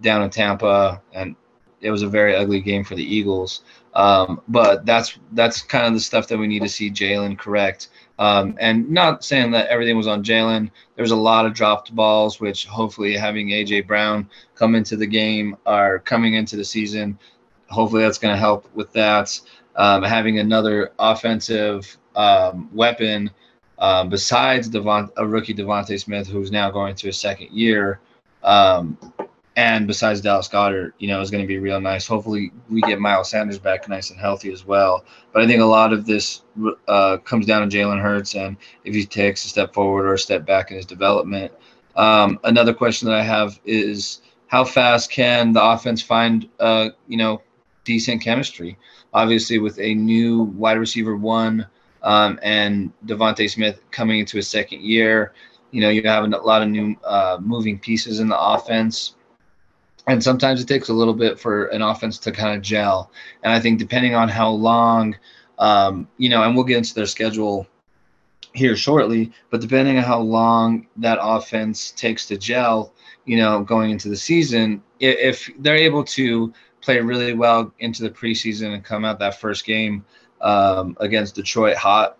down 0.00 0.22
in 0.22 0.30
Tampa, 0.30 1.00
and 1.12 1.36
it 1.80 1.90
was 1.90 2.02
a 2.02 2.08
very 2.08 2.34
ugly 2.34 2.60
game 2.60 2.82
for 2.82 2.94
the 2.94 3.04
Eagles. 3.04 3.62
Um, 3.94 4.40
but 4.48 4.84
that's 4.84 5.18
that's 5.32 5.62
kind 5.62 5.86
of 5.86 5.94
the 5.94 6.00
stuff 6.00 6.26
that 6.28 6.38
we 6.38 6.46
need 6.46 6.62
to 6.62 6.68
see 6.68 6.90
Jalen 6.90 7.38
correct. 7.38 7.88
Um, 8.18 8.56
and 8.60 8.88
not 8.90 9.24
saying 9.24 9.50
that 9.52 9.68
everything 9.68 9.96
was 9.96 10.06
on 10.06 10.22
Jalen. 10.22 10.70
There's 10.94 11.10
a 11.10 11.16
lot 11.16 11.46
of 11.46 11.54
dropped 11.54 11.94
balls, 11.94 12.40
which 12.40 12.66
hopefully 12.66 13.16
having 13.16 13.48
AJ 13.48 13.86
Brown 13.86 14.28
come 14.54 14.74
into 14.74 14.96
the 14.96 15.06
game 15.06 15.56
or 15.66 15.98
coming 16.00 16.34
into 16.34 16.56
the 16.56 16.64
season, 16.64 17.18
hopefully 17.68 18.02
that's 18.02 18.18
going 18.18 18.34
to 18.34 18.38
help 18.38 18.72
with 18.74 18.92
that. 18.92 19.40
Um, 19.76 20.04
having 20.04 20.38
another 20.38 20.92
offensive 21.00 21.96
um, 22.14 22.70
weapon 22.72 23.30
um, 23.78 24.08
besides 24.08 24.68
Devont- 24.68 25.12
a 25.16 25.26
rookie 25.26 25.54
DeVonta 25.54 26.00
Smith, 26.00 26.28
who's 26.28 26.52
now 26.52 26.70
going 26.70 26.94
to 26.96 27.06
his 27.08 27.18
second 27.18 27.50
year, 27.50 28.00
um, 28.42 28.96
and 29.56 29.86
besides 29.86 30.20
Dallas 30.20 30.48
Goedert, 30.48 30.94
you 30.98 31.06
know, 31.06 31.20
is 31.20 31.30
going 31.30 31.42
to 31.42 31.48
be 31.48 31.58
real 31.58 31.80
nice. 31.80 32.06
Hopefully, 32.06 32.50
we 32.68 32.80
get 32.82 32.98
Miles 32.98 33.30
Sanders 33.30 33.58
back 33.58 33.88
nice 33.88 34.10
and 34.10 34.18
healthy 34.18 34.52
as 34.52 34.66
well. 34.66 35.04
But 35.32 35.42
I 35.42 35.46
think 35.46 35.60
a 35.60 35.66
lot 35.66 35.92
of 35.92 36.06
this 36.06 36.42
uh, 36.88 37.18
comes 37.18 37.46
down 37.46 37.68
to 37.68 37.76
Jalen 37.76 38.02
Hurts 38.02 38.34
and 38.34 38.56
if 38.84 38.94
he 38.94 39.06
takes 39.06 39.44
a 39.44 39.48
step 39.48 39.72
forward 39.72 40.06
or 40.06 40.14
a 40.14 40.18
step 40.18 40.44
back 40.44 40.70
in 40.70 40.76
his 40.76 40.86
development. 40.86 41.52
Um, 41.94 42.40
another 42.42 42.74
question 42.74 43.08
that 43.08 43.16
I 43.16 43.22
have 43.22 43.60
is 43.64 44.22
how 44.48 44.64
fast 44.64 45.10
can 45.10 45.52
the 45.52 45.62
offense 45.62 46.02
find, 46.02 46.48
uh, 46.58 46.90
you 47.06 47.16
know, 47.16 47.40
decent 47.84 48.22
chemistry? 48.22 48.76
Obviously, 49.12 49.58
with 49.60 49.78
a 49.78 49.94
new 49.94 50.42
wide 50.42 50.78
receiver 50.78 51.16
one 51.16 51.64
um, 52.02 52.40
and 52.42 52.92
DeVonta 53.06 53.48
Smith 53.48 53.80
coming 53.92 54.18
into 54.18 54.36
his 54.36 54.48
second 54.48 54.82
year, 54.82 55.32
you 55.70 55.80
know, 55.80 55.90
you 55.90 56.02
have 56.02 56.24
a 56.24 56.28
lot 56.28 56.62
of 56.62 56.68
new 56.68 56.96
uh, 57.04 57.38
moving 57.40 57.78
pieces 57.78 58.18
in 58.18 58.28
the 58.28 58.40
offense 58.40 59.13
and 60.06 60.22
sometimes 60.22 60.60
it 60.60 60.68
takes 60.68 60.88
a 60.88 60.92
little 60.92 61.14
bit 61.14 61.38
for 61.38 61.66
an 61.66 61.82
offense 61.82 62.18
to 62.18 62.32
kind 62.32 62.56
of 62.56 62.62
gel. 62.62 63.10
And 63.42 63.52
I 63.52 63.60
think 63.60 63.78
depending 63.78 64.14
on 64.14 64.28
how 64.28 64.50
long, 64.50 65.16
um, 65.58 66.08
you 66.18 66.28
know, 66.28 66.42
and 66.42 66.54
we'll 66.54 66.64
get 66.64 66.78
into 66.78 66.94
their 66.94 67.06
schedule 67.06 67.66
here 68.52 68.76
shortly, 68.76 69.32
but 69.50 69.60
depending 69.60 69.96
on 69.96 70.04
how 70.04 70.20
long 70.20 70.86
that 70.96 71.18
offense 71.20 71.90
takes 71.92 72.26
to 72.26 72.36
gel, 72.36 72.92
you 73.24 73.36
know, 73.36 73.62
going 73.62 73.90
into 73.90 74.08
the 74.08 74.16
season, 74.16 74.82
if 75.00 75.50
they're 75.58 75.76
able 75.76 76.04
to 76.04 76.52
play 76.80 77.00
really 77.00 77.32
well 77.32 77.72
into 77.78 78.02
the 78.02 78.10
preseason 78.10 78.74
and 78.74 78.84
come 78.84 79.04
out 79.04 79.18
that 79.18 79.40
first 79.40 79.64
game 79.64 80.04
um, 80.42 80.96
against 81.00 81.34
Detroit 81.34 81.76
hot, 81.76 82.18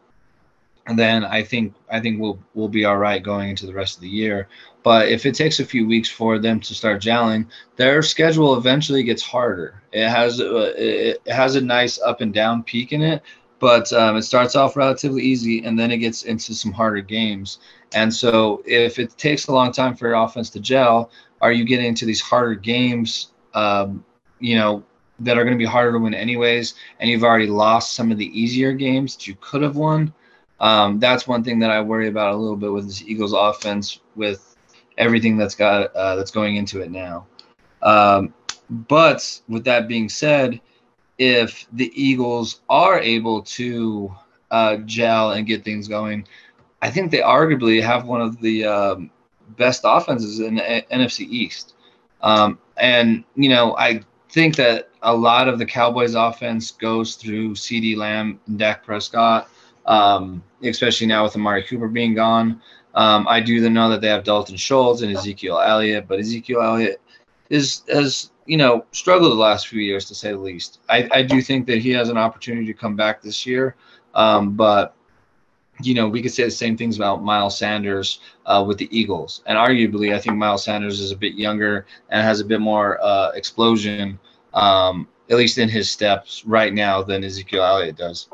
then 0.96 1.24
I 1.24 1.42
think 1.42 1.74
I 1.90 2.00
think 2.00 2.20
we'll 2.20 2.38
we'll 2.54 2.68
be 2.68 2.84
all 2.84 2.96
right 2.96 3.22
going 3.22 3.50
into 3.50 3.66
the 3.66 3.72
rest 3.72 3.96
of 3.96 4.02
the 4.02 4.08
year. 4.08 4.48
But 4.84 5.08
if 5.08 5.24
it 5.24 5.34
takes 5.34 5.60
a 5.60 5.64
few 5.64 5.88
weeks 5.88 6.10
for 6.10 6.38
them 6.38 6.60
to 6.60 6.74
start 6.74 7.02
gelling, 7.02 7.46
their 7.76 8.02
schedule 8.02 8.56
eventually 8.56 9.02
gets 9.02 9.22
harder. 9.22 9.82
It 9.92 10.08
has 10.08 10.40
uh, 10.40 10.74
it 10.76 11.20
has 11.26 11.56
a 11.56 11.60
nice 11.60 11.98
up 12.00 12.20
and 12.20 12.32
down 12.32 12.62
peak 12.62 12.92
in 12.92 13.00
it, 13.00 13.22
but 13.60 13.90
um, 13.94 14.16
it 14.16 14.22
starts 14.22 14.54
off 14.54 14.76
relatively 14.76 15.22
easy 15.22 15.64
and 15.64 15.78
then 15.78 15.90
it 15.90 15.98
gets 15.98 16.24
into 16.24 16.54
some 16.54 16.70
harder 16.70 17.00
games. 17.00 17.60
And 17.94 18.12
so 18.12 18.62
if 18.66 18.98
it 18.98 19.16
takes 19.16 19.46
a 19.46 19.52
long 19.52 19.72
time 19.72 19.96
for 19.96 20.06
your 20.06 20.16
offense 20.16 20.50
to 20.50 20.60
gel, 20.60 21.10
are 21.40 21.52
you 21.52 21.64
getting 21.64 21.86
into 21.86 22.04
these 22.04 22.20
harder 22.20 22.54
games? 22.54 23.32
Um, 23.54 24.04
you 24.38 24.56
know 24.56 24.84
that 25.20 25.38
are 25.38 25.44
going 25.44 25.56
to 25.56 25.64
be 25.64 25.64
harder 25.64 25.92
to 25.92 25.98
win 25.98 26.12
anyways, 26.12 26.74
and 27.00 27.08
you've 27.08 27.24
already 27.24 27.46
lost 27.46 27.94
some 27.94 28.12
of 28.12 28.18
the 28.18 28.38
easier 28.38 28.74
games 28.74 29.16
that 29.16 29.26
you 29.26 29.36
could 29.40 29.62
have 29.62 29.76
won. 29.76 30.12
Um, 30.60 30.98
that's 30.98 31.26
one 31.26 31.42
thing 31.42 31.58
that 31.60 31.70
I 31.70 31.80
worry 31.80 32.08
about 32.08 32.34
a 32.34 32.36
little 32.36 32.56
bit 32.56 32.72
with 32.72 32.86
this 32.86 33.02
Eagles 33.02 33.32
offense 33.32 34.00
with 34.14 34.53
everything 34.98 35.36
that's 35.36 35.54
got 35.54 35.94
uh, 35.94 36.16
that's 36.16 36.30
going 36.30 36.56
into 36.56 36.80
it 36.80 36.90
now. 36.90 37.26
Um, 37.82 38.34
but 38.70 39.40
with 39.48 39.64
that 39.64 39.88
being 39.88 40.08
said, 40.08 40.60
if 41.18 41.66
the 41.72 41.92
Eagles 41.94 42.60
are 42.68 42.98
able 42.98 43.42
to 43.42 44.14
uh, 44.50 44.76
gel 44.78 45.32
and 45.32 45.46
get 45.46 45.64
things 45.64 45.88
going, 45.88 46.26
I 46.82 46.90
think 46.90 47.10
they 47.10 47.18
arguably 47.18 47.82
have 47.82 48.06
one 48.06 48.20
of 48.20 48.40
the 48.40 48.64
um, 48.64 49.10
best 49.56 49.82
offenses 49.84 50.40
in 50.40 50.56
the 50.56 50.84
NFC 50.90 51.20
East. 51.20 51.74
Um, 52.22 52.58
and 52.76 53.24
you 53.36 53.48
know, 53.48 53.76
I 53.76 54.00
think 54.30 54.56
that 54.56 54.90
a 55.02 55.14
lot 55.14 55.48
of 55.48 55.58
the 55.58 55.66
Cowboys' 55.66 56.14
offense 56.14 56.70
goes 56.72 57.16
through 57.16 57.54
CeeDee 57.54 57.96
Lamb 57.96 58.40
and 58.46 58.58
Dak 58.58 58.84
Prescott, 58.84 59.48
um, 59.86 60.42
especially 60.62 61.06
now 61.06 61.22
with 61.22 61.36
Amari 61.36 61.62
Cooper 61.62 61.88
being 61.88 62.14
gone. 62.14 62.60
Um, 62.94 63.26
I 63.28 63.40
do 63.40 63.68
know 63.68 63.88
that 63.90 64.00
they 64.00 64.08
have 64.08 64.24
Dalton 64.24 64.56
Schultz 64.56 65.02
and 65.02 65.16
Ezekiel 65.16 65.58
Elliott, 65.58 66.06
but 66.06 66.20
Ezekiel 66.20 66.62
Elliott 66.62 67.00
is 67.50 67.82
has 67.88 68.30
you 68.46 68.56
know 68.56 68.84
struggled 68.92 69.32
the 69.32 69.36
last 69.36 69.68
few 69.68 69.80
years 69.80 70.06
to 70.06 70.14
say 70.14 70.30
the 70.30 70.38
least. 70.38 70.80
I, 70.88 71.08
I 71.12 71.22
do 71.22 71.42
think 71.42 71.66
that 71.66 71.78
he 71.78 71.90
has 71.90 72.08
an 72.08 72.18
opportunity 72.18 72.66
to 72.66 72.74
come 72.74 72.94
back 72.96 73.20
this 73.20 73.44
year, 73.44 73.74
um, 74.14 74.52
but 74.52 74.94
you 75.82 75.94
know 75.94 76.08
we 76.08 76.22
could 76.22 76.32
say 76.32 76.44
the 76.44 76.50
same 76.50 76.76
things 76.76 76.96
about 76.96 77.24
Miles 77.24 77.58
Sanders 77.58 78.20
uh, 78.46 78.64
with 78.66 78.78
the 78.78 78.88
Eagles, 78.96 79.42
and 79.46 79.58
arguably 79.58 80.14
I 80.14 80.20
think 80.20 80.36
Miles 80.36 80.64
Sanders 80.64 81.00
is 81.00 81.10
a 81.10 81.16
bit 81.16 81.34
younger 81.34 81.86
and 82.10 82.22
has 82.22 82.40
a 82.40 82.44
bit 82.44 82.60
more 82.60 83.02
uh, 83.02 83.30
explosion, 83.30 84.20
um, 84.52 85.08
at 85.30 85.36
least 85.36 85.58
in 85.58 85.68
his 85.68 85.90
steps 85.90 86.44
right 86.46 86.72
now 86.72 87.02
than 87.02 87.24
Ezekiel 87.24 87.64
Elliott 87.64 87.96
does. 87.96 88.28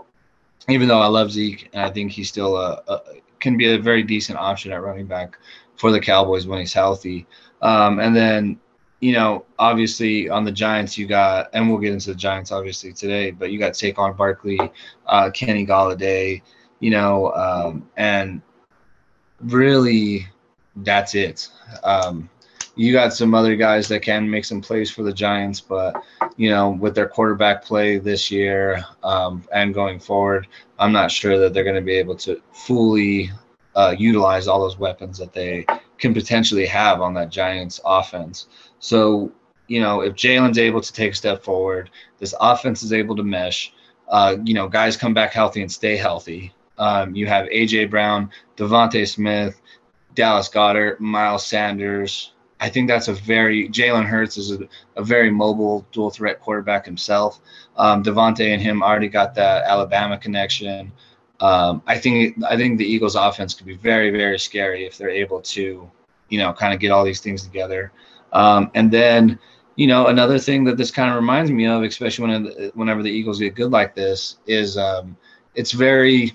Even 0.68 0.86
though 0.86 1.00
I 1.00 1.06
love 1.06 1.32
Zeke 1.32 1.70
and 1.72 1.82
I 1.82 1.90
think 1.90 2.12
he's 2.12 2.28
still 2.28 2.56
a, 2.56 2.82
a 2.86 3.00
can 3.40 3.56
be 3.56 3.72
a 3.72 3.78
very 3.78 4.02
decent 4.02 4.38
option 4.38 4.72
at 4.72 4.82
running 4.82 5.06
back 5.06 5.38
for 5.76 5.90
the 5.90 6.00
Cowboys 6.00 6.46
when 6.46 6.60
he's 6.60 6.72
healthy. 6.72 7.26
Um, 7.62 7.98
and 7.98 8.14
then, 8.14 8.60
you 9.00 9.12
know, 9.12 9.46
obviously 9.58 10.28
on 10.28 10.44
the 10.44 10.52
Giants, 10.52 10.98
you 10.98 11.06
got, 11.06 11.48
and 11.52 11.68
we'll 11.68 11.78
get 11.78 11.92
into 11.92 12.10
the 12.10 12.16
Giants 12.16 12.52
obviously 12.52 12.92
today, 12.92 13.30
but 13.30 13.50
you 13.50 13.58
got 13.58 13.72
Saquon 13.72 14.16
Barkley, 14.16 14.58
uh, 15.06 15.30
Kenny 15.30 15.66
Golladay, 15.66 16.42
you 16.80 16.90
know, 16.90 17.32
um, 17.32 17.88
and 17.96 18.42
really 19.40 20.26
that's 20.76 21.14
it. 21.14 21.48
Um, 21.82 22.28
you 22.80 22.94
got 22.94 23.12
some 23.12 23.34
other 23.34 23.56
guys 23.56 23.88
that 23.88 24.00
can 24.00 24.30
make 24.30 24.46
some 24.46 24.62
plays 24.62 24.90
for 24.90 25.02
the 25.02 25.12
Giants, 25.12 25.60
but 25.60 26.02
you 26.38 26.48
know, 26.48 26.70
with 26.70 26.94
their 26.94 27.06
quarterback 27.06 27.62
play 27.62 27.98
this 27.98 28.30
year 28.30 28.82
um, 29.02 29.44
and 29.52 29.74
going 29.74 30.00
forward, 30.00 30.46
I'm 30.78 30.90
not 30.90 31.10
sure 31.10 31.38
that 31.38 31.52
they're 31.52 31.62
going 31.62 31.76
to 31.76 31.82
be 31.82 31.96
able 31.96 32.16
to 32.16 32.40
fully 32.54 33.30
uh, 33.76 33.94
utilize 33.98 34.48
all 34.48 34.60
those 34.60 34.78
weapons 34.78 35.18
that 35.18 35.34
they 35.34 35.66
can 35.98 36.14
potentially 36.14 36.64
have 36.64 37.02
on 37.02 37.12
that 37.14 37.28
Giants 37.28 37.82
offense. 37.84 38.46
So, 38.78 39.30
you 39.66 39.82
know, 39.82 40.00
if 40.00 40.14
Jalen's 40.14 40.56
able 40.56 40.80
to 40.80 40.90
take 40.90 41.12
a 41.12 41.16
step 41.16 41.44
forward, 41.44 41.90
this 42.18 42.34
offense 42.40 42.82
is 42.82 42.94
able 42.94 43.14
to 43.16 43.22
mesh. 43.22 43.74
Uh, 44.08 44.38
you 44.42 44.54
know, 44.54 44.68
guys 44.68 44.96
come 44.96 45.12
back 45.12 45.34
healthy 45.34 45.60
and 45.60 45.70
stay 45.70 45.98
healthy. 45.98 46.54
Um, 46.78 47.14
you 47.14 47.26
have 47.26 47.46
AJ 47.48 47.90
Brown, 47.90 48.30
DeVonta 48.56 49.06
Smith, 49.06 49.60
Dallas 50.14 50.48
Goedert, 50.48 50.98
Miles 50.98 51.44
Sanders, 51.44 52.32
I 52.60 52.68
think 52.68 52.88
that's 52.88 53.08
a 53.08 53.14
very 53.14 53.68
Jalen 53.68 54.04
Hurts 54.04 54.36
is 54.36 54.52
a, 54.52 54.68
a, 54.96 55.02
very 55.02 55.30
mobile 55.30 55.86
dual 55.92 56.10
threat 56.10 56.40
quarterback 56.40 56.84
himself. 56.84 57.40
Um, 57.76 58.02
DeVonta 58.02 58.46
and 58.46 58.60
him 58.60 58.82
already 58.82 59.08
got 59.08 59.34
that 59.36 59.64
Alabama 59.64 60.18
connection. 60.18 60.92
Um, 61.40 61.82
I 61.86 61.98
think 61.98 62.36
I 62.44 62.56
think 62.56 62.78
the 62.78 62.84
Eagles' 62.84 63.14
offense 63.14 63.54
could 63.54 63.66
be 63.66 63.76
very 63.76 64.10
very 64.10 64.38
scary 64.38 64.84
if 64.84 64.98
they're 64.98 65.08
able 65.08 65.40
to, 65.40 65.90
you 66.28 66.38
know, 66.38 66.52
kind 66.52 66.74
of 66.74 66.80
get 66.80 66.90
all 66.90 67.04
these 67.04 67.20
things 67.20 67.42
together. 67.42 67.92
Um, 68.32 68.70
and 68.74 68.90
then, 68.92 69.38
you 69.76 69.86
know, 69.86 70.08
another 70.08 70.38
thing 70.38 70.64
that 70.64 70.76
this 70.76 70.90
kind 70.90 71.10
of 71.10 71.16
reminds 71.16 71.50
me 71.50 71.66
of, 71.66 71.82
especially 71.82 72.28
when 72.28 72.70
whenever 72.74 73.02
the 73.02 73.10
Eagles 73.10 73.40
get 73.40 73.54
good 73.54 73.70
like 73.70 73.94
this, 73.94 74.36
is 74.46 74.76
um, 74.76 75.16
it's 75.54 75.72
very 75.72 76.32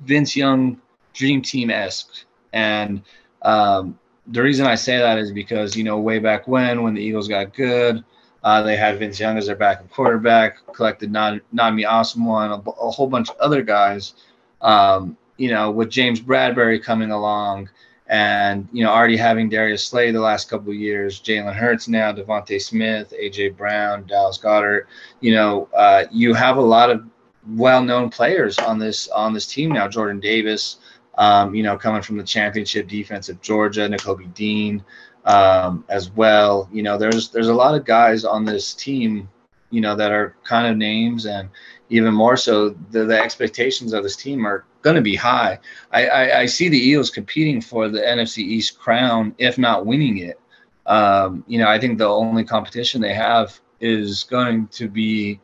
Vince 0.00 0.34
Young 0.34 0.80
dream 1.12 1.42
team 1.42 1.70
esque 1.70 2.24
and 2.52 3.02
um, 3.42 3.98
the 4.28 4.42
reason 4.42 4.66
I 4.66 4.74
say 4.74 4.98
that 4.98 5.18
is 5.18 5.30
because 5.30 5.76
you 5.76 5.84
know 5.84 5.98
way 5.98 6.18
back 6.18 6.48
when 6.48 6.82
when 6.82 6.94
the 6.94 7.02
Eagles 7.02 7.28
got 7.28 7.54
good, 7.54 8.04
uh, 8.42 8.62
they 8.62 8.76
had 8.76 8.98
Vince 8.98 9.18
Young 9.18 9.38
as 9.38 9.46
their 9.46 9.56
backup 9.56 9.90
quarterback, 9.90 10.58
collected 10.72 11.12
Asomugha 11.12 12.44
and 12.44 12.66
a, 12.66 12.70
a, 12.70 12.90
whole 12.90 13.08
bunch 13.08 13.28
of 13.30 13.36
other 13.38 13.62
guys. 13.62 14.14
Um, 14.60 15.16
you 15.36 15.50
know, 15.50 15.70
with 15.70 15.90
James 15.90 16.20
Bradberry 16.20 16.82
coming 16.82 17.10
along, 17.10 17.68
and 18.08 18.68
you 18.72 18.84
know 18.84 18.90
already 18.90 19.16
having 19.16 19.48
Darius 19.48 19.86
Slay 19.86 20.10
the 20.10 20.20
last 20.20 20.48
couple 20.48 20.70
of 20.70 20.76
years, 20.76 21.20
Jalen 21.20 21.54
Hurts 21.54 21.88
now, 21.88 22.12
DeVonta 22.12 22.60
Smith, 22.60 23.12
AJ 23.20 23.56
Brown, 23.56 24.06
Dallas 24.06 24.38
Goedert. 24.38 24.86
You 25.20 25.34
know, 25.34 25.68
uh, 25.76 26.04
you 26.10 26.34
have 26.34 26.56
a 26.56 26.62
lot 26.62 26.90
of 26.90 27.04
well-known 27.50 28.10
players 28.10 28.58
on 28.58 28.78
this 28.78 29.08
on 29.08 29.32
this 29.32 29.46
team 29.46 29.70
now. 29.72 29.88
Jordan 29.88 30.20
Davis 30.20 30.76
um, 31.16 31.54
you 31.54 31.62
know, 31.62 31.76
coming 31.76 32.02
from 32.02 32.16
the 32.16 32.24
championship 32.24 32.88
defense 32.88 33.28
of 33.28 33.40
Georgia, 33.40 33.88
Nakobe 33.88 34.32
Dean 34.34 34.84
um, 35.24 35.84
as 35.88 36.10
well. 36.10 36.68
You 36.72 36.82
know, 36.82 36.98
there's 36.98 37.30
there's 37.30 37.48
a 37.48 37.54
lot 37.54 37.74
of 37.74 37.84
guys 37.84 38.24
on 38.24 38.44
this 38.44 38.74
team, 38.74 39.28
you 39.70 39.80
know, 39.80 39.96
that 39.96 40.12
are 40.12 40.36
kind 40.44 40.66
of 40.66 40.76
names, 40.76 41.26
and 41.26 41.48
even 41.90 42.14
more 42.14 42.36
so, 42.36 42.70
the, 42.90 43.04
the 43.04 43.20
expectations 43.20 43.92
of 43.92 44.02
this 44.02 44.16
team 44.16 44.46
are 44.46 44.64
going 44.82 44.96
to 44.96 45.02
be 45.02 45.14
high. 45.14 45.58
I, 45.92 46.06
I, 46.06 46.38
I, 46.40 46.46
see 46.46 46.68
the 46.68 46.78
Eagles 46.78 47.10
competing 47.10 47.60
for 47.60 47.88
the 47.88 48.00
NFC 48.00 48.38
East 48.38 48.78
crown, 48.78 49.34
if 49.38 49.58
not 49.58 49.86
winning 49.86 50.18
it. 50.18 50.40
Um, 50.86 51.44
you 51.48 51.58
know, 51.58 51.68
I 51.68 51.78
think 51.78 51.98
the 51.98 52.08
only 52.08 52.44
competition 52.44 53.00
they 53.00 53.14
have 53.14 53.58
is 53.80 54.24
going 54.24 54.68
to 54.68 54.88
be 54.88 55.40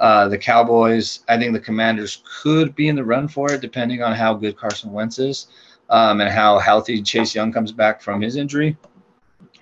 uh, 0.00 0.28
the 0.28 0.38
Cowboys. 0.38 1.20
I 1.28 1.38
think 1.38 1.52
the 1.52 1.60
Commanders 1.60 2.22
could 2.42 2.74
be 2.74 2.88
in 2.88 2.96
the 2.96 3.04
run 3.04 3.28
for 3.28 3.52
it, 3.52 3.60
depending 3.60 4.02
on 4.02 4.14
how 4.14 4.34
good 4.34 4.56
Carson 4.56 4.92
Wentz 4.92 5.18
is 5.18 5.48
um, 5.90 6.20
and 6.20 6.30
how 6.30 6.58
healthy 6.58 7.02
Chase 7.02 7.34
Young 7.34 7.52
comes 7.52 7.70
back 7.70 8.00
from 8.00 8.20
his 8.20 8.36
injury. 8.36 8.76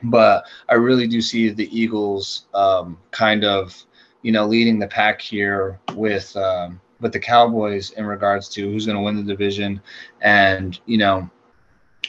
But 0.05 0.45
I 0.69 0.75
really 0.75 1.07
do 1.07 1.21
see 1.21 1.51
the 1.51 1.69
Eagles 1.77 2.47
um, 2.55 2.99
kind 3.11 3.45
of, 3.45 3.77
you 4.23 4.33
know, 4.33 4.47
leading 4.47 4.79
the 4.79 4.87
pack 4.87 5.21
here 5.21 5.79
with 5.95 6.35
um, 6.37 6.81
with 7.01 7.13
the 7.13 7.21
Cowboys 7.21 7.91
in 7.93 8.07
regards 8.07 8.49
to 8.51 8.71
who's 8.71 8.87
going 8.87 8.97
to 8.97 9.03
win 9.03 9.17
the 9.17 9.23
division, 9.23 9.81
and 10.23 10.79
you 10.87 10.97
know, 10.97 11.29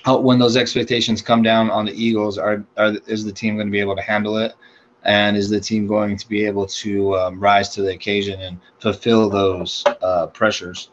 how, 0.03 0.19
when 0.19 0.39
those 0.39 0.55
expectations 0.55 1.21
come 1.21 1.41
down 1.41 1.69
on 1.69 1.85
the 1.85 1.93
Eagles, 1.93 2.37
are, 2.37 2.63
are 2.77 2.93
is 3.07 3.25
the 3.25 3.31
team 3.31 3.55
going 3.55 3.67
to 3.67 3.71
be 3.71 3.79
able 3.79 3.95
to 3.95 4.01
handle 4.01 4.37
it? 4.37 4.53
And 5.03 5.35
is 5.35 5.49
the 5.49 5.59
team 5.59 5.87
going 5.87 6.17
to 6.17 6.29
be 6.29 6.45
able 6.45 6.67
to 6.67 7.17
um, 7.17 7.39
rise 7.39 7.69
to 7.69 7.81
the 7.81 7.93
occasion 7.93 8.39
and 8.41 8.59
fulfill 8.79 9.29
those 9.29 9.83
uh, 10.01 10.27
pressures? 10.27 10.89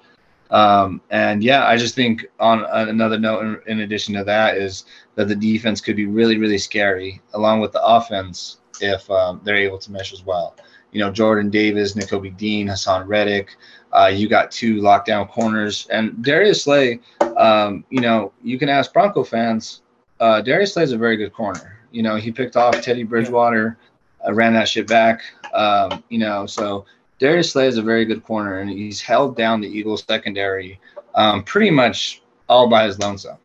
Um, 0.51 1.01
and 1.11 1.43
yeah, 1.43 1.67
I 1.67 1.77
just 1.77 1.95
think 1.95 2.27
on 2.41 2.65
another 2.65 3.19
note, 3.19 3.43
in, 3.43 3.61
in, 3.67 3.81
addition 3.81 4.15
to 4.15 4.25
that, 4.25 4.57
is 4.57 4.87
that 5.15 5.29
the 5.29 5.37
defense 5.37 5.81
could 5.81 5.97
be 5.97 6.07
really, 6.07 6.39
really 6.39 6.59
scary 6.59 7.21
along 7.35 7.61
with 7.61 7.73
the 7.73 7.85
offense 7.85 8.59
if 8.81 9.11
um, 9.11 9.41
they're 9.45 9.57
able 9.57 9.79
to 9.79 9.93
mesh 9.93 10.13
as 10.13 10.25
well. 10.25 10.57
You 10.93 11.01
know, 11.01 11.11
Jordan 11.11 11.51
Davis, 11.51 11.93
Nakobe 11.93 12.35
Dean, 12.37 12.69
Haason 12.69 13.07
Reddick. 13.07 13.57
Uh, 13.93 14.07
you 14.07 14.29
got 14.29 14.51
two 14.51 14.81
lockdown 14.81 15.29
corners, 15.29 15.87
and 15.91 16.23
Darius 16.23 16.65
Slay. 16.65 17.01
Um, 17.37 17.85
you 17.91 18.01
know, 18.01 18.33
you 18.43 18.59
can 18.59 18.69
ask 18.71 18.93
Bronco 18.93 19.25
fans. 19.25 19.83
Uh, 20.21 20.41
Darius 20.41 20.75
Slay 20.75 20.83
is 20.83 20.93
a 20.93 20.99
very 20.99 21.17
good 21.17 21.33
corner. 21.33 21.79
You 21.91 22.03
know, 22.03 22.17
he 22.17 22.33
picked 22.33 22.57
off 22.57 22.81
Teddy 22.81 23.03
Bridgewater, 23.03 23.79
uh, 24.27 24.33
ran 24.33 24.55
that 24.55 24.69
shit 24.69 24.87
back. 24.87 25.23
Um, 25.53 26.03
you 26.09 26.19
know, 26.19 26.47
so 26.47 26.85
Darius 27.19 27.53
Slay 27.53 27.67
is 27.67 27.79
a 27.79 27.83
very 27.83 28.05
good 28.05 28.25
corner, 28.25 28.59
and 28.59 28.71
he's 28.71 29.01
held 29.01 29.37
down 29.37 29.61
the 29.61 29.69
Eagles 29.69 30.05
secondary 30.09 30.81
um, 31.15 31.43
pretty 31.43 31.71
much 31.71 32.23
all 32.49 32.69
by 32.69 32.85
his 32.85 32.99
lonesome. 32.99 33.39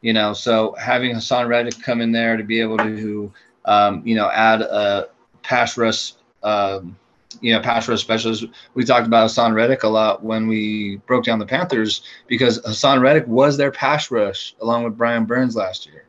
You 0.00 0.14
know, 0.14 0.32
so 0.32 0.74
having 0.78 1.14
Haason 1.14 1.46
Reddick 1.48 1.82
come 1.82 2.00
in 2.00 2.10
there 2.12 2.36
to 2.36 2.44
be 2.44 2.60
able 2.60 2.78
to, 2.78 3.30
um, 3.66 4.02
you 4.06 4.14
know, 4.14 4.30
add 4.30 4.62
a 4.62 5.08
pass 5.42 5.76
rush, 5.76 6.14
um, 6.42 6.96
you 7.42 7.52
know, 7.52 7.60
pass 7.60 7.86
rush 7.86 8.00
specialist. 8.00 8.46
We 8.72 8.84
talked 8.84 9.06
about 9.06 9.28
Haason 9.28 9.54
Reddick 9.54 9.82
a 9.82 9.88
lot 9.88 10.22
when 10.22 10.46
we 10.46 10.96
broke 11.06 11.24
down 11.24 11.38
the 11.38 11.46
Panthers 11.46 12.02
because 12.28 12.60
Haason 12.62 13.02
Reddick 13.02 13.26
was 13.26 13.58
their 13.58 13.70
pass 13.70 14.10
rush 14.10 14.54
along 14.62 14.84
with 14.84 14.96
Brian 14.96 15.26
Burns 15.26 15.54
last 15.54 15.86
year. 15.86 16.04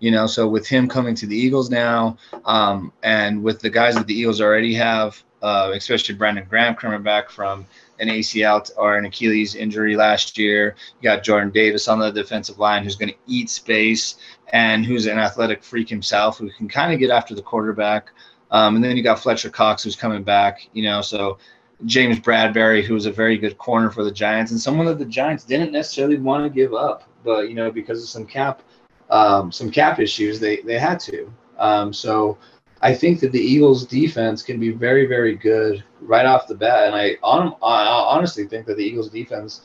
You 0.00 0.10
know, 0.10 0.26
so 0.26 0.46
with 0.48 0.66
him 0.66 0.88
coming 0.88 1.14
to 1.16 1.26
the 1.26 1.36
Eagles 1.36 1.70
now, 1.70 2.18
um, 2.44 2.92
and 3.02 3.42
with 3.42 3.60
the 3.60 3.70
guys 3.70 3.94
that 3.94 4.06
the 4.06 4.14
Eagles 4.14 4.40
already 4.40 4.74
have, 4.74 5.22
uh, 5.42 5.72
especially 5.74 6.14
Brandon 6.14 6.46
Graham 6.48 6.74
coming 6.74 7.02
back 7.02 7.30
from 7.30 7.66
an 8.00 8.08
ACL 8.08 8.70
or 8.76 8.96
an 8.96 9.04
Achilles 9.04 9.54
injury 9.54 9.96
last 9.96 10.38
year. 10.38 10.74
You 11.00 11.04
got 11.04 11.22
Jordan 11.22 11.50
Davis 11.50 11.86
on 11.86 11.98
the 11.98 12.10
defensive 12.10 12.58
line 12.58 12.82
who's 12.82 12.96
going 12.96 13.10
to 13.10 13.18
eat 13.26 13.50
space 13.50 14.16
and 14.52 14.84
who's 14.84 15.06
an 15.06 15.18
athletic 15.18 15.62
freak 15.62 15.88
himself 15.88 16.38
who 16.38 16.50
can 16.50 16.68
kind 16.68 16.92
of 16.92 16.98
get 16.98 17.10
after 17.10 17.34
the 17.34 17.42
quarterback. 17.42 18.10
Um, 18.50 18.76
and 18.76 18.84
then 18.84 18.96
you 18.96 19.02
got 19.02 19.18
Fletcher 19.18 19.50
Cox 19.50 19.82
who's 19.82 19.96
coming 19.96 20.22
back, 20.22 20.68
you 20.72 20.84
know, 20.84 21.02
so 21.02 21.38
James 21.86 22.18
Bradberry, 22.20 22.88
was 22.88 23.06
a 23.06 23.12
very 23.12 23.36
good 23.36 23.58
corner 23.58 23.90
for 23.90 24.04
the 24.04 24.12
Giants 24.12 24.50
and 24.50 24.60
someone 24.60 24.86
that 24.86 24.98
the 24.98 25.04
Giants 25.04 25.44
didn't 25.44 25.72
necessarily 25.72 26.18
want 26.18 26.44
to 26.44 26.50
give 26.50 26.72
up, 26.72 27.08
but 27.24 27.48
you 27.48 27.54
know, 27.54 27.70
because 27.70 28.02
of 28.02 28.08
some 28.08 28.26
cap, 28.26 28.62
um, 29.10 29.52
some 29.52 29.70
cap 29.70 30.00
issues, 30.00 30.40
they, 30.40 30.58
they 30.62 30.78
had 30.78 30.98
to. 31.00 31.32
Um, 31.58 31.92
so 31.92 32.38
I 32.80 32.94
think 32.94 33.20
that 33.20 33.32
the 33.32 33.40
Eagles' 33.40 33.86
defense 33.86 34.42
can 34.42 34.60
be 34.60 34.70
very, 34.70 35.06
very 35.06 35.34
good 35.36 35.82
right 36.00 36.26
off 36.26 36.46
the 36.46 36.54
bat, 36.54 36.86
and 36.86 36.94
I, 36.94 37.16
on, 37.22 37.54
I 37.62 37.86
honestly 37.86 38.46
think 38.46 38.66
that 38.66 38.76
the 38.76 38.84
Eagles' 38.84 39.08
defense 39.08 39.62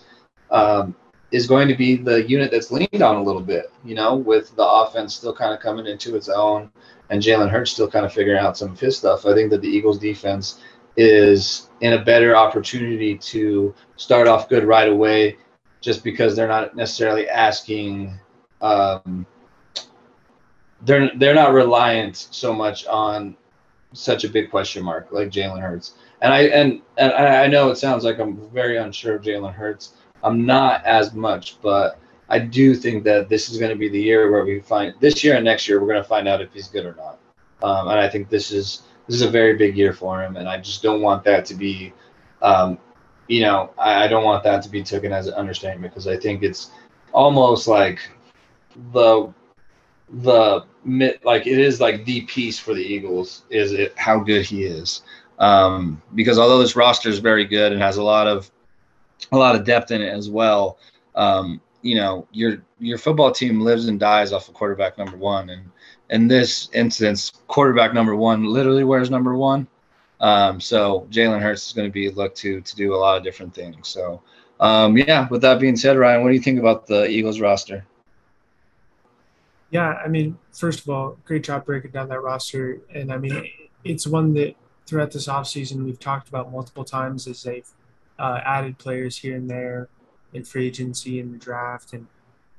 um, 0.52 0.96
is 1.32 1.48
going 1.48 1.68
to 1.68 1.76
be 1.76 1.98
the 1.98 2.28
unit 2.30 2.50
that's 2.50 2.72
leaned 2.72 3.02
on 3.02 3.18
a 3.18 3.24
little 3.24 3.42
bit. 3.42 3.72
You 3.84 3.96
know, 3.96 4.16
with 4.16 4.56
the 4.56 4.66
offense 4.66 5.16
still 5.16 5.34
kind 5.36 5.54
of 5.54 5.60
coming 5.60 5.86
into 5.86 6.16
its 6.16 6.30
own, 6.30 6.72
and 7.10 7.22
Jalen 7.22 7.50
Hurts 7.50 7.72
still 7.72 7.90
kind 7.90 8.06
of 8.06 8.14
figuring 8.14 8.40
out 8.40 8.58
some 8.58 8.72
of 8.72 8.80
his 8.80 8.98
stuff. 8.98 9.26
I 9.26 9.34
think 9.34 9.50
that 9.52 9.62
the 9.62 9.68
Eagles' 9.68 10.00
defense 10.00 10.62
is 10.96 11.70
in 11.82 11.94
a 11.94 12.04
better 12.04 12.36
opportunity 12.36 13.18
to 13.18 13.74
start 13.96 14.28
off 14.28 14.50
good 14.50 14.64
right 14.64 14.90
away, 14.90 15.38
just 15.82 16.04
because 16.04 16.36
they're 16.36 16.48
not 16.48 16.76
necessarily 16.76 17.28
asking. 17.28 18.18
Um, 18.62 19.26
they're 20.82 21.12
they're 21.18 21.36
not 21.36 21.54
reliant 21.54 22.16
so 22.16 22.54
much 22.54 22.86
on 22.88 23.36
such 23.94 24.24
a 24.24 24.30
big 24.30 24.50
question 24.50 24.84
mark 24.84 25.08
like 25.12 25.30
Jalen 25.30 25.62
Hurts. 25.62 25.96
And 26.22 26.34
I 26.34 26.42
and 26.44 26.82
and 26.98 27.12
I 27.14 27.48
know 27.48 27.70
it 27.70 27.78
sounds 27.78 28.04
like 28.04 28.20
I'm 28.20 28.50
very 28.52 28.78
unsure 28.78 29.16
of 29.16 29.22
Jalen 29.22 29.54
Hurts. 29.54 29.94
I'm 30.24 30.46
not 30.46 30.86
as 30.86 31.14
much, 31.14 31.62
but 31.62 32.00
I 32.30 32.40
do 32.40 32.76
think 32.76 33.04
that 33.06 33.30
this 33.30 33.50
is 33.50 33.58
going 33.58 33.72
to 33.72 33.78
be 33.78 33.90
the 33.90 34.00
year 34.00 34.30
where 34.32 34.46
we 34.46 34.60
find 34.60 34.94
this 35.00 35.24
year 35.24 35.36
and 35.36 35.46
next 35.46 35.68
year 35.68 35.80
we're 35.80 35.88
going 35.88 36.04
to 36.04 36.08
find 36.08 36.28
out 36.28 36.42
if 36.42 36.54
he's 36.54 36.68
good 36.68 36.86
or 36.86 36.96
not. 36.96 37.20
Um, 37.64 37.88
and 37.88 38.00
I 38.00 38.08
think 38.10 38.30
this 38.30 38.52
is 38.52 38.84
this 39.08 39.16
is 39.16 39.22
a 39.24 39.30
very 39.30 39.58
big 39.58 39.76
year 39.76 39.92
for 39.92 40.22
him, 40.22 40.38
and 40.38 40.48
I 40.48 40.58
just 40.58 40.84
don't 40.84 41.02
want 41.02 41.24
that 41.24 41.44
to 41.46 41.56
be, 41.56 41.94
um, 42.42 42.78
you 43.28 43.42
know, 43.42 43.74
I, 43.78 44.04
I 44.04 44.08
don't 44.08 44.24
want 44.24 44.44
that 44.44 44.62
to 44.64 44.70
be 44.70 44.84
taken 44.84 45.12
as 45.12 45.28
an 45.28 45.34
understatement 45.34 45.92
because 45.92 46.08
I 46.08 46.16
think 46.16 46.44
it's 46.44 46.72
almost 47.12 47.68
like 47.68 48.00
the 48.92 49.34
the 50.12 50.66
like 51.24 51.46
it 51.46 51.60
is 51.60 51.80
like 51.80 52.06
the 52.06 52.22
piece 52.22 52.58
for 52.58 52.74
the 52.74 52.82
Eagles 52.82 53.44
is 53.50 53.74
it 53.74 53.94
how 53.98 54.20
good 54.20 54.46
he 54.46 54.64
is. 54.64 55.04
Um, 55.38 56.02
because 56.16 56.38
although 56.38 56.60
this 56.60 56.76
roster 56.76 57.10
is 57.10 57.20
very 57.20 57.46
good 57.46 57.72
and 57.72 57.82
has 57.82 57.98
a 57.98 58.04
lot 58.04 58.28
of 58.28 58.52
a 59.32 59.38
lot 59.38 59.56
of 59.56 59.66
depth 59.66 59.92
in 59.92 60.02
it 60.02 60.10
as 60.10 60.30
well, 60.30 60.78
um, 61.16 61.62
you 61.82 61.96
know 61.96 62.28
your 62.32 62.64
your 62.80 62.98
football 62.98 63.32
team 63.32 63.62
lives 63.62 63.88
and 63.88 64.00
dies 64.00 64.34
off 64.34 64.48
of 64.48 64.54
quarterback 64.54 64.98
number 64.98 65.18
one, 65.18 65.50
and 65.50 65.70
in 66.10 66.28
this 66.28 66.70
instance, 66.74 67.32
quarterback 67.48 67.94
number 67.94 68.16
one 68.16 68.46
literally 68.46 68.84
wears 68.84 69.10
number 69.10 69.36
one. 69.36 69.68
Um, 70.20 70.60
so 70.60 71.08
Jalen 71.12 71.42
Hurts 71.42 71.68
is 71.68 71.74
going 71.74 71.88
to 71.88 71.94
be 71.94 72.10
looked 72.10 72.38
to 72.38 72.62
to 72.62 72.76
do 72.76 72.94
a 72.94 72.98
lot 72.98 73.18
of 73.18 73.24
different 73.24 73.54
things. 73.54 73.88
So 73.88 74.22
um, 74.60 74.98
yeah, 74.98 75.28
with 75.30 75.42
that 75.42 75.60
being 75.60 75.78
said, 75.78 75.98
Ryan, 75.98 76.22
what 76.22 76.30
do 76.30 76.36
you 76.36 76.42
think 76.42 76.60
about 76.60 76.88
the 76.88 77.08
Eagles 77.08 77.40
roster? 77.40 77.86
Yeah, 79.72 79.94
I 80.04 80.08
mean, 80.08 80.38
first 80.52 80.80
of 80.80 80.90
all, 80.90 81.18
great 81.26 81.44
job 81.44 81.66
breaking 81.66 81.92
down 81.92 82.10
that 82.10 82.22
roster. 82.22 82.80
And 82.94 83.12
I 83.12 83.18
mean, 83.18 83.48
it's 83.84 84.08
one 84.08 84.34
that 84.34 84.56
throughout 84.88 85.12
this 85.12 85.28
offseason 85.28 85.86
we've 85.86 86.00
talked 86.00 86.28
about 86.28 86.52
multiple 86.52 86.84
times 86.84 87.28
as 87.28 87.44
they've 87.44 87.70
uh, 88.18 88.40
added 88.44 88.78
players 88.78 89.18
here 89.18 89.36
and 89.36 89.50
there 89.50 89.88
in 90.34 90.44
free 90.44 90.68
agency 90.68 91.20
and 91.20 91.34
the 91.34 91.38
draft. 91.38 91.94
And 91.94 92.08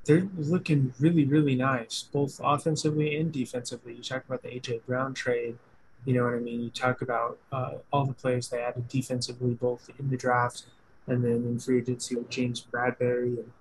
they're 0.05 0.27
looking 0.37 0.93
really, 0.99 1.25
really 1.25 1.55
nice, 1.55 2.03
both 2.03 2.39
offensively 2.43 3.15
and 3.17 3.31
defensively. 3.31 3.95
You 3.95 4.03
talk 4.03 4.23
about 4.25 4.41
the 4.41 4.55
A.J. 4.55 4.81
Brown 4.87 5.13
trade. 5.13 5.57
You 6.05 6.15
know 6.15 6.23
what 6.23 6.33
I 6.33 6.39
mean? 6.39 6.61
You 6.61 6.69
talk 6.69 7.01
about 7.01 7.37
uh, 7.51 7.73
all 7.91 8.05
the 8.05 8.13
players 8.13 8.49
they 8.49 8.61
added 8.61 8.87
defensively, 8.87 9.53
both 9.53 9.89
in 9.99 10.09
the 10.09 10.17
draft 10.17 10.63
and 11.07 11.23
then 11.23 11.31
in 11.31 11.59
free 11.59 11.79
agency 11.79 12.15
with 12.15 12.29
James 12.29 12.65
Bradberry 12.71 13.37
and 13.37 13.51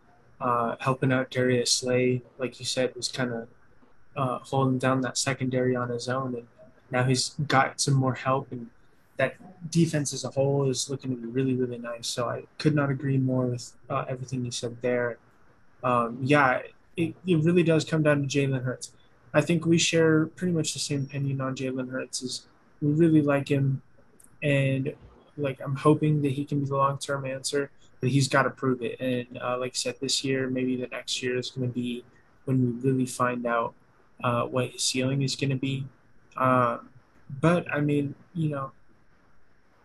uh, 0.40 0.76
helping 0.80 1.12
out 1.12 1.30
Darius 1.30 1.70
Slay, 1.70 2.22
like 2.38 2.58
you 2.58 2.66
said, 2.66 2.94
was 2.96 3.08
kind 3.08 3.32
of 3.32 3.48
uh, 4.16 4.38
holding 4.38 4.78
down 4.78 5.02
that 5.02 5.18
secondary 5.18 5.76
on 5.76 5.90
his 5.90 6.08
own, 6.08 6.34
and 6.34 6.46
now 6.90 7.04
he's 7.04 7.30
got 7.46 7.80
some 7.80 7.94
more 7.94 8.14
help, 8.14 8.50
and 8.50 8.68
that 9.16 9.36
defense 9.70 10.12
as 10.14 10.24
a 10.24 10.30
whole 10.30 10.68
is 10.68 10.88
looking 10.88 11.10
to 11.10 11.16
be 11.16 11.28
really, 11.28 11.54
really 11.54 11.78
nice. 11.78 12.08
So 12.08 12.28
I 12.28 12.44
could 12.58 12.74
not 12.74 12.90
agree 12.90 13.18
more 13.18 13.46
with 13.46 13.72
uh, 13.90 14.04
everything 14.08 14.44
you 14.44 14.50
said 14.50 14.76
there. 14.80 15.18
Um, 15.84 16.18
yeah, 16.22 16.62
it, 16.96 17.14
it 17.26 17.44
really 17.44 17.62
does 17.62 17.84
come 17.84 18.02
down 18.02 18.26
to 18.26 18.28
Jalen 18.28 18.64
Hurts. 18.64 18.92
I 19.32 19.40
think 19.42 19.66
we 19.66 19.78
share 19.78 20.26
pretty 20.26 20.52
much 20.52 20.72
the 20.72 20.78
same 20.78 21.02
opinion 21.02 21.40
on 21.40 21.54
Jalen 21.54 21.90
Hurts. 21.90 22.22
Is 22.22 22.46
we 22.80 22.92
really 22.92 23.22
like 23.22 23.48
him, 23.48 23.82
and 24.42 24.94
like 25.36 25.60
I'm 25.62 25.76
hoping 25.76 26.22
that 26.22 26.32
he 26.32 26.44
can 26.44 26.60
be 26.60 26.66
the 26.66 26.76
long 26.76 26.98
term 26.98 27.26
answer 27.26 27.70
but 28.00 28.10
he's 28.10 28.28
got 28.28 28.44
to 28.44 28.50
prove 28.50 28.82
it. 28.82 28.98
And 29.00 29.38
uh, 29.38 29.58
like 29.58 29.72
I 29.72 29.74
said, 29.74 29.96
this 30.00 30.24
year, 30.24 30.48
maybe 30.48 30.76
the 30.76 30.88
next 30.88 31.22
year 31.22 31.38
is 31.38 31.50
going 31.50 31.68
to 31.68 31.72
be 31.72 32.04
when 32.44 32.80
we 32.82 32.90
really 32.90 33.06
find 33.06 33.46
out 33.46 33.74
uh, 34.24 34.44
what 34.44 34.70
his 34.70 34.82
ceiling 34.82 35.22
is 35.22 35.36
going 35.36 35.50
to 35.50 35.56
be. 35.56 35.86
Uh, 36.36 36.78
but 37.40 37.70
I 37.72 37.80
mean, 37.80 38.14
you 38.34 38.50
know, 38.50 38.72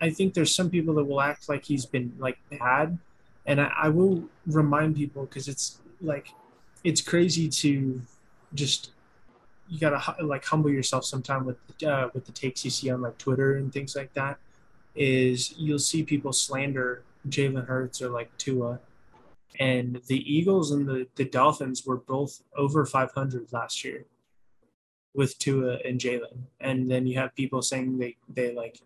I 0.01 0.09
think 0.09 0.33
there's 0.33 0.53
some 0.53 0.69
people 0.69 0.95
that 0.95 1.03
will 1.03 1.21
act 1.21 1.49
like 1.49 1.65
he's 1.65 1.85
been 1.85 2.13
like 2.17 2.37
bad, 2.49 2.97
and 3.45 3.61
I, 3.61 3.71
I 3.83 3.89
will 3.89 4.23
remind 4.45 4.95
people 4.95 5.25
because 5.25 5.47
it's 5.47 5.79
like 6.01 6.29
it's 6.83 7.01
crazy 7.01 7.49
to 7.49 8.01
just 8.53 8.91
you 9.69 9.79
gotta 9.79 10.23
like 10.23 10.45
humble 10.45 10.69
yourself 10.69 11.05
sometime 11.05 11.45
with 11.45 11.57
uh, 11.85 12.09
with 12.13 12.25
the 12.25 12.31
takes 12.31 12.65
you 12.65 12.71
see 12.71 12.89
on 12.89 13.01
like 13.01 13.17
Twitter 13.17 13.57
and 13.57 13.71
things 13.71 13.95
like 13.95 14.13
that. 14.13 14.37
Is 14.95 15.53
you'll 15.57 15.79
see 15.79 16.03
people 16.03 16.31
slander 16.33 17.03
Jalen 17.29 17.67
Hurts 17.67 18.01
or 18.01 18.09
like 18.09 18.35
Tua. 18.37 18.79
And 19.59 20.01
the 20.07 20.19
Eagles 20.31 20.71
and 20.71 20.87
the, 20.87 21.07
the 21.15 21.25
Dolphins 21.25 21.85
were 21.85 21.97
both 21.97 22.43
over 22.57 22.85
500 22.85 23.53
last 23.53 23.83
year. 23.83 24.05
with 25.15 25.37
Tua 25.39 25.77
and 25.85 25.99
Jalen, 25.99 26.37
and 26.59 26.91
then 26.91 27.07
you 27.07 27.17
have 27.17 27.33
people 27.35 27.61
saying 27.61 27.97
they 27.97 28.17
they 28.27 28.53
like 28.53 28.79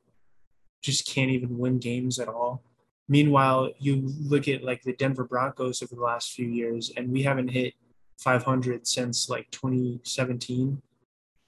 just 0.81 1.07
can't 1.07 1.31
even 1.31 1.57
win 1.57 1.79
games 1.79 2.19
at 2.19 2.27
all. 2.27 2.63
Meanwhile, 3.07 3.71
you 3.79 4.03
look 4.21 4.47
at 4.47 4.63
like 4.63 4.83
the 4.83 4.93
Denver 4.93 5.23
Broncos 5.23 5.81
over 5.81 5.95
the 5.95 6.01
last 6.01 6.33
few 6.33 6.47
years, 6.47 6.91
and 6.95 7.11
we 7.11 7.23
haven't 7.23 7.49
hit 7.49 7.73
500 8.19 8.87
since 8.87 9.29
like 9.29 9.49
2017 9.51 10.81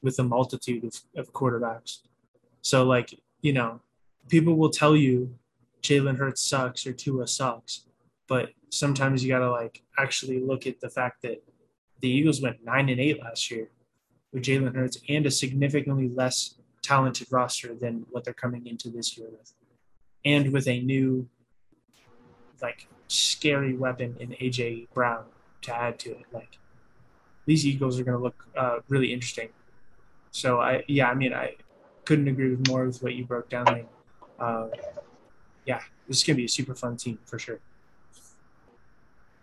with 0.01 0.18
a 0.19 0.23
multitude 0.23 0.84
of, 0.84 0.99
of 1.15 1.31
quarterbacks. 1.34 1.99
So, 2.61 2.84
like, 2.84 3.13
you 3.41 3.53
know, 3.53 3.81
people 4.30 4.55
will 4.55 4.72
tell 4.72 4.95
you 4.95 5.35
Jalen 5.81 6.17
Hurts 6.17 6.43
sucks 6.43 6.85
or 6.85 6.93
Tua 6.93 7.27
sucks, 7.27 7.85
but 8.27 8.49
sometimes 8.69 9.23
you 9.23 9.29
got 9.29 9.39
to 9.39 9.51
like 9.51 9.81
actually 9.97 10.39
look 10.39 10.67
at 10.67 10.79
the 10.79 10.89
fact 10.89 11.21
that 11.23 11.43
the 12.01 12.09
Eagles 12.09 12.41
went 12.41 12.63
nine 12.63 12.89
and 12.89 12.99
eight 12.99 13.21
last 13.21 13.51
year 13.51 13.69
with 14.33 14.43
Jalen 14.43 14.75
Hurts 14.75 14.97
and 15.09 15.25
a 15.25 15.31
significantly 15.31 16.09
less 16.09 16.55
talented 16.81 17.27
roster 17.31 17.75
than 17.75 18.05
what 18.09 18.23
they're 18.23 18.33
coming 18.33 18.65
into 18.65 18.89
this 18.89 19.17
year 19.17 19.27
with, 19.29 19.53
and 20.25 20.51
with 20.51 20.67
a 20.67 20.81
new, 20.81 21.27
like, 22.61 22.87
scary 23.07 23.75
weapon 23.75 24.15
in 24.19 24.29
AJ 24.31 24.87
Brown 24.93 25.25
to 25.61 25.75
add 25.75 25.99
to 25.99 26.11
it. 26.11 26.25
Like, 26.31 26.57
these 27.45 27.65
Eagles 27.65 27.99
are 27.99 28.03
going 28.03 28.17
to 28.17 28.23
look 28.23 28.47
uh, 28.57 28.77
really 28.87 29.13
interesting. 29.13 29.49
So 30.31 30.59
I, 30.59 30.83
yeah, 30.87 31.09
I 31.09 31.13
mean, 31.13 31.33
I 31.33 31.55
couldn't 32.05 32.27
agree 32.27 32.51
with 32.51 32.67
more 32.67 32.85
with 32.85 33.03
what 33.03 33.13
you 33.13 33.25
broke 33.25 33.49
down. 33.49 33.85
Uh, 34.39 34.67
yeah, 35.65 35.81
this 36.07 36.17
is 36.17 36.23
going 36.23 36.35
to 36.35 36.41
be 36.41 36.45
a 36.45 36.49
super 36.49 36.75
fun 36.75 36.97
team 36.97 37.19
for 37.25 37.39
sure. 37.39 37.59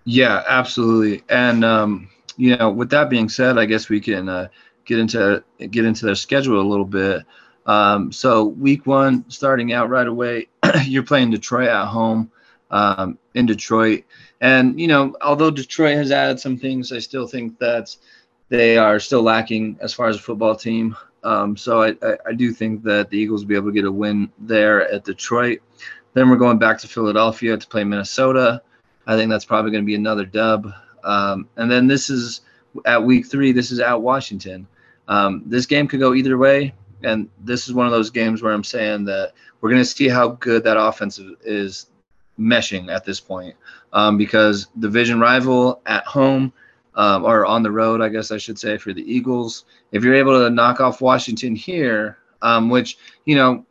Yeah, 0.05 0.43
absolutely. 0.49 1.23
And 1.29 1.65
um, 1.65 2.09
you 2.37 2.57
know, 2.57 2.71
with 2.71 2.91
that 2.91 3.11
being 3.11 3.29
said, 3.29 3.59
I 3.59 3.67
guess 3.67 3.89
we 3.89 4.01
can 4.01 4.29
uh, 4.29 4.49
get 4.85 4.99
into 4.99 5.45
get 5.71 5.85
into 5.85 6.07
their 6.07 6.15
schedule 6.15 6.61
a 6.61 6.67
little 6.69 6.85
bit. 6.87 7.25
Um, 7.67 8.11
so 8.11 8.45
week 8.45 8.87
one, 8.87 9.29
starting 9.29 9.75
out 9.75 9.91
right 9.91 10.07
away, 10.07 10.49
you're 10.85 11.03
playing 11.03 11.31
Detroit 11.31 11.69
at 11.69 11.87
home 11.87 12.31
um, 12.71 13.19
in 13.35 13.45
Detroit, 13.45 14.05
and 14.41 14.81
you 14.81 14.87
know, 14.87 15.15
although 15.21 15.51
Detroit 15.51 15.97
has 15.97 16.11
added 16.11 16.41
some 16.41 16.57
things, 16.57 16.93
I 16.93 16.99
still 16.99 17.27
think 17.27 17.59
that 17.59 17.95
they 18.49 18.79
are 18.79 18.99
still 18.99 19.23
lacking 19.23 19.79
as 19.81 19.93
far 19.93 20.09
as 20.09 20.17
a 20.17 20.21
football 20.21 20.57
team. 20.57 20.97
Um, 21.25 21.57
so 21.57 21.83
I, 21.83 21.89
I, 22.03 22.17
I, 22.29 22.33
do 22.33 22.53
think 22.53 22.85
that 22.85 23.11
the 23.11 23.19
Eagles 23.19 23.43
will 23.43 23.49
be 23.49 23.57
able 23.57 23.69
to 23.69 23.75
get 23.75 23.85
a 23.85 23.93
win 23.93 24.31
there 24.39 24.89
at 24.91 25.05
Detroit. 25.05 25.61
Then 26.19 26.29
we're 26.31 26.37
going 26.37 26.59
back 26.59 26.79
to 26.79 26.89
Philadelphia 26.89 27.57
to 27.57 27.67
play 27.69 27.85
Minnesota. 27.85 28.61
I 29.07 29.15
think 29.15 29.31
that's 29.31 29.45
probably 29.45 29.71
going 29.71 29.85
to 29.85 29.87
be 29.87 29.95
another 29.95 30.27
dub. 30.27 30.73
Um, 31.05 31.49
and 31.57 31.71
then 31.71 31.87
this 31.87 32.11
is 32.11 32.41
at 32.87 33.05
week 33.05 33.29
three. 33.29 33.53
This 33.53 33.71
is 33.71 33.79
at 33.79 34.03
Washington. 34.03 34.67
Um, 35.07 35.45
this 35.47 35.65
game 35.65 35.87
could 35.87 36.01
go 36.01 36.15
either 36.15 36.37
way, 36.37 36.75
and 37.05 37.29
this 37.45 37.69
is 37.69 37.73
one 37.73 37.87
of 37.87 37.93
those 37.93 38.11
games 38.11 38.43
where 38.43 38.53
I'm 38.53 38.65
saying 38.65 39.05
that 39.05 39.33
we're 39.61 39.71
going 39.71 39.81
to 39.81 39.87
see 39.87 40.09
how 40.09 40.31
good 40.31 40.65
that 40.65 40.77
offense 40.77 41.21
is 41.45 41.87
meshing 42.37 42.93
at 42.93 43.05
this 43.05 43.21
point, 43.21 43.55
um, 43.93 44.19
because 44.19 44.67
division 44.81 45.21
rival 45.21 45.81
at 45.87 46.05
home 46.05 46.53
um, 46.97 47.25
or 47.25 47.47
on 47.47 47.63
the 47.63 47.71
road, 47.71 48.01
I 48.01 48.09
guess 48.09 48.33
I 48.33 48.39
should 48.39 48.59
say 48.59 48.77
for 48.77 48.93
the 48.93 49.09
Eagles. 49.09 49.67
If 49.93 50.03
you're 50.03 50.17
able 50.17 50.37
to 50.43 50.51
knock 50.51 50.81
off 50.81 51.01
Washington 51.01 51.55
here, 51.55 52.19
um, 52.43 52.71
which 52.71 52.99
you 53.25 53.37
know, 53.37 53.65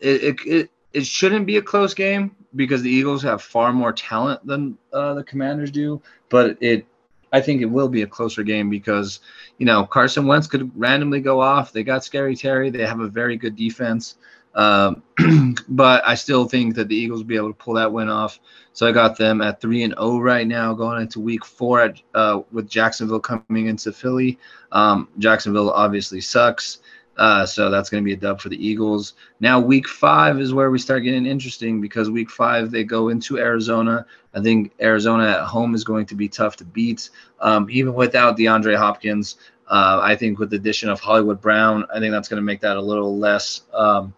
it, 0.00 0.24
it, 0.24 0.36
it 0.44 0.70
it 0.94 1.04
shouldn't 1.04 1.46
be 1.46 1.56
a 1.56 1.62
close 1.62 1.92
game 1.92 2.34
because 2.54 2.80
the 2.82 2.90
Eagles 2.90 3.22
have 3.24 3.42
far 3.42 3.72
more 3.72 3.92
talent 3.92 4.46
than 4.46 4.78
uh, 4.92 5.14
the 5.14 5.24
Commanders 5.24 5.70
do. 5.70 6.00
But 6.30 6.56
it, 6.62 6.86
I 7.32 7.40
think 7.40 7.60
it 7.60 7.66
will 7.66 7.88
be 7.88 8.02
a 8.02 8.06
closer 8.06 8.44
game 8.44 8.70
because 8.70 9.20
you 9.58 9.66
know 9.66 9.84
Carson 9.84 10.26
Wentz 10.26 10.46
could 10.46 10.70
randomly 10.78 11.20
go 11.20 11.40
off. 11.40 11.72
They 11.72 11.82
got 11.82 12.04
Scary 12.04 12.36
Terry. 12.36 12.70
They 12.70 12.86
have 12.86 13.00
a 13.00 13.08
very 13.08 13.36
good 13.36 13.56
defense. 13.56 14.16
Um, 14.54 15.02
but 15.68 16.06
I 16.06 16.14
still 16.14 16.48
think 16.48 16.76
that 16.76 16.86
the 16.86 16.94
Eagles 16.94 17.20
will 17.20 17.26
be 17.26 17.36
able 17.36 17.52
to 17.52 17.54
pull 17.54 17.74
that 17.74 17.92
win 17.92 18.08
off. 18.08 18.38
So 18.72 18.86
I 18.86 18.92
got 18.92 19.18
them 19.18 19.40
at 19.40 19.60
three 19.60 19.82
and 19.82 19.92
zero 19.94 20.02
oh 20.02 20.20
right 20.20 20.46
now, 20.46 20.74
going 20.74 21.02
into 21.02 21.18
Week 21.18 21.44
Four 21.44 21.80
at, 21.80 22.02
uh, 22.14 22.42
with 22.52 22.68
Jacksonville 22.68 23.20
coming 23.20 23.66
into 23.66 23.92
Philly. 23.92 24.38
Um, 24.70 25.08
Jacksonville 25.18 25.70
obviously 25.70 26.20
sucks. 26.20 26.78
Uh, 27.16 27.46
so 27.46 27.70
that's 27.70 27.90
going 27.90 28.02
to 28.02 28.04
be 28.04 28.12
a 28.12 28.16
dub 28.16 28.40
for 28.40 28.48
the 28.48 28.66
Eagles. 28.66 29.14
Now, 29.40 29.60
week 29.60 29.86
five 29.86 30.40
is 30.40 30.52
where 30.52 30.70
we 30.70 30.78
start 30.78 31.04
getting 31.04 31.26
interesting 31.26 31.80
because 31.80 32.10
week 32.10 32.30
five 32.30 32.70
they 32.70 32.84
go 32.84 33.08
into 33.08 33.38
Arizona. 33.38 34.06
I 34.34 34.40
think 34.40 34.72
Arizona 34.80 35.28
at 35.28 35.44
home 35.44 35.74
is 35.74 35.84
going 35.84 36.06
to 36.06 36.14
be 36.14 36.28
tough 36.28 36.56
to 36.56 36.64
beat, 36.64 37.10
um, 37.40 37.68
even 37.70 37.94
without 37.94 38.36
DeAndre 38.36 38.76
Hopkins. 38.76 39.36
Uh, 39.68 40.00
I 40.02 40.16
think 40.16 40.38
with 40.38 40.50
the 40.50 40.56
addition 40.56 40.90
of 40.90 41.00
Hollywood 41.00 41.40
Brown, 41.40 41.86
I 41.94 41.98
think 41.98 42.12
that's 42.12 42.28
going 42.28 42.38
to 42.38 42.44
make 42.44 42.60
that 42.60 42.76
a 42.76 42.82
little 42.82 43.16
less. 43.16 43.62
Um, 43.72 44.12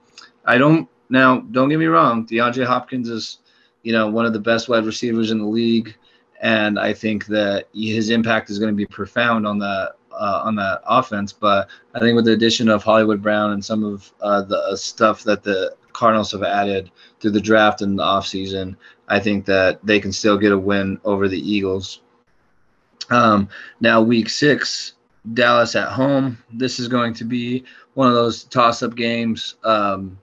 I 0.44 0.58
don't 0.58 0.88
now. 1.08 1.40
Don't 1.40 1.68
get 1.68 1.78
me 1.78 1.86
wrong. 1.86 2.26
DeAndre 2.26 2.64
Hopkins 2.64 3.08
is, 3.08 3.38
you 3.82 3.92
know, 3.92 4.08
one 4.08 4.24
of 4.24 4.32
the 4.32 4.40
best 4.40 4.68
wide 4.68 4.86
receivers 4.86 5.30
in 5.30 5.38
the 5.38 5.46
league, 5.46 5.94
and 6.40 6.78
I 6.78 6.92
think 6.92 7.26
that 7.26 7.68
his 7.74 8.10
impact 8.10 8.50
is 8.50 8.58
going 8.58 8.72
to 8.72 8.76
be 8.76 8.86
profound 8.86 9.46
on 9.46 9.58
the 9.58 9.94
uh, 10.18 10.42
on 10.44 10.54
that 10.56 10.80
offense. 10.86 11.32
But 11.32 11.68
I 11.94 12.00
think 12.00 12.16
with 12.16 12.24
the 12.24 12.32
addition 12.32 12.68
of 12.68 12.82
Hollywood 12.82 13.22
Brown 13.22 13.52
and 13.52 13.64
some 13.64 13.84
of 13.84 14.12
uh, 14.20 14.42
the 14.42 14.58
uh, 14.58 14.76
stuff 14.76 15.24
that 15.24 15.42
the 15.42 15.74
Cardinals 15.92 16.32
have 16.32 16.42
added 16.42 16.90
through 17.20 17.30
the 17.30 17.40
draft 17.40 17.82
and 17.82 17.98
the 17.98 18.02
offseason, 18.02 18.76
I 19.08 19.20
think 19.20 19.44
that 19.46 19.84
they 19.84 20.00
can 20.00 20.12
still 20.12 20.36
get 20.36 20.52
a 20.52 20.58
win 20.58 21.00
over 21.04 21.28
the 21.28 21.40
Eagles. 21.40 22.00
Um, 23.10 23.48
now, 23.80 24.02
week 24.02 24.28
six, 24.28 24.94
Dallas 25.34 25.74
at 25.74 25.88
home. 25.88 26.38
This 26.52 26.78
is 26.78 26.88
going 26.88 27.14
to 27.14 27.24
be 27.24 27.64
one 27.94 28.08
of 28.08 28.14
those 28.14 28.44
toss 28.44 28.82
up 28.82 28.94
games. 28.94 29.56
Um, 29.64 30.18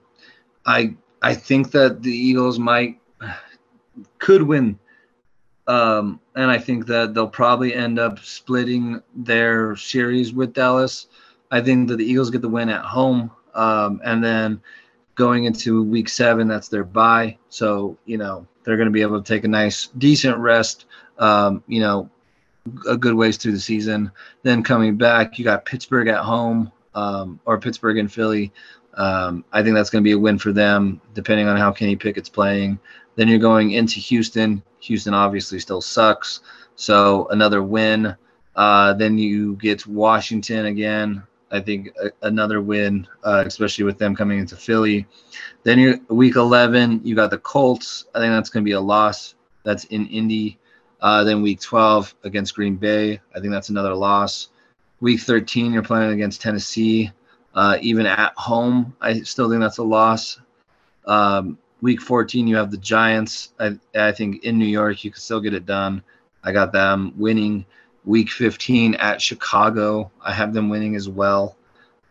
I 0.66 0.94
I 1.22 1.34
think 1.34 1.70
that 1.72 2.02
the 2.02 2.14
Eagles 2.14 2.58
might 2.58 3.00
could 4.18 4.42
win 4.42 4.78
um, 5.66 6.20
and 6.34 6.50
I 6.50 6.58
think 6.58 6.86
that 6.86 7.14
they'll 7.14 7.28
probably 7.28 7.74
end 7.74 7.98
up 7.98 8.18
splitting 8.18 9.02
their 9.14 9.76
series 9.76 10.32
with 10.32 10.52
Dallas. 10.52 11.06
I 11.50 11.60
think 11.60 11.88
that 11.88 11.96
the 11.96 12.04
Eagles 12.04 12.30
get 12.30 12.42
the 12.42 12.48
win 12.48 12.68
at 12.68 12.84
home. 12.84 13.30
Um, 13.54 14.00
and 14.04 14.22
then 14.22 14.60
going 15.14 15.44
into 15.44 15.82
week 15.82 16.08
seven, 16.08 16.48
that's 16.48 16.68
their 16.68 16.84
bye. 16.84 17.38
So, 17.48 17.96
you 18.04 18.18
know, 18.18 18.46
they're 18.64 18.76
going 18.76 18.88
to 18.88 18.92
be 18.92 19.02
able 19.02 19.22
to 19.22 19.26
take 19.26 19.44
a 19.44 19.48
nice, 19.48 19.86
decent 19.98 20.36
rest, 20.38 20.86
um, 21.18 21.62
you 21.66 21.80
know, 21.80 22.10
a 22.88 22.96
good 22.96 23.14
ways 23.14 23.36
through 23.36 23.52
the 23.52 23.60
season. 23.60 24.10
Then 24.42 24.62
coming 24.62 24.96
back, 24.96 25.38
you 25.38 25.44
got 25.44 25.64
Pittsburgh 25.64 26.08
at 26.08 26.24
home 26.24 26.72
um, 26.94 27.40
or 27.44 27.60
Pittsburgh 27.60 27.98
and 27.98 28.12
Philly. 28.12 28.52
Um, 28.94 29.44
I 29.52 29.62
think 29.62 29.74
that's 29.74 29.90
going 29.90 30.02
to 30.02 30.08
be 30.08 30.12
a 30.12 30.18
win 30.18 30.38
for 30.38 30.52
them, 30.52 31.00
depending 31.14 31.46
on 31.46 31.56
how 31.56 31.72
Kenny 31.72 31.96
Pickett's 31.96 32.28
playing. 32.28 32.78
Then 33.16 33.28
you're 33.28 33.38
going 33.38 33.72
into 33.72 34.00
Houston. 34.00 34.62
Houston 34.80 35.14
obviously 35.14 35.58
still 35.60 35.80
sucks. 35.80 36.40
So 36.76 37.26
another 37.28 37.62
win. 37.62 38.16
Uh, 38.56 38.92
then 38.94 39.18
you 39.18 39.56
get 39.56 39.86
Washington 39.86 40.66
again. 40.66 41.22
I 41.50 41.60
think 41.60 41.90
a, 42.02 42.10
another 42.26 42.60
win, 42.60 43.06
uh, 43.22 43.44
especially 43.46 43.84
with 43.84 43.98
them 43.98 44.16
coming 44.16 44.40
into 44.40 44.56
Philly. 44.56 45.06
Then 45.62 45.78
you 45.78 46.04
week 46.08 46.36
11, 46.36 47.02
you 47.04 47.14
got 47.14 47.30
the 47.30 47.38
Colts. 47.38 48.06
I 48.14 48.18
think 48.18 48.32
that's 48.32 48.50
going 48.50 48.64
to 48.64 48.68
be 48.68 48.72
a 48.72 48.80
loss. 48.80 49.34
That's 49.62 49.84
in 49.84 50.06
Indy. 50.08 50.58
Uh, 51.00 51.22
then 51.22 51.42
week 51.42 51.60
12 51.60 52.14
against 52.24 52.54
Green 52.54 52.76
Bay. 52.76 53.20
I 53.34 53.40
think 53.40 53.52
that's 53.52 53.68
another 53.68 53.94
loss. 53.94 54.48
Week 55.00 55.20
13, 55.20 55.72
you're 55.72 55.82
playing 55.82 56.12
against 56.12 56.40
Tennessee. 56.40 57.12
Uh, 57.54 57.78
even 57.80 58.06
at 58.06 58.32
home, 58.36 58.96
I 59.00 59.20
still 59.20 59.48
think 59.48 59.60
that's 59.60 59.78
a 59.78 59.82
loss. 59.82 60.40
Um, 61.06 61.58
Week 61.80 62.00
14, 62.00 62.46
you 62.46 62.56
have 62.56 62.70
the 62.70 62.78
Giants. 62.78 63.52
I, 63.60 63.78
I 63.94 64.12
think 64.12 64.44
in 64.44 64.58
New 64.58 64.66
York, 64.66 65.04
you 65.04 65.10
can 65.10 65.20
still 65.20 65.40
get 65.40 65.54
it 65.54 65.66
done. 65.66 66.02
I 66.42 66.52
got 66.52 66.72
them 66.72 67.12
winning. 67.16 67.66
Week 68.04 68.30
15 68.30 68.94
at 68.96 69.20
Chicago, 69.20 70.10
I 70.20 70.32
have 70.32 70.52
them 70.52 70.68
winning 70.68 70.94
as 70.94 71.08
well. 71.08 71.56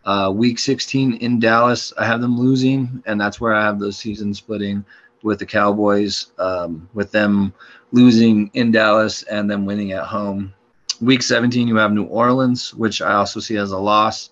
Uh, 0.04 0.30
week 0.34 0.58
16 0.58 1.14
in 1.14 1.38
Dallas, 1.38 1.92
I 1.96 2.04
have 2.04 2.20
them 2.20 2.38
losing, 2.38 3.02
and 3.06 3.20
that's 3.20 3.40
where 3.40 3.54
I 3.54 3.62
have 3.62 3.78
those 3.78 3.96
season 3.96 4.34
splitting 4.34 4.84
with 5.22 5.38
the 5.38 5.46
Cowboys, 5.46 6.32
um, 6.38 6.88
with 6.92 7.10
them 7.10 7.54
losing 7.92 8.50
in 8.54 8.70
Dallas 8.70 9.22
and 9.24 9.50
then 9.50 9.64
winning 9.64 9.92
at 9.92 10.04
home. 10.04 10.52
Week 11.00 11.22
17, 11.22 11.66
you 11.66 11.76
have 11.76 11.92
New 11.92 12.04
Orleans, 12.04 12.74
which 12.74 13.00
I 13.00 13.14
also 13.14 13.40
see 13.40 13.56
as 13.56 13.72
a 13.72 13.78
loss. 13.78 14.30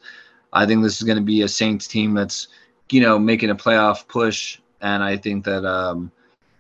I 0.53 0.67
think 0.67 0.83
this 0.83 0.99
is 0.99 1.03
going 1.05 1.19
to 1.19 1.25
be 1.25 1.43
a 1.43 1.49
Saints 1.49 1.87
team 1.87 2.13
that's, 2.13 2.49
you 2.91 3.01
know, 3.01 3.19
making 3.19 3.51
a 3.51 3.57
playoff 3.57 4.07
push 4.07 4.59
and 4.83 5.03
I 5.03 5.17
think 5.17 5.45
that 5.45 5.65
um, 5.65 6.13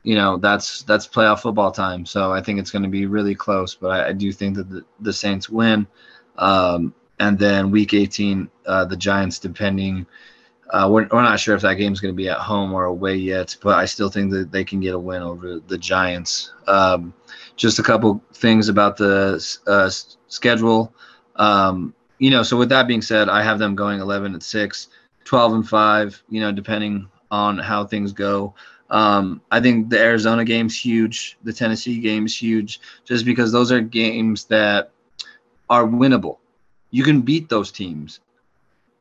you 0.02 0.14
know 0.14 0.38
that's 0.38 0.82
that's 0.82 1.06
playoff 1.06 1.40
football 1.40 1.70
time. 1.70 2.06
So 2.06 2.32
I 2.32 2.40
think 2.40 2.58
it's 2.58 2.70
going 2.70 2.84
to 2.84 2.88
be 2.88 3.06
really 3.06 3.34
close, 3.34 3.74
but 3.74 3.88
I, 3.88 4.08
I 4.08 4.12
do 4.12 4.32
think 4.32 4.56
that 4.56 4.70
the, 4.70 4.84
the 5.00 5.12
Saints 5.12 5.50
win. 5.50 5.86
Um, 6.38 6.94
and 7.20 7.38
then 7.38 7.70
Week 7.70 7.94
18, 7.94 8.50
uh, 8.66 8.84
the 8.86 8.96
Giants, 8.96 9.38
depending. 9.38 10.06
Uh, 10.70 10.88
we're, 10.90 11.06
we're 11.12 11.22
not 11.22 11.38
sure 11.38 11.54
if 11.54 11.60
that 11.60 11.74
game's 11.74 12.00
going 12.00 12.12
to 12.12 12.16
be 12.16 12.30
at 12.30 12.38
home 12.38 12.72
or 12.72 12.84
away 12.84 13.14
yet, 13.14 13.54
but 13.62 13.78
I 13.78 13.84
still 13.84 14.08
think 14.08 14.30
that 14.32 14.50
they 14.50 14.64
can 14.64 14.80
get 14.80 14.94
a 14.94 14.98
win 14.98 15.22
over 15.22 15.60
the 15.60 15.76
Giants. 15.76 16.52
Um, 16.66 17.12
just 17.56 17.78
a 17.78 17.82
couple 17.82 18.22
things 18.32 18.70
about 18.70 18.96
the 18.96 19.34
uh, 19.66 19.90
schedule. 20.28 20.94
Um, 21.36 21.94
you 22.18 22.30
know, 22.30 22.42
so 22.42 22.56
with 22.56 22.70
that 22.70 22.88
being 22.88 23.02
said, 23.02 23.28
I 23.28 23.42
have 23.42 23.58
them 23.58 23.74
going 23.74 24.00
11 24.00 24.32
and 24.32 24.42
6, 24.42 24.88
12 25.24 25.52
and 25.52 25.68
5, 25.68 26.22
you 26.30 26.40
know, 26.40 26.50
depending 26.50 27.08
on 27.32 27.58
how 27.58 27.84
things 27.84 28.12
go. 28.12 28.54
Um, 28.90 29.40
I 29.50 29.60
think 29.60 29.88
the 29.88 29.98
Arizona 29.98 30.44
game's 30.44 30.78
huge. 30.78 31.38
The 31.42 31.52
Tennessee 31.52 31.98
game's 31.98 32.36
huge, 32.36 32.78
just 33.06 33.24
because 33.24 33.50
those 33.50 33.72
are 33.72 33.80
games 33.80 34.44
that 34.44 34.90
are 35.70 35.84
winnable. 35.84 36.36
You 36.90 37.02
can 37.02 37.22
beat 37.22 37.48
those 37.48 37.72
teams. 37.72 38.20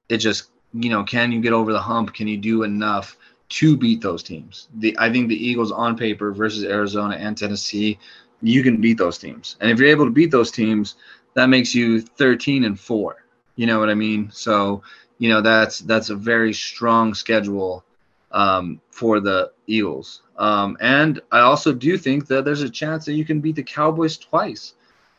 It 0.08 0.18
just, 0.18 0.49
you 0.74 0.90
know, 0.90 1.03
can 1.03 1.34
you 1.34 1.41
get 1.41 1.52
over 1.52 1.74
the 1.74 1.82
hump? 1.82 2.14
Can 2.14 2.28
you 2.28 2.38
do 2.38 2.64
enough 2.64 3.18
to 3.49 3.76
beat 3.76 4.02
those 4.02 4.24
teams? 4.24 4.70
The 4.78 4.95
I 4.98 5.12
think 5.12 5.28
the 5.28 5.45
Eagles 5.45 5.74
on 5.74 5.98
paper 5.98 6.32
versus 6.32 6.64
Arizona 6.64 7.18
and 7.18 7.38
Tennessee, 7.38 7.99
you 8.41 8.64
can 8.64 8.80
beat 8.80 8.98
those 8.98 9.18
teams. 9.18 9.58
And 9.60 9.70
if 9.70 9.78
you're 9.78 9.90
able 9.90 10.06
to 10.06 10.12
beat 10.12 10.32
those 10.32 10.52
teams, 10.52 10.95
that 11.34 11.48
makes 11.48 11.76
you 11.76 11.99
13 11.99 12.64
and 12.64 12.80
4. 12.80 13.26
You 13.58 13.68
know 13.68 13.80
what 13.80 13.90
I 13.90 13.94
mean? 13.95 14.32
So, 14.32 14.84
you 15.18 15.28
know, 15.28 15.41
that's 15.41 15.80
that's 15.80 16.10
a 16.10 16.16
very 16.16 16.53
strong 16.53 17.14
schedule 17.14 17.84
um, 18.32 18.82
for 18.90 19.20
the 19.20 19.52
Eagles. 19.68 20.22
Um, 20.38 20.78
and 20.80 21.22
I 21.32 21.40
also 21.40 21.74
do 21.74 21.98
think 21.98 22.28
that 22.28 22.45
there's 22.45 22.62
a 22.62 22.70
chance 22.70 23.06
that 23.06 23.14
you 23.14 23.26
can 23.26 23.41
beat 23.41 23.56
the 23.56 23.64
Cowboys 23.64 24.18
twice. 24.18 24.74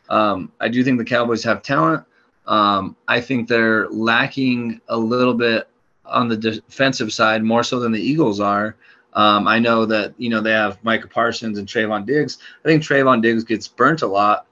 Um, 0.09 0.53
I 0.61 0.69
do 0.69 0.83
think 0.83 0.99
the 0.99 1.05
Cowboys 1.05 1.45
have 1.45 1.63
talent. 1.63 2.05
Um, 2.47 2.97
I 3.07 3.21
think 3.21 3.49
they're 3.49 3.89
lacking 3.89 4.81
a 4.89 4.97
little 4.97 5.35
bit 5.35 5.69
on 6.05 6.29
the 6.29 6.37
defensive 6.37 7.13
side, 7.13 7.43
more 7.43 7.63
so 7.63 7.79
than 7.79 7.93
the 7.93 8.01
Eagles 8.01 8.41
are. 8.41 8.77
Um, 9.15 9.47
I 9.47 9.59
know 9.59 9.87
that 9.87 10.15
you 10.19 10.31
know 10.31 10.41
they 10.41 10.53
have 10.53 10.83
Micah 10.83 11.07
Parsons 11.07 11.59
and 11.59 11.69
Trevon 11.69 12.07
Diggs. 12.07 12.39
I 12.65 12.69
think 12.69 12.83
Trevon 12.83 13.23
Diggs 13.23 13.45
gets 13.45 13.69
burnt 13.69 14.03
a 14.03 14.07
lot 14.07 14.47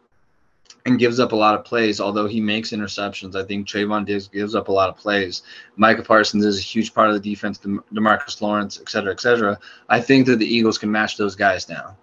and 0.86 0.98
gives 0.98 1.20
up 1.20 1.32
a 1.32 1.36
lot 1.36 1.55
of 1.55 1.65
plays. 1.65 2.01
Although 2.01 2.27
he 2.27 2.40
makes 2.40 2.70
interceptions, 2.70 3.35
I 3.36 3.44
think 3.44 3.66
Trevon 3.66 4.07
Diggs 4.07 4.28
gives 4.28 4.55
up 4.55 4.69
a 4.69 4.73
lot 4.73 4.89
of 4.89 4.97
plays. 4.97 5.43
Micah 5.77 6.02
Parsons 6.02 6.44
is 6.44 6.59
a 6.59 6.62
huge 6.62 6.94
part 6.94 7.09
of 7.09 7.15
the 7.15 7.31
defense, 7.31 7.59
Demarcus 7.59 8.40
Lawrence, 8.40 8.81
et 8.81 8.89
cetera, 8.89 9.12
et 9.12 9.20
cetera. 9.20 9.59
I 9.89 10.01
think 10.01 10.27
that 10.27 10.39
the 10.39 10.47
Eagles 10.47 10.78
can 10.78 10.90
match 10.90 11.16
those 11.16 11.36
guys 11.36 11.69
now. 11.69 11.97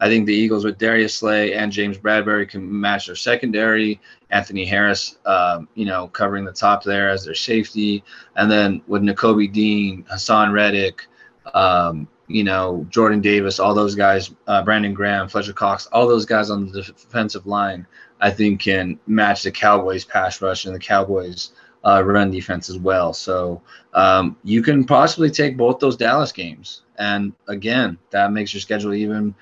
I 0.00 0.08
think 0.08 0.26
the 0.26 0.34
Eagles 0.34 0.64
with 0.64 0.78
Darius 0.78 1.14
Slay 1.14 1.54
and 1.54 1.70
James 1.70 1.96
Bradberry 1.96 2.48
can 2.48 2.80
match 2.80 3.06
their 3.06 3.14
secondary. 3.14 4.00
Anthony 4.30 4.64
Harris, 4.64 5.18
um, 5.26 5.68
you 5.76 5.84
know, 5.84 6.08
covering 6.08 6.44
the 6.44 6.52
top 6.52 6.82
there 6.82 7.08
as 7.08 7.24
their 7.24 7.36
safety, 7.36 8.02
and 8.34 8.50
then 8.50 8.82
with 8.88 9.02
Nakobe 9.02 9.52
Dean, 9.52 10.04
Haason 10.10 10.52
Reddick, 10.52 11.06
um, 11.54 12.08
you 12.26 12.42
know, 12.42 12.84
Jordan 12.90 13.20
Davis, 13.20 13.60
all 13.60 13.74
those 13.74 13.94
guys, 13.94 14.34
uh, 14.48 14.62
Brandon 14.64 14.92
Graham, 14.92 15.28
Fletcher 15.28 15.52
Cox, 15.52 15.86
all 15.92 16.08
those 16.08 16.24
guys 16.24 16.50
on 16.50 16.72
the 16.72 16.82
defensive 16.82 17.46
line, 17.46 17.86
I 18.22 18.30
think 18.30 18.60
can 18.60 18.98
match 19.06 19.42
the 19.42 19.50
Cowboys 19.50 20.04
pass 20.04 20.40
rush 20.40 20.64
and 20.64 20.74
the 20.74 20.78
Cowboys 20.78 21.50
uh, 21.84 22.02
run 22.04 22.30
defense 22.30 22.70
as 22.70 22.78
well. 22.78 23.12
So 23.12 23.60
um, 23.92 24.36
you 24.44 24.62
can 24.62 24.84
possibly 24.84 25.30
take 25.30 25.56
both 25.56 25.80
those 25.80 25.96
Dallas 25.96 26.32
games, 26.32 26.82
and 26.98 27.32
again, 27.48 27.98
that 28.10 28.32
makes 28.32 28.54
your 28.54 28.60
schedule 28.60 28.94
even. 28.94 29.34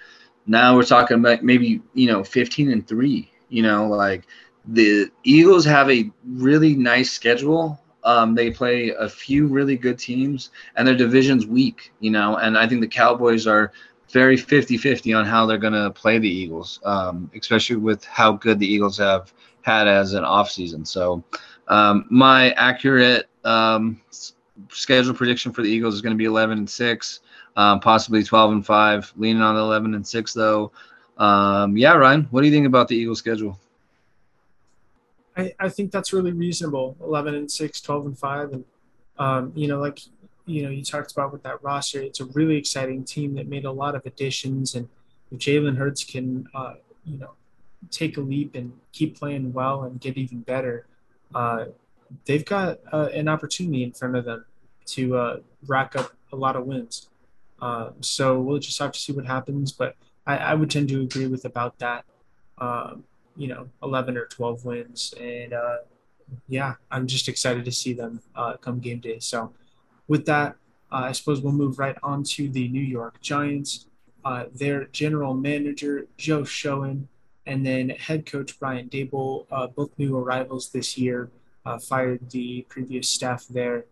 Now 0.47 0.75
we're 0.75 0.85
talking 0.85 1.19
about 1.19 1.45
maybe 1.45 1.83
you 1.95 2.07
know 2.09 2.25
15 2.25 2.73
and 2.73 2.89
three. 2.89 3.31
You 3.51 3.63
know, 3.63 3.87
like 3.89 4.25
the 4.67 5.11
Eagles 5.25 5.65
have 5.67 5.91
a 5.91 6.11
really 6.25 6.75
nice 6.75 7.11
schedule 7.11 7.79
um, 8.05 8.35
they 8.35 8.51
play 8.51 8.91
a 8.91 9.09
few 9.09 9.47
really 9.47 9.77
good 9.77 9.99
teams, 9.99 10.51
and 10.77 10.87
their 10.87 10.97
division's 10.97 11.47
weak, 11.47 11.93
you 12.01 12.11
know. 12.11 12.37
And 12.37 12.57
I 12.57 12.67
think 12.67 12.81
the 12.81 12.89
Cowboys 12.89 13.47
are 13.47 13.73
very 14.13 14.37
50-50 14.37 15.17
on 15.17 15.25
how 15.25 15.47
they're 15.47 15.59
going 15.59 15.73
to 15.73 15.91
play 15.91 16.19
the 16.19 16.29
Eagles, 16.29 16.81
um, 16.85 17.31
especially 17.35 17.77
with 17.77 18.05
how 18.05 18.33
good 18.33 18.59
the 18.59 18.67
Eagles 18.67 18.99
have 18.99 19.33
had 19.63 19.87
as 19.89 20.15
an 20.15 20.25
offseason. 20.25 20.87
So 20.87 21.23
um, 21.69 22.07
my 22.11 22.51
accurate 22.53 23.29
um, 23.45 24.01
schedule 24.69 25.15
prediction 25.15 25.53
for 25.53 25.63
the 25.63 25.69
Eagles 25.69 25.95
is 25.95 26.03
going 26.03 26.15
to 26.15 26.19
be 26.19 26.25
11 26.25 26.59
and 26.59 26.69
6, 26.69 27.21
um, 27.57 27.81
possibly 27.81 28.23
12 28.23 28.53
and 28.53 28.67
5, 28.67 29.13
leaning 29.17 29.43
on 29.43 29.55
the 29.55 29.61
11 29.61 29.95
and 29.95 30.07
6 30.07 30.33
though. 30.33 30.73
Um, 31.19 31.77
yeah, 31.77 31.93
Ryan, 31.93 32.27
what 32.31 32.41
do 32.41 32.47
you 32.47 32.53
think 32.53 32.67
about 32.67 32.89
the 32.89 32.97
Eagles 32.97 33.19
schedule? 33.19 33.59
I, 35.37 35.55
I 35.59 35.69
think 35.69 35.93
that's 35.93 36.13
really 36.13 36.33
reasonable 36.33 36.97
11 37.01 37.35
and 37.35 37.51
6 37.51 37.81
12 37.81 38.07
and 38.07 38.19
5 38.19 38.53
and 38.53 38.65
um, 39.19 39.53
you 39.55 39.69
know 39.69 39.79
like 39.79 40.01
you 40.51 40.63
know 40.63 40.71
you 40.71 40.85
talked 40.85 41.13
about 41.13 41.33
with 41.33 41.43
that 41.43 41.63
roster 41.63 42.01
it's 42.01 42.21
a 42.21 42.25
really 42.27 42.57
exciting 42.57 43.05
team 43.05 43.35
that 43.35 43.49
made 43.49 43.65
a 43.65 43.71
lot 43.71 43.95
of 43.95 44.05
additions 44.05 44.75
and 44.75 44.89
if 45.31 45.39
jalen 45.39 45.77
hurts 45.77 46.05
can 46.05 46.47
uh, 46.55 46.75
you 47.05 47.19
know 47.19 47.31
take 47.91 48.17
a 48.17 48.21
leap 48.21 48.55
and 48.55 48.73
keep 48.93 49.19
playing 49.19 49.53
well 49.53 49.85
and 49.85 50.01
get 50.01 50.17
even 50.17 50.41
better 50.41 50.87
uh, 51.35 51.67
they've 52.27 52.45
got 52.45 52.79
uh, 52.93 53.09
an 53.15 53.29
opportunity 53.29 53.83
in 53.83 53.93
front 53.93 54.17
of 54.17 54.25
them 54.25 54.45
to 54.85 55.17
uh, 55.17 55.37
rack 55.67 55.95
up 55.95 56.13
a 56.33 56.37
lot 56.37 56.57
of 56.57 56.67
wins. 56.67 57.09
Uh, 57.63 57.91
so 58.01 58.41
we'll 58.41 58.59
just 58.59 58.79
have 58.79 58.91
to 58.91 58.99
see 58.99 59.13
what 59.13 59.27
happens 59.27 59.73
but 59.73 59.95
I, 60.27 60.37
I 60.37 60.55
would 60.55 60.71
tend 60.71 60.89
to 60.89 61.01
agree 61.01 61.27
with 61.27 61.45
about 61.45 61.79
that 61.79 62.05
um, 62.59 63.05
you 63.37 63.49
know 63.49 63.69
11 63.83 64.17
or 64.17 64.27
12 64.27 64.65
wins 64.65 65.15
and 65.21 65.53
uh, 65.53 65.79
yeah 66.49 66.75
i'm 66.91 67.07
just 67.07 67.29
excited 67.29 67.65
to 67.65 67.73
see 67.73 67.93
them 67.93 68.21
uh, 68.35 68.57
come 68.57 68.81
game 68.81 69.01
day. 69.01 69.19
So 69.19 69.53
with 70.11 70.25
that 70.27 70.57
uh, 70.93 71.05
i 71.11 71.13
suppose 71.13 71.41
we'll 71.41 71.61
move 71.65 71.79
right 71.79 71.97
on 72.03 72.23
to 72.23 72.43
the 72.51 72.69
new 72.69 72.87
york 72.99 73.21
giants. 73.21 73.87
Uh, 74.23 74.45
their 74.63 74.85
general 75.03 75.33
manager 75.33 76.07
joe 76.19 76.45
schoen 76.45 77.09
and 77.47 77.65
then 77.65 77.89
head 77.89 78.27
coach 78.27 78.59
brian 78.61 78.87
Daboll, 78.91 79.47
uh, 79.51 79.67
both 79.69 79.91
new 79.97 80.13
arrivals 80.19 80.65
this 80.71 80.99
year 80.99 81.31
uh, 81.65 81.79
fired 81.79 82.21
the 82.31 82.67
previous 82.69 83.09
staff 83.09 83.47
there. 83.49 83.87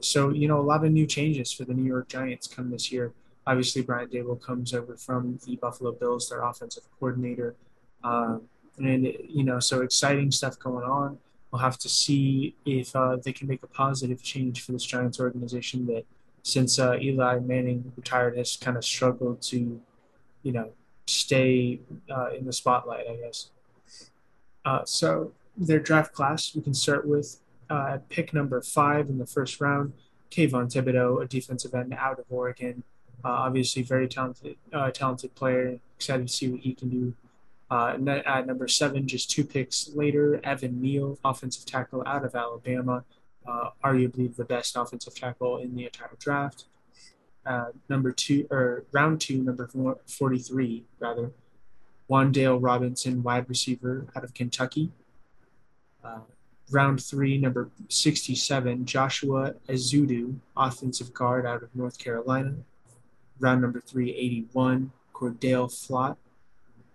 So 0.00 0.30
you 0.40 0.46
know 0.46 0.60
a 0.60 0.66
lot 0.72 0.84
of 0.84 0.92
new 0.92 1.06
changes 1.06 1.52
for 1.52 1.64
the 1.64 1.74
new 1.74 1.88
york 1.94 2.06
giants 2.08 2.46
come 2.46 2.70
this 2.70 2.92
year. 2.92 3.12
Obviously 3.48 3.82
brian 3.82 4.08
Daboll 4.08 4.40
comes 4.40 4.72
over 4.72 4.96
from 4.96 5.40
the 5.44 5.56
buffalo 5.56 5.90
bills 5.90 6.28
their 6.28 6.42
offensive 6.42 6.84
coordinator. 7.00 7.56
Um, 8.04 8.42
and 8.78 9.04
you 9.28 9.44
know, 9.44 9.60
so 9.60 9.82
exciting 9.82 10.30
stuff 10.30 10.58
going 10.58 10.84
on. 10.84 11.18
We'll 11.50 11.62
have 11.62 11.78
to 11.78 11.88
see 11.88 12.54
if 12.66 12.94
uh, 12.94 13.16
they 13.16 13.32
can 13.32 13.48
make 13.48 13.62
a 13.62 13.66
positive 13.66 14.22
change 14.22 14.62
for 14.62 14.72
this 14.72 14.84
Giants 14.84 15.18
organization 15.18 15.86
that, 15.86 16.04
since 16.42 16.78
uh, 16.78 16.96
Eli 17.00 17.38
Manning 17.38 17.92
retired, 17.96 18.36
has 18.36 18.56
kind 18.56 18.76
of 18.76 18.84
struggled 18.84 19.40
to, 19.42 19.80
you 20.42 20.52
know, 20.52 20.70
stay 21.06 21.80
uh, 22.10 22.30
in 22.36 22.44
the 22.44 22.52
spotlight. 22.52 23.06
I 23.08 23.16
guess. 23.16 23.50
Uh, 24.64 24.84
so 24.84 25.32
their 25.56 25.80
draft 25.80 26.12
class, 26.12 26.54
we 26.54 26.60
can 26.60 26.74
start 26.74 27.06
with 27.06 27.38
uh, 27.70 27.98
pick 28.10 28.34
number 28.34 28.60
five 28.60 29.08
in 29.08 29.18
the 29.18 29.26
first 29.26 29.60
round. 29.60 29.94
Kayvon 30.30 30.70
Thibodeaux, 30.70 31.22
a 31.22 31.26
defensive 31.26 31.74
end 31.74 31.94
out 31.94 32.18
of 32.18 32.26
Oregon, 32.28 32.82
uh, 33.24 33.28
obviously 33.28 33.80
very 33.80 34.06
talented, 34.06 34.56
talented 34.92 35.34
player. 35.34 35.80
Excited 35.96 36.28
to 36.28 36.32
see 36.32 36.48
what 36.48 36.60
he 36.60 36.74
can 36.74 36.90
do 36.90 37.14
uh, 37.70 37.96
at 38.24 38.46
number 38.46 38.66
seven, 38.66 39.06
just 39.06 39.30
two 39.30 39.44
picks 39.44 39.90
later, 39.94 40.40
Evan 40.42 40.80
Neal, 40.80 41.18
offensive 41.24 41.66
tackle 41.66 42.02
out 42.06 42.24
of 42.24 42.34
Alabama, 42.34 43.04
uh, 43.46 43.70
arguably 43.84 44.34
the 44.34 44.44
best 44.44 44.76
offensive 44.76 45.14
tackle 45.14 45.58
in 45.58 45.74
the 45.74 45.84
entire 45.84 46.16
draft. 46.18 46.64
Uh, 47.44 47.66
number 47.88 48.12
two, 48.12 48.46
or 48.50 48.84
round 48.92 49.20
two, 49.20 49.42
number 49.42 49.68
43, 50.06 50.84
rather, 50.98 51.32
Wan'Dale 52.10 52.58
Robinson, 52.60 53.22
wide 53.22 53.48
receiver 53.48 54.06
out 54.16 54.24
of 54.24 54.32
Kentucky. 54.32 54.90
Uh, 56.02 56.20
round 56.70 57.02
three, 57.02 57.38
number 57.38 57.70
67, 57.88 58.86
Joshua 58.86 59.54
Ezeudu, 59.68 60.36
offensive 60.56 61.12
guard 61.12 61.46
out 61.46 61.62
of 61.62 61.74
North 61.74 61.98
Carolina. 61.98 62.54
Round 63.40 63.60
number 63.60 63.80
three, 63.80 64.14
81, 64.14 64.90
Cordale 65.14 65.68
Flott, 65.68 66.16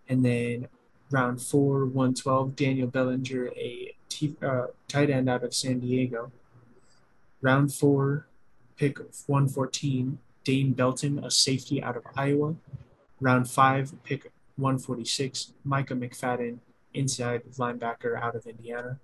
and 0.09 0.23
then 0.23 0.67
round 1.11 1.41
four, 1.41 1.85
112, 1.85 2.55
Daniel 2.55 2.87
Bellinger, 2.87 3.47
a 3.55 3.95
t- 4.09 4.35
uh, 4.41 4.67
tight 4.87 5.09
end 5.09 5.29
out 5.29 5.43
of 5.43 5.53
San 5.53 5.79
Diego. 5.79 6.31
Round 7.41 7.73
four, 7.73 8.27
pick 8.77 8.97
114, 9.27 10.17
Dane 10.43 10.73
Belton, 10.73 11.23
a 11.23 11.31
safety 11.31 11.81
out 11.83 11.97
of 11.97 12.03
Iowa. 12.15 12.55
Round 13.21 13.49
five, 13.49 13.93
pick 14.03 14.31
146, 14.57 15.53
Micah 15.63 15.95
McFadden, 15.95 16.59
inside 16.93 17.43
linebacker 17.57 18.21
out 18.21 18.35
of 18.35 18.45
Indiana. 18.45 18.99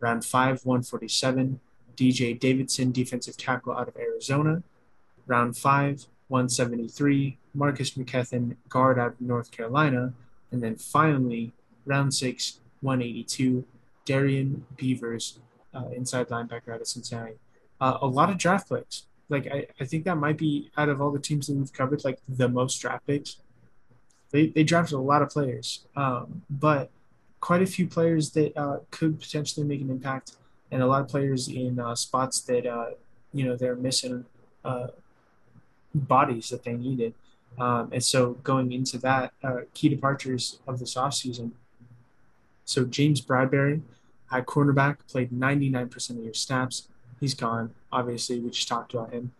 Round 0.00 0.24
five, 0.24 0.64
147, 0.64 1.60
DJ 1.96 2.38
Davidson, 2.38 2.92
defensive 2.92 3.36
tackle 3.36 3.72
out 3.72 3.88
of 3.88 3.96
Arizona. 3.96 4.62
Round 5.26 5.56
five, 5.56 6.06
173, 6.28 7.38
Marcus 7.54 7.90
McKethan, 7.92 8.56
guard 8.68 8.98
out 8.98 9.12
of 9.12 9.20
North 9.20 9.50
Carolina. 9.50 10.12
And 10.52 10.62
then 10.62 10.76
finally, 10.76 11.52
round 11.84 12.14
six, 12.14 12.60
182, 12.82 13.64
Darrian 14.04 14.66
Beavers, 14.76 15.38
uh, 15.74 15.88
inside 15.96 16.28
linebacker 16.28 16.74
out 16.74 16.80
of 16.80 16.86
Cincinnati. 16.86 17.34
Uh, 17.80 17.98
a 18.00 18.06
lot 18.06 18.30
of 18.30 18.38
draft 18.38 18.68
picks. 18.68 19.06
Like 19.28 19.46
I, 19.46 19.66
I 19.80 19.84
think 19.84 20.04
that 20.04 20.16
might 20.16 20.36
be 20.36 20.70
out 20.76 20.88
of 20.88 21.00
all 21.00 21.10
the 21.10 21.18
teams 21.18 21.46
that 21.46 21.54
we've 21.54 21.72
covered, 21.72 22.04
like 22.04 22.18
the 22.28 22.48
most 22.48 22.76
draft 22.76 23.06
picks. 23.06 23.38
They, 24.30 24.46
they 24.46 24.64
drafted 24.64 24.98
a 24.98 25.00
lot 25.00 25.22
of 25.22 25.30
players, 25.30 25.86
um, 25.94 26.42
but 26.48 26.90
quite 27.40 27.60
a 27.60 27.66
few 27.66 27.86
players 27.86 28.30
that 28.30 28.56
uh, 28.56 28.78
could 28.90 29.20
potentially 29.20 29.66
make 29.66 29.80
an 29.80 29.90
impact, 29.90 30.36
and 30.70 30.82
a 30.82 30.86
lot 30.86 31.02
of 31.02 31.08
players 31.08 31.48
in 31.48 31.78
uh, 31.78 31.94
spots 31.94 32.40
that 32.42 32.66
uh, 32.66 32.90
you 33.34 33.44
know 33.44 33.56
they're 33.56 33.76
missing 33.76 34.24
uh, 34.64 34.88
bodies 35.94 36.48
that 36.48 36.64
they 36.64 36.74
needed. 36.74 37.14
Um, 37.58 37.90
and 37.92 38.02
so 38.02 38.34
going 38.42 38.72
into 38.72 38.98
that, 38.98 39.32
uh, 39.42 39.60
key 39.74 39.88
departures 39.88 40.60
of 40.66 40.78
this 40.78 40.94
offseason. 40.94 41.52
So 42.64 42.84
James 42.84 43.20
Bradberry 43.20 43.82
at 44.30 44.46
cornerback 44.46 44.98
played 45.08 45.30
99% 45.30 46.10
of 46.10 46.24
your 46.24 46.34
snaps. 46.34 46.88
He's 47.20 47.34
gone. 47.34 47.74
Obviously, 47.92 48.40
we 48.40 48.50
just 48.50 48.68
talked 48.68 48.94
about 48.94 49.12
him. 49.12 49.32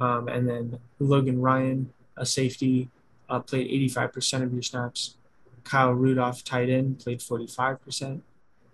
Um, 0.00 0.28
and 0.28 0.48
then 0.48 0.80
Logan 0.98 1.40
Ryan, 1.40 1.92
a 2.16 2.26
safety, 2.26 2.88
uh, 3.28 3.40
played 3.40 3.70
85% 3.92 4.42
of 4.42 4.52
your 4.52 4.62
snaps. 4.62 5.16
Kyle 5.62 5.92
Rudolph, 5.92 6.42
tight 6.42 6.68
end, 6.68 6.98
played 6.98 7.20
45%. 7.20 8.22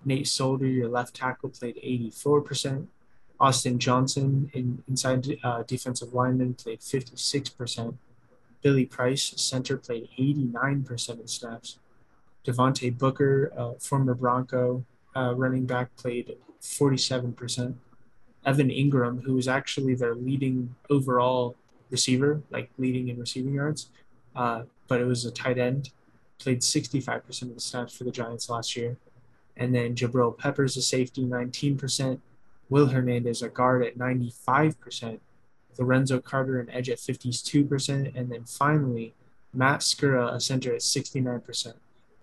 Nate 0.05 0.28
Solder, 0.28 0.66
your 0.66 0.89
left 0.89 1.14
tackle, 1.14 1.51
played 1.51 1.77
84%. 1.77 2.86
Austin 3.39 3.78
Johnson, 3.78 4.51
in, 4.55 4.82
inside 4.89 5.27
uh, 5.43 5.62
defensive 5.64 6.14
lineman, 6.14 6.55
played 6.55 6.81
56%. 6.81 7.94
Billy 8.66 8.84
Price, 8.84 9.32
center, 9.36 9.76
played 9.76 10.09
89% 10.18 11.20
of 11.20 11.30
snaps. 11.30 11.78
Devontae 12.44 12.98
Booker, 12.98 13.52
uh, 13.56 13.74
former 13.78 14.12
Bronco 14.12 14.84
uh, 15.14 15.36
running 15.36 15.66
back, 15.66 15.94
played 15.94 16.36
47%. 16.60 17.76
Evan 18.44 18.68
Engram, 18.68 19.22
who 19.22 19.34
was 19.34 19.47
actually 19.47 19.94
their 19.94 20.16
leading 20.16 20.74
overall 20.90 21.55
receiver, 21.93 22.43
like 22.51 22.68
leading 22.76 23.06
in 23.06 23.20
receiving 23.20 23.55
yards, 23.55 23.90
uh, 24.34 24.62
but 24.88 25.01
it 25.01 25.05
was 25.05 25.24
a 25.24 25.30
tight 25.30 25.59
end, 25.59 25.90
played 26.40 26.59
65% 26.59 27.43
of 27.43 27.55
the 27.55 27.60
snaps 27.60 27.97
for 27.97 28.02
the 28.02 28.10
Giants 28.10 28.51
last 28.51 28.74
year. 28.74 28.97
And 29.56 29.72
then 29.72 29.94
Jabril 29.94 30.36
Peppers, 30.36 30.76
a 30.76 30.82
safety, 30.82 31.24
19%. 31.24 32.18
Will 32.68 32.86
Hernandez, 32.86 33.43
a 33.43 33.48
guard, 33.48 33.84
at 33.84 33.97
95%. 33.97 35.20
Lorenzo 35.78 36.20
Carter, 36.20 36.61
an 36.61 36.70
edge 36.70 36.90
at 36.90 36.98
52%. 36.98 38.16
And 38.16 38.31
then 38.31 38.44
finally, 38.44 39.15
Matt 39.53 39.81
Skura, 39.81 40.35
a 40.35 40.40
center 40.40 40.74
at 40.74 40.81
69%. 40.81 41.74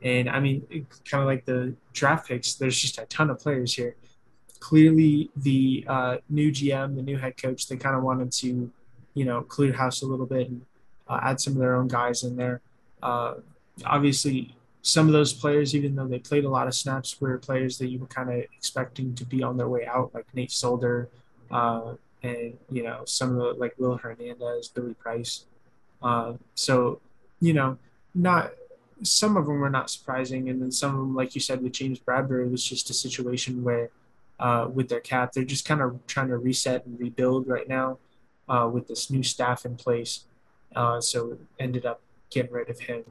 And 0.02 0.30
I 0.30 0.40
mean, 0.40 0.88
kind 1.10 1.22
of 1.22 1.28
like 1.28 1.46
the 1.46 1.76
draft 1.94 2.28
picks, 2.28 2.56
there's 2.56 2.80
just 2.80 3.00
a 3.00 3.06
ton 3.06 3.30
of 3.30 3.40
players 3.40 3.74
here. 3.74 3.96
Clearly, 4.60 5.30
the 5.36 5.86
uh, 5.88 6.18
new 6.30 6.52
GM, 6.52 6.96
the 6.96 7.02
new 7.02 7.18
head 7.18 7.38
coach, 7.38 7.68
they 7.68 7.78
kind 7.78 7.96
of 7.96 8.04
wanted 8.04 8.32
to, 8.34 8.72
you 9.14 9.26
know, 9.26 9.42
clear 9.42 9.74
house 9.74 10.02
a 10.02 10.06
little 10.06 10.26
bit 10.26 10.50
and 10.50 10.66
uh, 11.08 11.20
add 11.22 11.40
some 11.40 11.54
of 11.54 11.60
their 11.60 11.76
own 11.76 11.88
guys 11.88 12.24
in 12.24 12.36
there. 12.36 12.62
Uh, 13.02 13.36
obviously, 13.86 14.56
some 14.82 15.08
of 15.08 15.14
those 15.14 15.34
players, 15.34 15.74
even 15.76 15.96
though 15.96 16.08
they 16.08 16.20
played 16.20 16.44
a 16.44 16.50
lot 16.50 16.68
of 16.68 16.76
snaps, 16.76 17.20
were 17.20 17.38
players 17.38 17.78
that 17.78 17.88
you 17.88 18.00
were 18.00 18.08
kind 18.08 18.30
of 18.30 18.36
expecting 18.58 19.16
to 19.16 19.26
be 19.26 19.42
on 19.42 19.58
their 19.58 19.70
way 19.70 19.86
out, 19.86 20.14
like 20.14 20.26
Nate 20.34 20.52
Solder, 20.52 21.10
uh, 21.50 21.94
and 22.24 22.58
you 22.72 22.84
know 22.84 23.04
some 23.06 23.32
of 23.32 23.38
the 23.38 23.60
like 23.60 23.74
Will 23.78 23.98
Hernandez, 23.98 24.68
Billy 24.70 24.94
Price. 24.94 25.46
Uh, 26.02 26.34
so, 26.56 27.00
you 27.40 27.54
know, 27.54 27.78
not 28.14 28.52
some 29.04 29.38
of 29.38 29.46
them 29.46 29.60
were 29.60 29.70
not 29.70 29.90
surprising, 29.90 30.50
and 30.50 30.62
then 30.62 30.72
some 30.72 30.92
of 30.92 30.98
them, 30.98 31.16
like 31.16 31.36
you 31.36 31.42
said, 31.42 31.62
with 31.62 31.74
James 31.74 32.00
Bradberry, 32.00 32.50
was 32.50 32.64
just 32.64 32.90
a 32.90 32.94
situation 32.94 33.64
where, 33.64 33.90
uh, 34.40 34.68
with 34.74 34.90
their 34.90 35.00
cap, 35.00 35.32
they're 35.32 35.44
just 35.44 35.66
kind 35.66 35.82
of 35.82 36.06
trying 36.08 36.28
to 36.28 36.38
reset 36.38 36.86
and 36.86 37.00
rebuild 37.00 37.48
right 37.48 37.68
now, 37.68 37.98
uh, 38.50 38.70
with 38.72 38.88
this 38.88 39.10
new 39.10 39.24
staff 39.24 39.66
in 39.66 39.76
place. 39.76 40.26
Uh, 40.76 41.00
so 41.00 41.38
ended 41.60 41.86
up 41.86 42.02
getting 42.30 42.52
rid 42.52 42.70
of 42.70 42.80
him 42.80 43.04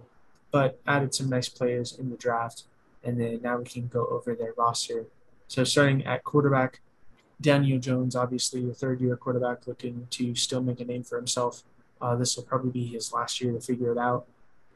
but 0.52 0.78
added 0.86 1.12
some 1.14 1.28
nice 1.28 1.48
players 1.48 1.98
in 1.98 2.10
the 2.10 2.16
draft. 2.16 2.64
And 3.02 3.20
then 3.20 3.40
now 3.42 3.56
we 3.56 3.64
can 3.64 3.88
go 3.88 4.06
over 4.06 4.36
their 4.36 4.52
roster. 4.56 5.06
So 5.48 5.64
starting 5.64 6.04
at 6.04 6.22
quarterback, 6.22 6.80
Daniel 7.42 7.78
Jones, 7.78 8.16
obviously 8.16 8.68
a 8.70 8.72
third 8.72 9.00
year 9.00 9.16
quarterback 9.16 9.66
looking 9.66 10.06
to 10.10 10.34
still 10.34 10.62
make 10.62 10.80
a 10.80 10.84
name 10.84 11.02
for 11.02 11.16
himself. 11.16 11.62
Uh, 12.00 12.16
this 12.16 12.36
will 12.36 12.44
probably 12.44 12.70
be 12.70 12.86
his 12.86 13.12
last 13.12 13.40
year 13.40 13.52
to 13.52 13.60
figure 13.60 13.92
it 13.92 13.98
out. 13.98 14.26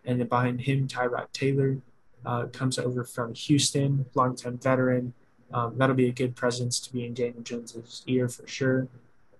And 0.04 0.20
then 0.20 0.28
behind 0.28 0.60
him, 0.60 0.86
Tyrod 0.86 1.32
Taylor 1.32 1.78
uh, 2.24 2.46
comes 2.46 2.78
over 2.78 3.04
from 3.04 3.34
Houston, 3.34 4.06
longtime 4.14 4.58
veteran. 4.58 5.14
Um, 5.52 5.74
that'll 5.76 5.96
be 5.96 6.08
a 6.08 6.12
good 6.12 6.36
presence 6.36 6.78
to 6.80 6.92
be 6.92 7.04
in 7.04 7.14
Daniel 7.14 7.42
Jones's 7.42 8.02
ear 8.06 8.28
for 8.28 8.46
sure. 8.46 8.88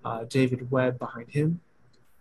Uh, 0.04 0.24
David 0.24 0.70
Webb 0.70 0.98
behind 0.98 1.30
him. 1.30 1.60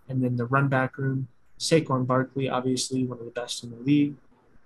And 0.10 0.24
then 0.24 0.36
the 0.36 0.46
run 0.46 0.68
back 0.68 0.98
room, 0.98 1.28
Saquon 1.60 2.06
Barkley, 2.06 2.50
obviously 2.50 3.06
one 3.06 3.20
of 3.20 3.26
the 3.26 3.32
best 3.32 3.64
in 3.64 3.72
the 3.72 3.78
league. 3.78 4.16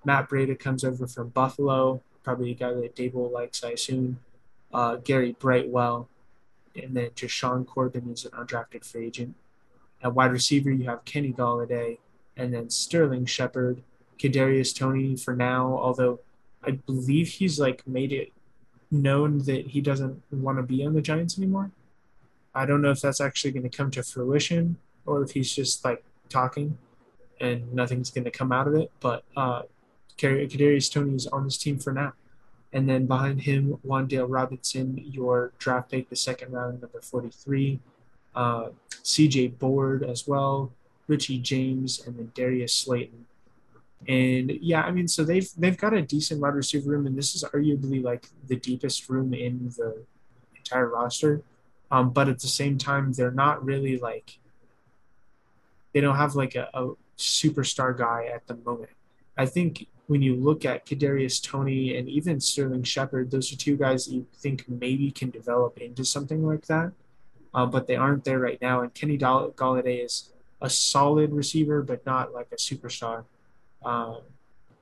Matt 0.05 0.29
Breida 0.29 0.57
comes 0.57 0.83
over 0.83 1.07
from 1.07 1.29
Buffalo, 1.29 2.01
probably 2.23 2.51
a 2.51 2.55
guy 2.55 2.73
that 2.73 2.95
Daboll 2.95 3.31
likes, 3.31 3.63
I 3.63 3.71
assume. 3.71 4.19
Uh, 4.73 4.97
Gary 4.97 5.35
Brightwell, 5.39 6.07
and 6.75 6.95
then 6.95 7.09
Jashaun 7.11 7.65
Corbin 7.65 8.11
is 8.11 8.25
an 8.25 8.31
undrafted 8.31 8.85
free 8.85 9.07
agent. 9.07 9.35
At 10.01 10.13
wide 10.13 10.31
receiver, 10.31 10.71
you 10.71 10.85
have 10.85 11.05
Kenny 11.05 11.33
Golladay, 11.33 11.97
and 12.37 12.53
then 12.53 12.69
Sterling 12.69 13.25
Shepard, 13.25 13.83
Kadarius 14.17 14.75
Toney 14.75 15.15
for 15.15 15.35
now. 15.35 15.77
Although 15.77 16.19
I 16.63 16.71
believe 16.71 17.27
he's 17.27 17.59
like 17.59 17.85
made 17.87 18.11
it 18.11 18.31
known 18.91 19.39
that 19.39 19.67
he 19.67 19.81
doesn't 19.81 20.21
want 20.31 20.57
to 20.57 20.63
be 20.63 20.85
on 20.85 20.93
the 20.93 21.01
Giants 21.01 21.37
anymore. 21.37 21.71
I 22.55 22.65
don't 22.65 22.81
know 22.81 22.91
if 22.91 23.01
that's 23.01 23.21
actually 23.21 23.51
going 23.51 23.69
to 23.69 23.75
come 23.77 23.91
to 23.91 24.03
fruition 24.03 24.77
or 25.05 25.21
if 25.23 25.31
he's 25.31 25.53
just 25.53 25.85
like 25.85 26.03
talking, 26.29 26.77
and 27.39 27.73
nothing's 27.73 28.09
going 28.09 28.25
to 28.25 28.31
come 28.31 28.51
out 28.51 28.67
of 28.67 28.75
it. 28.75 28.91
But 28.99 29.23
uh, 29.35 29.63
Kadarius 30.17 30.91
Toney 30.91 31.15
is 31.15 31.27
on 31.27 31.45
this 31.45 31.57
team 31.57 31.79
for 31.79 31.93
now. 31.93 32.13
And 32.71 32.87
then 32.87 33.07
behind 33.07 33.41
him, 33.41 33.77
Wan'Dale 33.85 34.27
Robinson, 34.29 34.97
your 35.03 35.51
draft 35.57 35.91
pick, 35.91 36.09
the 36.09 36.15
second 36.15 36.51
round, 36.51 36.81
number 36.81 37.01
43. 37.01 37.79
Uh, 38.35 38.69
CJ 39.03 39.57
Board 39.57 40.03
as 40.03 40.27
well, 40.27 40.71
Richie 41.07 41.39
James, 41.39 42.05
and 42.05 42.17
then 42.17 42.31
Darius 42.35 42.75
Slayton. 42.75 43.25
And 44.07 44.51
yeah, 44.61 44.83
I 44.83 44.91
mean, 44.91 45.07
so 45.07 45.23
they've 45.23 45.49
they've 45.57 45.77
got 45.77 45.93
a 45.93 46.01
decent 46.01 46.39
wide 46.39 46.53
receiver 46.53 46.91
room, 46.91 47.05
and 47.05 47.17
this 47.17 47.35
is 47.35 47.43
arguably 47.43 48.01
like 48.01 48.27
the 48.47 48.55
deepest 48.55 49.09
room 49.09 49.33
in 49.33 49.73
the 49.75 50.03
entire 50.55 50.87
roster. 50.87 51.41
Um, 51.91 52.11
but 52.11 52.29
at 52.29 52.39
the 52.39 52.47
same 52.47 52.77
time, 52.77 53.11
they're 53.13 53.31
not 53.31 53.65
really 53.65 53.97
like 53.97 54.39
they 55.93 56.01
don't 56.01 56.15
have 56.15 56.35
like 56.35 56.55
a, 56.55 56.69
a 56.73 56.91
superstar 57.17 57.97
guy 57.97 58.29
at 58.33 58.47
the 58.47 58.55
moment. 58.55 58.91
I 59.37 59.45
think 59.45 59.87
when 60.09 60.23
you 60.23 60.35
look 60.35 60.65
at 60.65 60.87
Kadarius 60.87 61.41
Toney 61.41 61.95
and 61.95 62.09
even 62.09 62.39
Sterling 62.39 62.81
Shepard, 62.81 63.29
those 63.29 63.53
are 63.53 63.55
two 63.55 63.77
guys 63.77 64.05
that 64.05 64.15
you 64.15 64.25
think 64.33 64.67
maybe 64.67 65.11
can 65.11 65.29
develop 65.29 65.77
into 65.77 66.03
something 66.03 66.43
like 66.43 66.65
that, 66.65 66.91
uh, 67.53 67.67
but 67.67 67.85
they 67.85 67.95
aren't 67.95 68.23
there 68.23 68.39
right 68.39 68.59
now. 68.59 68.81
And 68.81 68.91
Kenny 68.95 69.19
Golladay 69.19 70.03
is 70.03 70.31
a 70.61 70.69
solid 70.69 71.31
receiver, 71.31 71.83
but 71.83 72.03
not 72.07 72.33
like 72.33 72.47
a 72.51 72.55
superstar. 72.55 73.25
Um, 73.85 74.21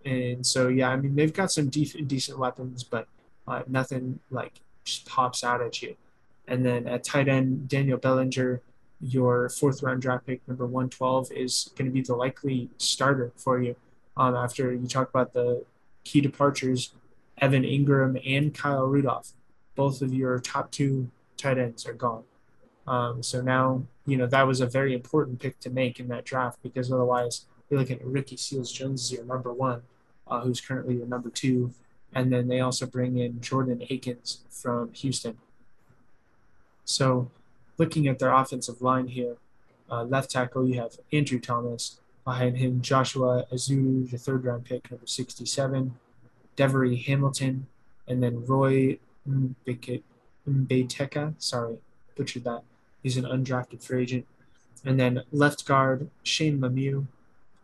and 0.06 0.46
so, 0.46 0.70
yeah, 0.70 0.92
I 0.92 0.96
mean, 0.96 1.14
they've 1.14 1.34
got 1.34 1.52
some 1.52 1.68
decent 1.68 2.40
weapons, 2.40 2.86
but 2.86 3.10
uh, 3.50 3.64
nothing 3.68 4.20
like 4.32 4.54
just 4.86 5.06
pops 5.06 5.44
out 5.44 5.62
at 5.62 5.82
you. 5.82 5.98
And 6.48 6.66
then 6.66 6.88
at 6.88 7.04
tight 7.04 7.28
end, 7.28 7.68
Daniel 7.68 7.98
Bellinger 7.98 8.62
your 9.02 9.50
fourth 9.50 9.84
round 9.84 10.02
draft 10.02 10.26
pick, 10.26 10.48
number 10.48 10.66
112, 10.66 11.32
is 11.32 11.70
going 11.76 11.86
to 11.86 11.92
be 11.92 12.02
the 12.02 12.16
likely 12.16 12.70
starter 12.78 13.32
for 13.36 13.62
you. 13.62 13.76
Um, 14.18 14.36
after 14.36 14.74
you 14.74 14.88
talk 14.88 15.10
about 15.10 15.34
the 15.34 15.64
key 16.04 16.22
departures, 16.22 16.92
Evan 17.38 17.64
Engram 17.64 18.20
and 18.26 18.54
Kyle 18.54 18.86
Rudolph, 18.86 19.34
both 19.76 20.02
of 20.02 20.14
your 20.14 20.40
top 20.40 20.72
two 20.72 21.10
tight 21.38 21.60
ends 21.60 21.86
are 21.86 21.94
gone. 21.94 22.24
Um, 22.88 23.22
so 23.22 23.42
now, 23.42 23.84
you 24.06 24.18
know, 24.18 24.26
that 24.26 24.48
was 24.48 24.60
a 24.60 24.66
very 24.66 24.94
important 24.94 25.40
pick 25.40 25.60
to 25.60 25.70
make 25.70 26.00
in 26.00 26.08
that 26.08 26.26
draft 26.26 26.64
because 26.64 26.92
otherwise 26.92 27.46
you're 27.70 27.80
looking 27.80 28.00
at 28.00 28.06
Ricky 28.06 28.38
Seals 28.38 28.72
Jones 28.72 29.04
as 29.04 29.12
your 29.12 29.26
number 29.26 29.54
one, 29.54 29.84
uh, 30.28 30.42
who's 30.42 30.62
currently 30.62 30.96
your 30.96 31.06
number 31.08 31.30
two. 31.30 31.74
And 32.14 32.32
then 32.32 32.48
they 32.48 32.62
also 32.62 32.86
bring 32.86 33.18
in 33.18 33.40
Jordan 33.42 33.84
Akins 33.90 34.46
from 34.50 34.94
Houston. 34.94 35.38
So 36.86 37.30
looking 37.78 38.08
at 38.08 38.18
their 38.18 38.32
offensive 38.32 38.82
line 38.82 39.08
here, 39.08 39.36
uh, 39.92 40.04
left 40.04 40.32
tackle, 40.32 40.68
you 40.68 40.80
have 40.80 40.98
Andrew 41.14 41.40
Thomas. 41.40 42.00
Behind 42.28 42.58
him, 42.58 42.82
Joshua 42.82 43.46
Ezeudu, 43.54 44.12
the 44.12 44.18
third 44.18 44.44
round 44.44 44.66
pick, 44.66 44.92
number 44.92 45.08
67. 45.08 45.94
Devery 46.58 47.02
Hamilton, 47.06 47.68
and 48.06 48.22
then 48.22 48.46
Roy 48.46 49.00
Mbeteka. 50.46 51.36
Sorry, 51.38 51.78
butchered 52.18 52.44
that. 52.44 52.64
He's 53.02 53.16
an 53.16 53.24
undrafted 53.24 53.82
free 53.82 54.02
agent. 54.02 54.26
And 54.84 55.00
then 55.00 55.24
left 55.32 55.66
guard, 55.66 56.10
Shane 56.24 56.60
Lemieux. 56.60 57.08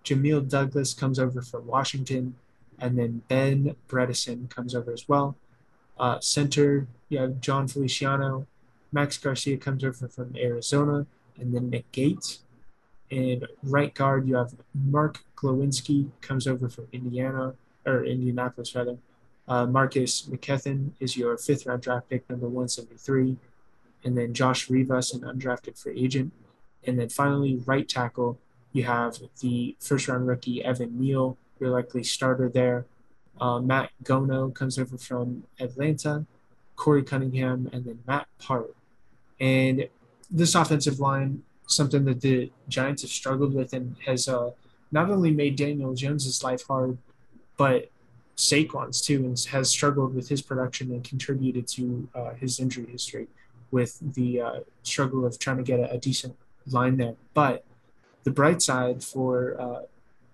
Jamil 0.06 0.48
Douglas 0.48 0.94
comes 0.94 1.20
over 1.20 1.42
from 1.42 1.68
Washington. 1.68 2.36
And 2.80 2.98
then 2.98 3.24
Ben 3.28 3.76
Bredeson 3.90 4.50
comes 4.50 4.74
over 4.74 4.94
as 4.94 5.10
well. 5.10 5.36
Uh, 6.00 6.22
center, 6.22 6.88
you 7.10 7.20
have 7.20 7.42
Jon 7.42 7.68
Feliciano, 7.68 8.48
Max 8.94 9.18
Garcia 9.18 9.58
comes 9.58 9.84
over 9.84 10.08
from 10.08 10.38
Arizona, 10.38 11.06
and 11.38 11.54
then 11.54 11.70
Nick 11.70 11.92
Gates. 11.92 12.40
And 13.14 13.48
right 13.62 13.94
guard, 13.94 14.28
you 14.28 14.36
have 14.36 14.56
Mark 14.74 15.24
Glowinski 15.36 16.10
comes 16.22 16.48
over 16.48 16.68
from 16.68 16.88
Indiana 16.92 17.54
or 17.86 18.04
Indianapolis 18.04 18.74
rather, 18.76 18.98
Uh, 19.46 19.66
Marcus 19.66 20.22
McKethan 20.32 20.92
is 21.02 21.18
your 21.18 21.38
fifth 21.38 21.66
round 21.66 21.82
draft 21.82 22.10
pick, 22.10 22.28
number 22.30 22.48
173. 22.48 23.36
And 24.06 24.18
then 24.18 24.34
Josh 24.34 24.70
Rivas, 24.70 25.14
an 25.14 25.22
undrafted 25.22 25.78
free 25.78 26.00
agent. 26.00 26.32
And 26.86 26.98
then 26.98 27.10
finally, 27.10 27.62
right 27.66 27.88
tackle, 27.88 28.40
you 28.72 28.84
have 28.86 29.20
the 29.42 29.76
first 29.80 30.08
round 30.08 30.28
rookie, 30.28 30.64
Evan 30.64 30.98
Neal, 31.00 31.38
your 31.60 31.72
likely 31.72 32.04
starter 32.04 32.48
there. 32.50 32.86
Uh, 33.40 33.60
Matt 33.60 33.92
Gono 34.04 34.54
comes 34.54 34.80
over 34.80 34.98
from 34.98 35.44
Atlanta, 35.60 36.26
Corey 36.78 37.04
Cunningham, 37.04 37.70
and 37.74 37.84
then 37.86 38.00
Matt 38.08 38.28
Parr. 38.40 38.68
And 39.40 39.90
this 40.32 40.56
offensive 40.56 41.00
line, 41.02 41.44
something 41.68 42.06
that 42.06 42.22
the 42.22 42.52
Giants 42.68 43.02
have 43.02 43.12
struggled 43.12 43.54
with 43.54 43.74
and 43.74 43.96
has 44.06 44.28
uh, 44.28 44.52
not 44.92 45.10
only 45.10 45.32
made 45.32 45.56
Daniel 45.56 45.94
Jones's 45.94 46.44
life 46.44 46.64
hard, 46.68 46.98
but 47.58 47.90
Saquon's 48.36 49.02
too, 49.02 49.26
and 49.26 49.40
has 49.52 49.70
struggled 49.70 50.16
with 50.16 50.30
his 50.30 50.42
production 50.42 50.92
and 50.92 51.04
contributed 51.04 51.68
to 51.70 52.08
uh, 52.16 52.34
his 52.34 52.60
injury 52.60 52.88
history 52.92 53.28
with 53.72 53.98
the 54.14 54.42
uh, 54.42 54.60
struggle 54.84 55.26
of 55.26 55.40
trying 55.40 55.58
to 55.58 55.64
get 55.64 55.80
a, 55.80 55.92
a, 55.92 55.98
decent 55.98 56.36
line 56.68 56.98
there. 56.98 57.16
But 57.34 57.64
the 58.24 58.32
bright 58.32 58.62
side 58.62 59.04
for 59.04 59.60
uh, 59.60 59.82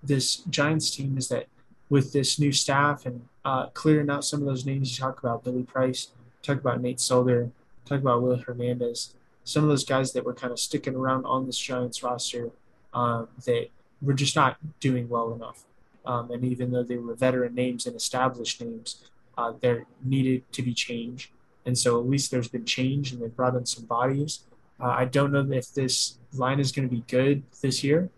this 0.04 0.38
Giants 0.50 0.92
team 0.92 1.18
is 1.18 1.30
that 1.30 1.48
with 1.90 2.14
this 2.14 2.40
new 2.40 2.52
staff 2.52 3.06
and 3.06 3.28
uh, 3.46 3.68
clearing 3.68 4.10
out 4.10 4.26
some 4.26 4.42
of 4.42 4.46
those 4.46 4.66
names 4.66 4.92
you 4.92 5.04
talk 5.04 5.20
about, 5.20 5.44
Billy 5.44 5.64
Price, 5.64 6.10
talk 6.44 6.58
about 6.58 6.82
Nate 6.82 7.00
Solder, 7.00 7.50
talk 7.86 8.00
about 8.00 8.22
Will 8.22 8.38
Hernandez, 8.38 9.16
some 9.50 9.64
of 9.64 9.70
those 9.70 9.84
guys 9.84 10.14
that 10.14 10.24
were 10.24 10.34
kind 10.34 10.54
of 10.54 10.60
sticking 10.60 10.96
around 10.96 11.26
on 11.26 11.48
this 11.48 11.58
Giants 11.58 12.04
roster 12.04 12.52
um, 12.94 13.28
that 13.46 13.70
were 14.00 14.14
just 14.14 14.36
not 14.36 14.58
doing 14.80 15.10
well 15.10 15.34
enough. 15.34 15.64
Um, 16.06 16.30
and 16.32 16.44
even 16.46 16.72
though 16.72 16.84
they 16.84 16.98
were 16.98 17.16
veteran 17.16 17.56
names 17.56 17.88
and 17.88 17.96
established 17.96 18.62
names, 18.62 19.10
uh, 19.38 19.54
there 19.60 19.86
needed 20.04 20.44
to 20.54 20.62
be 20.62 20.74
change. 20.74 21.32
And 21.66 21.78
so 21.78 22.00
at 22.00 22.08
least 22.08 22.30
there's 22.30 22.48
been 22.48 22.66
change 22.66 23.12
and 23.12 23.22
they 23.22 23.28
brought 23.28 23.56
in 23.56 23.66
some 23.66 23.86
bodies. 23.86 24.44
Uh, 24.80 24.90
I 24.90 25.06
don't 25.06 25.32
know 25.32 25.46
if 25.52 25.74
this 25.74 26.20
line 26.34 26.60
is 26.60 26.72
going 26.72 26.88
to 26.88 26.94
be 26.94 27.04
good 27.08 27.42
this 27.62 27.84
year. 27.84 28.10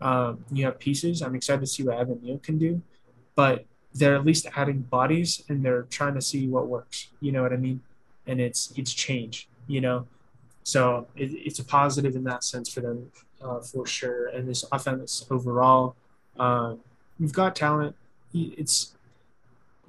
Um, 0.00 0.44
you 0.50 0.64
have 0.64 0.80
pieces. 0.80 1.22
I'm 1.22 1.36
excited 1.36 1.60
to 1.60 1.66
see 1.66 1.84
what 1.84 1.96
Evan 1.96 2.20
Neal 2.22 2.38
can 2.38 2.58
do, 2.58 2.82
but 3.36 3.64
they're 3.94 4.16
at 4.16 4.24
least 4.24 4.46
adding 4.56 4.80
bodies 4.80 5.44
and 5.48 5.64
they're 5.64 5.82
trying 5.82 6.14
to 6.14 6.20
see 6.20 6.48
what 6.48 6.66
works. 6.66 7.08
You 7.20 7.30
know 7.30 7.42
what 7.42 7.52
I 7.52 7.56
mean? 7.56 7.80
And 8.26 8.40
it's 8.40 8.72
it's 8.76 8.92
change. 8.92 9.48
You 9.68 9.80
know, 9.80 10.06
so 10.64 11.06
it, 11.16 11.32
it's 11.32 11.58
a 11.58 11.64
positive 11.64 12.14
in 12.14 12.24
that 12.24 12.44
sense 12.44 12.72
for 12.72 12.80
them 12.80 13.10
uh, 13.42 13.60
for 13.60 13.86
sure. 13.86 14.26
And 14.28 14.48
this 14.48 14.64
offense 14.72 15.26
overall, 15.30 15.96
uh, 16.38 16.76
we've 17.18 17.32
got 17.32 17.56
talent. 17.56 17.96
It's 18.32 18.94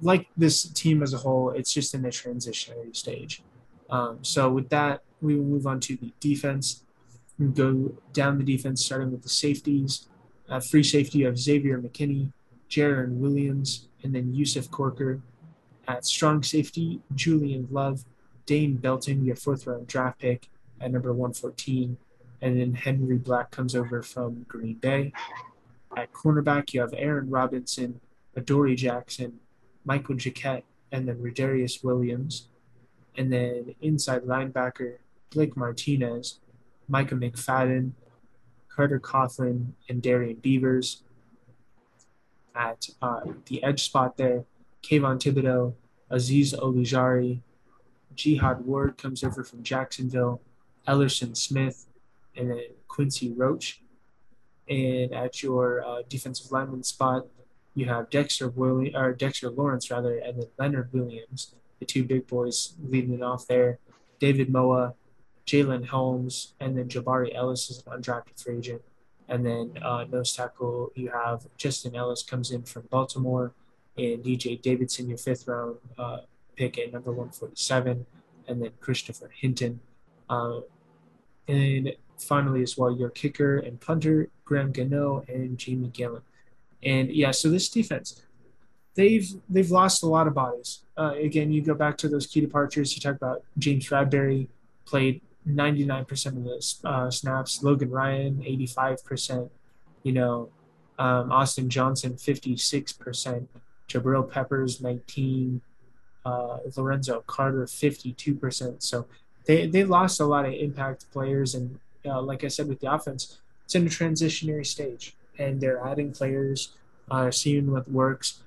like 0.00 0.28
this 0.36 0.64
team 0.64 1.02
as 1.02 1.14
a 1.14 1.18
whole. 1.18 1.50
It's 1.50 1.72
just 1.72 1.94
in 1.94 2.02
the 2.02 2.08
transitionary 2.08 2.94
stage. 2.94 3.42
Um, 3.88 4.18
so 4.22 4.50
with 4.50 4.68
that, 4.70 5.02
we 5.22 5.36
will 5.36 5.44
move 5.44 5.66
on 5.66 5.80
to 5.80 5.96
the 5.96 6.12
defense. 6.20 6.82
We 7.38 7.46
go 7.46 7.92
down 8.12 8.38
the 8.38 8.44
defense, 8.44 8.84
starting 8.84 9.10
with 9.10 9.22
the 9.22 9.28
safeties. 9.28 10.08
Uh, 10.48 10.60
free 10.60 10.82
safety 10.82 11.24
of 11.24 11.38
Xavier 11.38 11.80
McKinney, 11.80 12.30
Jarren 12.68 13.16
Williams, 13.16 13.88
and 14.02 14.14
then 14.14 14.34
Yusuf 14.34 14.70
Corker. 14.70 15.20
At 15.88 16.04
strong 16.04 16.42
safety, 16.42 17.00
Julian 17.14 17.68
Love, 17.70 18.04
Dane 18.46 18.76
Belton, 18.76 19.24
your 19.24 19.36
fourth 19.36 19.66
round 19.66 19.86
draft 19.86 20.18
pick 20.18 20.48
at 20.80 20.92
number 20.92 21.12
114. 21.12 21.96
And 22.42 22.60
then 22.60 22.74
Henry 22.74 23.16
Black 23.16 23.50
comes 23.50 23.74
over 23.74 24.02
from 24.02 24.44
Green 24.48 24.74
Bay. 24.74 25.12
At 25.96 26.12
cornerback, 26.12 26.72
you 26.72 26.80
have 26.80 26.94
Aaron 26.96 27.30
Robinson, 27.30 28.00
Adoree 28.36 28.76
Jackson, 28.76 29.40
Michael 29.84 30.16
Jacquet, 30.16 30.64
and 30.92 31.08
then 31.08 31.16
Rodarius 31.16 31.82
Williams. 31.82 32.48
And 33.16 33.32
then 33.32 33.74
inside 33.80 34.22
linebacker, 34.22 34.96
Blake 35.30 35.56
Martinez, 35.56 36.40
Micah 36.88 37.14
McFadden, 37.14 37.92
Carter 38.68 39.00
Coughlin, 39.00 39.72
and 39.88 40.02
Darrian 40.02 40.36
Beavers. 40.36 41.02
At 42.54 42.88
uh, 43.00 43.20
the 43.46 43.62
edge 43.62 43.82
spot 43.82 44.16
there, 44.16 44.44
Kayvon 44.82 45.18
Thibodeaux, 45.18 45.74
Azeez 46.10 46.54
Olujari, 46.58 47.40
Jihad 48.14 48.64
Ward 48.64 48.96
comes 48.96 49.24
over 49.24 49.42
from 49.42 49.62
Jacksonville, 49.62 50.40
Elerson 50.86 51.36
Smith, 51.36 51.86
and 52.36 52.50
then 52.50 52.64
Quincy 52.88 53.32
Roach. 53.32 53.80
And 54.68 55.12
at 55.12 55.42
your 55.42 55.84
uh, 55.84 56.02
defensive 56.08 56.50
lineman 56.50 56.82
spot, 56.82 57.26
you 57.74 57.86
have 57.86 58.08
Dexter 58.10 58.48
Williams, 58.48 58.96
or 58.96 59.12
Dexter 59.12 59.50
Lawrence 59.50 59.90
rather, 59.90 60.16
and 60.18 60.40
then 60.40 60.48
Leonard 60.58 60.92
Williams, 60.92 61.54
the 61.80 61.86
two 61.86 62.04
big 62.04 62.26
boys 62.26 62.74
leading 62.82 63.14
it 63.14 63.22
off 63.22 63.46
there. 63.46 63.78
David 64.20 64.50
Moa, 64.50 64.94
Jalen 65.46 65.86
Holmes, 65.86 66.54
and 66.60 66.78
then 66.78 66.88
Jabari 66.88 67.34
Ellis 67.34 67.70
is 67.70 67.82
an 67.86 68.00
undrafted 68.00 68.42
free 68.42 68.58
agent. 68.58 68.82
And 69.28 69.44
then 69.44 69.78
uh, 69.82 70.04
nose 70.10 70.34
tackle, 70.34 70.92
you 70.94 71.10
have 71.10 71.46
Justin 71.56 71.96
Ellis 71.96 72.22
comes 72.22 72.50
in 72.50 72.62
from 72.62 72.82
Baltimore, 72.90 73.52
and 73.96 74.22
DJ 74.24 74.60
Davidson, 74.60 75.08
your 75.08 75.18
fifth 75.18 75.46
round 75.48 75.76
uh, 75.98 76.18
pick 76.56 76.78
at 76.78 76.92
number 76.92 77.10
147, 77.10 78.06
and 78.48 78.62
then 78.62 78.70
Christopher 78.80 79.30
Hinton. 79.34 79.80
Uh, 80.28 80.60
and 81.48 81.94
finally, 82.18 82.62
as 82.62 82.76
well, 82.76 82.90
your 82.90 83.10
kicker 83.10 83.58
and 83.58 83.80
punter, 83.80 84.28
Graham 84.44 84.72
Gano 84.72 85.24
and 85.28 85.58
Jamie 85.58 85.90
Gillan. 85.90 86.22
And 86.82 87.10
yeah, 87.10 87.30
so 87.30 87.48
this 87.48 87.68
defense, 87.68 88.22
they've 88.94 89.28
they've 89.48 89.70
lost 89.70 90.02
a 90.02 90.06
lot 90.06 90.26
of 90.26 90.34
bodies. 90.34 90.82
Uh, 90.96 91.14
again, 91.20 91.50
you 91.50 91.62
go 91.62 91.74
back 91.74 91.96
to 91.98 92.08
those 92.08 92.26
key 92.26 92.40
departures. 92.40 92.94
You 92.94 93.00
talk 93.00 93.16
about 93.16 93.42
James 93.58 93.88
Bradberry 93.88 94.48
played 94.84 95.22
99% 95.48 96.26
of 96.26 96.44
the 96.44 96.88
uh, 96.88 97.10
snaps. 97.10 97.62
Logan 97.62 97.90
Ryan 97.90 98.42
85%. 98.42 99.50
You 100.02 100.12
know, 100.12 100.48
um, 100.98 101.32
Austin 101.32 101.68
Johnson 101.68 102.14
56%. 102.14 103.46
Jabril 103.88 104.30
Peppers 104.30 104.80
19. 104.80 105.60
Uh, 106.24 106.58
Lorenzo 106.76 107.22
Carter 107.26 107.64
52%. 107.66 108.82
So 108.82 109.06
they 109.46 109.66
they 109.66 109.84
lost 109.84 110.20
a 110.20 110.24
lot 110.24 110.46
of 110.46 110.52
impact 110.52 111.10
players, 111.12 111.54
and 111.54 111.78
uh, 112.04 112.20
like 112.22 112.44
I 112.44 112.48
said 112.48 112.68
with 112.68 112.80
the 112.80 112.92
offense, 112.92 113.38
it's 113.64 113.74
in 113.74 113.86
a 113.86 113.90
transitionary 113.90 114.66
stage, 114.66 115.14
and 115.38 115.60
they're 115.60 115.84
adding 115.84 116.12
players, 116.12 116.74
uh, 117.10 117.30
seeing 117.30 117.70
what 117.70 117.90
works. 117.90 118.40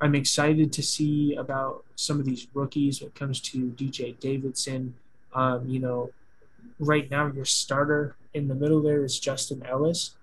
I'm 0.00 0.14
excited 0.14 0.72
to 0.72 0.82
see 0.82 1.34
about 1.36 1.84
some 1.94 2.18
of 2.18 2.26
these 2.26 2.48
rookies 2.54 3.00
when 3.00 3.08
it 3.08 3.14
comes 3.14 3.40
to 3.40 3.70
DJ 3.76 4.18
Davidson. 4.18 4.94
Um, 5.32 5.68
you 5.68 5.78
know, 5.78 6.10
right 6.78 7.10
now 7.10 7.28
your 7.28 7.44
starter 7.44 8.16
in 8.34 8.48
the 8.48 8.54
middle 8.54 8.82
there 8.82 9.04
is 9.04 9.18
Justin 9.18 9.64
Ellis, 9.64 10.16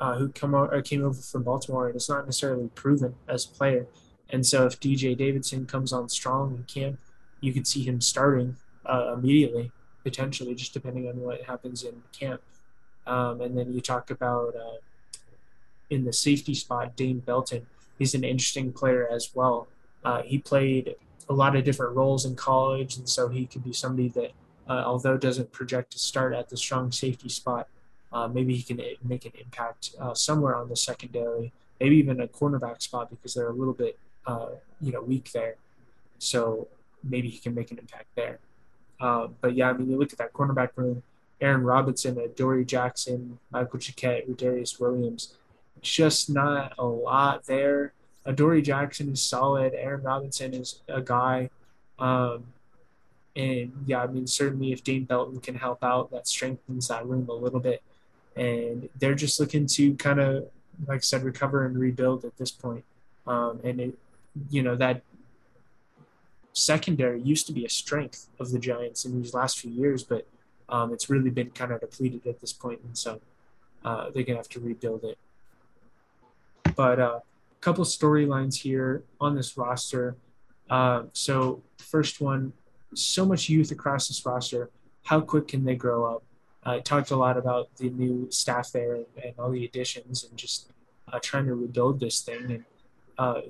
uh, 0.00 0.16
who 0.16 0.28
come 0.28 0.54
out, 0.54 0.72
or 0.72 0.82
came 0.82 1.04
over 1.04 1.20
from 1.20 1.42
Baltimore 1.42 1.88
and 1.88 1.96
is 1.96 2.08
not 2.08 2.26
necessarily 2.26 2.68
proven 2.74 3.14
as 3.26 3.46
a 3.46 3.48
player. 3.48 3.86
And 4.30 4.46
so 4.46 4.66
if 4.66 4.78
DJ 4.78 5.16
Davidson 5.16 5.66
comes 5.66 5.92
on 5.92 6.08
strong 6.08 6.54
in 6.54 6.64
camp, 6.64 6.98
you 7.40 7.52
could 7.52 7.66
see 7.66 7.82
him 7.82 8.00
starting 8.00 8.56
uh, 8.86 9.14
immediately, 9.16 9.70
potentially, 10.02 10.54
just 10.54 10.72
depending 10.72 11.08
on 11.08 11.20
what 11.20 11.42
happens 11.42 11.84
in 11.84 12.02
camp. 12.12 12.40
Um, 13.06 13.40
and 13.40 13.56
then 13.56 13.72
you 13.72 13.80
talk 13.80 14.10
about 14.10 14.54
uh, 14.54 14.78
in 15.90 16.04
the 16.04 16.12
safety 16.12 16.54
spot, 16.54 16.96
Dane 16.96 17.18
Belton. 17.18 17.66
He's 17.98 18.14
an 18.14 18.24
interesting 18.24 18.72
player 18.72 19.08
as 19.10 19.30
well. 19.34 19.68
Uh, 20.04 20.22
he 20.22 20.38
played 20.38 20.96
a 21.28 21.32
lot 21.32 21.54
of 21.54 21.64
different 21.64 21.94
roles 21.94 22.24
in 22.24 22.34
college, 22.34 22.96
and 22.96 23.08
so 23.08 23.28
he 23.28 23.46
could 23.46 23.64
be 23.64 23.72
somebody 23.72 24.08
that, 24.08 24.32
uh, 24.68 24.82
although 24.84 25.16
doesn't 25.16 25.52
project 25.52 25.92
to 25.92 25.98
start 25.98 26.34
at 26.34 26.48
the 26.48 26.56
strong 26.56 26.90
safety 26.90 27.28
spot, 27.28 27.68
uh, 28.12 28.28
maybe 28.28 28.54
he 28.54 28.62
can 28.62 28.80
make 29.04 29.24
an 29.24 29.32
impact 29.40 29.94
uh, 30.00 30.14
somewhere 30.14 30.56
on 30.56 30.68
the 30.68 30.76
secondary, 30.76 31.52
maybe 31.80 31.96
even 31.96 32.20
a 32.20 32.28
cornerback 32.28 32.82
spot 32.82 33.08
because 33.10 33.34
they're 33.34 33.48
a 33.48 33.54
little 33.54 33.72
bit, 33.72 33.98
you 34.80 34.92
know, 34.92 35.00
weak 35.00 35.30
there. 35.32 35.56
So 36.18 36.68
maybe 37.02 37.28
he 37.28 37.38
can 37.38 37.54
make 37.54 37.70
an 37.70 37.78
impact 37.78 38.06
there. 38.14 38.38
Uh, 39.02 39.26
but 39.40 39.56
yeah, 39.56 39.68
I 39.68 39.72
mean, 39.72 39.90
you 39.90 39.98
look 39.98 40.12
at 40.12 40.18
that 40.18 40.32
cornerback 40.32 40.70
room: 40.76 41.02
Aaron 41.40 41.64
Robinson, 41.64 42.18
Dory 42.36 42.64
Jackson, 42.64 43.38
Michael 43.50 43.80
Jacquet, 43.80 44.36
Darius 44.36 44.78
Williams. 44.78 45.34
Just 45.80 46.30
not 46.30 46.74
a 46.78 46.84
lot 46.86 47.44
there. 47.46 47.92
Dory 48.36 48.62
Jackson 48.62 49.10
is 49.10 49.20
solid. 49.20 49.74
Aaron 49.74 50.02
Robinson 50.02 50.54
is 50.54 50.80
a 50.88 51.00
guy. 51.00 51.50
Um, 51.98 52.44
and 53.34 53.72
yeah, 53.86 54.04
I 54.04 54.06
mean, 54.06 54.28
certainly 54.28 54.72
if 54.72 54.84
Dane 54.84 55.04
Belton 55.04 55.40
can 55.40 55.56
help 55.56 55.82
out, 55.82 56.12
that 56.12 56.28
strengthens 56.28 56.86
that 56.88 57.04
room 57.04 57.28
a 57.28 57.32
little 57.34 57.58
bit. 57.58 57.82
And 58.36 58.88
they're 58.98 59.16
just 59.16 59.40
looking 59.40 59.66
to 59.66 59.94
kind 59.96 60.20
of, 60.20 60.48
like 60.86 60.98
I 60.98 61.00
said, 61.00 61.24
recover 61.24 61.66
and 61.66 61.76
rebuild 61.76 62.24
at 62.24 62.36
this 62.36 62.52
point. 62.52 62.84
Um, 63.26 63.60
and 63.64 63.80
it, 63.80 63.98
you 64.50 64.62
know, 64.62 64.76
that 64.76 65.02
secondary 66.52 67.20
used 67.20 67.46
to 67.46 67.52
be 67.52 67.64
a 67.64 67.68
strength 67.68 68.28
of 68.38 68.50
the 68.50 68.58
Giants 68.58 69.04
in 69.04 69.20
these 69.20 69.34
last 69.34 69.58
few 69.58 69.70
years, 69.70 70.02
but 70.02 70.26
um, 70.68 70.92
it's 70.92 71.10
really 71.10 71.30
been 71.30 71.50
kind 71.50 71.72
of 71.72 71.80
depleted 71.80 72.26
at 72.26 72.40
this 72.40 72.52
point, 72.52 72.80
and 72.84 72.96
so 72.96 73.20
uh, 73.84 74.10
they're 74.10 74.22
gonna 74.22 74.38
have 74.38 74.48
to 74.50 74.60
rebuild 74.60 75.04
it. 75.04 75.18
But 76.76 76.98
a 76.98 77.06
uh, 77.06 77.20
couple 77.60 77.84
storylines 77.84 78.56
here 78.56 79.04
on 79.20 79.36
this 79.36 79.56
roster. 79.56 80.16
Uh, 80.68 81.04
so 81.12 81.62
first 81.78 82.20
one, 82.20 82.52
so 82.94 83.24
much 83.24 83.48
youth 83.48 83.70
across 83.70 84.08
this 84.08 84.24
roster. 84.24 84.70
How 85.04 85.20
quick 85.20 85.48
can 85.48 85.64
they 85.64 85.74
grow 85.74 86.04
up? 86.04 86.22
I 86.64 86.78
talked 86.78 87.10
a 87.10 87.16
lot 87.16 87.36
about 87.36 87.74
the 87.76 87.90
new 87.90 88.28
staff 88.30 88.70
there 88.72 88.94
and, 88.94 89.34
all 89.38 89.50
the 89.50 89.64
additions 89.64 90.24
and 90.24 90.36
just 90.36 90.70
uh, 91.12 91.18
trying 91.20 91.46
to 91.46 91.54
rebuild 91.54 91.98
this 91.98 92.20
thing. 92.20 92.44
And 92.50 92.64
uh, 93.18 93.40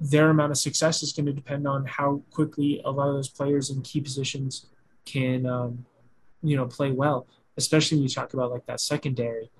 their 0.00 0.30
amount 0.30 0.50
of 0.50 0.58
success 0.58 1.02
is 1.02 1.12
going 1.12 1.26
to 1.26 1.32
depend 1.32 1.68
on 1.68 1.84
how 1.84 2.22
quickly 2.30 2.80
a 2.84 2.90
lot 2.90 3.08
of 3.08 3.14
those 3.14 3.28
players 3.28 3.70
in 3.70 3.82
key 3.82 4.00
positions 4.00 4.66
can, 5.04 5.44
um, 5.46 5.84
you 6.42 6.56
know, 6.56 6.66
play 6.66 6.90
well. 6.90 7.26
Especially 7.56 7.98
when 7.98 8.04
you 8.04 8.08
talk 8.08 8.32
about 8.32 8.50
like 8.50 8.64
that 8.66 8.80
secondary, 8.80 9.50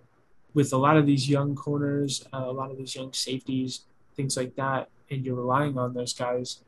with 0.54 0.72
a 0.72 0.76
lot 0.76 0.96
of 0.96 1.06
these 1.06 1.28
young 1.28 1.54
corners, 1.54 2.26
uh, 2.32 2.44
a 2.46 2.52
lot 2.52 2.70
of 2.70 2.78
these 2.78 2.94
young 2.94 3.12
safeties, 3.12 3.84
things 4.16 4.36
like 4.36 4.54
that, 4.56 4.88
and 5.10 5.24
you're 5.24 5.34
relying 5.34 5.76
on 5.76 5.92
those 5.92 6.14
guys. 6.14 6.62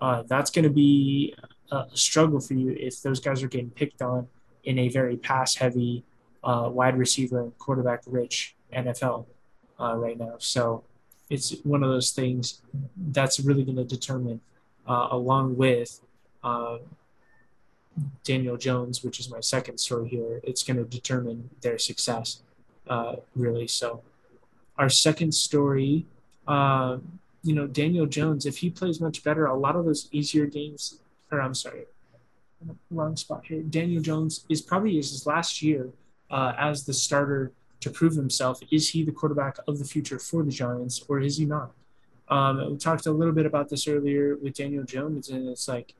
Uh, 0.00 0.22
that's 0.28 0.50
going 0.50 0.62
to 0.62 0.70
be 0.70 1.34
a 1.72 1.84
struggle 1.92 2.40
for 2.40 2.54
you 2.54 2.70
if 2.78 3.02
those 3.02 3.20
guys 3.20 3.42
are 3.42 3.48
getting 3.48 3.70
picked 3.70 4.00
on 4.00 4.28
in 4.64 4.78
a 4.78 4.88
very 4.88 5.16
pass 5.16 5.56
heavy, 5.56 6.04
uh, 6.44 6.68
wide 6.70 6.96
receiver 6.96 7.42
and 7.42 7.58
quarterback 7.58 8.02
rich 8.06 8.54
NFL 8.72 9.26
uh, 9.80 9.96
right 9.96 10.18
now. 10.18 10.34
So 10.38 10.84
it's 11.30 11.54
one 11.62 11.82
of 11.82 11.90
those 11.90 12.10
things 12.10 12.60
that's 12.96 13.40
really 13.40 13.64
going 13.64 13.76
to 13.76 13.84
determine, 13.84 14.40
uh, 14.86 15.08
along 15.10 15.56
with 15.56 16.00
uh, 16.42 16.78
Daniel 18.24 18.56
Jones, 18.56 19.02
which 19.04 19.20
is 19.20 19.30
my 19.30 19.40
second 19.40 19.78
story 19.78 20.08
here, 20.08 20.40
it's 20.42 20.62
going 20.62 20.76
to 20.76 20.84
determine 20.84 21.48
their 21.62 21.78
success, 21.78 22.42
uh, 22.88 23.16
really. 23.34 23.66
So 23.66 24.02
our 24.76 24.88
second 24.88 25.32
story. 25.32 26.06
Uh, 26.48 26.98
you 27.42 27.54
know, 27.54 27.66
Daniel 27.66 28.06
Jones, 28.06 28.44
if 28.44 28.58
he 28.58 28.68
plays 28.70 29.00
much 29.00 29.22
better, 29.24 29.46
a 29.46 29.56
lot 29.56 29.76
of 29.76 29.84
those 29.84 30.08
easier 30.12 30.46
games, 30.46 31.00
or 31.30 31.40
I'm 31.40 31.54
sorry, 31.54 31.84
wrong 32.90 33.16
spot 33.16 33.44
here. 33.46 33.62
Daniel 33.62 34.02
Jones 34.02 34.44
is 34.48 34.60
probably 34.60 34.96
his 34.96 35.26
last 35.26 35.62
year 35.62 35.88
uh, 36.30 36.52
as 36.58 36.84
the 36.84 36.92
starter 36.92 37.52
to 37.80 37.90
prove 37.90 38.14
himself. 38.14 38.60
Is 38.70 38.90
he 38.90 39.04
the 39.04 39.12
quarterback 39.12 39.56
of 39.66 39.78
the 39.78 39.84
future 39.84 40.18
for 40.18 40.42
the 40.42 40.50
Giants, 40.50 41.04
or 41.08 41.20
is 41.20 41.38
he 41.38 41.44
not? 41.44 41.72
Um, 42.28 42.70
we 42.70 42.76
talked 42.76 43.06
a 43.06 43.12
little 43.12 43.34
bit 43.34 43.46
about 43.46 43.68
this 43.68 43.88
earlier 43.88 44.36
with 44.36 44.54
Daniel 44.54 44.84
Jones, 44.84 45.30
and 45.30 45.48
it's 45.48 45.66
like 45.66 45.94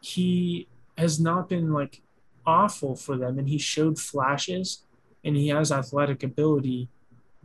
he 0.00 0.68
has 0.98 1.18
not 1.18 1.48
been 1.48 1.72
like 1.72 2.02
awful 2.44 2.96
for 2.96 3.16
them, 3.16 3.38
and 3.38 3.48
he 3.48 3.58
showed 3.58 3.98
flashes, 3.98 4.82
and 5.24 5.36
he 5.36 5.48
has 5.48 5.72
athletic 5.72 6.22
ability, 6.22 6.88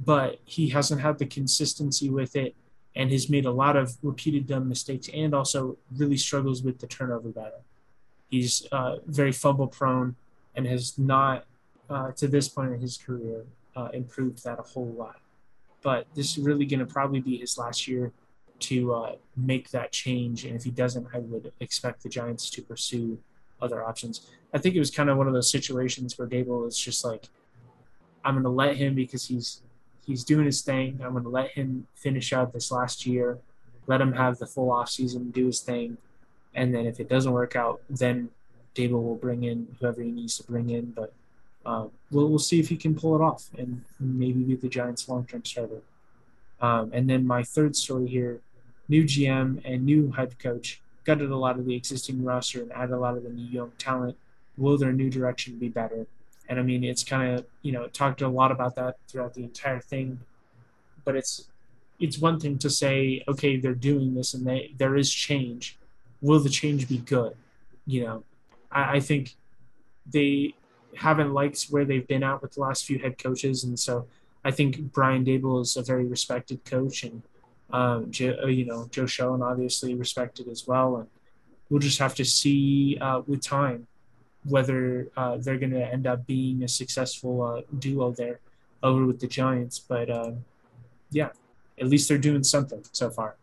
but 0.03 0.39
he 0.43 0.69
hasn't 0.69 1.01
had 1.01 1.17
the 1.17 1.25
consistency 1.25 2.09
with 2.09 2.35
it, 2.35 2.55
and 2.95 3.11
has 3.11 3.29
made 3.29 3.45
a 3.45 3.51
lot 3.51 3.77
of 3.77 3.95
repeated 4.01 4.47
dumb 4.47 4.67
mistakes, 4.67 5.09
and 5.13 5.33
also 5.33 5.77
really 5.95 6.17
struggles 6.17 6.63
with 6.63 6.79
the 6.79 6.87
turnover 6.87 7.29
battle. 7.29 7.63
He's 8.29 8.67
uh, 8.71 8.97
very 9.05 9.31
fumble 9.31 9.67
prone 9.67 10.15
and 10.55 10.67
has 10.67 10.97
not, 10.97 11.45
uh, 11.89 12.11
to 12.11 12.27
this 12.27 12.49
point 12.49 12.73
in 12.73 12.79
his 12.79 12.97
career, 12.97 13.45
uh, 13.75 13.89
improved 13.93 14.43
that 14.43 14.59
a 14.59 14.63
whole 14.63 14.93
lot. 14.97 15.19
But 15.81 16.07
this 16.15 16.37
is 16.37 16.43
really 16.43 16.65
going 16.65 16.79
to 16.79 16.85
probably 16.85 17.19
be 17.19 17.37
his 17.37 17.57
last 17.57 17.87
year 17.87 18.11
to 18.59 18.93
uh, 18.93 19.15
make 19.35 19.69
that 19.69 19.91
change. 19.91 20.45
And 20.45 20.55
if 20.55 20.63
he 20.63 20.71
doesn't, 20.71 21.07
I 21.13 21.19
would 21.19 21.51
expect 21.59 22.03
the 22.03 22.09
Giants 22.09 22.49
to 22.51 22.61
pursue 22.61 23.19
other 23.61 23.83
options. 23.83 24.27
I 24.53 24.57
think 24.57 24.75
it 24.75 24.79
was 24.79 24.91
kind 24.91 25.09
of 25.09 25.17
one 25.17 25.27
of 25.27 25.33
those 25.33 25.49
situations 25.49 26.17
where 26.17 26.27
Daboll 26.27 26.67
is 26.67 26.77
just 26.77 27.05
like, 27.05 27.25
I'm 28.23 28.33
going 28.33 28.43
to 28.43 28.49
let 28.49 28.75
him 28.75 28.95
because 28.95 29.27
he's 29.27 29.61
he's 30.05 30.23
doing 30.23 30.45
his 30.45 30.61
thing. 30.61 30.99
I'm 31.03 31.11
going 31.11 31.23
to 31.23 31.29
let 31.29 31.51
him 31.51 31.87
finish 31.93 32.33
out 32.33 32.53
this 32.53 32.71
last 32.71 33.05
year, 33.05 33.37
let 33.87 34.01
him 34.01 34.13
have 34.13 34.37
the 34.37 34.45
full 34.45 34.71
off 34.71 34.89
season, 34.89 35.31
do 35.31 35.47
his 35.47 35.59
thing, 35.59 35.97
and 36.53 36.73
then 36.73 36.85
if 36.85 36.99
it 36.99 37.09
doesn't 37.09 37.31
work 37.31 37.55
out, 37.55 37.81
then 37.89 38.29
Daboll 38.73 39.03
will 39.03 39.15
bring 39.15 39.43
in 39.43 39.75
whoever 39.79 40.01
he 40.01 40.11
needs 40.11 40.37
to 40.37 40.43
bring 40.43 40.69
in. 40.69 40.91
But 40.91 41.13
uh, 41.67 41.87
we'll 42.11 42.29
we'll 42.29 42.39
see 42.39 42.59
if 42.59 42.69
he 42.69 42.77
can 42.77 42.95
pull 42.95 43.13
it 43.15 43.21
off 43.21 43.49
and 43.57 43.83
maybe 43.99 44.41
be 44.41 44.55
the 44.55 44.69
Giants' 44.69 45.09
long-term 45.09 45.43
starter. 45.43 45.81
Um, 46.61 46.91
and 46.93 47.09
then 47.09 47.27
my 47.27 47.43
third 47.43 47.75
story 47.75 48.07
here: 48.07 48.39
new 48.87 49.03
GM 49.03 49.61
and 49.65 49.85
new 49.85 50.11
head 50.11 50.39
coach 50.39 50.81
gutted 51.03 51.29
a 51.29 51.35
lot 51.35 51.59
of 51.59 51.65
the 51.65 51.75
existing 51.75 52.23
roster 52.23 52.61
and 52.61 52.71
added 52.71 52.93
a 52.93 52.97
lot 52.97 53.17
of 53.17 53.23
the 53.23 53.29
new 53.29 53.45
young 53.45 53.71
talent. 53.77 54.15
Will 54.57 54.77
their 54.77 54.93
new 54.93 55.09
direction 55.09 55.59
be 55.59 55.67
better? 55.67 56.07
And 56.49 56.57
I 56.57 56.63
mean, 56.63 56.83
it's 56.85 57.03
kind 57.03 57.37
of 57.37 57.45
you 57.61 57.73
know 57.73 57.87
talked 57.87 58.21
a 58.21 58.29
lot 58.29 58.51
about 58.51 58.75
that 58.75 58.95
throughout 59.09 59.33
the 59.33 59.43
entire 59.43 59.81
thing, 59.81 60.21
but 61.03 61.17
it's 61.17 61.49
it's 61.99 62.17
one 62.17 62.39
thing 62.39 62.57
to 62.59 62.69
say 62.69 63.23
okay 63.27 63.57
they're 63.57 63.73
doing 63.73 64.13
this 64.13 64.33
and 64.35 64.45
they 64.45 64.71
there 64.77 64.95
is 64.95 65.11
change 65.11 65.77
will 66.21 66.39
the 66.39 66.49
change 66.49 66.87
be 66.87 66.97
good? 66.97 67.35
You 67.85 68.03
know, 68.05 68.23
I, 68.71 68.97
I 68.97 68.99
think 68.99 69.35
they 70.05 70.53
haven't 70.97 71.33
liked 71.33 71.65
where 71.69 71.85
they've 71.85 72.07
been 72.07 72.23
at 72.23 72.41
with 72.41 72.53
the 72.53 72.61
last 72.61 72.85
few 72.85 72.99
head 72.99 73.17
coaches, 73.17 73.63
and 73.63 73.79
so 73.79 74.07
I 74.43 74.51
think 74.51 74.91
Brian 74.93 75.25
Daboll 75.25 75.61
is 75.61 75.77
a 75.77 75.83
very 75.83 76.05
respected 76.05 76.63
coach, 76.65 77.03
and 77.03 77.21
um, 77.71 78.11
Joe, 78.11 78.37
uh, 78.43 78.47
you 78.47 78.65
know 78.65 78.87
Joe 78.91 79.05
Schoen 79.05 79.41
obviously 79.41 79.93
respected 79.95 80.47
as 80.47 80.67
well, 80.67 80.97
and 80.97 81.07
we'll 81.69 81.79
just 81.79 81.99
have 81.99 82.15
to 82.15 82.25
see 82.25 82.97
uh, 82.99 83.21
with 83.27 83.41
time 83.41 83.87
whether 84.43 85.09
uh, 85.17 85.37
they're 85.37 85.57
going 85.57 85.71
to 85.71 85.83
end 85.83 86.07
up 86.07 86.25
being 86.25 86.63
a 86.63 86.67
successful 86.67 87.41
uh, 87.41 87.61
duo 87.79 88.11
there 88.11 88.39
over 88.81 89.05
with 89.05 89.19
the 89.19 89.27
Giants. 89.27 89.79
But 89.79 90.09
uh, 90.09 90.31
yeah, 91.11 91.29
at 91.79 91.87
least 91.87 92.07
they're 92.07 92.17
doing 92.17 92.43
something 92.43 92.83
so 92.91 93.09
far. 93.09 93.35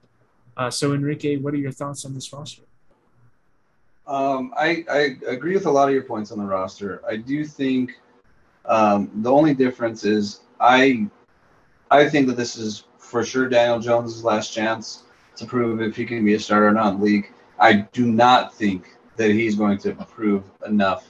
Uh, 0.57 0.71
so, 0.71 0.95
Enrique, 0.95 1.37
what 1.37 1.53
are 1.53 1.59
your 1.59 1.73
thoughts 1.73 2.05
on 2.05 2.15
this 2.15 2.33
roster? 2.33 2.63
Um, 4.07 4.53
I, 4.57 4.85
I 4.91 5.17
agree 5.27 5.55
with 5.55 5.67
a 5.67 5.71
lot 5.71 5.89
of 5.89 5.95
your 5.95 6.03
points 6.03 6.31
on 6.31 6.39
the 6.39 6.45
roster. 6.45 7.03
I 7.09 7.17
do 7.17 7.45
think 7.45 7.93
um, 8.67 9.11
the 9.17 9.31
only 9.31 9.55
difference 9.55 10.05
is 10.05 10.41
I 10.61 11.09
I 11.91 12.09
think 12.09 12.27
that 12.29 12.37
this 12.37 12.57
is 12.57 12.85
for 12.99 13.25
sure 13.25 13.49
Daniel 13.49 13.79
Jones' 13.79 14.25
last 14.25 14.53
chance 14.53 15.05
to 15.37 15.47
prove 15.47 15.81
if 15.81 15.97
he 15.97 16.05
can 16.05 16.25
be 16.25 16.35
a 16.35 16.41
starter 16.41 16.69
or 16.69 16.73
not 16.73 16.95
in 16.95 17.01
the 17.01 17.05
league. 17.05 17.33
I 17.59 17.73
do 17.93 18.07
not 18.07 18.55
think 18.55 18.97
that 19.17 19.31
he's 19.31 19.55
going 19.55 19.79
to 19.79 19.93
prove 19.93 20.45
enough. 20.67 21.09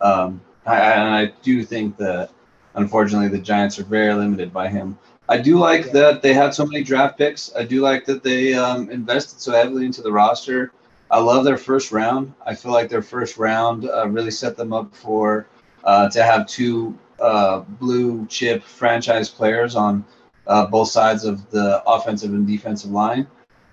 Um, 0.00 0.40
I, 0.64 0.78
and 0.78 1.14
I 1.14 1.26
do 1.42 1.62
think 1.62 1.96
that 1.98 2.30
unfortunately 2.74 3.28
the 3.28 3.42
Giants 3.42 3.78
are 3.78 3.84
very 3.84 4.14
limited 4.14 4.52
by 4.52 4.68
him. 4.68 4.98
I 5.28 5.38
do 5.38 5.58
like 5.58 5.86
yeah. 5.86 5.92
that 5.92 6.22
they 6.22 6.32
had 6.32 6.54
so 6.54 6.64
many 6.64 6.82
draft 6.82 7.18
picks. 7.18 7.54
I 7.56 7.64
do 7.64 7.80
like 7.80 8.04
that 8.06 8.22
they 8.22 8.54
um, 8.54 8.90
invested 8.90 9.40
so 9.40 9.52
heavily 9.52 9.84
into 9.84 10.02
the 10.02 10.12
roster. 10.12 10.72
I 11.10 11.20
love 11.20 11.44
their 11.44 11.56
first 11.56 11.92
round. 11.92 12.32
I 12.44 12.54
feel 12.54 12.72
like 12.72 12.88
their 12.88 13.02
first 13.02 13.38
round 13.38 13.88
uh, 13.88 14.08
really 14.08 14.30
set 14.30 14.56
them 14.56 14.72
up 14.72 14.94
for 14.94 15.46
uh, 15.84 16.08
to 16.10 16.22
have 16.22 16.46
two 16.46 16.98
uh, 17.20 17.60
blue 17.60 18.26
chip 18.26 18.62
franchise 18.62 19.28
players 19.28 19.76
on 19.76 20.04
uh, 20.46 20.66
both 20.66 20.88
sides 20.88 21.24
of 21.24 21.48
the 21.50 21.82
offensive 21.86 22.32
and 22.32 22.46
defensive 22.46 22.90
line. 22.90 23.26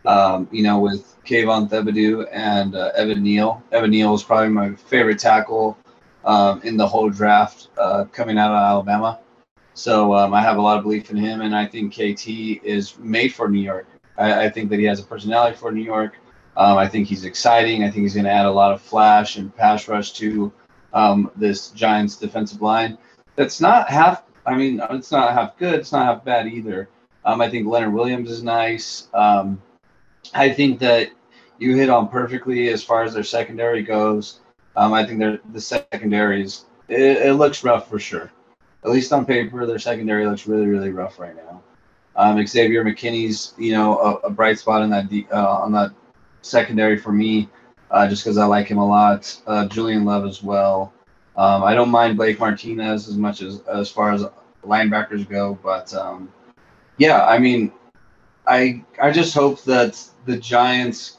Um, 0.06 0.50
you 0.52 0.64
know, 0.64 0.80
with 0.80 1.16
Kayvon 1.26 1.70
Thibodeaux 1.70 2.28
and 2.32 2.76
uh, 2.76 2.92
Evan 2.96 3.24
Neal. 3.24 3.64
Evan 3.72 3.92
Neal 3.92 4.14
is 4.14 4.24
probably 4.24 4.50
my 4.50 4.74
favorite 4.76 5.20
tackle 5.20 5.78
um, 6.26 6.62
in 6.64 6.76
the 6.78 6.88
whole 6.88 7.10
draft 7.10 7.70
uh, 7.78 8.04
coming 8.06 8.38
out 8.38 8.52
of 8.52 8.58
Alabama. 8.58 9.20
So 9.74 10.14
um, 10.14 10.34
I 10.34 10.42
have 10.42 10.58
a 10.58 10.62
lot 10.62 10.78
of 10.78 10.84
belief 10.84 11.10
in 11.10 11.18
him, 11.18 11.42
and 11.42 11.56
I 11.56 11.66
think 11.66 11.94
KT 11.94 12.28
is 12.64 12.98
made 13.00 13.34
for 13.34 13.50
New 13.50 13.62
York. 13.62 13.88
I, 14.18 14.46
I 14.46 14.50
think 14.50 14.70
that 14.70 14.80
he 14.80 14.86
has 14.86 15.00
a 15.00 15.04
personality 15.04 15.56
for 15.56 15.72
New 15.72 15.82
York. 15.84 16.18
Um, 16.56 16.78
I 16.78 16.88
think 16.88 17.08
he's 17.08 17.26
exciting. 17.26 17.84
I 17.84 17.90
think 17.90 18.04
he's 18.04 18.14
going 18.14 18.26
to 18.26 18.32
add 18.32 18.46
a 18.46 18.52
lot 18.52 18.74
of 18.74 18.82
flash 18.82 19.38
and 19.38 19.56
pass 19.56 19.88
rush 19.88 20.14
to 20.14 20.52
um, 20.94 21.32
this 21.36 21.70
Giants 21.70 22.16
defensive 22.16 22.62
line. 22.62 22.98
That's 23.36 23.60
not 23.60 23.90
half. 23.90 24.24
I 24.46 24.56
mean, 24.56 24.82
it's 24.92 25.12
not 25.12 25.34
half 25.34 25.58
good. 25.58 25.76
It's 25.76 25.92
not 25.92 26.06
half 26.06 26.26
bad 26.26 26.48
either. 26.48 26.90
Um, 27.26 27.42
I 27.42 27.50
think 27.50 27.68
Leonard 27.68 27.94
Williams 27.94 28.30
is 28.30 28.44
nice. 28.44 29.08
Um, 29.14 29.62
I 30.34 30.52
think 30.52 30.80
that 30.80 31.10
you 31.58 31.76
hit 31.76 31.90
on 31.90 32.10
perfectly 32.10 32.70
as 32.70 32.84
far 32.84 33.04
as 33.04 33.14
their 33.14 33.24
secondary 33.24 33.82
goes. 33.82 34.42
Um, 34.76 34.94
I 34.94 35.06
think 35.06 35.42
the 35.52 35.62
secondary 35.62 36.44
is 36.44 36.66
it, 36.88 37.00
it 37.00 37.34
looks 37.36 37.64
rough 37.64 37.90
for 37.90 38.00
sure 38.00 38.32
at 38.84 38.92
least 38.92 39.14
on 39.14 39.26
paper, 39.26 39.66
their 39.66 39.80
secondary 39.80 40.26
looks 40.26 40.48
really, 40.48 40.68
really 40.68 40.92
rough 40.92 41.20
right 41.20 41.36
now. 41.36 41.62
Um, 42.16 42.46
Xavier 42.46 42.84
McKinney's, 42.84 43.54
you 43.58 43.72
know, 43.72 43.98
a, 43.98 44.28
a 44.28 44.30
bright 44.30 44.60
spot 44.60 44.84
in 44.84 44.90
that 44.92 45.06
uh, 45.32 45.62
on 45.62 45.72
that 45.72 45.92
secondary 46.44 46.98
for 46.98 47.12
me, 47.12 47.50
uh, 47.90 48.08
just 48.08 48.24
because 48.24 48.38
I 48.38 48.46
like 48.46 48.68
him 48.68 48.78
a 48.78 48.88
lot. 48.88 49.36
Uh, 49.48 49.68
Julian 49.68 50.06
Love 50.06 50.26
as 50.26 50.44
well. 50.44 50.94
Um, 51.36 51.64
I 51.64 51.74
don't 51.74 51.90
mind 51.90 52.18
Blake 52.18 52.40
Martinez 52.40 53.08
as 53.08 53.18
much 53.18 53.42
as 53.42 53.62
as 53.62 53.90
far 53.90 54.12
as 54.12 54.24
linebackers 54.64 55.28
go, 55.28 55.58
but 55.64 55.94
um, 55.94 56.32
yeah, 56.98 57.26
I 57.26 57.40
mean, 57.40 57.72
I 58.46 58.84
I 59.02 59.12
just 59.12 59.34
hope 59.34 59.64
that 59.64 60.00
the 60.26 60.38
Giants 60.38 61.18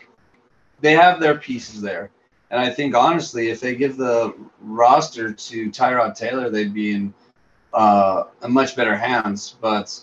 they 0.81 0.93
have 0.93 1.21
their 1.21 1.37
pieces 1.37 1.81
there. 1.81 2.11
And 2.51 2.61
I 2.61 2.71
think 2.71 2.95
honestly, 2.95 3.49
if 3.49 3.61
they 3.61 3.75
give 3.75 3.97
the 3.97 4.35
roster 4.61 5.33
to 5.33 5.71
Tyrod 5.71 6.15
Taylor, 6.15 6.51
they'd 6.51 6.75
be 6.75 6.93
in 6.93 7.15
uh, 7.73 8.25
in 8.45 8.53
much 8.53 8.77
better 8.77 8.97
hands. 8.97 9.57
But 9.61 9.99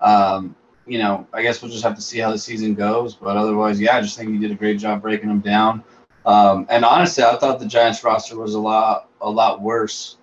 um, 0.00 0.56
you 0.90 0.98
know, 0.98 1.24
I 1.32 1.42
guess 1.42 1.62
we'll 1.62 1.70
just 1.70 1.84
have 1.84 1.94
to 1.94 2.02
see 2.02 2.18
how 2.18 2.32
the 2.32 2.38
season 2.38 2.74
goes. 2.74 3.14
But 3.14 3.36
otherwise, 3.36 3.80
yeah, 3.80 3.96
I 3.96 4.00
just 4.00 4.18
think 4.18 4.32
he 4.32 4.38
did 4.38 4.50
a 4.50 4.56
great 4.56 4.80
job 4.80 5.02
breaking 5.02 5.28
them 5.28 5.38
down. 5.38 5.84
Um, 6.26 6.66
and 6.68 6.84
honestly, 6.84 7.22
I 7.22 7.36
thought 7.36 7.60
the 7.60 7.66
Giants 7.66 8.02
roster 8.02 8.36
was 8.36 8.54
a 8.54 8.58
lot 8.58 9.08
a 9.20 9.30
lot 9.30 9.62
worse 9.62 10.16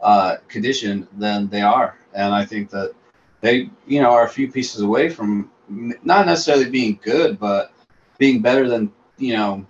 uh, 0.00 0.36
condition 0.46 1.08
than 1.18 1.48
they 1.48 1.60
are, 1.60 1.98
and 2.14 2.32
I 2.32 2.44
think 2.44 2.70
that 2.70 2.94
they 3.40 3.68
you 3.84 4.00
know 4.00 4.10
are 4.10 4.24
a 4.24 4.28
few 4.28 4.50
pieces 4.50 4.80
away 4.82 5.08
from 5.08 5.50
not 5.68 6.26
necessarily 6.26 6.70
being 6.70 7.00
good, 7.02 7.40
but 7.40 7.72
being 8.16 8.40
better 8.40 8.68
than 8.68 8.92
you 9.18 9.36
know 9.36 9.66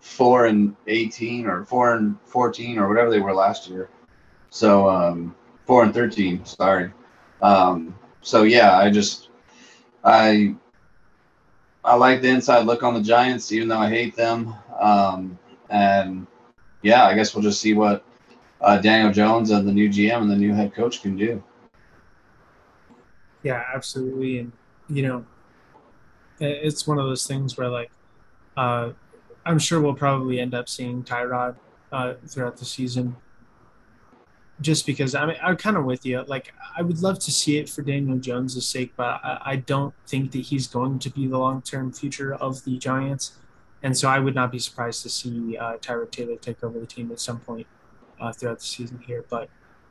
four 0.00 0.44
and 0.44 0.76
eighteen 0.86 1.46
or 1.46 1.64
four 1.64 1.94
and 1.94 2.18
fourteen 2.26 2.78
or 2.78 2.88
whatever 2.88 3.10
they 3.10 3.20
were 3.20 3.34
last 3.34 3.70
year. 3.70 3.88
So 4.50 4.86
um, 4.86 5.34
four 5.64 5.82
and 5.82 5.94
thirteen, 5.94 6.44
sorry. 6.44 6.92
Um, 7.40 7.98
so 8.20 8.42
yeah, 8.42 8.76
I 8.76 8.90
just 8.90 9.27
I 10.04 10.54
I 11.84 11.94
like 11.94 12.20
the 12.20 12.28
inside 12.28 12.66
look 12.66 12.82
on 12.82 12.94
the 12.94 13.00
Giants, 13.00 13.52
even 13.52 13.68
though 13.68 13.78
I 13.78 13.88
hate 13.88 14.14
them. 14.16 14.54
Um, 14.78 15.38
and 15.70 16.26
yeah, 16.82 17.06
I 17.06 17.14
guess 17.14 17.34
we'll 17.34 17.42
just 17.42 17.60
see 17.60 17.74
what 17.74 18.04
uh, 18.60 18.78
Daniel 18.78 19.12
Jones 19.12 19.50
and 19.50 19.66
the 19.66 19.72
new 19.72 19.88
GM 19.88 20.22
and 20.22 20.30
the 20.30 20.36
new 20.36 20.52
head 20.54 20.74
coach 20.74 21.02
can 21.02 21.16
do. 21.16 21.42
Yeah, 23.42 23.64
absolutely. 23.74 24.38
And 24.38 24.52
you 24.88 25.02
know, 25.02 25.24
it's 26.40 26.86
one 26.86 26.98
of 26.98 27.06
those 27.06 27.26
things 27.26 27.56
where 27.56 27.68
like, 27.68 27.90
uh, 28.56 28.90
I'm 29.46 29.58
sure 29.58 29.80
we'll 29.80 29.94
probably 29.94 30.40
end 30.40 30.54
up 30.54 30.68
seeing 30.68 31.02
Tyrod 31.02 31.56
uh, 31.92 32.14
throughout 32.26 32.56
the 32.56 32.64
season. 32.64 33.16
Just 34.60 34.86
because 34.86 35.14
I 35.14 35.24
mean, 35.26 35.36
I'm 35.42 35.56
kind 35.56 35.76
of 35.76 35.84
with 35.84 36.04
you. 36.04 36.22
Like, 36.26 36.52
I 36.76 36.82
would 36.82 37.00
love 37.00 37.18
to 37.20 37.30
see 37.30 37.58
it 37.58 37.68
for 37.68 37.82
Daniel 37.82 38.18
Jones' 38.18 38.66
sake, 38.66 38.92
but 38.96 39.20
I, 39.22 39.40
I 39.44 39.56
don't 39.56 39.94
think 40.06 40.32
that 40.32 40.40
he's 40.40 40.66
going 40.66 40.98
to 40.98 41.10
be 41.10 41.28
the 41.28 41.38
long-term 41.38 41.92
future 41.92 42.34
of 42.34 42.64
the 42.64 42.76
Giants. 42.76 43.38
And 43.82 43.96
so 43.96 44.08
I 44.08 44.18
would 44.18 44.34
not 44.34 44.50
be 44.50 44.58
surprised 44.58 45.02
to 45.04 45.08
see 45.08 45.56
uh, 45.56 45.76
Tyrod 45.76 46.10
Taylor 46.10 46.36
take 46.36 46.64
over 46.64 46.80
the 46.80 46.86
team 46.86 47.12
at 47.12 47.20
some 47.20 47.38
point 47.38 47.66
uh, 48.20 48.32
throughout 48.32 48.58
the 48.58 48.64
season 48.64 49.00
here. 49.06 49.24
But 49.30 49.48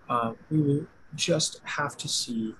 uh, 0.09 0.33
we 0.49 0.61
will 0.61 0.87
just 1.15 1.61
have 1.63 1.95
to 1.97 2.07
see. 2.07 2.55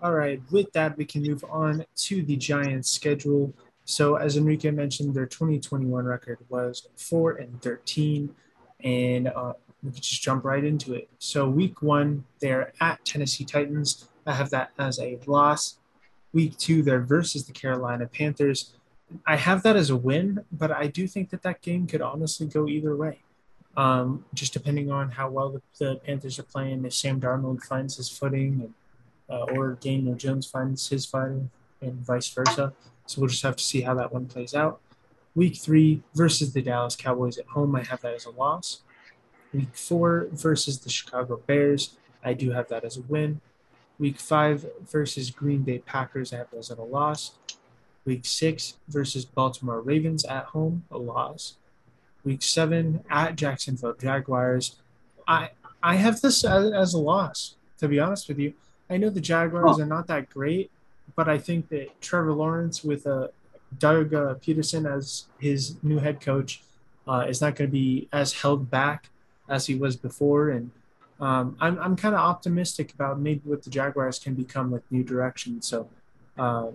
All 0.00 0.14
right, 0.14 0.40
with 0.52 0.72
that, 0.72 0.96
we 0.96 1.04
can 1.04 1.22
move 1.22 1.44
on 1.50 1.84
to 1.96 2.22
the 2.22 2.36
Giants' 2.36 2.90
schedule. 2.90 3.52
So, 3.84 4.14
as 4.14 4.36
Enrique 4.36 4.70
mentioned, 4.70 5.14
their 5.14 5.26
2021 5.26 6.04
record 6.04 6.38
was 6.48 6.88
4 6.96 7.32
and 7.38 7.60
13, 7.62 8.32
and 8.84 9.28
uh, 9.28 9.54
we 9.82 9.90
could 9.92 10.02
just 10.02 10.22
jump 10.22 10.44
right 10.44 10.64
into 10.64 10.94
it. 10.94 11.08
So, 11.18 11.48
week 11.48 11.82
one, 11.82 12.24
they're 12.40 12.72
at 12.80 13.04
Tennessee 13.04 13.44
Titans. 13.44 14.08
I 14.26 14.34
have 14.34 14.50
that 14.50 14.72
as 14.78 14.98
a 14.98 15.18
loss. 15.26 15.78
Week 16.32 16.56
two, 16.58 16.82
they're 16.82 17.00
versus 17.00 17.46
the 17.46 17.52
Carolina 17.52 18.06
Panthers. 18.06 18.74
I 19.26 19.36
have 19.36 19.62
that 19.62 19.76
as 19.76 19.88
a 19.90 19.96
win, 19.96 20.44
but 20.52 20.70
I 20.70 20.88
do 20.88 21.06
think 21.06 21.30
that 21.30 21.42
that 21.42 21.62
game 21.62 21.86
could 21.86 22.02
honestly 22.02 22.46
go 22.46 22.68
either 22.68 22.94
way. 22.94 23.20
Um, 23.76 24.24
just 24.34 24.52
depending 24.52 24.90
on 24.90 25.10
how 25.10 25.30
well 25.30 25.50
the, 25.50 25.62
the, 25.78 25.96
Panthers 25.96 26.38
are 26.38 26.42
playing, 26.42 26.84
if 26.84 26.92
Sam 26.92 27.20
Darnold 27.20 27.62
finds 27.62 27.96
his 27.96 28.08
footing, 28.08 28.60
and, 28.62 28.74
uh, 29.30 29.44
or 29.54 29.78
Daniel 29.80 30.14
Jones 30.14 30.46
finds 30.46 30.88
his 30.88 31.06
footing, 31.06 31.50
and 31.80 31.94
vice 31.94 32.28
versa. 32.28 32.72
So 33.06 33.20
we'll 33.20 33.30
just 33.30 33.42
have 33.44 33.56
to 33.56 33.64
see 33.64 33.82
how 33.82 33.94
that 33.94 34.12
one 34.12 34.26
plays 34.26 34.54
out. 34.54 34.80
Week 35.34 35.56
three 35.56 36.02
versus 36.14 36.52
the 36.52 36.60
Dallas 36.60 36.96
Cowboys 36.96 37.38
at 37.38 37.46
home, 37.46 37.74
I 37.76 37.84
have 37.84 38.00
that 38.02 38.14
as 38.14 38.26
a 38.26 38.30
loss. 38.30 38.82
Week 39.52 39.74
four 39.74 40.28
versus 40.32 40.80
the 40.80 40.90
Chicago 40.90 41.40
Bears, 41.46 41.96
I 42.22 42.34
do 42.34 42.50
have 42.50 42.68
that 42.68 42.84
as 42.84 42.96
a 42.96 43.02
win. 43.02 43.40
Week 43.98 44.18
five 44.18 44.66
versus 44.90 45.30
Green 45.30 45.62
Bay 45.62 45.78
Packers, 45.78 46.32
I 46.32 46.36
have 46.38 46.50
that 46.50 46.58
as 46.58 46.70
a 46.70 46.82
loss. 46.82 47.32
Week 48.04 48.24
six 48.24 48.74
versus 48.88 49.24
Baltimore 49.24 49.80
Ravens 49.80 50.24
at 50.24 50.44
home, 50.46 50.84
a 50.90 50.98
loss. 50.98 51.56
Week 52.24 52.42
seven 52.42 53.04
at 53.10 53.36
Jacksonville 53.36 53.94
Jaguars. 53.94 54.76
I 55.26 55.50
I 55.82 55.96
have 55.96 56.20
this 56.20 56.44
as, 56.44 56.72
as 56.72 56.94
a 56.94 56.98
loss, 56.98 57.56
to 57.78 57.88
be 57.88 58.00
honest 58.00 58.28
with 58.28 58.38
you. 58.38 58.54
I 58.90 58.96
know 58.96 59.10
the 59.10 59.20
Jaguars 59.20 59.78
are 59.78 59.86
not 59.86 60.06
that 60.08 60.30
great, 60.30 60.70
but 61.14 61.28
I 61.28 61.38
think 61.38 61.68
that 61.68 62.00
Trevor 62.00 62.32
Lawrence 62.32 62.82
with 62.82 63.06
a 63.06 63.14
uh, 63.14 63.28
Doug 63.78 64.14
uh, 64.14 64.34
Pederson 64.36 64.90
as 64.90 65.26
his 65.38 65.76
new 65.82 65.98
head 65.98 66.20
coach 66.20 66.62
uh, 67.06 67.26
is 67.28 67.40
not 67.40 67.54
going 67.54 67.68
to 67.68 67.72
be 67.72 68.08
as 68.12 68.32
held 68.32 68.70
back 68.70 69.10
as 69.48 69.66
he 69.66 69.74
was 69.74 69.96
before, 69.96 70.50
and 70.50 70.70
um, 71.20 71.56
I'm 71.60 71.78
I'm 71.78 71.96
kind 71.96 72.14
of 72.14 72.20
optimistic 72.20 72.92
about 72.94 73.18
maybe 73.20 73.40
what 73.44 73.62
the 73.62 73.70
Jaguars 73.70 74.18
can 74.18 74.34
become 74.34 74.70
with 74.70 74.82
new 74.90 75.02
direction. 75.02 75.60
So 75.62 75.88
uh, 76.38 76.68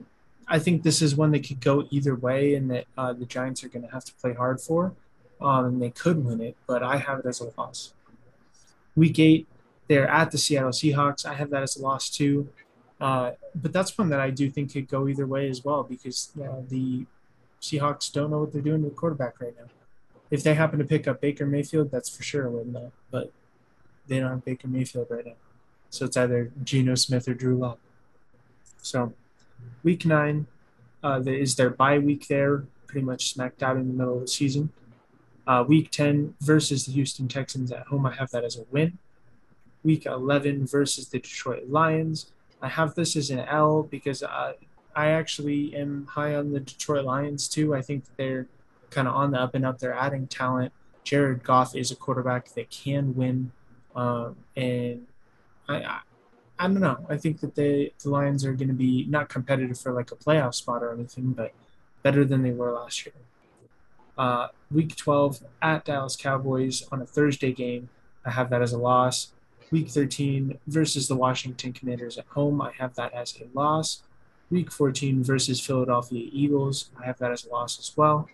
I 0.48 0.60
think 0.60 0.84
this 0.84 1.02
is 1.02 1.16
one 1.16 1.32
that 1.32 1.48
could 1.48 1.62
go 1.62 1.88
either 1.92 2.16
way, 2.16 2.56
and 2.56 2.70
that 2.72 2.86
uh, 2.98 3.14
the 3.14 3.26
Giants 3.26 3.64
are 3.64 3.70
going 3.70 3.86
to 3.86 3.92
have 3.92 4.06
to 4.06 4.14
play 4.16 4.34
hard 4.34 4.60
for, 4.60 4.94
um, 5.42 5.66
and 5.66 5.82
they 5.82 5.92
could 5.92 6.24
win 6.26 6.42
it. 6.42 6.58
But 6.68 6.84
I 6.84 6.98
have 6.98 7.20
it 7.20 7.26
as 7.26 7.40
a 7.42 7.52
loss. 7.58 7.94
Week 8.96 9.18
eight, 9.20 9.48
they're 9.88 10.08
at 10.08 10.32
the 10.32 10.38
Seattle 10.38 10.72
Seahawks. 10.72 11.26
I 11.26 11.34
have 11.34 11.50
that 11.52 11.64
as 11.64 11.78
a 11.78 11.82
loss 11.82 12.10
too, 12.10 12.50
uh, 13.00 13.32
but 13.56 13.72
that's 13.74 13.98
one 13.98 14.10
that 14.10 14.20
I 14.20 14.30
do 14.30 14.50
think 14.50 14.74
could 14.74 14.88
go 14.88 15.08
either 15.08 15.26
way 15.26 15.50
as 15.50 15.64
well 15.64 15.84
because 15.84 16.32
the 16.70 17.06
Seahawks 17.62 18.12
don't 18.12 18.30
know 18.30 18.40
what 18.40 18.52
they're 18.52 18.62
doing 18.62 18.84
with 18.84 18.96
quarterback 18.96 19.40
right 19.40 19.56
now. 19.58 19.68
If 20.34 20.42
they 20.42 20.56
happen 20.56 20.80
to 20.80 20.86
pick 20.86 21.08
up 21.08 21.22
Baker 21.22 21.46
Mayfield, 21.46 21.92
that's 21.92 22.10
for 22.10 22.24
sure 22.24 22.48
a 22.48 22.50
win 22.50 22.74
though. 22.74 22.92
But 23.12 23.32
they 24.08 24.20
don't 24.20 24.32
have 24.32 24.46
Baker 24.46 24.68
Mayfield 24.68 25.08
right 25.10 25.26
now, 25.26 25.40
so 25.90 26.06
it's 26.06 26.18
either 26.18 26.52
Geno 26.64 26.96
Smith 26.96 27.28
or 27.28 27.36
Drew 27.36 27.56
Lock. 27.56 27.80
So 28.82 29.14
Week 29.84 30.06
nine 30.06 30.48
uh, 31.04 31.22
is 31.26 31.56
their 31.56 31.70
bye 31.70 32.00
week 32.00 32.28
there, 32.28 32.64
pretty 32.88 33.06
much 33.06 33.34
smacked 33.34 33.62
out 33.62 33.78
in 33.78 33.88
the 33.88 33.94
middle 33.94 34.16
of 34.16 34.22
the 34.22 34.28
season. 34.28 34.72
Uh, 35.46 35.64
week 35.68 35.92
10 35.92 36.36
versus 36.40 36.86
the 36.86 36.94
Houston 36.94 37.28
Texans 37.28 37.72
at 37.72 37.88
home, 37.88 38.06
I 38.06 38.16
have 38.16 38.32
that 38.32 38.46
as 38.46 38.58
a 38.58 38.64
win. 38.72 38.98
Week 39.84 40.06
11 40.06 40.66
versus 40.68 41.10
the 41.10 41.20
Detroit 41.20 41.70
Lions, 41.70 42.32
I 42.62 42.70
have 42.70 42.96
this 42.96 43.18
as 43.18 43.30
an 43.30 43.40
L 43.40 43.84
because 43.84 44.24
I 44.24 44.56
actually 44.96 45.76
am 45.76 46.08
high 46.10 46.36
on 46.36 46.54
the 46.54 46.62
Detroit 46.62 47.04
Lions 47.04 47.50
too. 47.50 47.76
I 47.76 47.82
think 47.82 48.06
they're 48.16 48.48
kind 48.94 49.08
of 49.08 49.16
on 49.16 49.32
the 49.32 49.40
up 49.40 49.56
and 49.56 49.66
up. 49.66 49.80
They're 49.80 49.94
adding 49.94 50.28
talent. 50.28 50.72
Jared 51.04 51.44
Goff 51.44 51.76
is 51.76 51.92
a 51.92 51.96
quarterback 51.96 52.54
that 52.54 52.70
can 52.70 53.16
win, 53.16 53.52
um, 53.96 54.38
and 54.56 55.06
I, 55.68 56.00
I 56.58 56.68
don't 56.68 56.80
know. 56.80 57.06
I 57.10 57.18
think 57.18 57.42
that 57.42 57.56
they, 57.56 57.94
the 58.02 58.10
Lions 58.10 58.46
are 58.46 58.54
going 58.54 58.70
to 58.70 58.74
be 58.74 59.06
not 59.10 59.28
competitive 59.28 59.78
for 59.78 59.92
like 59.92 60.12
a 60.12 60.16
playoff 60.16 60.56
spot 60.56 60.82
or 60.82 60.94
anything, 60.94 61.34
but 61.34 61.52
better 62.04 62.24
than 62.24 62.44
they 62.44 62.52
were 62.52 62.72
last 62.72 63.06
year. 63.06 63.16
Uh, 64.18 64.48
week 64.72 64.96
12 64.96 65.44
at 65.62 65.86
Dallas 65.86 66.16
Cowboys 66.16 66.84
on 66.92 67.02
a 67.02 67.06
Thursday 67.06 67.52
game. 67.52 67.90
I 68.26 68.32
have 68.32 68.50
that 68.52 68.62
as 68.62 68.72
a 68.72 68.78
loss. 68.78 69.34
Week 69.72 69.90
13 69.90 70.60
versus 70.68 71.08
the 71.08 71.16
Washington 71.16 71.74
Commanders 71.74 72.18
at 72.18 72.26
home. 72.28 72.62
I 72.62 72.72
have 72.78 72.94
that 72.96 73.14
as 73.14 73.36
a 73.42 73.58
loss. 73.58 74.04
Week 74.52 74.72
14 74.72 75.24
versus 75.24 75.60
Philadelphia 75.60 76.30
Eagles. 76.32 76.92
I 77.02 77.08
have 77.08 77.18
that 77.18 77.32
as 77.32 77.46
a 77.46 77.50
loss 77.50 77.80
as 77.80 77.98
well. 77.98 78.30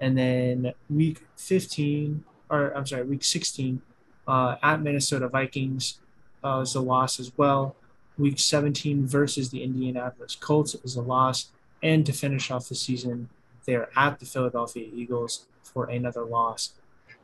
And 0.00 0.16
then 0.16 0.72
week 0.88 1.22
15, 1.36 2.24
or 2.50 2.76
I'm 2.76 2.86
sorry, 2.86 3.02
week 3.02 3.24
16 3.24 3.82
uh, 4.26 4.56
at 4.62 4.82
Minnesota 4.82 5.28
Vikings 5.28 5.98
uh, 6.44 6.60
is 6.60 6.74
a 6.74 6.80
loss 6.80 7.18
as 7.18 7.32
well. 7.36 7.74
Week 8.16 8.38
17 8.38 9.06
versus 9.06 9.50
the 9.50 9.62
Indianapolis 9.62 10.36
Colts 10.36 10.74
is 10.84 10.96
a 10.96 11.02
loss. 11.02 11.50
And 11.82 12.04
to 12.06 12.12
finish 12.12 12.50
off 12.50 12.68
the 12.68 12.74
season, 12.74 13.28
they're 13.64 13.88
at 13.96 14.18
the 14.18 14.26
Philadelphia 14.26 14.88
Eagles 14.92 15.46
for 15.62 15.86
another 15.86 16.24
loss. 16.24 16.72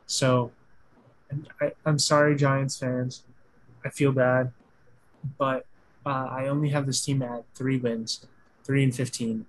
So 0.05 0.51
I, 1.61 1.73
am 1.85 1.99
sorry, 1.99 2.35
Giants 2.35 2.77
fans. 2.77 3.23
I 3.83 3.89
feel 3.89 4.11
bad, 4.11 4.51
but 5.37 5.65
uh, 6.05 6.27
I 6.29 6.47
only 6.47 6.69
have 6.69 6.85
this 6.85 7.03
team 7.03 7.21
at 7.21 7.43
three 7.55 7.77
wins, 7.77 8.25
three 8.63 8.83
and 8.83 8.95
15, 8.95 9.45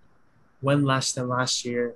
one 0.60 0.84
less 0.84 1.12
than 1.12 1.28
last 1.28 1.64
year. 1.64 1.94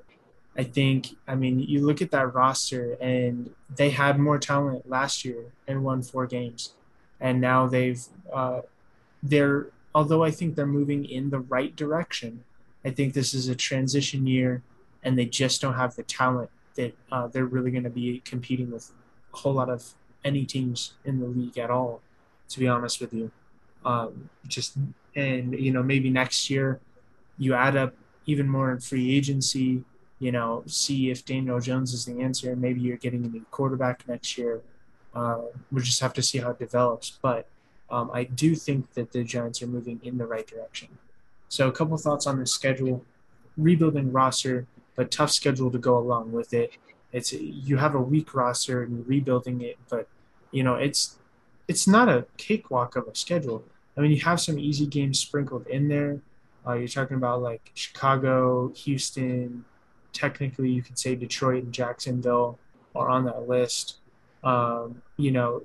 I 0.61 0.65
think, 0.65 1.17
I 1.27 1.35
mean, 1.35 1.59
you 1.61 1.79
look 1.87 2.01
at 2.03 2.11
that 2.11 2.35
roster 2.35 2.97
and 3.01 3.51
they 3.75 3.91
had 3.91 4.19
more 4.19 4.39
talent 4.39 4.89
last 4.89 5.25
year 5.25 5.43
and 5.67 5.85
won 5.85 6.03
four 6.03 6.27
games 6.27 6.75
and 7.21 7.41
now 7.41 7.67
they've 7.67 8.03
uh, 8.33 8.61
they're 9.23 9.67
although 9.95 10.25
I 10.25 10.31
think 10.31 10.55
they're 10.55 10.67
moving 10.67 11.05
in 11.05 11.31
the 11.31 11.41
right 11.41 11.75
direction. 11.77 12.45
I 12.85 12.91
think 12.91 13.13
this 13.13 13.35
is 13.35 13.49
a 13.49 13.55
transition 13.55 14.27
year, 14.27 14.63
and 15.03 15.19
they 15.19 15.27
just 15.27 15.61
don't 15.61 15.75
have 15.75 15.97
the 15.97 16.03
talent 16.03 16.51
that 16.77 16.97
uh, 17.13 17.27
they're 17.27 17.45
really 17.45 17.71
going 17.71 17.85
to 17.85 17.91
be 17.91 18.23
competing 18.25 18.71
with 18.71 18.91
a 19.35 19.37
whole 19.37 19.53
lot 19.53 19.69
of 19.69 19.95
any 20.25 20.47
teams 20.47 20.95
in 21.05 21.21
the 21.21 21.27
league 21.27 21.59
at 21.59 21.71
all. 21.71 22.01
To 22.49 22.59
be 22.59 22.67
honest 22.67 23.01
with 23.01 23.13
you, 23.13 23.31
um, 23.85 24.31
just 24.49 24.77
and 25.15 25.53
you 25.53 25.71
know 25.71 25.83
maybe 25.83 26.11
next 26.11 26.51
year 26.51 26.81
you 27.39 27.55
add 27.55 27.77
up 27.77 27.95
even 28.27 28.49
more 28.49 28.73
in 28.73 28.81
free 28.81 29.15
agency. 29.15 29.85
You 30.21 30.33
know, 30.33 30.63
see 30.67 31.11
if 31.11 31.25
Daniel 31.25 31.59
Jones 31.61 31.93
is 31.93 32.05
the 32.05 32.21
answer. 32.21 32.55
Maybe 32.55 32.81
you're 32.81 32.97
getting 32.97 33.25
a 33.25 33.29
new 33.29 33.45
quarterback 33.51 34.07
next 34.07 34.39
year. 34.39 34.61
Uh, 35.15 35.41
we'll 35.73 35.83
just 35.83 36.01
have 36.01 36.13
to 36.15 36.23
see 36.23 36.39
how 36.39 36.51
it 36.51 36.59
develops. 36.59 37.19
But 37.23 37.49
um, 37.91 38.11
I 38.15 38.25
do 38.25 38.55
think 38.55 38.93
that 38.95 39.13
the 39.13 39.25
Giants 39.25 39.61
are 39.63 39.67
moving 39.67 40.01
in 40.05 40.19
the 40.19 40.27
right 40.27 40.47
direction. 40.47 40.89
So 41.49 41.69
a 41.69 41.73
couple 41.73 41.97
thoughts 41.97 42.27
on 42.27 42.39
the 42.39 42.47
schedule. 42.47 43.05
Rebuilding 43.57 44.13
roster, 44.13 44.67
but 44.95 45.11
tough 45.11 45.31
schedule 45.31 45.71
to 45.73 45.79
go 45.79 45.99
along 45.99 46.33
with 46.33 46.55
it. 46.55 46.77
It's 47.13 47.33
you 47.33 47.79
have 47.79 47.95
a 47.95 48.01
weak 48.01 48.33
roster 48.35 48.83
and 48.85 48.97
you're 48.97 49.05
rebuilding 49.05 49.61
it, 49.61 49.77
but 49.89 50.07
you 50.53 50.63
know 50.63 50.77
it's 50.77 51.19
it's 51.67 51.87
not 51.87 52.09
a 52.09 52.27
cakewalk 52.37 52.97
of 52.97 53.09
a 53.09 53.15
schedule. 53.15 53.65
I 53.97 54.01
mean, 54.01 54.13
you 54.13 54.21
have 54.21 54.41
some 54.41 54.59
easy 54.59 54.87
games 54.87 55.19
sprinkled 55.19 55.67
in 55.67 55.89
there. 55.89 56.21
Uh, 56.67 56.75
you're 56.75 56.89
talking 56.89 57.17
about 57.17 57.43
like 57.43 57.71
Chicago, 57.75 58.73
Houston. 58.77 59.65
Technically, 60.13 60.71
you 60.71 60.83
could 60.83 60.99
say 60.99 61.15
Detroit 61.15 61.65
and 61.65 61.73
Jacksonville 61.73 62.59
are 62.95 63.09
on 63.09 63.25
that 63.25 63.49
list. 63.49 63.97
Um, 64.43 65.03
you 65.17 65.31
know, 65.31 65.63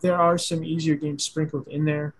there 0.00 0.18
are 0.18 0.38
some 0.38 0.64
easier 0.64 0.94
games 0.96 1.24
sprinkled 1.24 1.68
in 1.68 1.84
there, 1.84 2.14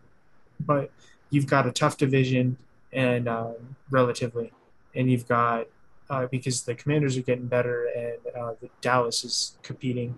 but 0.61 0.91
you've 1.31 1.47
got 1.47 1.67
a 1.67 1.73
tough 1.73 1.97
division 1.97 2.57
and 2.93 3.29
um, 3.29 3.77
relatively, 3.91 4.53
and 4.95 5.11
you've 5.11 5.27
got 5.29 5.67
uh, 6.11 6.27
because 6.27 6.63
the 6.63 6.75
Commanders 6.75 7.17
are 7.17 7.23
getting 7.23 7.47
better 7.47 7.87
and 7.97 8.19
uh, 8.37 8.55
the 8.61 8.69
Dallas 8.81 9.25
is 9.25 9.59
competing, 9.63 10.15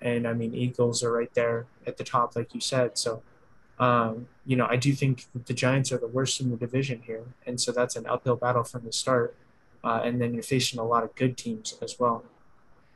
and 0.00 0.26
I 0.26 0.32
mean 0.32 0.54
Eagles 0.54 1.02
are 1.02 1.12
right 1.12 1.32
there 1.34 1.66
at 1.86 1.96
the 1.96 2.04
top, 2.04 2.36
like 2.36 2.54
you 2.54 2.60
said. 2.60 2.96
So, 2.96 3.22
um, 3.78 4.28
you 4.46 4.56
know, 4.56 4.66
I 4.68 4.76
do 4.76 4.92
think 4.92 5.26
the 5.46 5.54
Giants 5.54 5.90
are 5.92 5.98
the 5.98 6.08
worst 6.08 6.40
in 6.40 6.50
the 6.50 6.56
division 6.56 7.02
here, 7.04 7.24
and 7.46 7.60
so 7.60 7.72
that's 7.72 7.96
an 7.96 8.06
uphill 8.06 8.36
battle 8.36 8.64
from 8.64 8.84
the 8.84 8.92
start. 8.92 9.34
Uh, 9.82 10.00
and 10.04 10.20
then 10.20 10.34
you're 10.34 10.42
facing 10.42 10.78
a 10.78 10.84
lot 10.84 11.02
of 11.02 11.14
good 11.14 11.36
teams 11.36 11.76
as 11.80 11.98
well. 11.98 12.24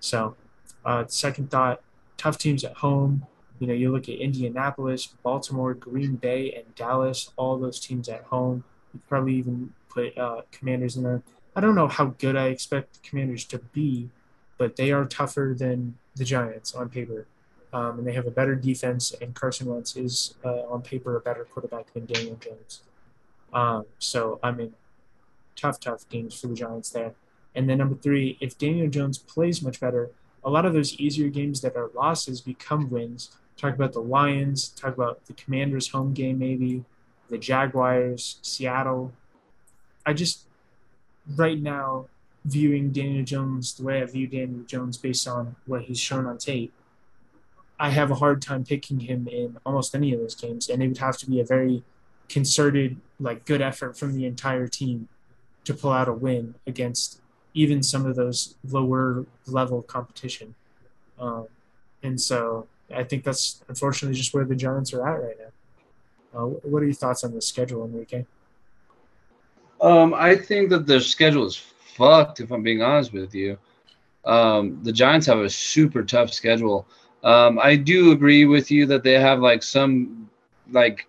So, 0.00 0.36
uh, 0.84 1.04
second 1.06 1.50
thought, 1.50 1.80
tough 2.16 2.38
teams 2.38 2.64
at 2.64 2.74
home. 2.74 3.26
You 3.58 3.66
know, 3.66 3.72
you 3.72 3.90
look 3.90 4.08
at 4.08 4.16
Indianapolis, 4.16 5.14
Baltimore, 5.22 5.74
Green 5.74 6.16
Bay, 6.16 6.52
and 6.52 6.74
Dallas. 6.74 7.30
All 7.36 7.58
those 7.58 7.80
teams 7.80 8.08
at 8.08 8.24
home. 8.24 8.64
You 8.92 9.00
probably 9.08 9.34
even 9.36 9.72
put 9.88 10.16
uh, 10.18 10.42
Commanders 10.52 10.96
in 10.96 11.04
there. 11.04 11.22
I 11.56 11.60
don't 11.60 11.74
know 11.74 11.88
how 11.88 12.06
good 12.06 12.36
I 12.36 12.48
expect 12.48 12.94
the 12.94 13.08
Commanders 13.08 13.44
to 13.46 13.58
be, 13.58 14.10
but 14.58 14.76
they 14.76 14.90
are 14.90 15.04
tougher 15.04 15.54
than 15.56 15.96
the 16.16 16.24
Giants 16.24 16.74
on 16.74 16.88
paper. 16.88 17.26
Um, 17.72 17.98
and 17.98 18.06
they 18.06 18.12
have 18.12 18.26
a 18.26 18.30
better 18.30 18.54
defense, 18.54 19.14
and 19.20 19.34
Carson 19.34 19.66
Wentz 19.68 19.96
is, 19.96 20.34
uh, 20.44 20.62
on 20.68 20.82
paper, 20.82 21.16
a 21.16 21.20
better 21.20 21.44
quarterback 21.44 21.92
than 21.92 22.06
Daniel 22.06 22.36
Jones. 22.36 22.82
Um, 23.52 23.84
so, 23.98 24.38
I 24.42 24.50
mean, 24.52 24.74
tough, 25.56 25.80
tough 25.80 26.08
games 26.08 26.38
for 26.38 26.48
the 26.48 26.54
Giants 26.54 26.90
there. 26.90 27.14
And 27.54 27.68
then 27.68 27.78
number 27.78 27.94
three, 27.94 28.36
if 28.40 28.58
Daniel 28.58 28.88
Jones 28.88 29.18
plays 29.18 29.62
much 29.62 29.80
better, 29.80 30.10
a 30.44 30.50
lot 30.50 30.66
of 30.66 30.74
those 30.74 30.94
easier 30.94 31.28
games 31.28 31.60
that 31.62 31.76
are 31.76 31.90
losses 31.94 32.40
become 32.40 32.90
wins. 32.90 33.30
Talk 33.56 33.74
about 33.74 33.92
the 33.92 34.00
Lions, 34.00 34.68
talk 34.68 34.94
about 34.94 35.24
the 35.26 35.32
Commanders' 35.32 35.88
home 35.88 36.12
game, 36.12 36.38
maybe, 36.38 36.84
the 37.28 37.38
Jaguars, 37.38 38.38
Seattle. 38.42 39.12
I 40.04 40.12
just, 40.12 40.46
right 41.36 41.60
now, 41.60 42.06
viewing 42.44 42.90
Daniel 42.90 43.24
Jones 43.24 43.74
the 43.74 43.84
way 43.84 44.02
I 44.02 44.04
view 44.04 44.26
Daniel 44.26 44.64
Jones 44.64 44.96
based 44.98 45.26
on 45.26 45.56
what 45.66 45.82
he's 45.82 46.00
shown 46.00 46.26
on 46.26 46.36
tape, 46.38 46.72
I 47.78 47.90
have 47.90 48.10
a 48.10 48.16
hard 48.16 48.42
time 48.42 48.64
picking 48.64 49.00
him 49.00 49.26
in 49.28 49.58
almost 49.64 49.94
any 49.94 50.12
of 50.12 50.20
those 50.20 50.34
games, 50.34 50.68
and 50.68 50.82
it 50.82 50.88
would 50.88 50.98
have 50.98 51.16
to 51.18 51.30
be 51.30 51.40
a 51.40 51.44
very 51.44 51.82
concerted, 52.28 52.96
like 53.18 53.44
good 53.44 53.62
effort 53.62 53.96
from 53.96 54.14
the 54.14 54.26
entire 54.26 54.66
team 54.66 55.08
to 55.64 55.74
pull 55.74 55.92
out 55.92 56.08
a 56.08 56.12
win 56.12 56.54
against 56.66 57.20
even 57.54 57.82
some 57.82 58.04
of 58.04 58.16
those 58.16 58.56
lower 58.68 59.24
level 59.46 59.82
competition. 59.82 60.54
Um, 61.18 61.46
and 62.02 62.20
so 62.20 62.66
I 62.94 63.04
think 63.04 63.24
that's 63.24 63.62
unfortunately 63.68 64.16
just 64.16 64.34
where 64.34 64.44
the 64.44 64.56
Giants 64.56 64.92
are 64.92 65.06
at 65.06 65.22
right 65.22 65.36
now. 65.38 66.38
Uh, 66.38 66.46
what 66.46 66.82
are 66.82 66.86
your 66.86 66.94
thoughts 66.94 67.22
on 67.22 67.32
the 67.32 67.40
schedule, 67.40 67.84
Enrique? 67.84 68.24
Um, 69.80 70.14
I 70.14 70.34
think 70.36 70.70
that 70.70 70.86
their 70.86 71.00
schedule 71.00 71.46
is 71.46 71.56
fucked. 71.56 72.40
If 72.40 72.50
I'm 72.50 72.62
being 72.62 72.82
honest 72.82 73.12
with 73.12 73.34
you, 73.34 73.58
um, 74.24 74.80
the 74.82 74.92
Giants 74.92 75.26
have 75.26 75.38
a 75.38 75.48
super 75.48 76.02
tough 76.02 76.32
schedule. 76.32 76.86
Um, 77.22 77.58
I 77.58 77.76
do 77.76 78.12
agree 78.12 78.46
with 78.46 78.70
you 78.70 78.86
that 78.86 79.02
they 79.02 79.12
have 79.12 79.40
like 79.40 79.62
some 79.62 80.28
like 80.70 81.06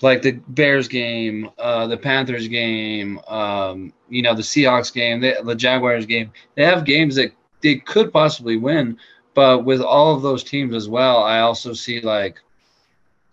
like 0.00 0.22
the 0.22 0.32
Bears 0.48 0.88
game, 0.88 1.50
uh, 1.58 1.86
the 1.86 1.96
Panthers 1.96 2.48
game, 2.48 3.18
um, 3.28 3.92
you 4.08 4.22
know, 4.22 4.34
the 4.34 4.42
Seahawks 4.42 4.92
game, 4.92 5.20
the, 5.20 5.36
the 5.44 5.54
Jaguars 5.54 6.06
game. 6.06 6.32
They 6.54 6.64
have 6.64 6.84
games 6.84 7.16
that 7.16 7.32
they 7.60 7.76
could 7.76 8.12
possibly 8.12 8.56
win, 8.56 8.98
but 9.34 9.64
with 9.64 9.80
all 9.80 10.14
of 10.14 10.22
those 10.22 10.44
teams 10.44 10.74
as 10.74 10.88
well, 10.88 11.22
I 11.22 11.40
also 11.40 11.72
see 11.72 12.00
like, 12.00 12.40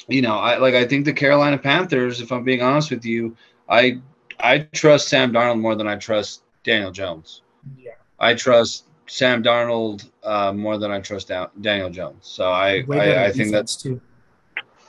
you 0.08 0.22
know, 0.22 0.38
I 0.38 0.58
like 0.58 0.76
I 0.76 0.86
think 0.86 1.06
the 1.06 1.14
Carolina 1.14 1.58
Panthers. 1.58 2.22
If 2.22 2.32
I'm 2.32 2.44
being 2.44 2.62
honest 2.62 2.92
with 2.92 3.06
you, 3.06 3.36
I 3.70 4.02
I 4.40 4.60
trust 4.60 5.08
Sam 5.08 5.32
Darnold 5.32 5.60
more 5.60 5.76
than 5.76 5.88
I 5.88 5.96
trust 5.96 6.44
Daniel 6.64 6.92
Jones. 6.92 7.42
Yeah. 7.78 7.92
I 8.20 8.34
trust 8.34 8.86
Sam 9.08 9.44
Darnold 9.44 10.10
uh, 10.24 10.54
more 10.54 10.78
than 10.78 10.92
I 10.92 11.00
trust 11.00 11.32
Daniel 11.62 11.90
Jones. 11.90 12.18
So 12.22 12.50
I 12.50 12.84
I, 12.92 13.26
I 13.26 13.32
think 13.32 13.52
that's 13.52 13.76
too. 13.76 14.02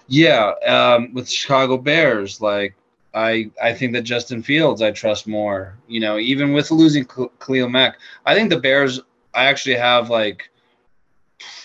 Yeah, 0.09 0.53
um, 0.67 1.13
with 1.15 1.29
Chicago 1.29 1.77
Bears, 1.77 2.41
like 2.41 2.75
I 3.15 3.51
I 3.63 3.73
think 3.73 3.93
that 3.95 4.03
Justin 4.03 4.43
Fields 4.43 4.83
I 4.83 4.91
trust 4.93 5.27
more. 5.27 5.77
You 5.89 6.01
know, 6.01 6.19
even 6.19 6.53
with 6.53 6.71
losing 6.71 7.05
Khalil 7.05 7.69
Mack, 7.69 7.99
I 8.25 8.35
think 8.35 8.51
the 8.51 8.61
Bears 8.61 9.01
I 9.35 9.47
actually 9.47 9.77
have 9.77 10.11
like 10.11 10.51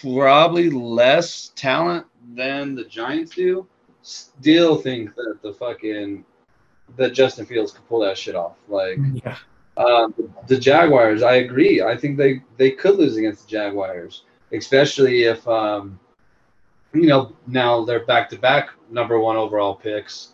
probably 0.02 0.70
less 0.70 1.52
talent 1.56 2.06
than 2.36 2.76
the 2.76 2.84
Giants 2.86 3.36
do. 3.36 3.68
Still 4.02 4.78
think 4.78 5.16
that 5.16 5.40
the 5.44 5.54
fucking 5.54 6.26
that 6.98 7.14
Justin 7.14 7.46
Fields 7.46 7.72
could 7.72 7.88
pull 7.88 8.00
that 8.00 8.18
shit 8.18 8.36
off. 8.36 8.58
Like, 8.68 8.98
yeah. 9.24 9.38
Um, 9.78 10.14
the 10.48 10.58
Jaguars, 10.58 11.24
I 11.24 11.36
agree. 11.36 11.82
I 11.82 11.96
think 11.96 12.18
they 12.18 12.42
they 12.58 12.72
could 12.72 12.98
lose 12.98 13.16
against 13.16 13.46
the 13.46 13.52
Jaguars, 13.52 14.24
especially 14.52 15.24
if 15.24 15.48
um, 15.48 16.00
you 16.94 17.08
know 17.08 17.36
now 17.48 17.84
they're 17.86 18.06
back 18.06 18.30
to 18.30 18.38
back 18.38 18.70
number 18.90 19.20
one 19.20 19.36
overall 19.36 19.76
picks. 19.76 20.30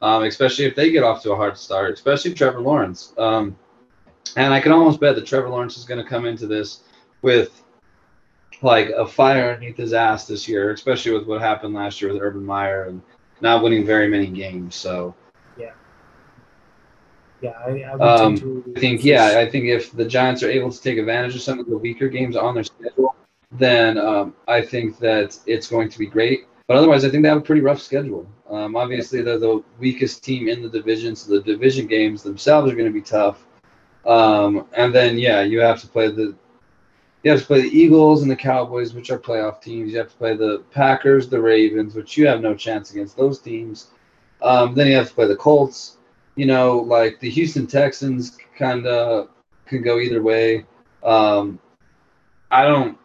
Um, 0.00 0.24
especially 0.24 0.64
if 0.64 0.74
they 0.74 0.90
get 0.90 1.04
off 1.04 1.22
to 1.22 1.30
a 1.30 1.36
hard 1.36 1.56
start, 1.56 1.94
especially 1.94 2.34
Trevor 2.34 2.60
Lawrence. 2.60 3.14
Um, 3.18 3.56
and 4.36 4.52
I 4.52 4.60
can 4.60 4.72
almost 4.72 4.98
bet 4.98 5.14
that 5.14 5.26
Trevor 5.26 5.48
Lawrence 5.48 5.76
is 5.76 5.84
going 5.84 6.02
to 6.02 6.08
come 6.08 6.26
into 6.26 6.48
this 6.48 6.82
with 7.22 7.62
like 8.62 8.88
a 8.88 9.06
fire 9.06 9.52
underneath 9.52 9.76
his 9.76 9.92
ass 9.92 10.26
this 10.26 10.48
year, 10.48 10.72
especially 10.72 11.12
with 11.12 11.28
what 11.28 11.40
happened 11.40 11.74
last 11.74 12.02
year 12.02 12.12
with 12.12 12.20
Urban 12.20 12.44
Meyer 12.44 12.86
and 12.86 13.00
not 13.40 13.62
winning 13.62 13.86
very 13.86 14.08
many 14.08 14.26
games. 14.26 14.74
So 14.74 15.14
yeah, 17.42 17.58
I, 17.66 17.82
I, 17.82 17.92
um, 17.92 18.64
I 18.76 18.80
think 18.80 19.04
yeah, 19.04 19.38
I 19.38 19.50
think 19.50 19.64
if 19.64 19.92
the 19.92 20.04
Giants 20.04 20.42
are 20.42 20.50
able 20.50 20.70
to 20.70 20.80
take 20.80 20.98
advantage 20.98 21.34
of 21.34 21.42
some 21.42 21.58
of 21.58 21.66
the 21.66 21.76
weaker 21.76 22.08
games 22.08 22.36
on 22.36 22.54
their 22.54 22.64
schedule, 22.64 23.14
then 23.52 23.98
um, 23.98 24.34
I 24.48 24.62
think 24.62 24.98
that 24.98 25.38
it's 25.46 25.68
going 25.68 25.88
to 25.90 25.98
be 25.98 26.06
great. 26.06 26.46
But 26.66 26.76
otherwise, 26.76 27.04
I 27.04 27.10
think 27.10 27.22
they 27.22 27.28
have 27.28 27.38
a 27.38 27.42
pretty 27.42 27.60
rough 27.60 27.80
schedule. 27.80 28.26
Um, 28.48 28.76
obviously, 28.76 29.20
they're 29.22 29.38
the 29.38 29.62
weakest 29.78 30.24
team 30.24 30.48
in 30.48 30.62
the 30.62 30.68
division, 30.68 31.16
so 31.16 31.32
the 31.32 31.42
division 31.42 31.86
games 31.86 32.22
themselves 32.22 32.70
are 32.72 32.76
going 32.76 32.86
to 32.86 32.92
be 32.92 33.02
tough. 33.02 33.44
Um, 34.06 34.66
and 34.72 34.94
then 34.94 35.18
yeah, 35.18 35.42
you 35.42 35.60
have 35.60 35.80
to 35.80 35.88
play 35.88 36.10
the 36.10 36.34
you 37.22 37.30
have 37.30 37.40
to 37.40 37.46
play 37.46 37.62
the 37.62 37.78
Eagles 37.78 38.22
and 38.22 38.30
the 38.30 38.36
Cowboys, 38.36 38.94
which 38.94 39.10
are 39.10 39.18
playoff 39.18 39.62
teams. 39.62 39.92
You 39.92 39.98
have 39.98 40.10
to 40.10 40.16
play 40.16 40.34
the 40.34 40.64
Packers, 40.72 41.28
the 41.28 41.40
Ravens, 41.40 41.94
which 41.94 42.16
you 42.16 42.26
have 42.26 42.40
no 42.40 42.54
chance 42.54 42.90
against 42.90 43.16
those 43.16 43.38
teams. 43.38 43.88
Um, 44.40 44.74
then 44.74 44.88
you 44.88 44.96
have 44.96 45.08
to 45.08 45.14
play 45.14 45.28
the 45.28 45.36
Colts 45.36 45.98
you 46.34 46.46
know, 46.46 46.78
like 46.78 47.20
the 47.20 47.30
Houston 47.30 47.66
Texans 47.66 48.38
kind 48.56 48.86
of 48.86 49.28
can 49.66 49.82
go 49.82 49.98
either 49.98 50.22
way. 50.22 50.64
Um, 51.02 51.58
I 52.50 52.64
don't. 52.64 52.98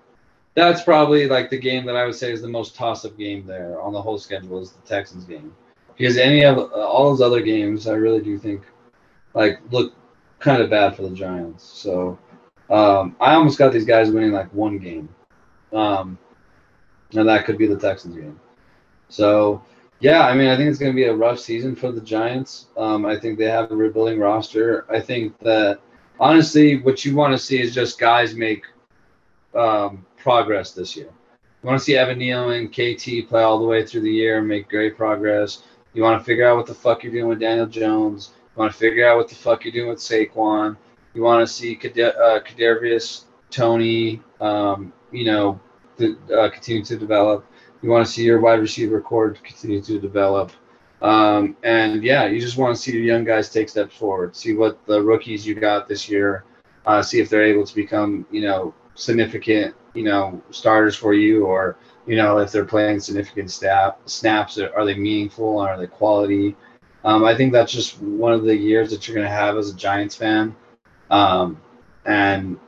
That's 0.58 0.82
probably 0.82 1.28
like 1.28 1.52
the 1.52 1.60
game 1.60 1.86
that 1.86 1.96
I 1.96 2.04
would 2.04 2.16
say 2.16 2.32
is 2.32 2.42
the 2.42 2.48
most 2.48 2.76
toss-up 2.76 3.16
game 3.16 3.46
there 3.46 3.80
on 3.80 3.94
the 3.94 4.02
whole 4.02 4.18
schedule 4.18 4.60
is 4.60 4.72
the 4.72 4.82
Texans 4.88 5.24
game, 5.24 5.56
because 5.96 6.18
any 6.18 6.44
of 6.44 6.58
all 6.74 7.12
those 7.12 7.22
other 7.22 7.42
games, 7.42 7.88
I 7.88 7.94
really 7.94 8.24
do 8.24 8.40
think 8.40 8.64
like 9.36 9.60
look 9.70 9.94
kind 10.40 10.60
of 10.60 10.72
bad 10.72 10.96
for 10.96 11.04
the 11.04 11.12
Giants. 11.12 11.64
So 11.64 12.18
um, 12.72 13.16
I 13.22 13.36
almost 13.36 13.60
got 13.60 13.72
these 13.72 13.86
guys 13.86 14.10
winning 14.10 14.32
like 14.32 14.52
one 14.52 14.80
game, 14.80 15.08
um, 15.74 16.18
and 17.14 17.30
that 17.30 17.46
could 17.46 17.60
be 17.60 17.68
the 17.68 17.78
Texans 17.78 18.16
game. 18.16 18.40
So 19.10 19.62
yeah, 20.00 20.26
I 20.26 20.34
mean, 20.34 20.48
I 20.48 20.58
think 20.58 20.72
it's 20.72 20.80
going 20.80 20.92
to 20.92 20.96
be 20.96 21.04
a 21.04 21.14
rough 21.14 21.38
season 21.38 21.76
for 21.76 21.92
the 21.92 22.02
Giants. 22.02 22.70
Um, 22.78 23.06
I 23.06 23.16
think 23.16 23.38
they 23.38 23.46
have 23.46 23.70
a 23.70 23.76
rebuilding 23.76 24.18
roster. 24.20 24.92
I 24.92 25.02
think 25.02 25.38
that 25.42 25.82
honestly, 26.20 26.82
what 26.82 27.06
you 27.06 27.16
want 27.16 27.34
to 27.34 27.38
see 27.38 27.62
is 27.62 27.76
just 27.76 28.00
guys 28.00 28.34
make 28.34 28.66
um, 29.54 30.04
progress 30.18 30.72
this 30.72 30.95
year. 30.95 31.10
You 31.64 31.68
want 31.68 31.80
to 31.80 31.84
see 31.84 31.98
Evan 31.98 32.19
Neal 32.19 32.52
and 32.52 32.72
KT 32.72 33.27
play 33.30 33.44
all 33.44 33.60
the 33.60 33.65
way 33.65 33.85
through 33.85 34.02
the 34.02 34.11
year 34.11 34.39
and 34.39 34.48
make 34.48 34.69
great 34.69 34.95
progress. 34.95 35.64
You 35.94 36.03
want 36.03 36.19
to 36.19 36.26
figure 36.26 36.48
out 36.48 36.57
what 36.57 36.68
the 36.68 36.73
fuck 36.73 37.03
you're 37.03 37.11
doing 37.11 37.27
with 37.27 37.39
Daniel 37.39 37.65
Jones. 37.65 38.31
You 38.56 38.60
want 38.60 38.72
to 38.72 38.77
figure 38.77 39.07
out 39.07 39.18
what 39.18 39.27
the 39.27 39.35
fuck 39.35 39.64
you're 39.64 39.73
doing 39.73 39.89
with 39.89 39.99
Saquon. 39.99 40.77
You 41.14 41.23
want 41.23 41.48
to 41.48 41.52
see 41.52 41.76
uh, 41.76 42.39
Kadarius 42.39 43.23
Toney, 43.49 44.22
um, 44.39 44.94
you 45.11 45.26
know, 45.26 45.60
uh, 45.99 46.49
continue 46.49 46.84
to 46.85 46.98
develop. 46.98 47.45
You 47.81 47.89
want 47.89 48.06
to 48.06 48.11
see 48.11 48.23
your 48.23 48.39
wide 48.39 48.60
receiver 48.60 49.02
core 49.02 49.31
continue 49.31 49.81
to 49.81 49.99
develop. 49.99 50.52
Um, 51.02 51.56
and 51.64 52.03
yeah, 52.03 52.26
you 52.26 52.39
just 52.39 52.57
want 52.57 52.76
to 52.76 52.81
see 52.81 52.91
the 52.91 52.99
young 52.99 53.23
guys 53.23 53.49
take 53.49 53.69
steps 53.69 53.95
forward, 53.95 54.35
see 54.35 54.53
what 54.53 54.84
the 54.85 55.02
rookies 55.02 55.45
you 55.45 55.56
got 55.56 55.88
this 55.88 56.10
year, 56.10 56.44
uh, 56.85 57.02
see 57.02 57.19
if 57.19 57.30
they're 57.30 57.44
able 57.44 57.65
to 57.65 57.76
become, 57.76 58.26
you 58.31 58.41
know, 58.41 58.73
significant, 58.95 59.76
you 59.98 60.03
know, 60.03 60.41
starters 60.52 60.95
for 60.95 61.14
you, 61.14 61.45
or 61.45 61.78
you 62.06 62.15
know, 62.15 62.38
if 62.38 62.52
they're 62.52 62.65
playing 62.65 62.99
significant 62.99 63.52
snap, 63.52 63.99
snaps, 64.06 64.57
are 64.60 64.86
they 64.86 64.95
meaningful? 64.95 65.60
Are 65.60 65.78
they 65.78 65.88
quality? 65.88 66.56
Um, 67.03 67.26
I 67.26 67.36
think 67.36 67.52
that's 67.52 67.72
just 67.72 68.02
one 68.02 68.34
of 68.34 68.44
the 68.44 68.56
years 68.56 68.90
that 68.91 69.07
you're 69.07 69.15
going 69.15 69.28
to 69.28 69.34
have 69.34 69.57
as 69.57 69.69
a 69.69 69.76
Giants 69.76 70.15
fan. 70.15 70.56
Um, 71.10 71.60
and 72.06 72.60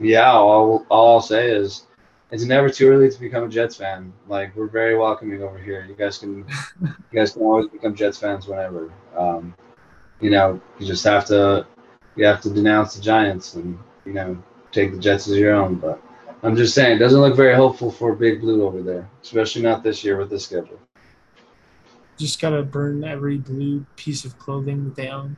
yeah, 0.00 0.32
all, 0.32 0.86
all 0.88 1.14
I'll 1.14 1.22
say 1.22 1.50
is 1.50 1.86
it's 2.30 2.44
never 2.44 2.68
too 2.68 2.88
early 2.88 3.10
to 3.10 3.20
become 3.20 3.44
a 3.44 3.48
Jets 3.48 3.76
fan. 3.76 4.12
Like 4.28 4.54
we're 4.56 4.68
very 4.68 4.96
welcoming 4.96 5.42
over 5.42 5.58
here. 5.58 5.84
You 5.88 5.94
guys 5.94 6.18
can, 6.18 6.46
you 6.80 6.94
guys 7.12 7.32
can 7.32 7.42
always 7.42 7.68
become 7.68 7.94
Jets 7.94 8.18
fans 8.18 8.46
whenever. 8.46 8.92
Um, 9.16 9.54
you 10.20 10.30
know, 10.30 10.60
you 10.78 10.86
just 10.86 11.04
have 11.04 11.24
to, 11.26 11.66
you 12.16 12.24
have 12.24 12.40
to 12.42 12.50
denounce 12.50 12.94
the 12.94 13.02
Giants 13.02 13.54
and 13.54 13.78
you 14.04 14.12
know 14.12 14.42
take 14.72 14.92
the 14.92 14.98
Jets 14.98 15.28
as 15.28 15.36
your 15.36 15.54
own. 15.54 15.76
But 15.76 16.02
I'm 16.42 16.56
just 16.56 16.74
saying, 16.74 16.96
it 16.96 16.98
doesn't 16.98 17.20
look 17.20 17.34
very 17.34 17.54
hopeful 17.54 17.90
for 17.90 18.14
Big 18.14 18.40
Blue 18.40 18.64
over 18.64 18.82
there, 18.82 19.08
especially 19.22 19.62
not 19.62 19.82
this 19.82 20.04
year 20.04 20.16
with 20.16 20.30
the 20.30 20.38
schedule. 20.38 20.78
Just 22.18 22.40
gotta 22.40 22.62
burn 22.62 23.04
every 23.04 23.38
blue 23.38 23.84
piece 23.96 24.24
of 24.24 24.38
clothing 24.38 24.84
that 24.84 24.96
they 24.96 25.08
own. 25.08 25.36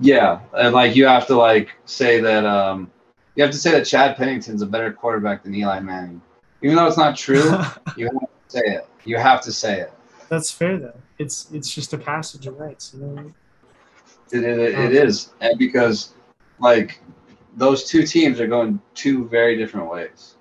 Yeah, 0.00 0.40
and 0.54 0.74
like 0.74 0.96
you 0.96 1.06
have 1.06 1.26
to 1.28 1.36
like 1.36 1.70
say 1.84 2.20
that 2.20 2.44
um, 2.44 2.90
you 3.36 3.42
have 3.42 3.52
to 3.52 3.58
say 3.58 3.70
that 3.72 3.84
Chad 3.84 4.16
Pennington's 4.16 4.62
a 4.62 4.66
better 4.66 4.92
quarterback 4.92 5.44
than 5.44 5.54
Eli 5.54 5.80
Manning, 5.80 6.20
even 6.62 6.76
though 6.76 6.86
it's 6.86 6.96
not 6.96 7.16
true. 7.16 7.44
you 7.96 8.06
have 8.06 8.20
to 8.20 8.28
say 8.48 8.62
it. 8.64 8.88
You 9.04 9.18
have 9.18 9.40
to 9.42 9.52
say 9.52 9.80
it. 9.80 9.92
That's 10.28 10.50
fair 10.50 10.78
though. 10.78 10.98
It's 11.18 11.50
it's 11.52 11.72
just 11.72 11.92
a 11.92 11.98
passage 11.98 12.46
of 12.46 12.58
rites, 12.58 12.94
you 12.94 13.06
know. 13.06 13.32
It, 14.32 14.42
it, 14.42 14.58
it 14.58 14.92
is, 14.92 15.32
and 15.40 15.56
because 15.58 16.14
like 16.58 17.00
those 17.56 17.84
two 17.84 18.04
teams 18.04 18.40
are 18.40 18.46
going 18.46 18.80
two 18.94 19.28
very 19.28 19.56
different 19.56 19.90
ways. 19.90 20.36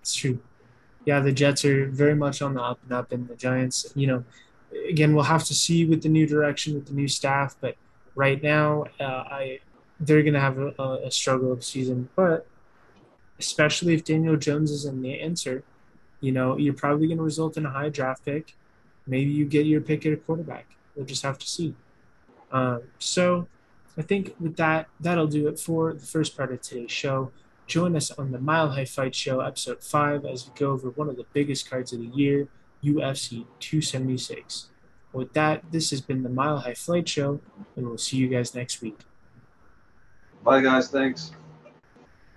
It's 0.00 0.14
true. 0.14 0.38
Yeah, 1.04 1.20
the 1.20 1.32
Jets 1.32 1.64
are 1.64 1.86
very 1.86 2.14
much 2.14 2.42
on 2.42 2.54
the 2.54 2.62
up 2.62 2.78
and 2.82 2.92
up, 2.92 3.12
and 3.12 3.26
the 3.26 3.34
Giants, 3.34 3.92
you 3.94 4.06
know, 4.06 4.24
again, 4.88 5.14
we'll 5.14 5.24
have 5.24 5.44
to 5.44 5.54
see 5.54 5.84
with 5.84 6.02
the 6.02 6.08
new 6.08 6.26
direction, 6.26 6.74
with 6.74 6.86
the 6.86 6.92
new 6.92 7.08
staff. 7.08 7.56
But 7.60 7.76
right 8.14 8.42
now, 8.42 8.84
uh, 9.00 9.04
I 9.04 9.60
they're 9.98 10.22
going 10.22 10.34
to 10.34 10.40
have 10.40 10.58
a, 10.58 10.72
a, 11.04 11.10
struggle 11.10 11.52
of 11.52 11.62
season. 11.62 12.08
But 12.16 12.46
especially 13.38 13.94
if 13.94 14.04
Daniel 14.04 14.36
Jones 14.36 14.70
is 14.70 14.86
in 14.86 15.02
the 15.02 15.20
answer, 15.20 15.62
you 16.20 16.32
know, 16.32 16.56
you're 16.56 16.74
probably 16.74 17.06
going 17.06 17.18
to 17.18 17.24
result 17.24 17.56
in 17.56 17.66
a 17.66 17.70
high 17.70 17.90
draft 17.90 18.24
pick. 18.24 18.54
Maybe 19.06 19.30
you 19.30 19.44
get 19.44 19.66
your 19.66 19.80
pick 19.80 20.06
at 20.06 20.12
a 20.12 20.16
quarterback. 20.16 20.66
We'll 20.94 21.06
just 21.06 21.22
have 21.22 21.38
to 21.38 21.46
see. 21.46 21.74
Um, 22.50 22.82
so 22.98 23.46
I 23.98 24.02
think 24.02 24.34
with 24.40 24.56
that, 24.56 24.88
that'll 25.00 25.26
do 25.26 25.48
it 25.48 25.58
for 25.58 25.92
the 25.92 26.06
first 26.06 26.36
part 26.36 26.52
of 26.52 26.60
today's 26.60 26.90
show. 26.90 27.32
Join 27.66 27.94
us 27.96 28.10
on 28.12 28.32
the 28.32 28.38
Mile 28.38 28.70
High 28.70 28.84
Fight 28.84 29.14
Show, 29.14 29.40
episode 29.40 29.82
5, 29.82 30.24
as 30.24 30.46
we 30.46 30.52
go 30.58 30.72
over 30.72 30.90
one 30.90 31.08
of 31.08 31.16
the 31.16 31.26
biggest 31.32 31.68
cards 31.68 31.92
of 31.92 32.00
the 32.00 32.06
year, 32.06 32.48
UFC 32.82 33.46
276. 33.60 34.68
With 35.12 35.32
that, 35.34 35.70
this 35.70 35.90
has 35.90 36.00
been 36.00 36.22
the 36.22 36.28
Mile 36.28 36.58
High 36.58 36.74
Flight 36.74 37.08
Show, 37.08 37.40
and 37.76 37.86
we'll 37.86 37.98
see 37.98 38.16
you 38.16 38.28
guys 38.28 38.54
next 38.54 38.80
week. 38.80 38.98
Bye, 40.42 40.62
guys. 40.62 40.88
Thanks. 40.88 41.32